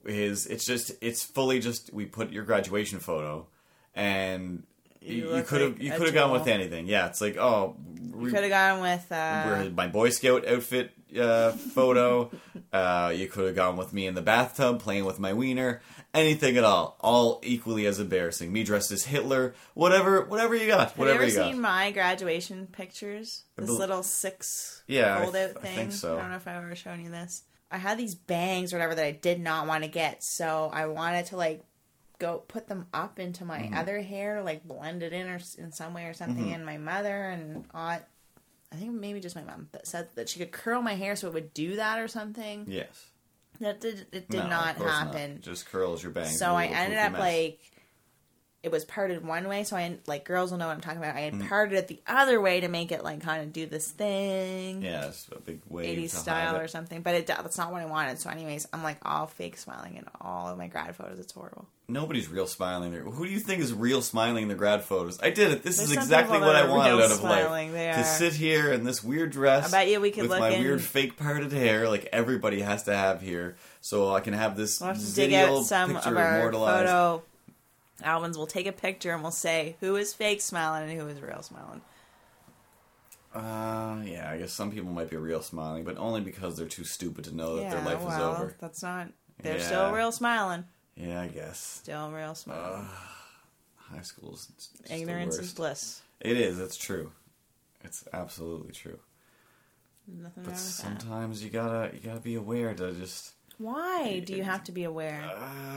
His 0.05 0.45
it's 0.45 0.65
just 0.65 0.91
it's 1.01 1.23
fully 1.23 1.59
just 1.59 1.93
we 1.93 2.05
put 2.05 2.31
your 2.31 2.43
graduation 2.43 2.99
photo, 2.99 3.47
and 3.95 4.63
You 5.05 5.35
you 5.35 5.43
could 5.43 5.61
have 5.61 5.81
you 5.81 5.91
could 5.91 6.05
have 6.07 6.13
gone 6.13 6.31
with 6.31 6.47
anything. 6.47 6.87
Yeah, 6.87 7.07
it's 7.07 7.21
like 7.21 7.37
oh, 7.37 7.75
you 8.19 8.29
could 8.31 8.43
have 8.43 8.49
gone 8.49 8.81
with 8.81 9.11
uh, 9.11 9.69
my 9.75 9.87
Boy 9.87 10.09
Scout 10.09 10.47
outfit 10.47 10.91
uh, 11.19 11.51
photo. 11.51 12.31
uh, 12.73 13.13
you 13.15 13.27
could 13.27 13.45
have 13.47 13.55
gone 13.55 13.77
with 13.77 13.93
me 13.93 14.07
in 14.07 14.15
the 14.15 14.21
bathtub 14.21 14.79
playing 14.79 15.05
with 15.05 15.19
my 15.19 15.33
wiener. 15.33 15.81
Anything 16.13 16.55
at 16.55 16.63
all, 16.63 16.95
all 17.01 17.41
equally 17.43 17.85
as 17.85 17.99
embarrassing. 17.99 18.51
Me 18.53 18.63
dressed 18.63 18.89
as 18.93 19.03
Hitler, 19.03 19.53
whatever, 19.73 20.21
whatever 20.23 20.55
you 20.55 20.65
got, 20.65 20.89
Have 20.91 20.97
whatever 20.97 21.23
you 21.25 21.27
ever 21.31 21.35
got. 21.41 21.51
seen 21.51 21.59
my 21.61 21.91
graduation 21.91 22.67
pictures? 22.67 23.43
This 23.57 23.67
bel- 23.67 23.75
little 23.77 24.01
six 24.01 24.81
Yeah, 24.87 25.17
I 25.17 25.23
fold 25.23 25.35
out 25.35 25.45
th- 25.47 25.57
I 25.57 25.59
thing. 25.59 25.75
think 25.75 25.91
so. 25.91 26.17
I 26.17 26.21
don't 26.21 26.29
know 26.29 26.37
if 26.37 26.47
I've 26.47 26.63
ever 26.63 26.73
shown 26.73 27.03
you 27.03 27.09
this. 27.09 27.43
I 27.69 27.77
had 27.79 27.97
these 27.97 28.15
bangs 28.15 28.71
or 28.71 28.77
whatever 28.77 28.95
that 28.95 29.05
I 29.05 29.11
did 29.11 29.41
not 29.41 29.67
want 29.67 29.83
to 29.83 29.89
get, 29.89 30.23
so 30.23 30.69
I 30.71 30.85
wanted 30.85 31.25
to 31.27 31.35
like 31.37 31.63
go 32.19 32.39
put 32.47 32.67
them 32.67 32.87
up 32.93 33.19
into 33.19 33.45
my 33.45 33.59
Mm-hmm. 33.59 33.73
other 33.75 34.01
hair, 34.01 34.41
like 34.43 34.63
blend 34.67 35.03
it 35.03 35.13
in 35.13 35.27
or 35.27 35.39
in 35.57 35.71
some 35.71 35.93
way 35.93 36.05
or 36.05 36.13
something. 36.13 36.51
And 36.53 36.65
my 36.65 36.77
mother 36.77 37.23
and 37.29 37.65
aunt, 37.73 38.03
I 38.71 38.75
think 38.77 38.93
maybe 38.93 39.19
just 39.19 39.35
my 39.35 39.43
mom, 39.43 39.69
that 39.71 39.87
said 39.87 40.09
that 40.15 40.27
she 40.29 40.39
could 40.39 40.51
curl 40.51 40.81
my 40.81 40.95
hair 40.95 41.15
so 41.15 41.27
it 41.27 41.33
would 41.33 41.53
do 41.53 41.75
that 41.77 41.99
or 41.99 42.07
something. 42.07 42.65
yes, 42.67 43.09
That 43.59 43.79
did 43.79 44.07
it 44.11 44.29
did 44.29 44.43
No, 44.43 44.47
not 44.49 44.75
happen. 44.77 45.39
Just 45.41 45.69
curls 45.69 46.03
your 46.03 46.11
bangs. 46.11 46.37
So 46.37 46.53
I 46.53 46.65
ended 46.65 46.97
up 46.99 47.13
like 47.19 47.59
it 48.65 48.71
was 48.71 48.83
parted 48.83 49.23
one 49.25 49.47
way, 49.47 49.63
so 49.63 49.77
I 49.77 49.97
like 50.07 50.25
girls 50.25 50.49
will 50.51 50.57
know 50.57 50.65
what 50.67 50.73
I'm 50.73 50.81
talking 50.81 50.97
about. 50.97 51.15
I 51.15 51.19
had 51.21 51.33
Mm. 51.35 51.47
parted 51.47 51.77
it 51.77 51.87
the 51.87 52.01
other 52.07 52.41
way 52.41 52.59
to 52.61 52.67
make 52.67 52.91
it 52.91 53.03
like 53.03 53.21
kind 53.21 53.43
of 53.43 53.53
do 53.53 53.67
this 53.67 53.91
thing, 53.91 54.81
yeah, 54.81 55.05
it's 55.05 55.27
a 55.31 55.39
big 55.39 55.59
wave 55.69 55.97
80s 55.99 56.11
style 56.17 56.55
or 56.57 56.67
something. 56.67 57.01
But 57.01 57.15
it 57.15 57.27
that's 57.27 57.57
not 57.57 57.71
what 57.71 57.81
I 57.81 57.85
wanted. 57.85 58.19
So, 58.19 58.29
anyways, 58.29 58.67
I'm 58.73 58.81
like 58.83 58.97
all 59.03 59.27
fake 59.27 59.57
smiling 59.57 59.97
in 59.97 60.05
all 60.19 60.47
of 60.49 60.57
my 60.57 60.67
grad 60.67 60.95
photos. 60.95 61.19
It's 61.19 61.31
horrible. 61.33 61.67
Nobody's 61.87 62.27
real 62.27 62.47
smiling 62.47 62.91
there. 62.91 63.01
Who 63.03 63.27
do 63.27 63.31
you 63.31 63.39
think 63.39 63.61
is 63.61 63.71
real 63.71 64.01
smiling 64.01 64.41
in 64.43 64.49
the 64.49 64.55
grad 64.55 64.83
photos? 64.83 65.19
I 65.21 65.29
did 65.29 65.51
it. 65.51 65.61
This 65.61 65.77
There's 65.77 65.91
is 65.91 65.95
exactly 65.97 66.39
what 66.39 66.55
I 66.55 66.67
wanted 66.67 66.93
out 66.93 67.11
of 67.11 67.17
smiling. 67.19 67.73
life. 67.75 67.97
To 67.97 68.03
sit 68.03 68.33
here 68.33 68.73
in 68.73 68.83
this 68.83 69.03
weird 69.03 69.31
dress. 69.31 69.67
I 69.71 69.77
bet 69.83 69.89
you 69.89 70.01
we 70.01 70.09
could 70.09 70.23
with 70.23 70.31
look 70.31 70.39
my 70.39 70.49
in- 70.49 70.63
weird 70.63 70.81
fake 70.83 71.15
parted 71.15 71.51
hair, 71.51 71.87
like 71.87 72.09
everybody 72.11 72.61
has 72.61 72.81
to 72.83 72.95
have 72.97 73.21
here, 73.21 73.55
so 73.81 74.11
I 74.15 74.21
can 74.21 74.33
have 74.33 74.57
this 74.57 74.79
We'll 74.81 74.87
have 74.89 74.97
to 74.97 75.03
video 75.05 75.45
dig 75.47 75.57
out 75.59 75.63
some 75.65 75.93
picture 75.93 76.09
of 76.09 76.17
our 76.17 76.35
immortalized. 76.39 76.87
photo 76.89 77.23
albums. 78.03 78.37
We'll 78.37 78.47
take 78.47 78.67
a 78.67 78.71
picture 78.71 79.13
and 79.13 79.21
we'll 79.21 79.31
say 79.31 79.75
who 79.79 79.95
is 79.95 80.13
fake 80.13 80.41
smiling 80.41 80.89
and 80.89 80.99
who 80.99 81.07
is 81.07 81.21
real 81.21 81.41
smiling. 81.41 81.81
Uh, 83.33 84.01
yeah, 84.05 84.29
I 84.31 84.37
guess 84.37 84.53
some 84.53 84.71
people 84.71 84.91
might 84.91 85.09
be 85.09 85.17
real 85.17 85.41
smiling, 85.41 85.83
but 85.83 85.97
only 85.97 86.21
because 86.21 86.55
they're 86.55 86.67
too 86.67 86.85
stupid 86.85 87.25
to 87.25 87.35
know 87.35 87.57
that 87.57 87.63
yeah, 87.63 87.69
their 87.71 87.81
life 87.83 88.01
well, 88.01 88.09
is 88.33 88.39
over. 88.39 88.55
that's 88.59 88.81
not. 88.81 89.09
They're 89.41 89.57
Yeah. 89.57 89.65
still 89.65 89.91
real 89.91 90.11
smiling. 90.13 90.63
Yeah, 90.95 91.21
I 91.21 91.27
guess 91.27 91.59
Still 91.59 92.09
real 92.11 92.33
smiling. 92.35 92.87
high 93.75 94.01
school's 94.01 94.47
Ignorance 94.89 95.37
is 95.37 95.53
bliss. 95.53 96.01
It 96.21 96.37
is. 96.37 96.59
It's 96.59 96.77
true. 96.77 97.11
It's 97.83 98.07
absolutely 98.13 98.71
true. 98.71 98.99
Nothing 100.07 100.43
But 100.43 100.51
wrong 100.51 100.55
with 100.55 100.55
that. 100.55 100.81
sometimes 101.01 101.43
you 101.43 101.49
gotta 101.49 101.93
you 101.93 101.99
gotta 101.99 102.21
be 102.21 102.35
aware 102.35 102.73
to 102.73 102.93
just 102.93 103.33
Why 103.57 104.19
do 104.25 104.33
you 104.35 104.43
have 104.43 104.63
to 104.65 104.71
be 104.71 104.83
aware? 104.83 105.21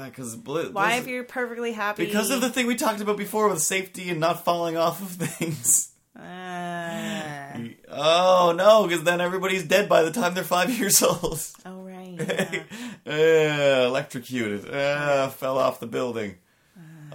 because 0.06 0.34
bl- 0.36 0.70
Why, 0.72 0.94
if 0.96 1.06
you're 1.06 1.24
perfectly 1.24 1.72
happy? 1.72 2.06
because 2.06 2.30
of 2.30 2.40
the 2.40 2.50
thing 2.50 2.66
we 2.66 2.74
talked 2.74 3.00
about 3.00 3.16
before 3.16 3.48
with 3.48 3.60
safety 3.62 4.10
and 4.10 4.18
not 4.20 4.44
falling 4.44 4.76
off 4.76 5.00
of 5.00 5.08
things. 5.28 5.92
Ah. 6.20 7.52
Oh 7.90 8.52
no, 8.56 8.86
because 8.86 9.04
then 9.04 9.20
everybody's 9.20 9.64
dead 9.64 9.88
by 9.88 10.02
the 10.02 10.10
time 10.10 10.34
they're 10.34 10.44
five 10.44 10.70
years 10.78 11.02
old. 11.02 11.40
oh 11.64 11.82
right. 11.82 12.16
Yeah. 13.06 13.82
uh, 13.84 13.86
electrocuted. 13.88 14.68
Uh, 14.68 15.28
fell 15.28 15.56
off 15.58 15.78
the 15.80 15.86
building. 15.86 16.36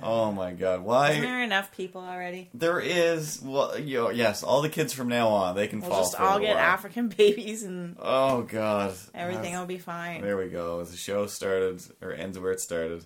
Oh 0.03 0.31
my 0.31 0.51
god! 0.51 0.73
Isn't 0.75 0.83
Why? 0.85 1.19
there 1.19 1.41
enough 1.43 1.71
people 1.75 2.01
already? 2.01 2.49
There 2.53 2.79
is. 2.79 3.41
Well, 3.41 3.79
you 3.79 3.97
know, 4.03 4.09
yes. 4.09 4.43
All 4.43 4.61
the 4.61 4.69
kids 4.69 4.93
from 4.93 5.07
now 5.07 5.29
on, 5.29 5.55
they 5.55 5.67
can 5.67 5.79
We'll 5.81 5.89
fall. 5.89 5.99
just 6.03 6.19
all 6.19 6.39
get. 6.39 6.57
African 6.57 7.07
babies 7.17 7.63
and 7.63 7.95
Oh 7.99 8.41
god! 8.43 8.93
everything 9.13 9.55
Uh, 9.55 9.59
will 9.61 9.67
be 9.67 9.77
fine. 9.77 10.21
There 10.21 10.37
we 10.37 10.49
go. 10.49 10.83
The 10.83 10.97
show 10.97 11.25
started 11.27 11.81
or 12.01 12.11
ends 12.13 12.37
where 12.37 12.51
it 12.51 12.59
started. 12.59 13.05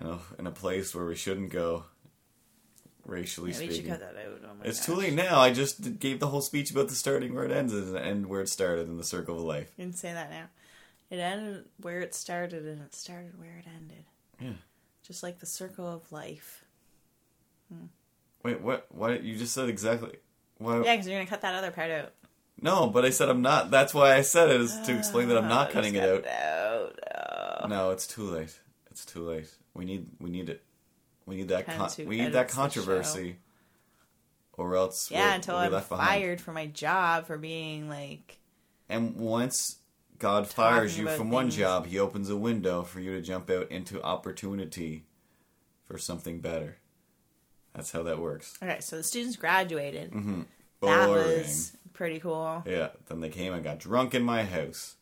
You 0.00 0.06
know, 0.06 0.20
in 0.38 0.46
a 0.46 0.52
place 0.52 0.94
where 0.94 1.04
we 1.06 1.16
shouldn't 1.16 1.50
go. 1.50 1.84
Racially 3.04 3.52
should 3.54 3.72
speaking, 3.72 3.88
cut 3.90 4.00
that 4.00 4.16
out. 4.16 4.40
Oh 4.44 4.48
it's 4.64 4.78
gosh. 4.80 4.86
too 4.86 4.94
late 4.94 5.14
now. 5.14 5.40
I 5.40 5.50
just 5.50 5.98
gave 5.98 6.20
the 6.20 6.26
whole 6.26 6.42
speech 6.42 6.70
about 6.70 6.88
the 6.88 6.94
starting 6.94 7.34
where 7.34 7.44
it 7.44 7.50
ends 7.50 7.72
and 7.72 7.96
end 7.96 8.26
where 8.26 8.42
it 8.42 8.50
started 8.50 8.86
in 8.86 8.98
the 8.98 9.04
circle 9.04 9.36
of 9.36 9.42
life. 9.44 9.72
You 9.78 9.84
can 9.86 9.94
say 9.94 10.12
that 10.12 10.28
now. 10.30 10.44
It 11.10 11.16
ended 11.16 11.64
where 11.80 12.00
it 12.02 12.14
started, 12.14 12.66
and 12.66 12.82
it 12.82 12.94
started 12.94 13.38
where 13.38 13.56
it 13.56 13.64
ended. 13.74 14.04
Yeah. 14.38 14.50
Just 15.08 15.22
like 15.22 15.40
the 15.40 15.46
circle 15.46 15.86
of 15.88 16.12
life. 16.12 16.64
Hmm. 17.72 17.86
Wait, 18.44 18.60
what? 18.60 18.86
What? 18.90 19.24
You 19.24 19.36
just 19.36 19.54
said 19.54 19.68
exactly. 19.68 20.16
What? 20.58 20.84
Yeah, 20.84 20.92
because 20.94 21.08
you're 21.08 21.18
gonna 21.18 21.28
cut 21.28 21.40
that 21.40 21.54
other 21.54 21.70
part 21.70 21.90
out. 21.90 22.12
No, 22.60 22.88
but 22.88 23.04
I 23.04 23.10
said 23.10 23.28
I'm 23.28 23.42
not. 23.42 23.70
That's 23.70 23.94
why 23.94 24.14
I 24.14 24.20
said 24.20 24.50
it 24.50 24.60
is 24.60 24.78
to 24.80 24.96
explain 24.96 25.28
that 25.28 25.38
I'm 25.38 25.44
ah, 25.44 25.48
not 25.48 25.70
Oh, 25.70 25.72
cutting 25.72 25.94
it 25.94 26.02
out. 26.02 26.24
it 26.24 26.28
out. 26.28 26.98
Oh. 27.62 27.66
No, 27.68 27.90
it's 27.90 28.06
too 28.06 28.24
late. 28.24 28.58
It's 28.90 29.04
too 29.04 29.22
late. 29.28 29.48
We 29.74 29.84
need. 29.84 30.06
We 30.20 30.30
need 30.30 30.48
it. 30.48 30.62
We 31.24 31.36
need 31.36 31.48
that. 31.48 31.66
Con- 31.66 31.90
we 32.06 32.18
need 32.18 32.32
that 32.32 32.48
controversy. 32.48 33.36
Or 34.54 34.74
else. 34.74 35.10
Yeah, 35.10 35.24
we'll, 35.26 35.34
until 35.36 35.54
we'll 35.54 35.62
be 35.62 35.66
I'm 35.66 35.72
left 35.72 35.88
behind. 35.88 36.08
fired 36.08 36.40
from 36.40 36.54
my 36.54 36.66
job 36.66 37.26
for 37.26 37.38
being 37.38 37.88
like, 37.88 38.38
And 38.88 39.14
once 39.16 39.76
God 40.18 40.46
fires 40.48 40.98
you 40.98 41.08
from 41.08 41.30
one 41.30 41.50
job, 41.50 41.86
He 41.86 41.98
opens 41.98 42.28
a 42.30 42.36
window 42.36 42.82
for 42.82 43.00
you 43.00 43.12
to 43.14 43.20
jump 43.22 43.48
out 43.50 43.70
into 43.70 44.02
opportunity 44.02 45.04
for 45.86 45.98
something 45.98 46.40
better. 46.40 46.78
That's 47.74 47.92
how 47.92 48.02
that 48.04 48.18
works. 48.18 48.58
okay, 48.62 48.78
so 48.80 48.96
the 48.96 49.02
students 49.04 49.36
graduated. 49.36 50.10
Mm-hmm. 50.10 50.42
That 50.82 51.08
was 51.08 51.76
pretty 51.92 52.18
cool. 52.20 52.62
Yeah. 52.66 52.88
Then 53.08 53.20
they 53.20 53.28
came 53.28 53.52
and 53.52 53.62
got 53.62 53.78
drunk 53.78 54.14
in 54.14 54.22
my 54.22 54.44
house. 54.44 54.96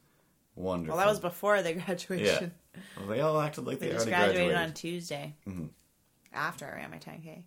Wonderful. 0.55 0.97
Well, 0.97 1.05
that 1.07 1.11
was 1.11 1.21
before 1.21 1.63
the 1.63 1.73
graduation. 1.87 2.53
Well, 2.99 3.07
they 3.09 3.21
all 3.21 3.41
acted 3.41 3.67
like 3.67 3.79
They 3.79 3.87
they, 3.89 3.93
just 3.93 4.07
already 4.07 4.23
graduated, 4.23 4.51
graduated. 4.53 4.69
on 4.71 4.75
Tuesday 4.75 5.35
Mhm. 5.47 5.69
after 6.33 6.67
I 6.67 6.77
ran 6.77 6.91
my 6.91 6.99
10K. 6.99 7.45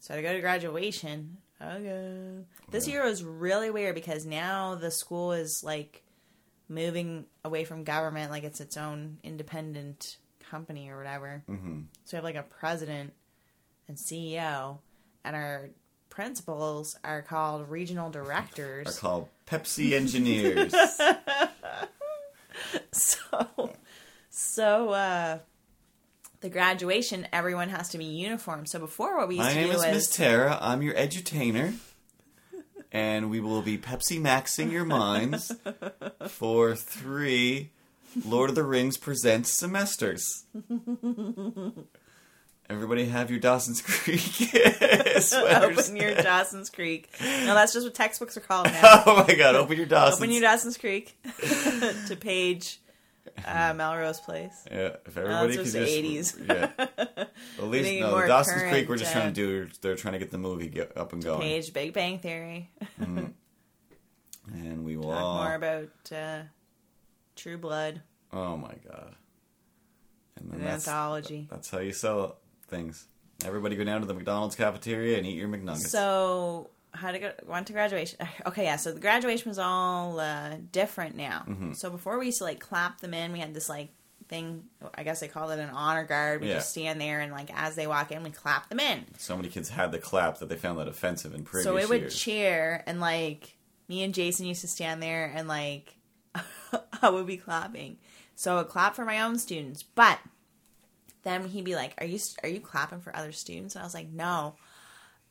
So 0.00 0.14
I 0.14 0.22
go 0.22 0.32
to 0.32 0.40
graduation 0.40 1.38
again. 1.60 2.46
This 2.70 2.86
year 2.88 3.04
was 3.04 3.22
really 3.24 3.70
weird 3.70 3.94
because 3.94 4.24
now 4.24 4.74
the 4.76 4.90
school 4.90 5.32
is 5.32 5.62
like 5.64 6.02
moving 6.68 7.26
away 7.44 7.64
from 7.64 7.84
government, 7.84 8.30
like 8.30 8.44
it's 8.44 8.60
its 8.60 8.76
own 8.76 9.18
independent 9.22 10.16
company 10.50 10.88
or 10.90 10.96
whatever. 10.96 11.42
hmm 11.46 11.80
So 12.04 12.12
we 12.12 12.16
have 12.16 12.24
like 12.24 12.36
a 12.36 12.42
president 12.42 13.12
and 13.86 13.96
CEO, 13.96 14.78
and 15.24 15.36
our 15.36 15.70
principals 16.10 16.96
are 17.04 17.22
called 17.22 17.68
regional 17.68 18.10
directors. 18.10 18.86
Are 18.86 19.00
called 19.00 19.28
Pepsi 19.46 19.92
engineers. 19.92 20.74
so 22.92 23.72
so 24.30 24.90
uh 24.90 25.38
the 26.40 26.48
graduation 26.48 27.26
everyone 27.32 27.68
has 27.68 27.88
to 27.90 27.98
be 27.98 28.04
uniform 28.04 28.66
so 28.66 28.78
before 28.78 29.16
what 29.16 29.28
we 29.28 29.36
used 29.36 29.46
My 29.46 29.54
to 29.54 29.60
name 29.60 29.70
do 29.70 29.76
is 29.76 29.82
Miss 29.82 30.16
Tara. 30.16 30.58
I'm 30.60 30.82
your 30.82 30.94
edutainer. 30.94 31.74
And 32.90 33.30
we 33.30 33.40
will 33.40 33.60
be 33.62 33.76
Pepsi 33.76 34.20
Maxing 34.20 34.72
your 34.72 34.84
minds 34.84 35.54
for 36.28 36.74
three 36.74 37.70
Lord 38.24 38.48
of 38.48 38.56
the 38.56 38.62
Rings 38.64 38.96
presents 38.96 39.50
semesters. 39.50 40.44
Everybody 42.70 43.06
have 43.06 43.30
your 43.30 43.40
Dawson's 43.40 43.80
Creek 43.82 44.20
sweaters. 45.20 45.32
open 45.34 45.96
your 45.96 46.14
dawson's 46.14 46.70
creek 46.70 47.08
no 47.20 47.54
that's 47.54 47.72
just 47.72 47.84
what 47.86 47.94
textbooks 47.94 48.36
are 48.36 48.40
called 48.40 48.66
now 48.66 49.02
oh 49.06 49.24
my 49.26 49.34
god, 49.34 49.54
open 49.56 49.76
your 49.76 49.86
Dawson's 49.86 50.18
Creek. 50.18 50.20
open 50.20 50.30
your 50.30 50.42
dawson's 50.42 50.76
creek 50.78 51.16
to 52.08 52.16
page 52.16 52.80
uh, 53.44 53.74
melrose 53.76 54.20
place 54.20 54.64
Yeah, 54.70 54.96
if 55.06 55.16
No, 55.16 55.22
everybody 55.22 55.56
that's 55.56 55.72
could 55.72 55.86
just 55.86 56.38
80s. 56.38 56.48
yeah. 56.78 57.24
At 57.58 57.64
least 57.64 58.00
no, 58.00 58.20
the 58.20 58.26
Dawson's 58.26 58.58
current, 58.58 58.72
Creek. 58.72 58.88
We're 58.88 58.96
just 58.96 59.12
trying 59.12 59.32
to 59.32 59.34
do. 59.34 59.68
They're 59.80 59.96
trying 59.96 60.12
to 60.12 60.18
get 60.18 60.30
the 60.30 60.38
movie 60.38 60.68
get 60.68 60.96
up 60.96 61.12
and 61.12 61.22
going, 61.22 61.40
page 61.40 61.72
big 61.72 61.92
bang 61.92 62.18
theory 62.18 62.70
and 64.54 64.84
we 64.84 64.96
will 64.96 65.10
talk 65.10 65.22
all. 65.22 65.44
more 65.44 65.54
about 65.54 65.90
uh, 66.12 66.40
true 67.36 67.58
blood 67.58 68.00
Oh 68.32 68.56
my 68.56 68.74
god! 68.86 69.14
And 70.36 70.50
then 70.50 70.60
that's 70.62 70.86
anthology 70.86 71.48
that's 71.50 71.70
how 71.70 71.78
you 71.78 71.92
sell 71.92 72.36
things. 72.68 73.06
Everybody 73.44 73.76
go 73.76 73.84
down 73.84 74.00
to 74.00 74.06
the 74.06 74.14
McDonald's 74.14 74.56
cafeteria 74.56 75.16
and 75.16 75.26
eat 75.26 75.36
your 75.36 75.48
McNuggets. 75.48 75.88
So 75.88 76.70
how 76.92 77.10
to 77.12 77.18
go 77.18 77.32
went 77.46 77.66
to 77.68 77.72
graduation? 77.72 78.18
Okay, 78.46 78.64
yeah. 78.64 78.76
So 78.76 78.92
the 78.92 79.00
graduation 79.00 79.48
was 79.50 79.58
all 79.58 80.18
uh, 80.20 80.56
different 80.72 81.16
now. 81.16 81.44
Mm-hmm. 81.48 81.72
So 81.74 81.90
before 81.90 82.18
we 82.18 82.26
used 82.26 82.38
to 82.38 82.44
like 82.44 82.60
clap 82.60 83.00
them 83.00 83.14
in. 83.14 83.32
We 83.32 83.38
had 83.40 83.54
this 83.54 83.68
like 83.68 83.90
thing. 84.28 84.64
I 84.94 85.02
guess 85.04 85.20
they 85.20 85.28
called 85.28 85.50
it 85.52 85.58
an 85.58 85.70
honor 85.70 86.04
guard. 86.04 86.40
We 86.42 86.48
Yeah. 86.48 86.54
just 86.54 86.70
stand 86.70 87.00
there 87.00 87.20
and 87.20 87.32
like 87.32 87.50
as 87.54 87.74
they 87.76 87.86
walk 87.86 88.12
in, 88.12 88.22
we 88.22 88.30
clap 88.30 88.68
them 88.68 88.80
in. 88.80 89.04
so 89.16 89.36
many 89.36 89.48
kids 89.48 89.68
had 89.70 89.92
the 89.92 89.98
clap 89.98 90.38
that 90.38 90.48
they 90.48 90.56
found 90.56 90.78
that 90.78 90.88
offensive 90.88 91.34
in 91.34 91.44
previous 91.44 91.64
so 91.64 91.76
it 91.78 91.88
would 91.88 92.00
years. 92.02 92.18
cheer 92.18 92.82
and 92.86 93.00
like 93.00 93.56
me 93.88 94.02
and 94.02 94.12
Jason 94.14 94.44
used 94.46 94.60
to 94.60 94.68
stand 94.68 95.02
there 95.02 95.32
and 95.34 95.48
like 95.48 95.94
I 97.02 97.08
would 97.10 97.26
be 97.26 97.36
clapping. 97.38 97.96
So 98.34 98.54
I 98.54 98.56
would 98.58 98.68
clap 98.68 98.94
for 98.94 99.04
my 99.04 99.20
own 99.22 99.38
students, 99.38 99.82
but 99.82 100.18
then 101.24 101.46
he'd 101.48 101.64
be 101.64 101.74
like, 101.74 101.94
"Are 101.98 102.06
you 102.06 102.18
are 102.42 102.48
you 102.48 102.60
clapping 102.60 103.00
for 103.00 103.14
other 103.16 103.32
students?" 103.32 103.74
And 103.74 103.82
I 103.82 103.86
was 103.86 103.94
like, 103.94 104.08
"No, 104.08 104.54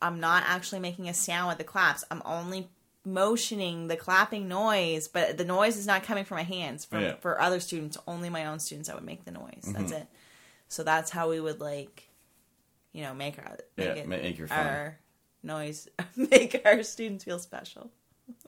I'm 0.00 0.20
not 0.20 0.44
actually 0.46 0.80
making 0.80 1.08
a 1.08 1.14
sound 1.14 1.48
with 1.48 1.58
the 1.58 1.64
claps. 1.64 2.04
I'm 2.10 2.22
only 2.24 2.68
motioning 3.04 3.88
the 3.88 3.96
clapping 3.96 4.48
noise, 4.48 5.08
but 5.08 5.38
the 5.38 5.44
noise 5.44 5.76
is 5.76 5.86
not 5.86 6.02
coming 6.02 6.24
from 6.24 6.36
my 6.36 6.42
hands. 6.42 6.84
From 6.84 7.02
Yeah. 7.02 7.14
for 7.20 7.40
other 7.40 7.58
students, 7.60 7.96
only 8.06 8.28
my 8.30 8.46
own 8.46 8.58
students, 8.58 8.88
I 8.88 8.94
would 8.94 9.04
make 9.04 9.24
the 9.24 9.30
noise. 9.30 9.62
Mm-hmm. 9.64 9.72
That's 9.72 9.92
it. 9.92 10.06
So 10.68 10.82
that's 10.84 11.10
how 11.10 11.30
we 11.30 11.40
would 11.40 11.60
like, 11.60 12.08
you 12.92 13.02
know, 13.02 13.14
make 13.14 13.38
our 13.38 13.58
make 13.76 13.86
Yeah, 13.86 13.92
it, 13.94 14.08
make 14.08 14.38
your 14.38 14.48
our 14.52 14.98
noise, 15.42 15.88
make 16.16 16.60
our 16.64 16.82
students 16.82 17.24
feel 17.24 17.38
special. 17.38 17.90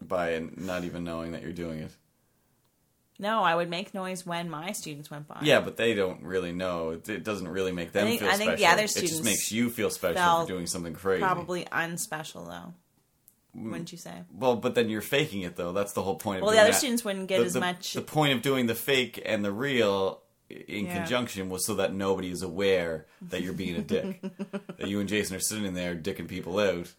by 0.03 0.43
not 0.57 0.85
even 0.85 1.05
knowing 1.05 1.33
that 1.33 1.43
you're 1.43 1.53
doing 1.53 1.79
it. 1.81 1.93
No, 3.21 3.43
I 3.43 3.55
would 3.55 3.69
make 3.69 3.93
noise 3.93 4.25
when 4.25 4.49
my 4.49 4.73
students 4.73 5.11
went 5.11 5.29
by. 5.29 5.41
Yeah, 5.43 5.61
but 5.61 5.77
they 5.77 5.93
don't 5.93 6.23
really 6.23 6.53
know. 6.53 6.91
It, 6.91 7.09
it 7.09 7.23
doesn't 7.23 7.47
really 7.47 7.71
make 7.71 7.93
them 7.93 8.07
think- 8.07 8.21
feel 8.21 8.31
I 8.31 8.37
think 8.37 8.53
the 8.53 8.63
special. 8.63 8.73
other 8.73 8.85
it 8.85 9.09
just 9.09 9.25
makes 9.25 9.53
you 9.53 9.69
feel 9.69 9.91
special 9.91 10.17
felt 10.17 10.49
for 10.49 10.55
doing 10.55 10.67
something 10.67 10.95
crazy. 10.95 11.23
probably 11.23 11.67
unspecial 11.67 12.49
though. 12.49 12.73
Wouldn't 13.55 13.89
mm. 13.89 13.93
you 13.93 13.99
say? 13.99 14.23
Well, 14.33 14.57
but 14.57 14.75
then 14.75 14.89
you're 14.89 15.03
faking 15.03 15.43
it 15.43 15.57
though. 15.57 15.73
That's 15.73 15.93
the 15.93 16.03
whole 16.03 16.17
point. 16.17 16.39
Of 16.39 16.43
it. 16.43 16.45
Well, 16.47 16.55
the 16.55 16.61
other 16.61 16.71
that. 16.71 16.79
students 16.79 17.05
wouldn't 17.05 17.29
get 17.29 17.41
the, 17.41 17.45
as 17.45 17.53
the- 17.53 17.61
much. 17.61 17.93
The 17.93 18.01
point 18.01 18.33
of 18.33 18.41
doing 18.41 18.67
the 18.67 18.75
fake 18.75 19.21
and 19.25 19.45
the 19.45 19.53
real 19.53 20.23
in 20.49 20.87
Yeah. 20.87 20.97
conjunction 20.97 21.51
was 21.51 21.67
so 21.67 21.75
that 21.75 21.93
nobody 21.93 22.31
is 22.31 22.43
aware 22.43 23.07
that 23.23 23.43
you're 23.43 23.53
being 23.53 23.77
a 23.77 23.83
dick. 23.83 24.21
that 24.79 24.89
you 24.89 24.99
and 24.99 25.09
Jason 25.09 25.37
are 25.37 25.41
sitting 25.41 25.75
there 25.75 25.95
dicking 25.95 26.27
people 26.27 26.59
out. 26.59 26.93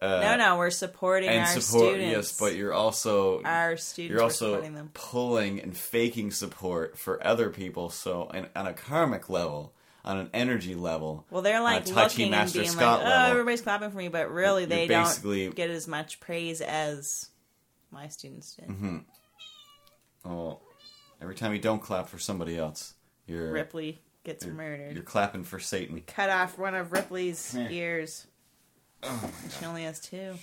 Uh, 0.00 0.20
no, 0.20 0.36
no, 0.36 0.56
we're 0.58 0.70
supporting 0.70 1.28
and 1.28 1.40
our 1.40 1.46
support. 1.46 1.94
students. 1.94 2.12
Yes, 2.12 2.38
but 2.38 2.54
you're 2.54 2.72
also 2.72 3.42
our 3.42 3.76
students. 3.76 4.12
you're 4.12 4.22
also 4.22 4.50
supporting 4.52 4.74
them. 4.74 4.90
pulling 4.94 5.60
and 5.60 5.76
faking 5.76 6.30
support 6.30 6.96
for 6.96 7.24
other 7.26 7.50
people. 7.50 7.90
So, 7.90 8.30
and, 8.32 8.48
on 8.54 8.68
a 8.68 8.72
karmic 8.72 9.28
level, 9.28 9.72
on 10.04 10.18
an 10.18 10.30
energy 10.32 10.76
level, 10.76 11.26
Well, 11.30 11.42
they're 11.42 11.60
like 11.60 11.82
on 11.86 11.90
a 11.90 11.94
touchy 11.94 12.22
looking 12.22 12.30
Master 12.30 12.60
and 12.60 12.66
being 12.66 12.76
Scott 12.76 13.00
like, 13.00 13.06
"Oh, 13.08 13.10
level, 13.10 13.30
everybody's 13.32 13.60
clapping 13.60 13.90
for 13.90 13.96
me," 13.96 14.06
but 14.08 14.30
really, 14.30 14.66
they 14.66 14.86
basically- 14.86 15.46
don't 15.46 15.56
get 15.56 15.70
as 15.70 15.88
much 15.88 16.20
praise 16.20 16.60
as 16.60 17.30
my 17.90 18.06
students 18.06 18.54
did. 18.54 18.68
Mm-hmm. 18.68 18.98
oh, 20.24 20.60
every 21.20 21.34
time 21.34 21.52
you 21.52 21.58
don't 21.58 21.82
clap 21.82 22.08
for 22.08 22.18
somebody 22.18 22.56
else, 22.56 22.94
you're 23.26 23.50
Ripley 23.50 24.00
gets 24.24 24.44
you're, 24.44 24.54
murdered. 24.54 24.94
You're 24.94 25.02
clapping 25.02 25.42
for 25.42 25.58
Satan. 25.58 26.00
Cut 26.06 26.30
off 26.30 26.56
one 26.56 26.74
of 26.74 26.92
Ripley's 26.92 27.54
ears. 27.56 28.26
Oh, 29.02 29.30
She 29.58 29.64
only 29.64 29.84
has 29.84 30.00
two. 30.00 30.34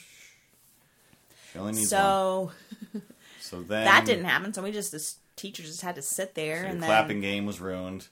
she 1.52 1.60
only 1.60 1.74
needs 1.74 1.92
one. 1.92 2.02
So 2.02 2.52
So 3.42 3.62
then 3.62 3.86
that 3.86 4.06
didn't 4.06 4.26
happen. 4.26 4.54
So 4.54 4.64
we 4.64 4.72
just 4.72 4.92
the 4.92 5.14
teacher 5.36 5.62
just 5.64 5.82
had 5.82 5.96
to 5.96 6.02
sit 6.02 6.34
there 6.36 6.64
so 6.64 6.68
and 6.70 6.82
the 6.82 6.86
clapping 6.88 7.22
game 7.22 7.46
was 7.46 7.60
ruined. 7.60 8.08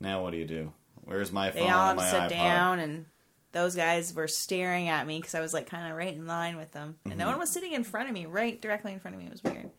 Now 0.00 0.22
what 0.22 0.30
do 0.30 0.36
you 0.38 0.46
do? 0.46 0.72
Where's 1.04 1.32
my 1.32 1.50
phone? 1.50 1.62
they 1.64 1.68
all 1.70 1.88
had 1.88 1.98
to 1.98 2.04
sit 2.10 2.20
iPod? 2.22 2.28
down 2.30 2.78
and 2.78 3.06
those 3.52 3.74
guys 3.74 4.14
were 4.14 4.28
staring 4.28 4.88
at 4.88 5.06
me 5.06 5.18
because 5.18 5.34
I 5.34 5.40
was 5.40 5.52
like 5.54 5.68
kind 5.68 5.90
of 5.90 5.96
right 5.96 6.14
in 6.14 6.26
line 6.26 6.56
with 6.56 6.70
them, 6.72 6.96
and 7.04 7.12
Mm-hmm. 7.14 7.20
no 7.20 7.28
one 7.28 7.38
was 7.38 7.50
sitting 7.50 7.72
in 7.72 7.82
front 7.82 8.08
of 8.08 8.14
me, 8.14 8.26
right 8.26 8.60
directly 8.60 8.92
in 8.92 9.00
front 9.00 9.14
of 9.16 9.20
me. 9.20 9.26
It 9.26 9.32
was 9.32 9.42
weird, 9.42 9.70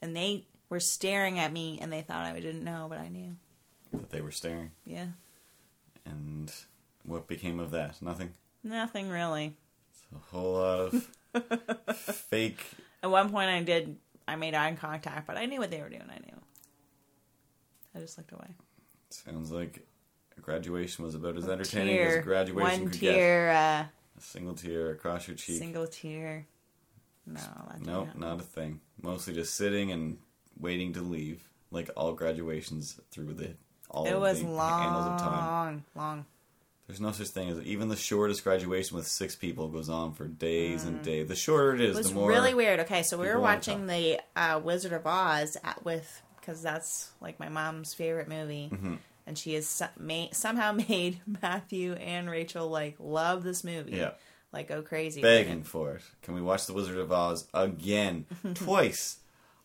and 0.00 0.16
they 0.16 0.46
were 0.68 0.78
staring 0.80 1.38
at 1.40 1.52
me, 1.52 1.78
and 1.82 1.92
they 1.92 2.00
thought 2.02 2.24
I 2.24 2.38
didn't 2.38 2.62
know, 2.62 2.86
but 2.88 2.98
I 2.98 3.08
knew. 3.08 3.36
That 3.92 4.10
they 4.10 4.20
were 4.20 4.30
staring. 4.30 4.70
Yeah, 4.86 5.06
And 6.06 6.50
what 7.04 7.26
became 7.26 7.58
of 7.58 7.72
that? 7.72 8.00
Nothing. 8.00 8.30
Nothing 8.62 9.08
really. 9.08 9.54
It's 9.90 10.02
a 10.14 10.36
whole 10.36 10.52
lot 10.54 10.94
of 11.34 11.96
fake. 11.96 12.64
At 13.02 13.10
one 13.10 13.30
point, 13.30 13.48
I 13.50 13.62
did. 13.62 13.96
I 14.28 14.36
made 14.36 14.54
eye 14.54 14.72
contact, 14.74 15.26
but 15.26 15.36
I 15.36 15.46
knew 15.46 15.58
what 15.60 15.70
they 15.70 15.80
were 15.80 15.88
doing. 15.88 16.08
I 16.08 16.18
knew. 16.20 16.40
I 17.94 17.98
just 18.00 18.16
looked 18.16 18.32
away. 18.32 18.48
Sounds 19.10 19.50
like 19.50 19.86
graduation 20.40 21.04
was 21.04 21.14
about 21.14 21.36
as 21.36 21.48
entertaining 21.48 21.96
Tear, 21.96 22.18
as 22.18 22.24
graduation 22.24 22.82
one 22.82 22.90
could 22.90 23.00
get. 23.00 23.14
tear, 23.14 23.50
uh, 23.50 23.84
A 24.16 24.20
single 24.20 24.54
tear 24.54 24.90
across 24.90 25.28
your 25.28 25.36
cheek. 25.36 25.58
single 25.58 25.86
tear. 25.86 26.46
No, 27.26 27.40
Nope, 27.80 28.08
not 28.16 28.40
a 28.40 28.42
thing. 28.42 28.80
Mostly 29.00 29.34
just 29.34 29.54
sitting 29.54 29.92
and 29.92 30.18
waiting 30.58 30.92
to 30.94 31.00
leave, 31.02 31.48
like 31.70 31.90
all 31.96 32.12
graduations 32.14 32.98
through 33.10 33.34
the 33.34 33.54
all 33.90 34.06
It 34.06 34.12
of 34.14 34.20
was 34.20 34.40
the 34.40 34.48
annals 34.48 35.06
of 35.06 35.18
time. 35.20 35.46
long, 35.46 35.84
long. 35.94 36.24
There's 36.86 37.00
no 37.00 37.12
such 37.12 37.28
thing 37.28 37.48
as 37.48 37.60
even 37.60 37.88
the 37.88 37.96
shortest 37.96 38.44
graduation 38.44 38.96
with 38.96 39.06
six 39.06 39.34
people 39.36 39.68
goes 39.68 39.88
on 39.88 40.12
for 40.14 40.26
days 40.26 40.84
and 40.84 41.00
days. 41.02 41.28
The 41.28 41.36
shorter 41.36 41.74
it 41.74 41.80
is, 41.80 41.96
Mm. 41.96 42.00
It 42.00 42.08
the 42.08 42.14
more 42.14 42.30
it's 42.32 42.40
really 42.40 42.54
weird. 42.54 42.80
Okay, 42.80 43.02
so 43.02 43.16
we 43.16 43.26
were 43.28 43.40
watching 43.40 43.86
the 43.86 44.20
uh, 44.36 44.60
Wizard 44.62 44.92
of 44.92 45.06
Oz 45.06 45.56
at, 45.64 45.84
with 45.84 46.22
because 46.40 46.60
that's 46.60 47.10
like 47.20 47.38
my 47.38 47.48
mom's 47.48 47.94
favorite 47.94 48.28
movie, 48.28 48.68
Mm-hmm. 48.72 48.94
and 49.26 49.38
she 49.38 49.54
has 49.54 49.80
made, 49.98 50.34
somehow 50.34 50.72
made 50.88 51.20
Matthew 51.40 51.92
and 51.92 52.28
Rachel 52.28 52.68
like 52.68 52.96
love 52.98 53.44
this 53.44 53.62
movie. 53.64 53.92
Yeah. 53.92 54.10
like 54.52 54.68
go 54.68 54.82
crazy. 54.82 55.22
begging 55.22 55.62
for 55.62 55.94
it. 55.94 56.02
Can 56.22 56.34
we 56.34 56.42
watch 56.42 56.66
The 56.66 56.72
Wizard 56.74 56.98
of 56.98 57.12
Oz 57.12 57.46
again, 57.54 58.26
twice? 58.54 59.18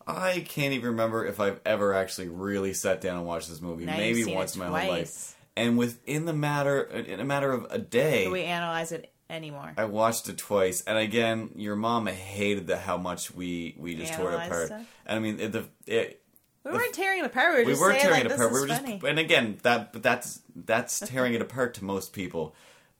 I 0.05 0.45
can't 0.47 0.73
even 0.73 0.91
remember 0.91 1.25
if 1.25 1.39
I've 1.41 1.59
ever 1.65 1.93
actually 1.93 2.29
really 2.29 2.73
sat 2.73 3.01
down 3.01 3.17
and 3.17 3.25
watched 3.25 3.49
this 3.49 3.59
movie. 3.59 3.83
Now 3.85 3.97
Maybe 3.97 4.23
once 4.23 4.53
in 4.55 4.59
my 4.61 4.67
whole 4.67 4.89
life. 4.89 5.35
And 5.57 5.77
within 5.77 6.25
the 6.25 6.33
matter, 6.33 6.81
in 6.83 7.19
a 7.19 7.25
matter 7.25 7.51
of 7.51 7.65
a 7.69 7.77
day, 7.79 8.25
Do 8.25 8.31
we 8.31 8.43
analyze 8.43 8.91
it 8.91 9.11
anymore? 9.29 9.73
I 9.77 9.85
watched 9.85 10.29
it 10.29 10.37
twice, 10.37 10.81
and 10.83 10.97
again, 10.97 11.49
your 11.55 11.75
mom 11.75 12.07
hated 12.07 12.67
the, 12.67 12.77
how 12.77 12.97
much 12.97 13.33
we 13.33 13.75
we 13.77 13.95
just 13.95 14.13
tore 14.13 14.31
it 14.33 14.45
apart. 14.45 14.67
stuff? 14.67 14.81
And 15.05 15.17
I 15.17 15.19
mean, 15.19 15.39
it, 15.39 15.51
the 15.51 15.65
it, 15.85 16.21
we 16.63 16.71
weren't 16.71 16.93
tearing 16.93 17.19
it 17.19 17.25
apart. 17.25 17.53
We 17.55 17.59
were 17.61 17.65
we 17.65 17.71
just 17.71 17.81
were 17.81 17.89
saying, 17.91 18.01
tearing 18.01 18.15
like, 18.17 18.25
it 18.25 18.29
this 18.29 18.37
apart. 18.39 18.51
We 18.51 18.55
is 18.57 18.61
were 18.61 18.67
just, 18.67 18.81
funny. 18.81 19.01
and 19.07 19.19
again, 19.19 19.57
that 19.63 19.93
but 19.93 20.03
that's 20.03 20.41
that's 20.55 20.99
tearing 20.99 21.33
it 21.33 21.41
apart 21.41 21.73
to 21.75 21.83
most 21.85 22.13
people. 22.13 22.55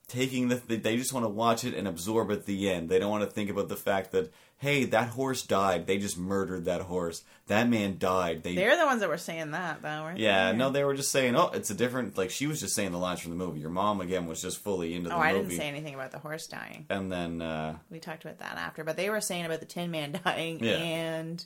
Taking 0.08 0.48
the, 0.48 0.56
they 0.56 0.96
just 0.96 1.12
want 1.12 1.26
to 1.26 1.30
watch 1.30 1.66
it 1.66 1.74
and 1.74 1.86
absorb 1.86 2.32
at 2.32 2.46
the 2.46 2.70
end. 2.70 2.88
They 2.88 2.98
don't 2.98 3.10
want 3.12 3.26
to 3.26 3.30
think 3.30 3.50
about 3.50 3.68
the 3.68 3.76
fact 3.76 4.12
that 4.14 4.32
hey, 4.60 4.86
that 4.86 5.10
horse 5.10 5.44
died. 5.44 5.86
They 5.86 5.98
just 5.98 6.18
murdered 6.18 6.64
that 6.66 6.82
horse. 6.82 7.24
That 7.48 7.70
man 7.70 7.98
died. 8.00 8.42
They 8.42 8.56
They're 8.56 8.78
the 8.78 8.86
ones 8.86 9.02
that 9.02 9.10
were 9.10 9.18
saying 9.18 9.52
that, 9.52 9.82
though. 9.82 10.04
Weren't 10.04 10.18
yeah, 10.20 10.52
they? 10.54 10.58
no, 10.58 10.70
they 10.70 10.84
were 10.86 10.94
just 10.96 11.12
saying, 11.12 11.36
oh, 11.36 11.50
it's 11.54 11.70
a 11.70 11.76
different. 11.76 12.18
Like 12.18 12.30
she 12.30 12.48
was 12.48 12.62
just 12.62 12.74
saying 12.74 12.94
the 12.94 12.98
lines 12.98 13.20
from 13.20 13.32
the 13.32 13.38
movie. 13.38 13.60
Your 13.60 13.70
mom 13.70 14.00
again 14.00 14.28
was 14.28 14.42
just 14.42 14.60
fully 14.60 14.96
into 14.96 15.10
the 15.10 15.16
Oh, 15.16 15.18
movie. 15.20 15.30
I 15.30 15.34
didn't 15.34 15.52
say 15.52 15.68
anything 15.68 15.94
about 15.94 16.12
the 16.12 16.20
horse 16.20 16.48
dying. 16.48 16.86
And 16.90 17.12
then 17.12 17.42
uh, 17.42 17.76
We 17.92 18.00
talked 18.00 18.24
about 18.24 18.40
that 18.40 18.58
after, 18.58 18.86
but 18.86 18.96
they 18.96 19.10
were 19.10 19.20
saying 19.22 19.46
about 19.46 19.60
the 19.60 19.66
Tin 19.66 19.92
Man 19.92 20.18
dying 20.26 20.64
Yeah. 20.64 20.72
and 20.78 21.46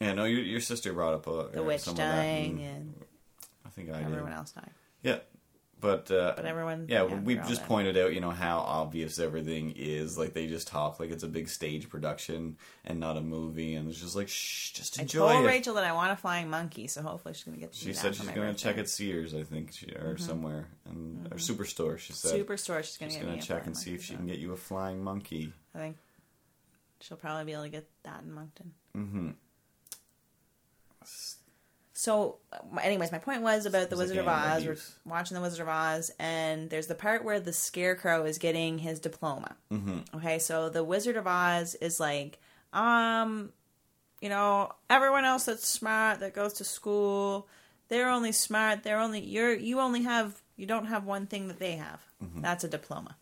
yeah, 0.00 0.14
no, 0.14 0.24
your 0.24 0.40
your 0.40 0.60
sister 0.60 0.92
brought 0.94 1.14
up 1.14 1.28
uh, 1.28 1.48
the 1.48 1.62
witch 1.62 1.82
some 1.82 1.92
of 1.92 1.96
that, 1.98 2.16
dying 2.16 2.62
and 2.62 2.76
and 2.76 2.94
I 3.66 3.68
think 3.68 3.90
I 3.90 4.00
everyone 4.00 4.30
did. 4.30 4.36
else 4.38 4.52
dying. 4.52 4.70
Yeah, 5.02 5.18
but 5.80 6.10
uh, 6.10 6.34
But 6.36 6.44
everyone, 6.44 6.86
Yeah, 6.88 7.06
yeah, 7.06 7.14
we 7.20 7.34
they're 7.34 7.44
just 7.44 7.64
pointed 7.66 7.96
out, 7.96 8.12
you 8.12 8.20
know, 8.20 8.30
how 8.30 8.58
obvious 8.58 9.18
everything 9.18 9.72
is. 9.76 10.18
Like 10.18 10.32
they 10.32 10.46
just 10.46 10.68
talk 10.68 10.98
like 10.98 11.10
it's 11.10 11.22
a 11.22 11.28
big 11.28 11.48
stage 11.48 11.88
production 11.88 12.56
and 12.84 12.98
not 12.98 13.16
a 13.16 13.20
movie, 13.20 13.74
and 13.74 13.88
it's 13.88 14.00
just 14.00 14.16
like, 14.16 14.28
shh, 14.28 14.72
just 14.72 14.98
enjoy 14.98 15.28
I 15.28 15.32
told 15.34 15.44
it. 15.44 15.48
Rachel 15.48 15.74
that 15.74 15.84
I 15.84 15.92
want 15.92 16.12
a 16.12 16.16
flying 16.16 16.50
monkey, 16.50 16.86
so 16.88 17.02
hopefully 17.02 17.34
she's 17.34 17.44
gonna 17.44 17.56
get. 17.56 17.74
She 17.74 17.92
said 17.92 18.14
she's 18.14 18.24
going 18.26 18.34
to 18.34 18.40
birthday. 18.52 18.62
check 18.62 18.78
at 18.78 18.88
Sears, 18.88 19.34
I 19.34 19.42
think, 19.44 19.72
she, 19.72 19.86
or 19.92 20.16
somewhere, 20.18 20.66
and 20.86 21.26
or 21.32 21.36
Superstore. 21.36 21.98
She 21.98 22.12
said 22.12 22.46
Superstore. 22.46 22.82
She's 22.82 22.96
gonna 22.96 23.10
she's 23.10 23.20
get 23.20 23.26
gonna 23.26 23.38
a 23.38 23.42
check 23.42 23.66
and 23.66 23.76
see 23.76 23.94
if 23.94 24.02
she 24.04 24.14
can 24.14 24.26
get 24.26 24.38
you 24.38 24.52
a 24.52 24.56
flying 24.56 25.02
monkey. 25.02 25.52
I 25.74 25.78
think 25.78 25.96
she'll 27.00 27.16
probably 27.16 27.44
be 27.44 27.52
able 27.52 27.62
to 27.64 27.68
get 27.68 27.88
that 28.02 28.22
in 28.22 28.32
Moncton. 28.32 28.72
Mm-hmm. 28.96 29.30
So, 31.98 32.36
uh, 32.52 32.78
anyways, 32.80 33.10
my 33.10 33.18
point 33.18 33.42
was 33.42 33.66
about 33.66 33.90
the 33.90 33.96
Wizard 33.96 34.18
of 34.18 34.28
Oz. 34.28 34.64
We're 34.64 34.76
watching 35.04 35.34
the 35.34 35.40
Wizard 35.40 35.62
of 35.62 35.68
Oz, 35.68 36.12
and 36.20 36.70
there's 36.70 36.86
the 36.86 36.94
part 36.94 37.24
where 37.24 37.40
the 37.40 37.52
Scarecrow 37.52 38.24
is 38.24 38.38
getting 38.38 38.78
his 38.78 39.00
diploma. 39.00 39.56
Mm-hmm. 39.72 40.16
Okay, 40.16 40.38
so 40.38 40.68
the 40.68 40.84
Wizard 40.84 41.16
of 41.16 41.26
Oz 41.26 41.74
is 41.74 41.98
like, 41.98 42.38
um, 42.72 43.50
you 44.20 44.28
know, 44.28 44.70
everyone 44.88 45.24
else 45.24 45.46
that's 45.46 45.66
smart 45.66 46.20
that 46.20 46.34
goes 46.34 46.52
to 46.54 46.64
school, 46.64 47.48
they're 47.88 48.10
only 48.10 48.30
smart. 48.30 48.84
They're 48.84 49.00
only 49.00 49.18
you're 49.18 49.54
you 49.54 49.80
only 49.80 50.04
have 50.04 50.40
you 50.56 50.66
don't 50.66 50.86
have 50.86 51.04
one 51.04 51.26
thing 51.26 51.48
that 51.48 51.58
they 51.58 51.72
have. 51.72 52.00
Mm-hmm. 52.22 52.42
That's 52.42 52.62
a 52.62 52.68
diploma. 52.68 53.16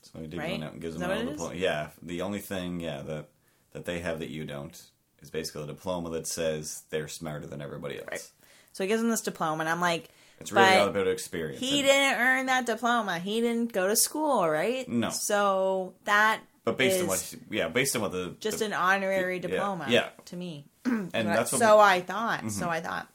So 0.00 0.20
he 0.20 0.28
did 0.28 0.38
Right? 0.38 0.58
go 0.58 0.64
out 0.64 0.72
and 0.72 0.80
gives 0.80 0.96
them 0.96 1.10
what 1.10 1.26
diploma. 1.28 1.54
Yeah, 1.54 1.88
the 2.02 2.22
only 2.22 2.40
thing, 2.40 2.80
yeah, 2.80 3.02
that 3.02 3.28
that 3.72 3.84
they 3.84 3.98
have 3.98 4.20
that 4.20 4.30
you 4.30 4.46
don't 4.46 4.82
is 5.26 5.30
basically 5.30 5.64
a 5.64 5.66
diploma 5.66 6.10
that 6.10 6.26
says 6.26 6.84
they're 6.90 7.08
smarter 7.08 7.46
than 7.46 7.60
everybody 7.60 7.98
else. 7.98 8.06
Right. 8.10 8.30
So 8.72 8.84
he 8.84 8.88
gives 8.88 9.02
him 9.02 9.10
this 9.10 9.22
diploma, 9.22 9.60
and 9.60 9.68
I'm 9.68 9.80
like, 9.80 10.08
It's 10.40 10.52
really 10.52 10.76
all 10.76 10.88
about 10.88 11.08
experience. 11.08 11.60
he 11.60 11.82
didn't 11.82 12.18
earn 12.18 12.46
that 12.46 12.66
diploma. 12.66 13.18
He 13.18 13.40
didn't 13.40 13.72
go 13.72 13.88
to 13.88 13.96
school, 13.96 14.48
right? 14.48 14.88
No. 14.88 15.10
So 15.10 15.94
that 16.04 16.40
But 16.64 16.78
based 16.78 17.00
on 17.00 17.08
what, 17.08 17.34
yeah, 17.50 17.68
based 17.68 17.96
on 17.96 18.02
what 18.02 18.12
the 18.12 18.36
just 18.38 18.60
the- 18.60 18.66
an 18.66 18.72
honorary 18.72 19.36
yeah, 19.36 19.42
diploma, 19.42 19.86
yeah. 19.88 20.08
to 20.26 20.36
me. 20.36 20.66
and 20.84 21.10
that's 21.12 21.52
what 21.52 21.58
so 21.58 21.78
I 21.80 22.00
thought. 22.00 22.40
Mm-hmm. 22.40 22.48
So 22.50 22.68
I 22.68 22.80
thought. 22.80 23.08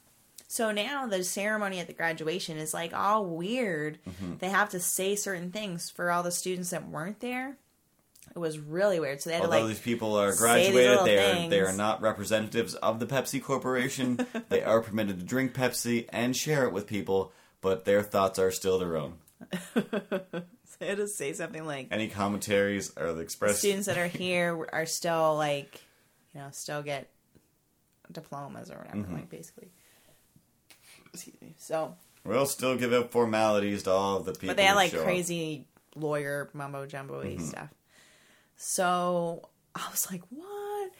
So 0.48 0.70
now 0.70 1.06
the 1.06 1.24
ceremony 1.24 1.78
at 1.78 1.86
the 1.86 1.94
graduation 1.94 2.58
is 2.58 2.74
like 2.74 2.92
all 2.92 3.24
weird. 3.24 3.98
Mm-hmm. 4.06 4.34
They 4.38 4.50
have 4.50 4.68
to 4.70 4.80
say 4.80 5.16
certain 5.16 5.50
things 5.50 5.88
for 5.88 6.10
all 6.10 6.22
the 6.22 6.30
students 6.30 6.70
that 6.70 6.86
weren't 6.88 7.20
there. 7.20 7.56
It 8.34 8.38
was 8.38 8.58
really 8.58 8.98
weird. 8.98 9.20
So 9.20 9.28
they 9.30 9.34
had 9.34 9.44
Although 9.44 9.58
to 9.58 9.64
like 9.64 9.74
these 9.74 9.82
people 9.84 10.16
are 10.16 10.34
graduated, 10.34 11.04
they 11.04 11.18
are 11.18 11.34
things. 11.34 11.50
they 11.50 11.60
are 11.60 11.72
not 11.72 12.00
representatives 12.00 12.74
of 12.74 12.98
the 12.98 13.06
Pepsi 13.06 13.42
Corporation. 13.42 14.26
they 14.48 14.62
are 14.62 14.80
permitted 14.80 15.18
to 15.18 15.24
drink 15.24 15.52
Pepsi 15.52 16.06
and 16.08 16.34
share 16.36 16.64
it 16.66 16.72
with 16.72 16.86
people, 16.86 17.32
but 17.60 17.84
their 17.84 18.02
thoughts 18.02 18.38
are 18.38 18.50
still 18.50 18.78
their 18.78 18.96
own. 18.96 19.14
they 19.74 20.86
had 20.86 20.96
to 20.96 21.08
say 21.08 21.32
something 21.32 21.66
like 21.66 21.88
Any 21.90 22.08
commentaries 22.08 22.96
are 22.96 23.12
the 23.12 23.20
express. 23.20 23.58
students 23.58 23.86
that 23.86 23.98
are 23.98 24.06
here 24.08 24.66
are 24.72 24.86
still 24.86 25.36
like 25.36 25.80
you 26.34 26.40
know 26.40 26.48
still 26.52 26.82
get 26.82 27.10
diplomas 28.10 28.70
or 28.70 28.78
whatever 28.78 28.98
Mm-hmm. 28.98 29.14
like 29.14 29.28
basically 29.30 29.68
excuse 31.12 31.40
me 31.42 31.54
so 31.58 31.96
We'll 32.24 32.46
still 32.46 32.76
give 32.76 32.92
out 32.92 33.10
formalities 33.10 33.82
to 33.82 33.90
all 33.90 34.18
of 34.18 34.24
the 34.26 34.32
people. 34.32 34.48
but 34.48 34.56
they 34.56 34.64
had 34.64 34.76
like 34.76 34.92
crazy 34.96 35.66
lawyer 35.96 36.48
mumbo 36.54 36.86
jumbo 36.86 37.22
Mm-hmm. 37.22 37.44
stuff 37.44 37.68
so 38.64 39.48
i 39.74 39.88
was 39.90 40.08
like 40.10 40.22
what 40.30 40.90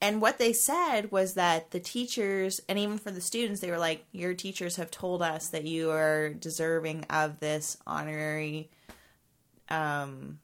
and 0.00 0.22
what 0.22 0.38
they 0.38 0.52
said 0.52 1.10
was 1.10 1.34
that 1.34 1.72
the 1.72 1.80
teachers 1.80 2.60
and 2.68 2.78
even 2.78 2.96
for 2.96 3.10
the 3.10 3.20
students 3.20 3.60
they 3.60 3.70
were 3.70 3.78
like 3.78 4.04
your 4.12 4.34
teachers 4.34 4.76
have 4.76 4.90
told 4.90 5.20
us 5.20 5.48
that 5.48 5.64
you 5.64 5.90
are 5.90 6.28
deserving 6.30 7.04
of 7.10 7.40
this 7.40 7.76
honorary 7.86 8.70
um 9.68 10.38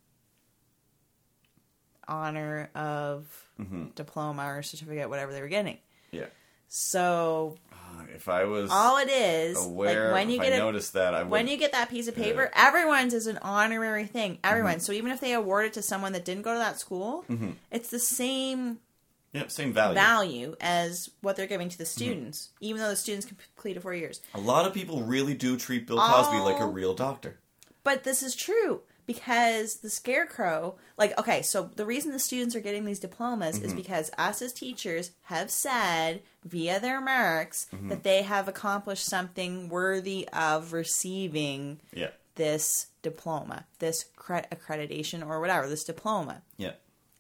honor 2.09 2.71
of 2.75 3.43
Mm-hmm. 3.61 3.85
diploma 3.95 4.45
or 4.55 4.63
certificate 4.63 5.09
whatever 5.09 5.33
they 5.33 5.41
were 5.41 5.49
getting 5.49 5.79
Yeah. 6.11 6.27
So 6.79 7.57
If 8.15 8.29
I 8.29 8.45
was 8.45 8.71
all 8.71 8.99
it 8.99 9.09
is 9.09 9.57
aware, 9.65 10.07
like 10.07 10.13
when 10.15 10.31
you 10.31 10.39
get 10.39 10.53
I 10.53 10.57
a 10.57 10.59
noticed 10.59 10.93
that, 10.93 11.15
I 11.15 11.23
would. 11.23 11.31
when 11.31 11.49
you 11.49 11.57
get 11.57 11.73
that 11.73 11.89
piece 11.89 12.07
of 12.09 12.15
paper, 12.15 12.51
Yeah. 12.55 12.69
everyone's 12.69 13.15
is 13.15 13.27
an 13.27 13.39
honorary 13.41 14.07
thing. 14.07 14.33
Mm-hmm. 14.35 14.41
Everyone. 14.51 14.81
So 14.81 14.93
even 14.93 15.11
if 15.11 15.21
they 15.21 15.33
award 15.33 15.67
it 15.67 15.73
to 15.75 15.83
someone 15.83 16.13
that 16.13 16.25
didn't 16.27 16.43
go 16.43 16.53
to 16.53 16.59
that 16.59 16.79
school, 16.79 17.25
it's 17.71 17.89
the 17.89 17.99
same 17.99 18.79
yeah, 19.33 19.49
same 19.49 19.73
value. 19.73 19.95
value 19.95 20.57
as 20.61 21.11
what 21.23 21.37
they're 21.37 21.47
giving 21.47 21.69
to 21.71 21.79
the 21.79 21.85
Mm-hmm. 21.85 21.99
students, 22.05 22.51
even 22.61 22.81
though 22.83 22.91
the 22.91 22.97
students 22.97 23.27
completed 23.27 23.83
four 23.83 23.95
years. 23.95 24.21
A 24.35 24.41
lot 24.41 24.67
of 24.67 24.75
people 24.75 25.03
really 25.03 25.35
do 25.35 25.57
treat 25.57 25.87
Bill 25.87 25.99
Cosby 25.99 26.39
like 26.39 26.61
a 26.61 26.67
real 26.67 26.95
doctor. 26.95 27.39
But 27.85 28.05
this 28.05 28.23
is 28.23 28.35
true 28.37 28.83
because 29.07 29.77
the 29.77 29.91
scarecrow, 29.91 30.75
like, 30.99 31.19
okay, 31.19 31.43
so 31.43 31.71
the 31.77 31.87
reason 31.87 32.13
the 32.13 32.19
students 32.19 32.55
are 32.57 32.61
getting 32.61 32.85
these 32.85 32.99
diplomas 32.99 33.57
Mm-hmm. 33.57 33.67
is 33.67 33.75
because 33.75 34.11
us 34.19 34.43
as 34.43 34.53
teachers 34.53 35.13
have 35.25 35.51
said 35.51 36.23
via 36.45 36.81
their 36.81 37.01
marks 37.01 37.67
Mm-hmm. 37.75 37.89
that 37.89 38.03
they 38.03 38.23
have 38.23 38.49
accomplished 38.49 39.05
something 39.07 39.69
worthy 39.69 40.29
of 40.33 40.73
receiving 40.73 41.81
Yeah, 41.93 42.11
this 42.35 42.89
diploma, 43.03 43.65
this 43.79 44.05
cre- 44.17 44.47
accreditation 44.53 45.27
or 45.27 45.41
whatever, 45.41 45.69
this 45.69 45.85
diploma, 45.85 46.43
yeah. 46.57 46.73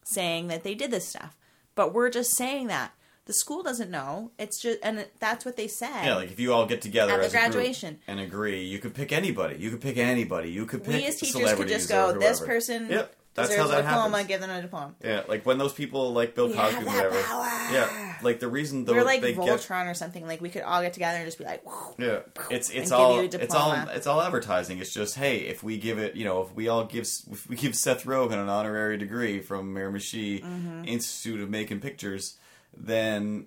saying 0.03 0.49
that 0.49 0.65
they 0.65 0.75
did 0.75 0.91
this 0.91 1.09
stuff. 1.09 1.37
But 1.75 1.95
we're 1.95 2.11
just 2.11 2.35
saying 2.37 2.67
that. 2.69 2.93
The 3.27 3.33
school 3.35 3.63
doesn't 3.63 3.91
know. 3.91 4.31
It's 4.39 4.61
just, 4.61 4.79
and 4.83 5.05
that's 5.19 5.45
what 5.45 5.57
they 5.57 5.67
said. 5.69 6.05
Yeah, 6.05 6.15
like 6.17 6.31
if 6.31 6.39
you 6.41 6.53
all 6.53 6.65
get 6.67 6.81
together 6.81 7.13
At 7.13 7.19
the 7.21 7.27
as 7.27 7.35
a 7.35 7.37
group 7.37 7.53
graduation. 7.53 7.99
and 8.07 8.21
agree, 8.21 8.65
you 8.65 8.79
could 8.79 8.95
pick 8.95 9.11
anybody. 9.13 9.57
You 9.59 9.71
could 9.71 9.81
pick 9.81 9.97
anybody. 9.99 10.51
You 10.51 10.65
could 10.65 10.85
pick 10.85 10.95
we 10.95 11.07
as 11.07 11.17
teachers 11.17 11.53
could 11.55 11.69
just 11.69 11.89
go, 11.89 12.17
this 12.19 12.39
person 12.41 12.89
Yep, 12.89 13.15
that's 13.35 13.55
how 13.55 13.67
that 13.67 13.81
a 13.81 13.83
diploma, 13.83 14.03
happens. 14.19 14.29
give 14.29 14.41
them 14.41 14.51
a 14.51 14.63
diploma. 14.63 14.95
Yeah, 15.05 15.23
like 15.29 15.45
when 15.45 15.59
those 15.59 15.73
people 15.73 16.13
like 16.13 16.35
Bill 16.37 16.53
Cosby, 16.55 16.85
whatever. 16.85 17.21
power. 17.21 17.45
Yeah, 17.73 18.17
like 18.23 18.39
the 18.41 18.49
reason 18.49 18.85
though 18.85 18.95
We're 18.95 19.03
like 19.03 19.21
they 19.21 19.35
Voltron 19.35 19.91
or 19.91 19.95
something. 19.95 20.25
Like 20.27 20.41
we 20.41 20.49
could 20.49 20.63
all 20.63 20.81
get 20.81 20.93
together 20.95 21.19
and 21.19 21.27
just 21.27 21.37
be 21.39 21.45
like, 21.45 21.63
get 21.65 21.99
yeah, 21.99 22.19
it's 22.51 22.71
it's 22.71 22.93
all 22.93 23.17
you 23.23 23.29
a 23.29 23.39
it's 23.39 23.55
all 23.55 23.73
it's 23.91 24.07
all 24.07 24.23
advertising. 24.23 24.79
It's 24.79 24.95
just 24.95 25.17
hey, 25.17 25.39
if 25.41 25.63
we 25.65 25.79
give 25.79 25.99
it, 25.99 26.15
you 26.15 26.25
know, 26.25 26.43
if 26.43 26.55
we 26.55 26.69
all 26.69 26.85
give 26.85 27.09
if 27.31 27.49
we 27.49 27.57
give 27.57 27.75
Seth 27.75 28.05
Rogen 28.05 28.35
an 28.41 28.49
honorary 28.49 28.97
degree 28.97 29.41
from 29.41 29.75
Miramichi 29.75 30.43
Mm-hmm. 30.45 30.85
Institute 30.87 31.41
of 31.41 31.51
Making 31.51 31.81
Pictures, 31.81 32.37
then 32.77 33.47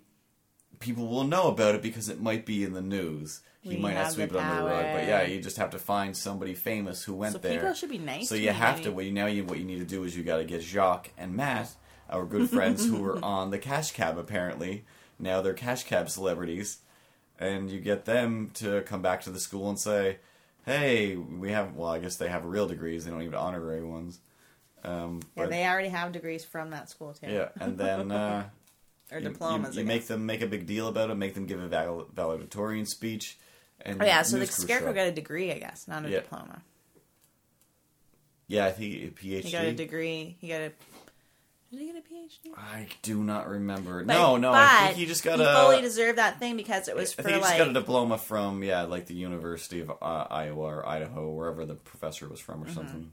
people 0.79 1.07
will 1.07 1.23
know 1.25 1.47
about 1.47 1.75
it 1.75 1.81
because 1.81 2.09
it 2.09 2.21
might 2.21 2.45
be 2.45 2.63
in 2.63 2.73
the 2.73 2.81
news. 2.81 3.41
He 3.61 3.71
We 3.71 3.77
might 3.77 3.95
not 3.95 4.11
sweep 4.13 4.31
it 4.31 4.37
under 4.37 4.55
the 4.63 4.67
rug, 4.69 4.85
but 4.93 5.05
yeah, 5.05 5.23
you 5.23 5.41
just 5.41 5.57
have 5.57 5.71
to 5.71 5.79
find 5.79 6.15
somebody 6.15 6.53
famous 6.53 7.03
who 7.03 7.13
went 7.13 7.33
So 7.33 7.39
there. 7.39 7.59
people 7.59 7.73
should 7.73 7.89
be 7.89 7.97
nice 7.97 8.29
So 8.29 8.35
to 8.35 8.41
you 8.41 8.51
have 8.51 8.75
maybe. 8.75 8.83
to. 8.85 8.91
Well, 8.93 9.05
you 9.05 9.11
now 9.11 9.25
you 9.25 9.43
what 9.43 9.59
you 9.59 9.65
need 9.65 9.79
to 9.79 9.85
do 9.85 10.03
is 10.05 10.15
you 10.15 10.23
got 10.23 10.37
to 10.37 10.45
get 10.45 10.61
Jacques 10.63 11.11
and 11.17 11.35
Matt, 11.35 11.75
our 12.09 12.25
good 12.25 12.49
friends 12.55 12.85
who 12.85 13.01
were 13.01 13.23
on 13.23 13.51
the 13.51 13.57
Cash 13.59 13.91
Cab. 13.91 14.17
Apparently, 14.17 14.85
now 15.19 15.41
they're 15.41 15.53
Cash 15.53 15.83
Cab 15.83 16.09
celebrities, 16.09 16.77
and 17.37 17.69
you 17.69 17.81
get 17.81 18.05
them 18.05 18.49
to 18.55 18.81
come 18.83 19.01
back 19.01 19.21
to 19.23 19.29
the 19.29 19.39
school 19.41 19.67
and 19.69 19.77
say, 19.77 20.19
"Hey, 20.65 21.17
we 21.17 21.51
have." 21.51 21.75
Well, 21.75 21.89
I 21.89 21.99
guess 21.99 22.15
they 22.15 22.29
have 22.29 22.45
real 22.45 22.65
degrees. 22.67 23.03
They 23.03 23.11
don't 23.11 23.21
even 23.23 23.35
honorary 23.35 23.83
ones. 23.83 24.19
Um, 24.85 25.19
yeah, 25.35 25.43
but- 25.43 25.49
they 25.49 25.65
already 25.67 25.89
have 25.89 26.13
degrees 26.13 26.45
from 26.45 26.69
that 26.69 26.89
school 26.89 27.11
too. 27.13 27.27
yeah, 27.29 27.49
and 27.59 27.77
then 27.77 28.09
uh, 28.13 28.47
or 29.11 29.19
you- 29.19 29.29
diplomas. 29.29 29.75
You, 29.75 29.81
you 29.81 29.87
make 29.87 30.07
them 30.07 30.25
make 30.25 30.41
a 30.41 30.47
big 30.47 30.65
deal 30.65 30.87
about 30.87 31.09
it. 31.09 31.15
Make 31.15 31.33
them 31.33 31.45
give 31.45 31.59
a 31.61 31.67
val- 31.67 32.07
valedictorian 32.13 32.85
speech. 32.85 33.37
And 33.81 34.01
Oh 34.01 34.05
yeah, 34.05 34.21
so 34.23 34.37
the 34.37 34.45
scarecrow 34.45 34.91
got 34.93 35.07
a 35.07 35.11
degree, 35.11 35.51
I 35.53 35.59
guess, 35.59 35.87
not 35.87 36.05
a 36.05 36.09
Yeah. 36.09 36.19
diploma. 36.19 36.61
Yeah, 38.47 38.65
I 38.65 38.71
think 38.71 38.93
a 38.95 39.07
PhD. 39.21 39.43
He 39.43 39.51
got 39.51 39.65
a 39.65 39.73
degree. 39.73 40.35
He 40.39 40.47
got 40.47 40.61
a. 40.61 40.71
Did 41.71 41.79
he 41.81 41.85
get 41.85 41.95
a 41.97 41.99
PhD? 42.13 42.57
I 42.57 42.87
do 43.03 43.23
not 43.23 43.47
remember. 43.47 44.03
But- 44.03 44.11
no, 44.13 44.37
no, 44.37 44.51
I 44.51 44.87
think 44.87 44.97
he 44.97 45.05
just 45.05 45.23
got 45.23 45.37
he 45.37 45.45
a. 45.45 45.53
fully 45.53 45.81
deserved 45.81 46.17
that 46.17 46.39
thing 46.39 46.57
because 46.57 46.87
it 46.87 46.95
was 46.95 47.11
I 47.11 47.15
for 47.17 47.21
think 47.23 47.35
he 47.35 47.41
just 47.41 47.57
got 47.59 47.67
a 47.69 47.73
diploma 47.73 48.17
from 48.17 48.63
yeah, 48.63 48.81
like 48.83 49.05
the 49.05 49.13
University 49.13 49.79
of 49.81 49.91
uh, 49.91 49.93
Iowa 50.31 50.61
or 50.77 50.87
Idaho, 50.89 51.29
wherever 51.29 51.65
the 51.65 51.75
professor 51.75 52.27
was 52.27 52.39
from, 52.39 52.63
or 52.63 52.65
Mm-hmm. 52.65 52.73
something. 52.73 53.11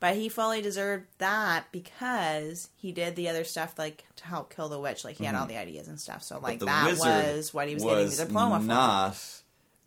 But 0.00 0.14
he 0.14 0.28
fully 0.28 0.62
deserved 0.62 1.06
that 1.18 1.64
because 1.72 2.68
he 2.76 2.92
did 2.92 3.16
the 3.16 3.28
other 3.28 3.42
stuff 3.42 3.76
like 3.78 4.04
to 4.16 4.24
help 4.26 4.54
kill 4.54 4.68
the 4.68 4.78
witch. 4.78 5.04
Like 5.04 5.16
he 5.16 5.24
had 5.24 5.34
all 5.34 5.46
the 5.46 5.56
ideas 5.56 5.88
and 5.88 5.98
stuff. 6.00 6.22
So 6.22 6.38
like 6.38 6.60
Mm-hmm. 6.60 6.60
the 6.60 6.66
that 6.66 6.86
wizard 6.86 7.36
was 7.36 7.54
what 7.54 7.68
he 7.68 7.74
was, 7.74 7.82
getting 7.84 8.08
the 8.10 8.24
diploma 8.26 8.60
for. 8.60 8.66
not 8.66 9.18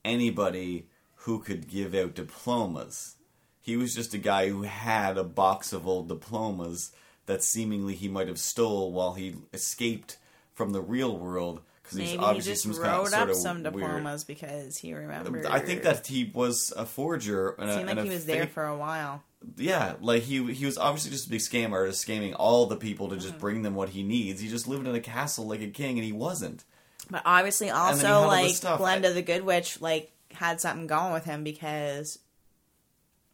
anybody 0.04 0.88
who 1.16 1.40
could 1.40 1.70
give 1.70 1.94
out 1.96 2.16
diplomas. 2.16 3.16
He 3.62 3.78
was 3.78 3.94
just 3.94 4.14
a 4.14 4.18
guy 4.18 4.50
who 4.50 4.64
had 4.64 5.18
a 5.18 5.24
box 5.24 5.72
of 5.72 5.88
old 5.88 6.08
diplomas 6.08 6.92
that 7.28 7.44
seemingly 7.44 7.94
he 7.94 8.08
might 8.08 8.28
have 8.28 8.40
stole 8.40 8.92
while 8.92 9.14
he 9.14 9.36
escaped 9.54 10.18
from 10.54 10.72
the 10.72 10.82
real 10.82 11.16
world 11.18 11.62
because 11.84 11.98
he's 12.00 12.10
Maybe 12.10 12.20
he 12.20 12.26
obviously 12.26 12.52
just 12.54 12.64
some 12.64 12.74
kind 12.74 12.86
of 12.86 12.92
wrote 13.04 13.08
sort 13.10 13.22
up 13.22 13.30
of 13.30 13.36
some 13.36 13.64
weird- 13.64 13.74
diplomas 13.76 14.24
because 14.24 14.78
he 14.78 14.94
remembered. 14.94 15.46
I 15.46 15.60
think 15.60 15.84
that 15.84 16.08
he 16.08 16.30
was 16.34 16.74
a 16.76 16.86
forger. 16.86 17.52
And 17.52 17.70
it 17.70 17.74
a, 17.74 17.76
seemed 17.78 17.90
and 17.90 17.98
like 17.98 18.06
a 18.06 18.10
he 18.10 18.14
was 18.14 18.26
there 18.26 18.42
fake- 18.44 18.52
for 18.54 18.66
a 18.66 18.76
while. 18.78 19.24
Yeah, 19.58 19.96
like 20.02 20.24
he 20.24 20.54
he 20.54 20.66
was 20.66 20.78
obviously 20.78 21.12
just 21.12 21.28
a 21.28 21.30
big 21.30 21.40
scam 21.40 21.72
artist, 21.72 22.08
scamming 22.08 22.36
all 22.38 22.68
the 22.68 22.76
people 22.76 23.10
to 23.10 23.16
Mm-hmm. 23.16 23.24
just 23.24 23.40
bring 23.40 23.64
them 23.64 23.74
what 23.76 23.90
he 23.90 24.04
needs. 24.04 24.40
He 24.42 24.48
just 24.48 24.68
lived 24.68 24.86
in 24.88 24.94
a 24.96 25.00
castle 25.00 25.48
like 25.48 25.62
a 25.62 25.68
king, 25.68 25.98
and 25.98 26.06
he 26.06 26.12
wasn't. 26.12 26.64
But 27.10 27.24
obviously, 27.26 27.68
then 27.68 27.76
he 27.76 27.82
had 27.82 27.88
also 27.92 28.22
this 28.22 28.28
like 28.28 28.56
stuff. 28.56 28.80
Glenda 28.80 29.14
the 29.14 29.22
Good 29.24 29.44
Witch 29.44 29.82
like 29.82 30.12
had 30.34 30.62
something 30.62 30.88
going 30.88 31.12
with 31.12 31.26
him 31.26 31.44
because 31.44 32.20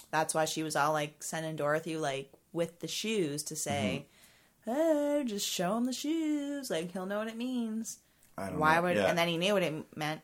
that's 0.10 0.34
why 0.34 0.46
she 0.46 0.64
was 0.64 0.76
all 0.76 0.94
like 0.94 1.22
sending 1.22 1.56
Dorothy 1.58 1.98
like 1.98 2.32
with 2.54 2.80
the 2.80 2.88
shoes 2.88 3.44
to 3.44 3.56
say, 3.56 4.06
Mm-hmm. 4.66 4.72
"Hey, 4.74 5.24
just 5.26 5.46
show 5.48 5.76
him 5.78 5.86
the 5.86 5.94
shoes. 5.94 6.70
Like 6.72 6.92
he'll 6.94 7.06
know 7.06 7.20
what 7.20 7.28
it 7.28 7.38
means." 7.38 7.98
I 8.38 8.50
don't 8.50 8.60
Why 8.60 8.76
know. 8.76 8.84
would? 8.84 8.96
Yeah. 8.98 9.08
And 9.08 9.18
then 9.18 9.28
he 9.28 9.38
knew 9.38 9.54
what 9.54 9.64
it 9.64 9.74
meant. 9.98 10.22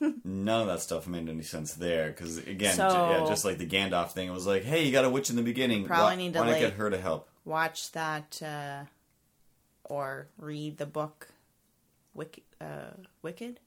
None 0.00 0.60
of 0.60 0.66
that 0.68 0.80
stuff 0.80 1.06
made 1.06 1.28
any 1.28 1.42
sense 1.42 1.74
there 1.74 2.08
because 2.08 2.38
again, 2.38 2.76
So- 2.76 2.88
j- 2.88 2.94
yeah, 3.22 3.26
just 3.28 3.44
like 3.44 3.58
the 3.58 3.66
Gandalf 3.66 4.12
thing, 4.12 4.28
it 4.28 4.32
was 4.32 4.46
like, 4.46 4.62
hey, 4.64 4.84
you 4.84 4.92
got 4.92 5.04
a 5.04 5.10
witch 5.10 5.30
in 5.30 5.36
the 5.36 5.42
beginning. 5.42 5.84
Probably 5.86 6.04
why, 6.04 6.14
need 6.16 6.32
to, 6.34 6.38
why 6.40 6.46
not 6.46 6.52
like- 6.52 6.60
get 6.60 6.72
her 6.74 6.90
to 6.90 6.98
help? 7.00 7.28
Watch 7.44 7.92
that 7.92 8.40
uh, 8.42 8.84
or 9.84 10.28
read 10.38 10.78
the 10.78 10.86
book. 10.86 11.28
Wicked. 12.14 12.42
Uh, 12.60 12.90
Wicked. 13.22 13.60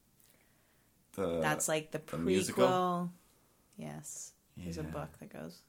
The, 1.15 1.39
That's 1.41 1.67
like 1.67 1.91
the 1.91 1.99
prequel. 1.99 2.23
musical? 2.23 3.09
Yes, 3.77 4.31
there's 4.55 4.77
a 4.77 4.81
Yeah. 4.83 4.87
book 4.89 5.09
that 5.19 5.31
goes 5.33 5.59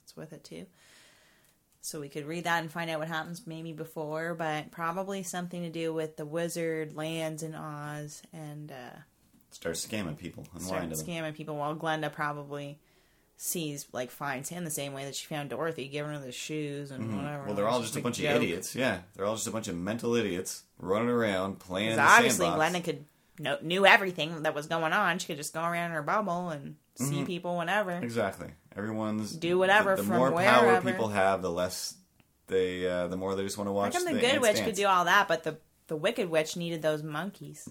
that's 0.00 0.16
with 0.16 0.32
it 0.32 0.44
too. 0.44 0.66
So 1.82 2.00
we 2.00 2.08
could 2.08 2.26
read 2.26 2.44
that 2.44 2.62
and 2.62 2.72
find 2.72 2.90
out 2.90 2.98
what 3.00 3.08
happens 3.08 3.46
maybe 3.46 3.72
before, 3.72 4.34
but 4.34 4.70
probably 4.70 5.22
something 5.22 5.62
to 5.62 5.70
do 5.70 5.92
with 5.92 6.16
the 6.16 6.24
wizard 6.26 6.94
lands 6.96 7.42
in 7.42 7.54
Oz 7.54 8.22
and 8.32 8.72
uh, 8.72 8.98
start 9.56 9.74
scamming 9.76 10.16
people 10.18 10.46
and 10.52 10.62
start 10.62 10.80
lying 10.80 10.90
to 10.90 10.96
them. 10.96 11.06
scamming 11.06 11.34
people. 11.34 11.56
While 11.56 11.74
Glenda 11.76 12.12
probably 12.12 12.78
sees 13.38 13.86
like 13.92 14.10
finds 14.10 14.48
him 14.48 14.64
the 14.64 14.70
same 14.70 14.92
way 14.92 15.04
that 15.04 15.14
she 15.14 15.26
found 15.26 15.50
Dorothy, 15.50 15.88
giving 15.88 16.12
her 16.12 16.18
the 16.18 16.32
shoes 16.32 16.90
and 16.90 17.16
whatever. 17.16 17.38
Mm-hmm. 17.38 17.46
Well, 17.46 17.56
they're 17.56 17.68
all 17.68 17.78
It's 17.80 17.88
just 17.88 17.98
a 17.98 18.02
bunch 18.02 18.18
joke. 18.18 18.36
of 18.36 18.42
idiots. 18.42 18.74
Yeah, 18.74 19.00
they're 19.14 19.26
all 19.26 19.34
just 19.34 19.46
a 19.46 19.50
bunch 19.50 19.68
of 19.68 19.76
mental 19.76 20.14
idiots 20.14 20.62
running 20.78 21.08
around 21.08 21.58
playing 21.58 21.90
in 21.90 21.96
the 21.96 22.02
obviously, 22.02 22.46
sandbox. 22.46 22.72
Glenda 22.74 22.84
could 22.84 23.04
know, 23.38 23.58
knew 23.62 23.84
everything 23.86 24.42
that 24.42 24.54
was 24.54 24.66
going 24.66 24.92
on. 24.92 25.18
She 25.18 25.26
could 25.26 25.36
just 25.36 25.52
go 25.54 25.62
around 25.62 25.86
in 25.86 25.92
her 25.92 26.02
bubble 26.02 26.48
and 26.50 26.76
see 26.96 27.16
Mm-hmm. 27.16 27.24
people 27.24 27.58
whenever. 27.58 27.92
Exactly. 27.92 28.48
Everyone's 28.74 29.32
Do 29.36 29.58
whatever 29.58 29.96
The, 29.96 30.02
the 30.02 30.08
from 30.08 30.16
more 30.18 30.32
power 30.32 30.80
people 30.82 31.08
have, 31.08 31.40
the 31.42 31.50
less 31.50 31.94
they, 32.46 32.86
uh, 32.88 33.08
the 33.08 33.16
more 33.16 33.34
they 33.34 33.42
just 33.42 33.58
want 33.58 33.68
to 33.68 33.72
How 33.72 33.76
watch. 33.76 33.92
come 33.94 34.04
the, 34.06 34.14
the 34.14 34.20
good 34.20 34.40
witch 34.40 34.56
dance. 34.56 34.66
could 34.66 34.74
do 34.76 34.86
all 34.86 35.04
that, 35.06 35.28
but 35.28 35.44
the 35.44 35.58
the 35.88 35.96
wicked 35.96 36.28
witch 36.30 36.56
needed 36.56 36.80
those 36.82 37.02
monkeys? 37.02 37.68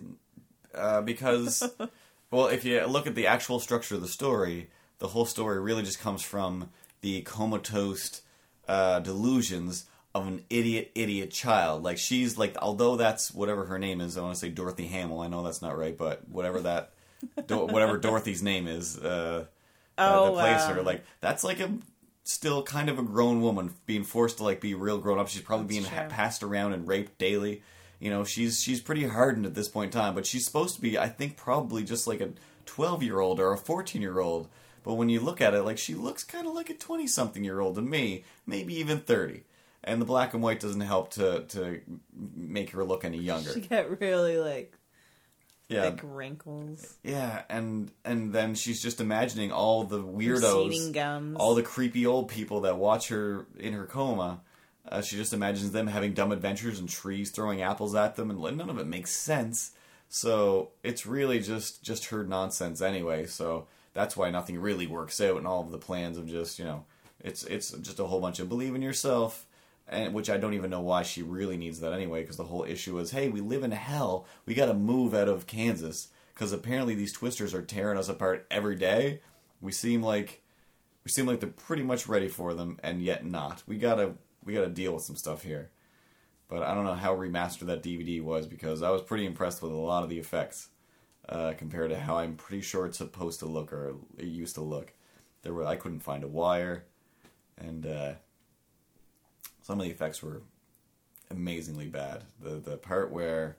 Uh, 0.78 1.02
because, 1.02 1.64
well, 2.32 2.48
if 2.48 2.66
you 2.66 2.86
look 2.86 3.08
at 3.08 3.16
the 3.16 3.28
actual 3.28 3.60
structure 3.60 3.96
of 3.96 4.02
the 4.02 4.08
story, 4.08 4.70
the 5.00 5.08
whole 5.10 5.26
story 5.26 5.60
really 5.60 5.84
just 5.84 6.00
comes 6.00 6.22
from 6.22 6.70
the 7.02 7.22
comatose 7.22 8.22
uh, 8.68 9.00
delusions 9.00 9.86
of 10.14 10.28
an 10.28 10.44
idiot, 10.50 10.92
idiot 10.96 11.32
child. 11.32 11.84
Like 11.84 11.98
she's 11.98 12.38
like, 12.38 12.56
although 12.62 12.96
that's 12.96 13.34
whatever 13.34 13.66
her 13.66 13.78
name 13.78 14.00
is. 14.00 14.18
I 14.18 14.22
want 14.22 14.34
to 14.36 14.40
say 14.40 14.50
Dorothy 14.50 14.88
Hamill. 14.88 15.20
I 15.20 15.28
know 15.28 15.44
that's 15.44 15.62
not 15.62 15.78
right, 15.78 15.98
but 15.98 16.28
whatever 16.30 16.62
that, 16.62 16.92
Do- 17.48 17.66
whatever 17.66 17.98
Dorothy's 17.98 18.42
name 18.42 18.68
is, 18.68 18.98
uh, 18.98 19.46
uh, 19.98 20.02
Oh, 20.14 20.36
that 20.36 20.42
plays 20.42 20.66
her. 20.78 20.82
Like 20.84 21.04
that's 21.22 21.44
like 21.44 21.60
a 21.60 21.70
still 22.24 22.64
kind 22.64 22.90
of 22.90 22.98
a 22.98 23.04
grown 23.04 23.42
woman 23.42 23.74
being 23.86 24.04
forced 24.04 24.38
to 24.38 24.44
like 24.44 24.62
be 24.62 24.74
real 24.74 24.98
grown 24.98 25.20
up. 25.20 25.28
She's 25.28 25.42
probably 25.42 25.68
being 25.68 25.84
ha- 25.84 26.08
passed 26.10 26.44
around 26.44 26.74
and 26.74 26.88
raped 26.88 27.18
daily. 27.18 27.62
You 28.06 28.12
know, 28.12 28.24
she's 28.24 28.62
she's 28.62 28.82
pretty 28.82 29.08
hardened 29.08 29.48
at 29.48 29.56
this 29.56 29.68
point 29.68 29.92
in 29.92 30.00
time, 30.00 30.14
but 30.14 30.28
she's 30.28 30.46
supposed 30.46 30.76
to 30.76 30.82
be, 30.82 30.96
I 30.96 31.10
think, 31.10 31.38
probably 31.38 31.84
just 31.84 32.06
like 32.06 32.22
a 32.22 32.30
twelve 32.68 33.02
year 33.02 33.20
old 33.20 33.40
or 33.40 33.52
a 33.52 33.58
fourteen 33.58 34.04
year 34.04 34.20
old. 34.20 34.48
But 34.84 34.94
when 34.94 35.10
you 35.10 35.20
look 35.20 35.42
at 35.42 35.56
it, 35.56 35.64
like 35.64 35.80
she 35.80 35.96
looks 35.96 36.24
kind 36.24 36.46
of 36.46 36.54
like 36.54 36.70
a 36.70 36.76
twenty 36.76 37.08
something 37.08 37.44
year 37.44 37.60
old 37.60 37.74
to 37.78 37.82
me, 37.82 38.24
maybe 38.46 38.76
even 38.76 39.00
thirty. 39.00 39.46
And 39.84 40.00
the 40.00 40.06
black 40.06 40.36
and 40.36 40.44
white 40.44 40.60
doesn't 40.60 40.82
help 40.82 41.14
to 41.14 41.46
to 41.46 41.82
make 42.36 42.70
her 42.70 42.84
look 42.84 43.04
any 43.06 43.18
younger. 43.18 43.52
She 43.54 43.62
got 43.62 44.00
really 44.00 44.38
like 44.38 44.78
Yeah, 45.68 45.90
thick 45.90 46.02
wrinkles. 46.04 46.98
yeah, 47.04 47.42
and 47.50 47.90
and 48.04 48.32
then 48.32 48.54
she's 48.54 48.84
just 48.84 49.02
imagining 49.02 49.52
all 49.52 49.84
the 49.84 50.04
weirdos, 50.04 51.36
all 51.40 51.56
the 51.56 51.64
creepy 51.64 52.06
old 52.06 52.28
people 52.28 52.62
that 52.62 52.78
watch 52.78 53.08
her 53.08 53.48
in 53.58 53.74
her 53.74 53.86
coma. 53.88 54.42
Uh, 54.88 55.02
she 55.02 55.16
just 55.16 55.34
imagines 55.34 55.72
them 55.72 55.88
having 55.88 56.14
dumb 56.14 56.32
adventures 56.32 56.80
and 56.80 56.88
trees 56.88 57.32
throwing 57.32 57.62
apples 57.62 57.96
at 57.96 58.16
them, 58.16 58.30
and 58.30 58.58
none 58.58 58.70
of 58.70 58.78
it 58.78 58.88
makes 58.88 59.12
sense. 59.12 59.72
So 60.10 60.70
it's 60.84 61.06
really 61.06 61.40
just 61.40 61.84
just 61.84 62.06
her 62.06 62.24
nonsense 62.24 62.82
anyway. 62.82 63.26
So 63.26 63.68
that's 63.94 64.16
why 64.16 64.30
nothing 64.30 64.60
really 64.60 64.88
works 64.88 65.20
out, 65.20 65.38
and 65.38 65.48
all 65.48 65.62
of 65.62 65.72
the 65.72 65.78
plans 65.78 66.18
of 66.18 66.28
just 66.28 66.60
you 66.60 66.66
know, 66.66 66.86
it's 67.20 67.44
it's 67.44 67.72
just 67.72 68.00
a 68.00 68.06
whole 68.06 68.22
bunch 68.22 68.40
of 68.40 68.50
believe 68.50 68.76
in 68.76 68.82
yourself, 68.82 69.46
and 69.88 70.14
which 70.14 70.30
I 70.30 70.38
don't 70.38 70.54
even 70.54 70.70
know 70.70 70.82
why 70.82 71.04
she 71.04 71.24
really 71.24 71.58
needs 71.58 71.80
that 71.80 71.94
anyway. 71.94 72.22
Because 72.22 72.38
the 72.38 72.44
whole 72.44 72.64
issue 72.64 73.00
is, 73.00 73.12
hey, 73.12 73.30
we 73.30 73.42
live 73.42 73.64
in 73.64 73.72
hell. 73.72 74.28
We 74.46 74.54
got 74.54 74.68
to 74.68 74.74
move 74.74 75.14
out 75.16 75.28
of 75.28 75.48
Kansas 75.48 76.10
because 76.34 76.52
apparently 76.52 76.94
these 76.94 77.14
twisters 77.14 77.54
are 77.54 77.62
tearing 77.62 77.98
us 77.98 78.10
apart 78.10 78.46
every 78.52 78.76
day. 78.76 79.22
We 79.62 79.72
seem 79.72 80.04
like 80.04 80.44
we 81.04 81.10
seem 81.10 81.26
like 81.26 81.40
they're 81.40 81.50
pretty 81.50 81.84
much 81.84 82.08
ready 82.08 82.28
for 82.28 82.54
them, 82.54 82.80
and 82.84 83.02
yet 83.02 83.26
not. 83.26 83.64
We 83.66 83.78
gotta 83.78 84.14
we 84.46 84.54
gotta 84.54 84.70
deal 84.70 84.94
with 84.94 85.04
some 85.04 85.16
stuff 85.16 85.44
here. 85.44 85.72
But 86.48 86.62
I 86.64 86.76
don't 86.76 86.86
know 86.86 86.94
how 86.94 87.16
remastered 87.16 87.66
that 87.68 87.82
DVD 87.84 88.22
was 88.22 88.46
because 88.46 88.84
I 88.84 88.92
was 88.92 89.02
pretty 89.02 89.26
impressed 89.26 89.62
with 89.64 89.72
a 89.72 89.76
lot 89.76 90.04
of 90.04 90.10
the 90.10 90.20
effects 90.20 90.70
uh, 91.28 91.54
compared 91.58 91.90
to 91.90 92.00
how 92.00 92.18
I'm 92.18 92.36
pretty 92.36 92.62
sure 92.62 92.86
it's 92.86 93.00
supposed 93.00 93.40
to 93.40 93.48
look 93.48 93.74
or 93.74 93.96
it 94.18 94.26
used 94.26 94.56
to 94.56 94.62
look. 94.62 94.94
There 95.42 95.54
were 95.54 95.66
I 95.66 95.76
couldn't 95.76 96.02
find 96.02 96.24
a 96.24 96.28
wire, 96.28 96.86
and 97.58 97.86
uh, 97.86 98.14
some 99.62 99.80
of 99.80 99.86
the 99.86 99.92
effects 99.92 100.22
were 100.22 100.42
amazingly 101.32 101.88
bad. 101.88 102.24
The 102.42 102.52
the 102.56 102.78
part 102.78 103.12
where 103.12 103.58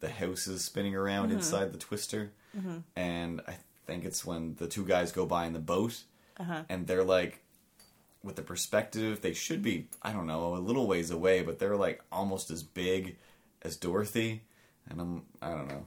the 0.00 0.08
house 0.10 0.46
is 0.46 0.64
spinning 0.64 0.94
around 0.96 1.30
inside 1.32 1.72
the 1.72 1.78
twister, 1.78 2.32
and 2.96 3.40
I 3.46 3.56
think 3.86 4.04
it's 4.04 4.24
when 4.24 4.54
the 4.56 4.66
two 4.66 4.84
guys 4.84 5.12
go 5.12 5.26
by 5.26 5.46
in 5.46 5.52
the 5.52 5.58
boat, 5.58 6.04
and 6.68 6.86
they're 6.86 7.04
like, 7.04 7.41
with 8.24 8.36
the 8.36 8.42
perspective, 8.42 9.20
they 9.20 9.32
should 9.34 9.62
be 9.62 9.88
I 10.02 10.12
don't 10.12 10.26
know 10.26 10.54
a 10.54 10.58
little 10.58 10.86
ways 10.86 11.10
away, 11.10 11.42
but 11.42 11.58
they're 11.58 11.76
like 11.76 12.02
almost 12.12 12.50
as 12.50 12.62
big 12.62 13.16
as 13.62 13.76
Dorothy, 13.76 14.42
and 14.88 15.00
I'm 15.00 15.22
I 15.40 15.50
don't 15.50 15.68
know. 15.68 15.86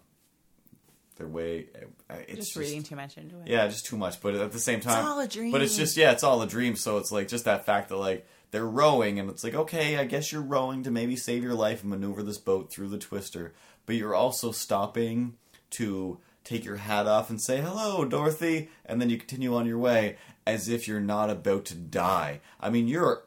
They're 1.17 1.27
way. 1.27 1.67
uh, 2.09 2.15
It's 2.27 2.27
just, 2.27 2.37
just 2.53 2.55
reading 2.57 2.83
too 2.83 2.97
much 2.97 3.17
into 3.17 3.39
it. 3.39 3.47
yeah, 3.47 3.65
just 3.67 3.85
too 3.85 3.95
much. 3.97 4.19
But 4.19 4.35
at 4.35 4.51
the 4.51 4.59
same 4.59 4.81
time, 4.81 5.05
all 5.05 5.19
a 5.19 5.27
dream. 5.27 5.51
But 5.51 5.61
it's 5.61 5.77
just 5.77 5.95
yeah, 5.95 6.11
it's 6.11 6.23
all 6.23 6.41
a 6.41 6.47
dream. 6.47 6.75
So 6.75 6.97
it's 6.97 7.11
like 7.11 7.29
just 7.29 7.45
that 7.45 7.65
fact 7.65 7.87
that 7.89 7.95
like 7.97 8.27
they're 8.51 8.65
rowing, 8.65 9.17
and 9.19 9.29
it's 9.29 9.43
like 9.43 9.55
okay, 9.55 9.97
I 9.97 10.03
guess 10.05 10.31
you're 10.33 10.41
rowing 10.41 10.83
to 10.83 10.91
maybe 10.91 11.15
save 11.15 11.41
your 11.41 11.53
life 11.53 11.81
and 11.81 11.89
maneuver 11.89 12.21
this 12.21 12.37
boat 12.37 12.69
through 12.71 12.89
the 12.89 12.97
twister, 12.97 13.53
but 13.85 13.95
you're 13.95 14.13
also 14.15 14.51
stopping 14.51 15.35
to 15.71 16.19
take 16.43 16.63
your 16.65 16.75
hat 16.75 17.07
off 17.07 17.29
and 17.29 17.41
say 17.41 17.59
hello, 17.61 18.03
Dorothy, 18.05 18.69
and 18.85 19.01
then 19.01 19.09
you 19.09 19.17
continue 19.17 19.55
on 19.55 19.65
your 19.65 19.79
way 19.79 20.17
as 20.45 20.69
if 20.69 20.87
you're 20.87 20.99
not 20.99 21.29
about 21.29 21.65
to 21.65 21.75
die. 21.75 22.41
I 22.59 22.69
mean, 22.69 22.87
you're 22.87 23.23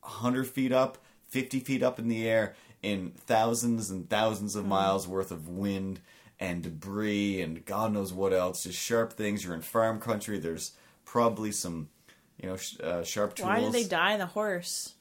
100 0.00 0.46
feet 0.46 0.72
up, 0.72 0.98
50 1.28 1.60
feet 1.60 1.82
up 1.82 1.98
in 1.98 2.08
the 2.08 2.28
air 2.28 2.54
in 2.82 3.12
thousands 3.16 3.90
and 3.90 4.08
thousands 4.08 4.54
of 4.54 4.66
miles 4.66 5.08
worth 5.08 5.30
of 5.30 5.48
wind 5.48 6.00
and 6.38 6.62
debris 6.62 7.40
and 7.40 7.64
God 7.64 7.92
knows 7.92 8.12
what 8.12 8.32
else. 8.32 8.64
Just 8.64 8.78
sharp 8.78 9.14
things. 9.14 9.44
You're 9.44 9.54
in 9.54 9.62
farm 9.62 10.00
country. 10.00 10.38
There's 10.38 10.72
probably 11.04 11.52
some, 11.52 11.88
you 12.40 12.48
know, 12.48 12.56
sh- 12.56 12.78
uh, 12.80 13.02
sharp 13.02 13.34
tools. 13.34 13.48
Why 13.48 13.60
did 13.60 13.72
they 13.72 13.84
dye 13.84 14.16
the 14.16 14.26
horse 14.26 14.94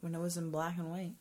when 0.00 0.14
it 0.14 0.20
was 0.20 0.36
in 0.36 0.50
black 0.50 0.76
and 0.76 0.90
white? 0.90 1.14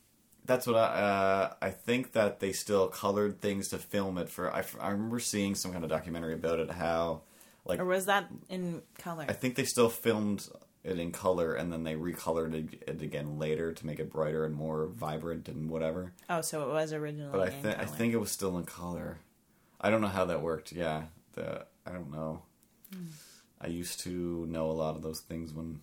That's 0.45 0.65
what 0.65 0.77
I. 0.77 0.79
Uh, 0.79 1.53
I 1.61 1.69
think 1.69 2.13
that 2.13 2.39
they 2.39 2.53
still 2.53 2.87
colored 2.87 3.39
things 3.39 3.67
to 3.67 3.77
film 3.77 4.17
it 4.17 4.29
for. 4.29 4.51
I, 4.51 4.63
I 4.81 4.89
remember 4.89 5.19
seeing 5.19 5.53
some 5.53 5.71
kind 5.71 5.83
of 5.83 5.91
documentary 5.91 6.33
about 6.33 6.59
it. 6.59 6.71
How, 6.71 7.21
like, 7.69 7.79
Or 7.79 7.85
was 7.85 8.05
that 8.07 8.27
in 8.49 8.81
color? 8.97 9.25
I 9.29 9.33
think 9.33 9.55
they 9.55 9.63
still 9.65 9.89
filmed 9.89 10.47
it 10.83 10.97
in 10.99 11.11
color 11.11 11.53
and 11.55 11.71
then 11.71 11.83
they 11.83 11.95
recolored 11.95 12.53
it, 12.87 13.01
again 13.01 13.37
later 13.37 13.73
to 13.73 13.85
make 13.85 13.99
it 13.99 14.11
brighter 14.11 14.45
and 14.45 14.55
more 14.55 14.87
vibrant 14.87 15.47
and 15.47 15.69
whatever. 15.69 16.13
oh, 16.29 16.41
so 16.41 16.63
it 16.69 16.73
was 16.73 16.91
originally 16.93 17.31
But 17.31 17.41
I 17.47 17.49
think 17.49 17.77
I 17.79 17.85
think 17.85 18.13
it 18.13 18.17
was 18.17 18.31
still 18.31 18.57
in 18.57 18.63
color. 18.65 19.19
I 19.81 19.89
don't 19.89 20.01
know 20.01 20.07
how 20.07 20.25
that 20.25 20.41
worked. 20.41 20.71
Yeah, 20.71 21.03
the 21.33 21.65
I 21.85 21.91
don't 21.91 22.11
know. 22.11 22.41
Hmm. 22.93 23.05
I 23.61 23.67
used 23.67 23.99
to 24.01 24.45
know 24.47 24.71
a 24.71 24.77
lot 24.83 24.95
of 24.95 25.01
those 25.01 25.19
things 25.19 25.53
when 25.53 25.79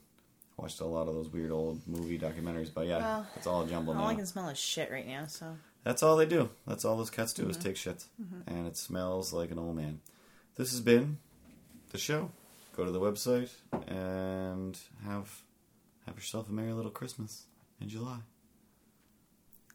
I 0.59 0.63
watched 0.63 0.81
a 0.81 0.87
lot 0.87 1.09
of 1.09 1.15
those 1.15 1.29
weird 1.29 1.51
old 1.51 1.87
movie 1.87 2.19
documentaries. 2.19 2.73
But 2.73 2.87
yeah, 2.87 2.99
Well, 2.99 3.27
it's 3.37 3.47
all 3.47 3.67
jumbled 3.67 3.97
all 3.99 4.05
now. 4.05 4.09
I 4.09 4.15
can 4.15 4.27
smell 4.27 4.49
is 4.49 4.59
shit 4.59 4.91
right 4.91 5.07
now. 5.07 5.27
So 5.27 5.57
That's 5.85 6.03
all 6.03 6.17
they 6.17 6.25
do. 6.27 6.49
That's 6.67 6.85
all 6.87 6.97
those 6.97 7.11
cats 7.11 7.35
do 7.35 7.43
Mm-hmm. 7.43 7.51
is 7.51 7.57
take 7.59 7.77
shits, 7.77 8.07
and 8.47 8.67
it 8.67 8.77
smells 8.79 9.33
like 9.35 9.51
an 9.51 9.59
old 9.59 9.77
man. 9.77 10.01
This 10.57 10.71
has 10.71 10.81
been 10.81 11.19
the 11.91 11.99
show. 11.99 12.31
Go 12.77 12.85
to 12.85 12.91
the 12.91 13.01
website 13.01 13.51
and 13.89 14.79
have 15.05 15.43
have 16.07 16.15
yourself 16.17 16.49
a 16.49 16.53
merry 16.53 16.73
little 16.73 16.91
Christmas 16.91 17.45
in 17.81 17.89
July. 17.89 18.19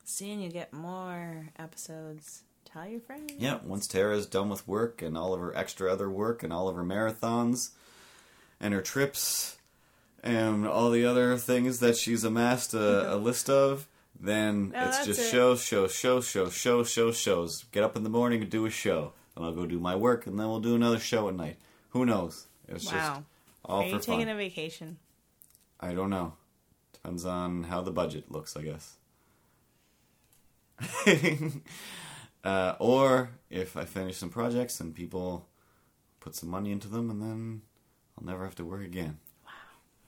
seeing 0.03 0.39
you 0.41 0.49
get 0.49 0.71
more 0.73 1.49
episodes. 1.57 2.43
Tell 2.65 2.87
your 2.87 3.01
friends. 3.01 3.33
Yeah, 3.37 3.59
once 3.65 3.87
Tara's 3.87 4.25
done 4.27 4.49
with 4.49 4.67
work 4.67 5.01
and 5.01 5.17
all 5.17 5.33
of 5.33 5.39
her 5.41 5.55
extra 5.57 5.91
other 5.91 6.09
work 6.09 6.43
and 6.43 6.53
all 6.53 6.67
of 6.69 6.75
her 6.75 6.83
marathons 6.83 7.71
and 8.59 8.73
her 8.73 8.81
trips 8.81 9.57
and 10.23 10.67
all 10.67 10.89
the 10.91 11.03
other 11.05 11.35
things 11.37 11.79
that 11.79 11.97
she's 11.97 12.23
amassed 12.23 12.73
a, 12.73 13.13
a 13.13 13.17
list 13.29 13.49
of, 13.49 13.87
then 14.19 14.69
No, 14.69 14.85
it's 14.85 15.05
just 15.05 15.19
it. 15.19 15.31
show, 15.31 15.55
show, 15.55 15.87
show, 15.87 16.21
show, 16.21 16.49
show, 16.49 16.83
shows, 16.83 17.17
shows. 17.17 17.65
Get 17.71 17.83
up 17.83 17.95
in 17.97 18.03
the 18.03 18.09
morning 18.09 18.41
and 18.41 18.49
do 18.51 18.65
a 18.65 18.69
show. 18.69 19.13
And 19.35 19.43
I'll 19.43 19.53
go 19.53 19.65
do 19.65 19.79
my 19.79 19.95
work 19.95 20.27
and 20.27 20.39
then 20.39 20.47
we'll 20.47 20.59
do 20.59 20.75
another 20.75 20.99
show 20.99 21.27
at 21.27 21.35
night. 21.35 21.57
Who 21.91 22.05
knows? 22.05 22.47
It's 22.67 22.83
just 22.83 22.95
Wow. 22.95 23.23
all 23.65 23.81
Are 23.81 23.85
you 23.85 23.99
taking 23.99 24.25
fun. 24.25 24.29
a 24.29 24.35
vacation? 24.35 24.97
I 25.79 25.93
don't 25.93 26.09
know. 26.09 26.33
Depends 26.93 27.25
on 27.25 27.63
how 27.63 27.81
the 27.81 27.91
budget 27.91 28.31
looks, 28.31 28.55
I 28.55 28.61
guess. 28.63 28.97
uh, 32.43 32.75
or 32.79 33.31
if 33.49 33.77
I 33.77 33.85
finish 33.85 34.17
some 34.17 34.29
projects 34.29 34.79
and 34.79 34.95
people 34.95 35.47
put 36.19 36.35
some 36.35 36.49
money 36.49 36.71
into 36.71 36.87
them, 36.87 37.09
and 37.09 37.21
then 37.21 37.61
I'll 38.17 38.25
never 38.25 38.43
have 38.43 38.55
to 38.55 38.65
work 38.65 38.81
again. 38.83 39.19
Wow. 39.45 39.51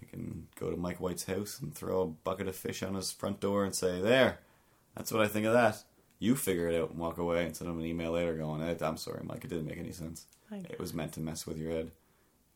I 0.02 0.06
can 0.06 0.48
go 0.60 0.70
to 0.70 0.78
Mike 0.78 1.00
White's 1.00 1.26
house 1.26 1.60
and 1.62 1.74
throw 1.74 2.02
a 2.02 2.08
bucket 2.08 2.48
of 2.48 2.56
fish 2.56 2.84
on 2.84 2.96
his 2.96 3.12
front 3.12 3.40
door 3.40 3.66
and 3.66 3.76
say, 3.76 4.02
There, 4.02 4.40
that's 4.96 5.12
what 5.12 5.22
I 5.22 5.28
think 5.28 5.46
of 5.46 5.54
that. 5.54 5.84
You 6.24 6.38
figure 6.38 6.70
it 6.70 6.82
out 6.82 6.92
and 6.92 7.00
walk 7.00 7.18
away 7.18 7.46
and 7.46 7.54
send 7.54 7.70
them 7.70 7.80
an 7.80 7.86
email 7.86 8.12
later 8.12 8.34
going, 8.36 8.62
"Eh, 8.62 8.76
I'm 8.80 8.96
sorry, 8.96 9.22
Mike, 9.24 9.44
it 9.44 9.50
didn't 9.50 9.66
make 9.66 9.78
any 9.78 9.92
sense. 9.92 10.26
It 10.70 10.80
was 10.80 10.94
meant 10.94 11.12
to 11.14 11.20
mess 11.20 11.46
with 11.46 11.58
your 11.58 11.72
head. 11.72 11.92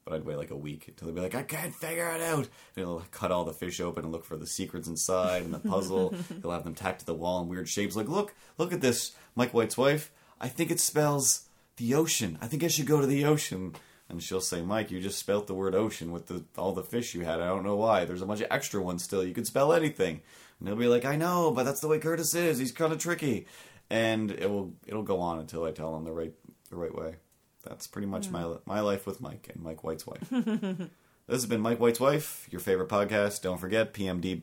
But 0.05 0.13
I'd 0.13 0.25
wait 0.25 0.37
like 0.37 0.51
a 0.51 0.55
week 0.55 0.87
until 0.87 1.07
they'd 1.07 1.15
be 1.15 1.19
like, 1.21 1.35
I 1.35 1.43
can't 1.43 1.75
figure 1.75 2.09
it 2.11 2.21
out. 2.21 2.45
And 2.45 2.47
he'll 2.75 3.03
cut 3.11 3.29
all 3.29 3.43
the 3.43 3.51
fish 3.51 3.81
open 3.81 4.05
and 4.05 4.13
look 4.13 4.23
for 4.23 4.37
the 4.37 4.47
secrets 4.47 4.87
inside 4.87 5.41
and 5.41 5.53
the 5.53 5.59
puzzle. 5.59 6.15
he'll 6.41 6.51
have 6.51 6.63
them 6.63 6.75
tacked 6.75 7.01
to 7.01 7.05
the 7.05 7.13
wall 7.13 7.41
in 7.41 7.49
weird 7.49 7.67
shapes. 7.67 7.97
Like, 7.97 8.07
look, 8.07 8.33
look 8.57 8.71
at 8.71 8.79
this, 8.79 9.11
Mike 9.35 9.53
White's 9.53 9.77
wife. 9.77 10.11
I 10.39 10.47
think 10.47 10.71
it 10.71 10.79
spells 10.79 11.49
the 11.75 11.93
ocean. 11.93 12.37
I 12.41 12.47
think 12.47 12.63
I 12.63 12.69
should 12.69 12.85
go 12.85 13.01
to 13.01 13.07
the 13.07 13.25
ocean. 13.25 13.75
And 14.07 14.23
she'll 14.23 14.39
say, 14.39 14.61
Mike, 14.61 14.91
you 14.91 15.01
just 15.01 15.19
spelt 15.19 15.47
the 15.47 15.53
word 15.53 15.75
ocean 15.75 16.13
with 16.13 16.27
the, 16.27 16.45
all 16.57 16.71
the 16.71 16.83
fish 16.83 17.13
you 17.13 17.25
had. 17.25 17.41
I 17.41 17.47
don't 17.47 17.65
know 17.65 17.75
why. 17.75 18.05
There's 18.05 18.21
a 18.21 18.25
bunch 18.25 18.39
of 18.39 18.47
extra 18.49 18.81
ones 18.81 19.03
still. 19.03 19.25
You 19.25 19.33
could 19.33 19.45
spell 19.45 19.73
anything. 19.73 20.21
And 20.59 20.67
he'll 20.67 20.77
be 20.77 20.87
like, 20.87 21.05
I 21.05 21.15
know, 21.15 21.51
but 21.51 21.63
that's 21.63 21.81
the 21.81 21.87
way 21.87 21.99
Curtis 21.99 22.33
is. 22.33 22.57
He's 22.57 22.71
kind 22.71 22.91
of 22.91 22.99
tricky. 22.99 23.45
And 23.89 24.31
it 24.31 24.49
will 24.49 24.73
it'll 24.85 25.03
go 25.03 25.19
on 25.19 25.39
until 25.39 25.63
I 25.63 25.71
tell 25.71 25.95
him 25.95 26.03
the 26.03 26.11
right 26.11 26.33
the 26.69 26.75
right 26.75 26.93
way. 26.93 27.15
That's 27.63 27.87
pretty 27.87 28.07
much 28.07 28.29
my 28.29 28.55
my 28.65 28.79
life 28.81 29.05
with 29.05 29.21
Mike 29.21 29.49
and 29.53 29.63
Mike 29.63 29.83
White's 29.83 30.05
wife. 30.05 30.27
this 30.29 30.89
has 31.29 31.45
been 31.45 31.61
Mike 31.61 31.79
White's 31.79 31.99
wife, 31.99 32.47
your 32.49 32.59
favorite 32.59 32.89
podcast. 32.89 33.41
Don't 33.41 33.59
forget 33.59 33.93
PMD, 33.93 34.41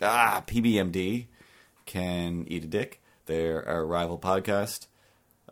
ah 0.00 0.42
PBMD 0.46 1.26
can 1.84 2.44
eat 2.48 2.64
a 2.64 2.66
dick. 2.66 3.02
They're 3.26 3.66
our 3.66 3.84
rival 3.86 4.18
podcast. 4.18 4.86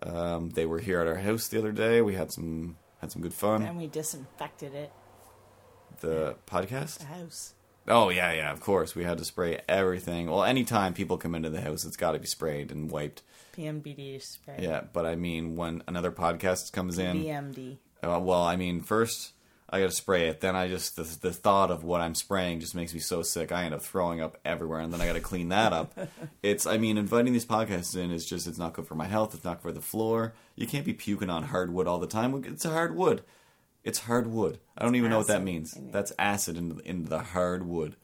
Um, 0.02 0.50
they 0.50 0.66
were 0.66 0.80
here 0.80 1.00
at 1.00 1.06
our 1.06 1.16
house 1.16 1.48
the 1.48 1.58
other 1.58 1.72
day. 1.72 2.02
We 2.02 2.14
had 2.14 2.32
some 2.32 2.76
had 3.00 3.12
some 3.12 3.22
good 3.22 3.34
fun. 3.34 3.62
And 3.62 3.76
we 3.78 3.86
disinfected 3.86 4.74
it. 4.74 4.92
The 6.00 6.36
podcast. 6.46 6.98
The 6.98 7.06
house. 7.06 7.54
Oh 7.86 8.08
yeah, 8.08 8.32
yeah. 8.32 8.52
Of 8.52 8.60
course, 8.60 8.94
we 8.94 9.04
had 9.04 9.18
to 9.18 9.24
spray 9.24 9.60
everything. 9.68 10.30
Well, 10.30 10.44
anytime 10.44 10.94
people 10.94 11.18
come 11.18 11.34
into 11.34 11.50
the 11.50 11.60
house, 11.60 11.84
it's 11.84 11.96
got 11.96 12.12
to 12.12 12.18
be 12.18 12.26
sprayed 12.26 12.70
and 12.70 12.90
wiped. 12.90 13.22
PMBD 13.56 14.20
spray. 14.22 14.56
Yeah, 14.60 14.82
but 14.92 15.06
I 15.06 15.16
mean, 15.16 15.56
when 15.56 15.82
another 15.86 16.10
podcast 16.10 16.72
comes 16.72 16.98
in, 16.98 17.22
BMD. 17.22 17.76
Uh, 18.02 18.20
well, 18.20 18.42
I 18.42 18.56
mean, 18.56 18.80
first 18.80 19.32
I 19.74 19.80
got 19.80 19.90
to 19.90 19.96
spray 19.96 20.28
it. 20.28 20.40
Then 20.40 20.54
I 20.54 20.68
just 20.68 20.96
the, 20.96 21.02
the 21.02 21.32
thought 21.32 21.70
of 21.70 21.84
what 21.84 22.00
I'm 22.00 22.14
spraying 22.14 22.60
just 22.60 22.74
makes 22.74 22.94
me 22.94 23.00
so 23.00 23.22
sick. 23.22 23.50
I 23.50 23.64
end 23.64 23.74
up 23.74 23.82
throwing 23.82 24.20
up 24.20 24.38
everywhere, 24.44 24.80
and 24.80 24.92
then 24.92 25.00
I 25.00 25.06
got 25.06 25.14
to 25.14 25.20
clean 25.20 25.48
that 25.48 25.72
up. 25.72 25.98
it's 26.42 26.66
I 26.66 26.78
mean, 26.78 26.98
inviting 26.98 27.32
these 27.32 27.46
podcasts 27.46 27.96
in 27.96 28.10
is 28.10 28.24
just 28.24 28.46
it's 28.46 28.58
not 28.58 28.74
good 28.74 28.86
for 28.86 28.94
my 28.94 29.06
health. 29.06 29.34
It's 29.34 29.44
not 29.44 29.62
good 29.62 29.70
for 29.70 29.72
the 29.72 29.80
floor. 29.80 30.34
You 30.54 30.66
can't 30.66 30.84
be 30.84 30.94
puking 30.94 31.30
on 31.30 31.44
hardwood 31.44 31.86
all 31.86 31.98
the 31.98 32.06
time. 32.06 32.34
It's 32.46 32.64
a 32.64 32.70
hardwood. 32.70 33.24
It's 33.84 34.00
hardwood. 34.00 34.58
I 34.76 34.82
don't 34.82 34.96
even 34.96 35.10
know 35.10 35.18
what 35.18 35.26
that 35.28 35.42
means. 35.42 35.78
That's 35.78 36.12
acid 36.18 36.56
in 36.56 36.80
in 36.84 37.04
the 37.04 37.20
hardwood. 37.20 37.96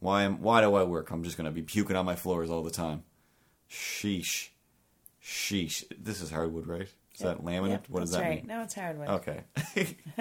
Why 0.00 0.24
am 0.24 0.42
why 0.42 0.60
do 0.60 0.74
I 0.74 0.82
work? 0.82 1.10
I'm 1.10 1.24
just 1.24 1.36
gonna 1.36 1.50
be 1.50 1.62
puking 1.62 1.96
on 1.96 2.04
my 2.04 2.14
floors 2.14 2.50
all 2.50 2.62
the 2.62 2.70
time. 2.70 3.04
Sheesh, 3.70 4.50
sheesh. 5.24 5.84
This 5.98 6.20
is 6.20 6.30
hardwood, 6.30 6.66
right? 6.66 6.88
Is 7.14 7.20
that 7.20 7.42
laminate? 7.42 7.70
Yep, 7.70 7.86
what 7.88 8.00
does 8.00 8.10
that 8.12 8.20
right. 8.22 8.38
mean? 8.44 8.46
No, 8.46 8.62
it's 8.62 8.74
hardwood. 8.74 9.08
Okay. 9.08 9.44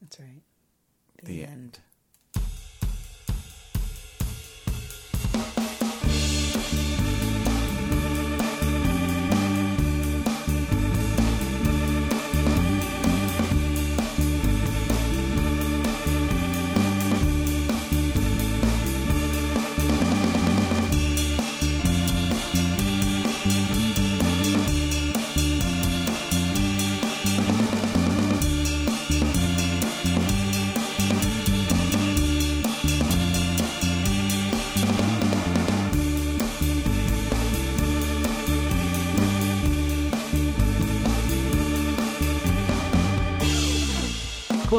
That's 0.00 0.18
right. 0.18 0.42
the 1.22 1.44
end. 1.44 1.78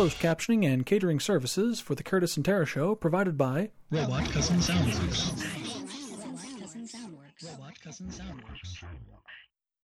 Closed 0.01 0.17
captioning 0.17 0.65
and 0.65 0.83
catering 0.83 1.19
services 1.19 1.79
for 1.79 1.93
the 1.93 2.01
Curtis 2.01 2.35
and 2.35 2.43
Tara 2.43 2.65
Show 2.65 2.95
provided 2.95 3.37
by 3.37 3.69
Robot 3.91 4.31
Cousin 4.31 4.57
Soundworks. 4.57 5.39
Cousin 6.59 6.87
Soundworks. 6.87 7.51
Robot 7.51 7.79
Cousin 7.83 8.07
Soundworks. 8.07 8.40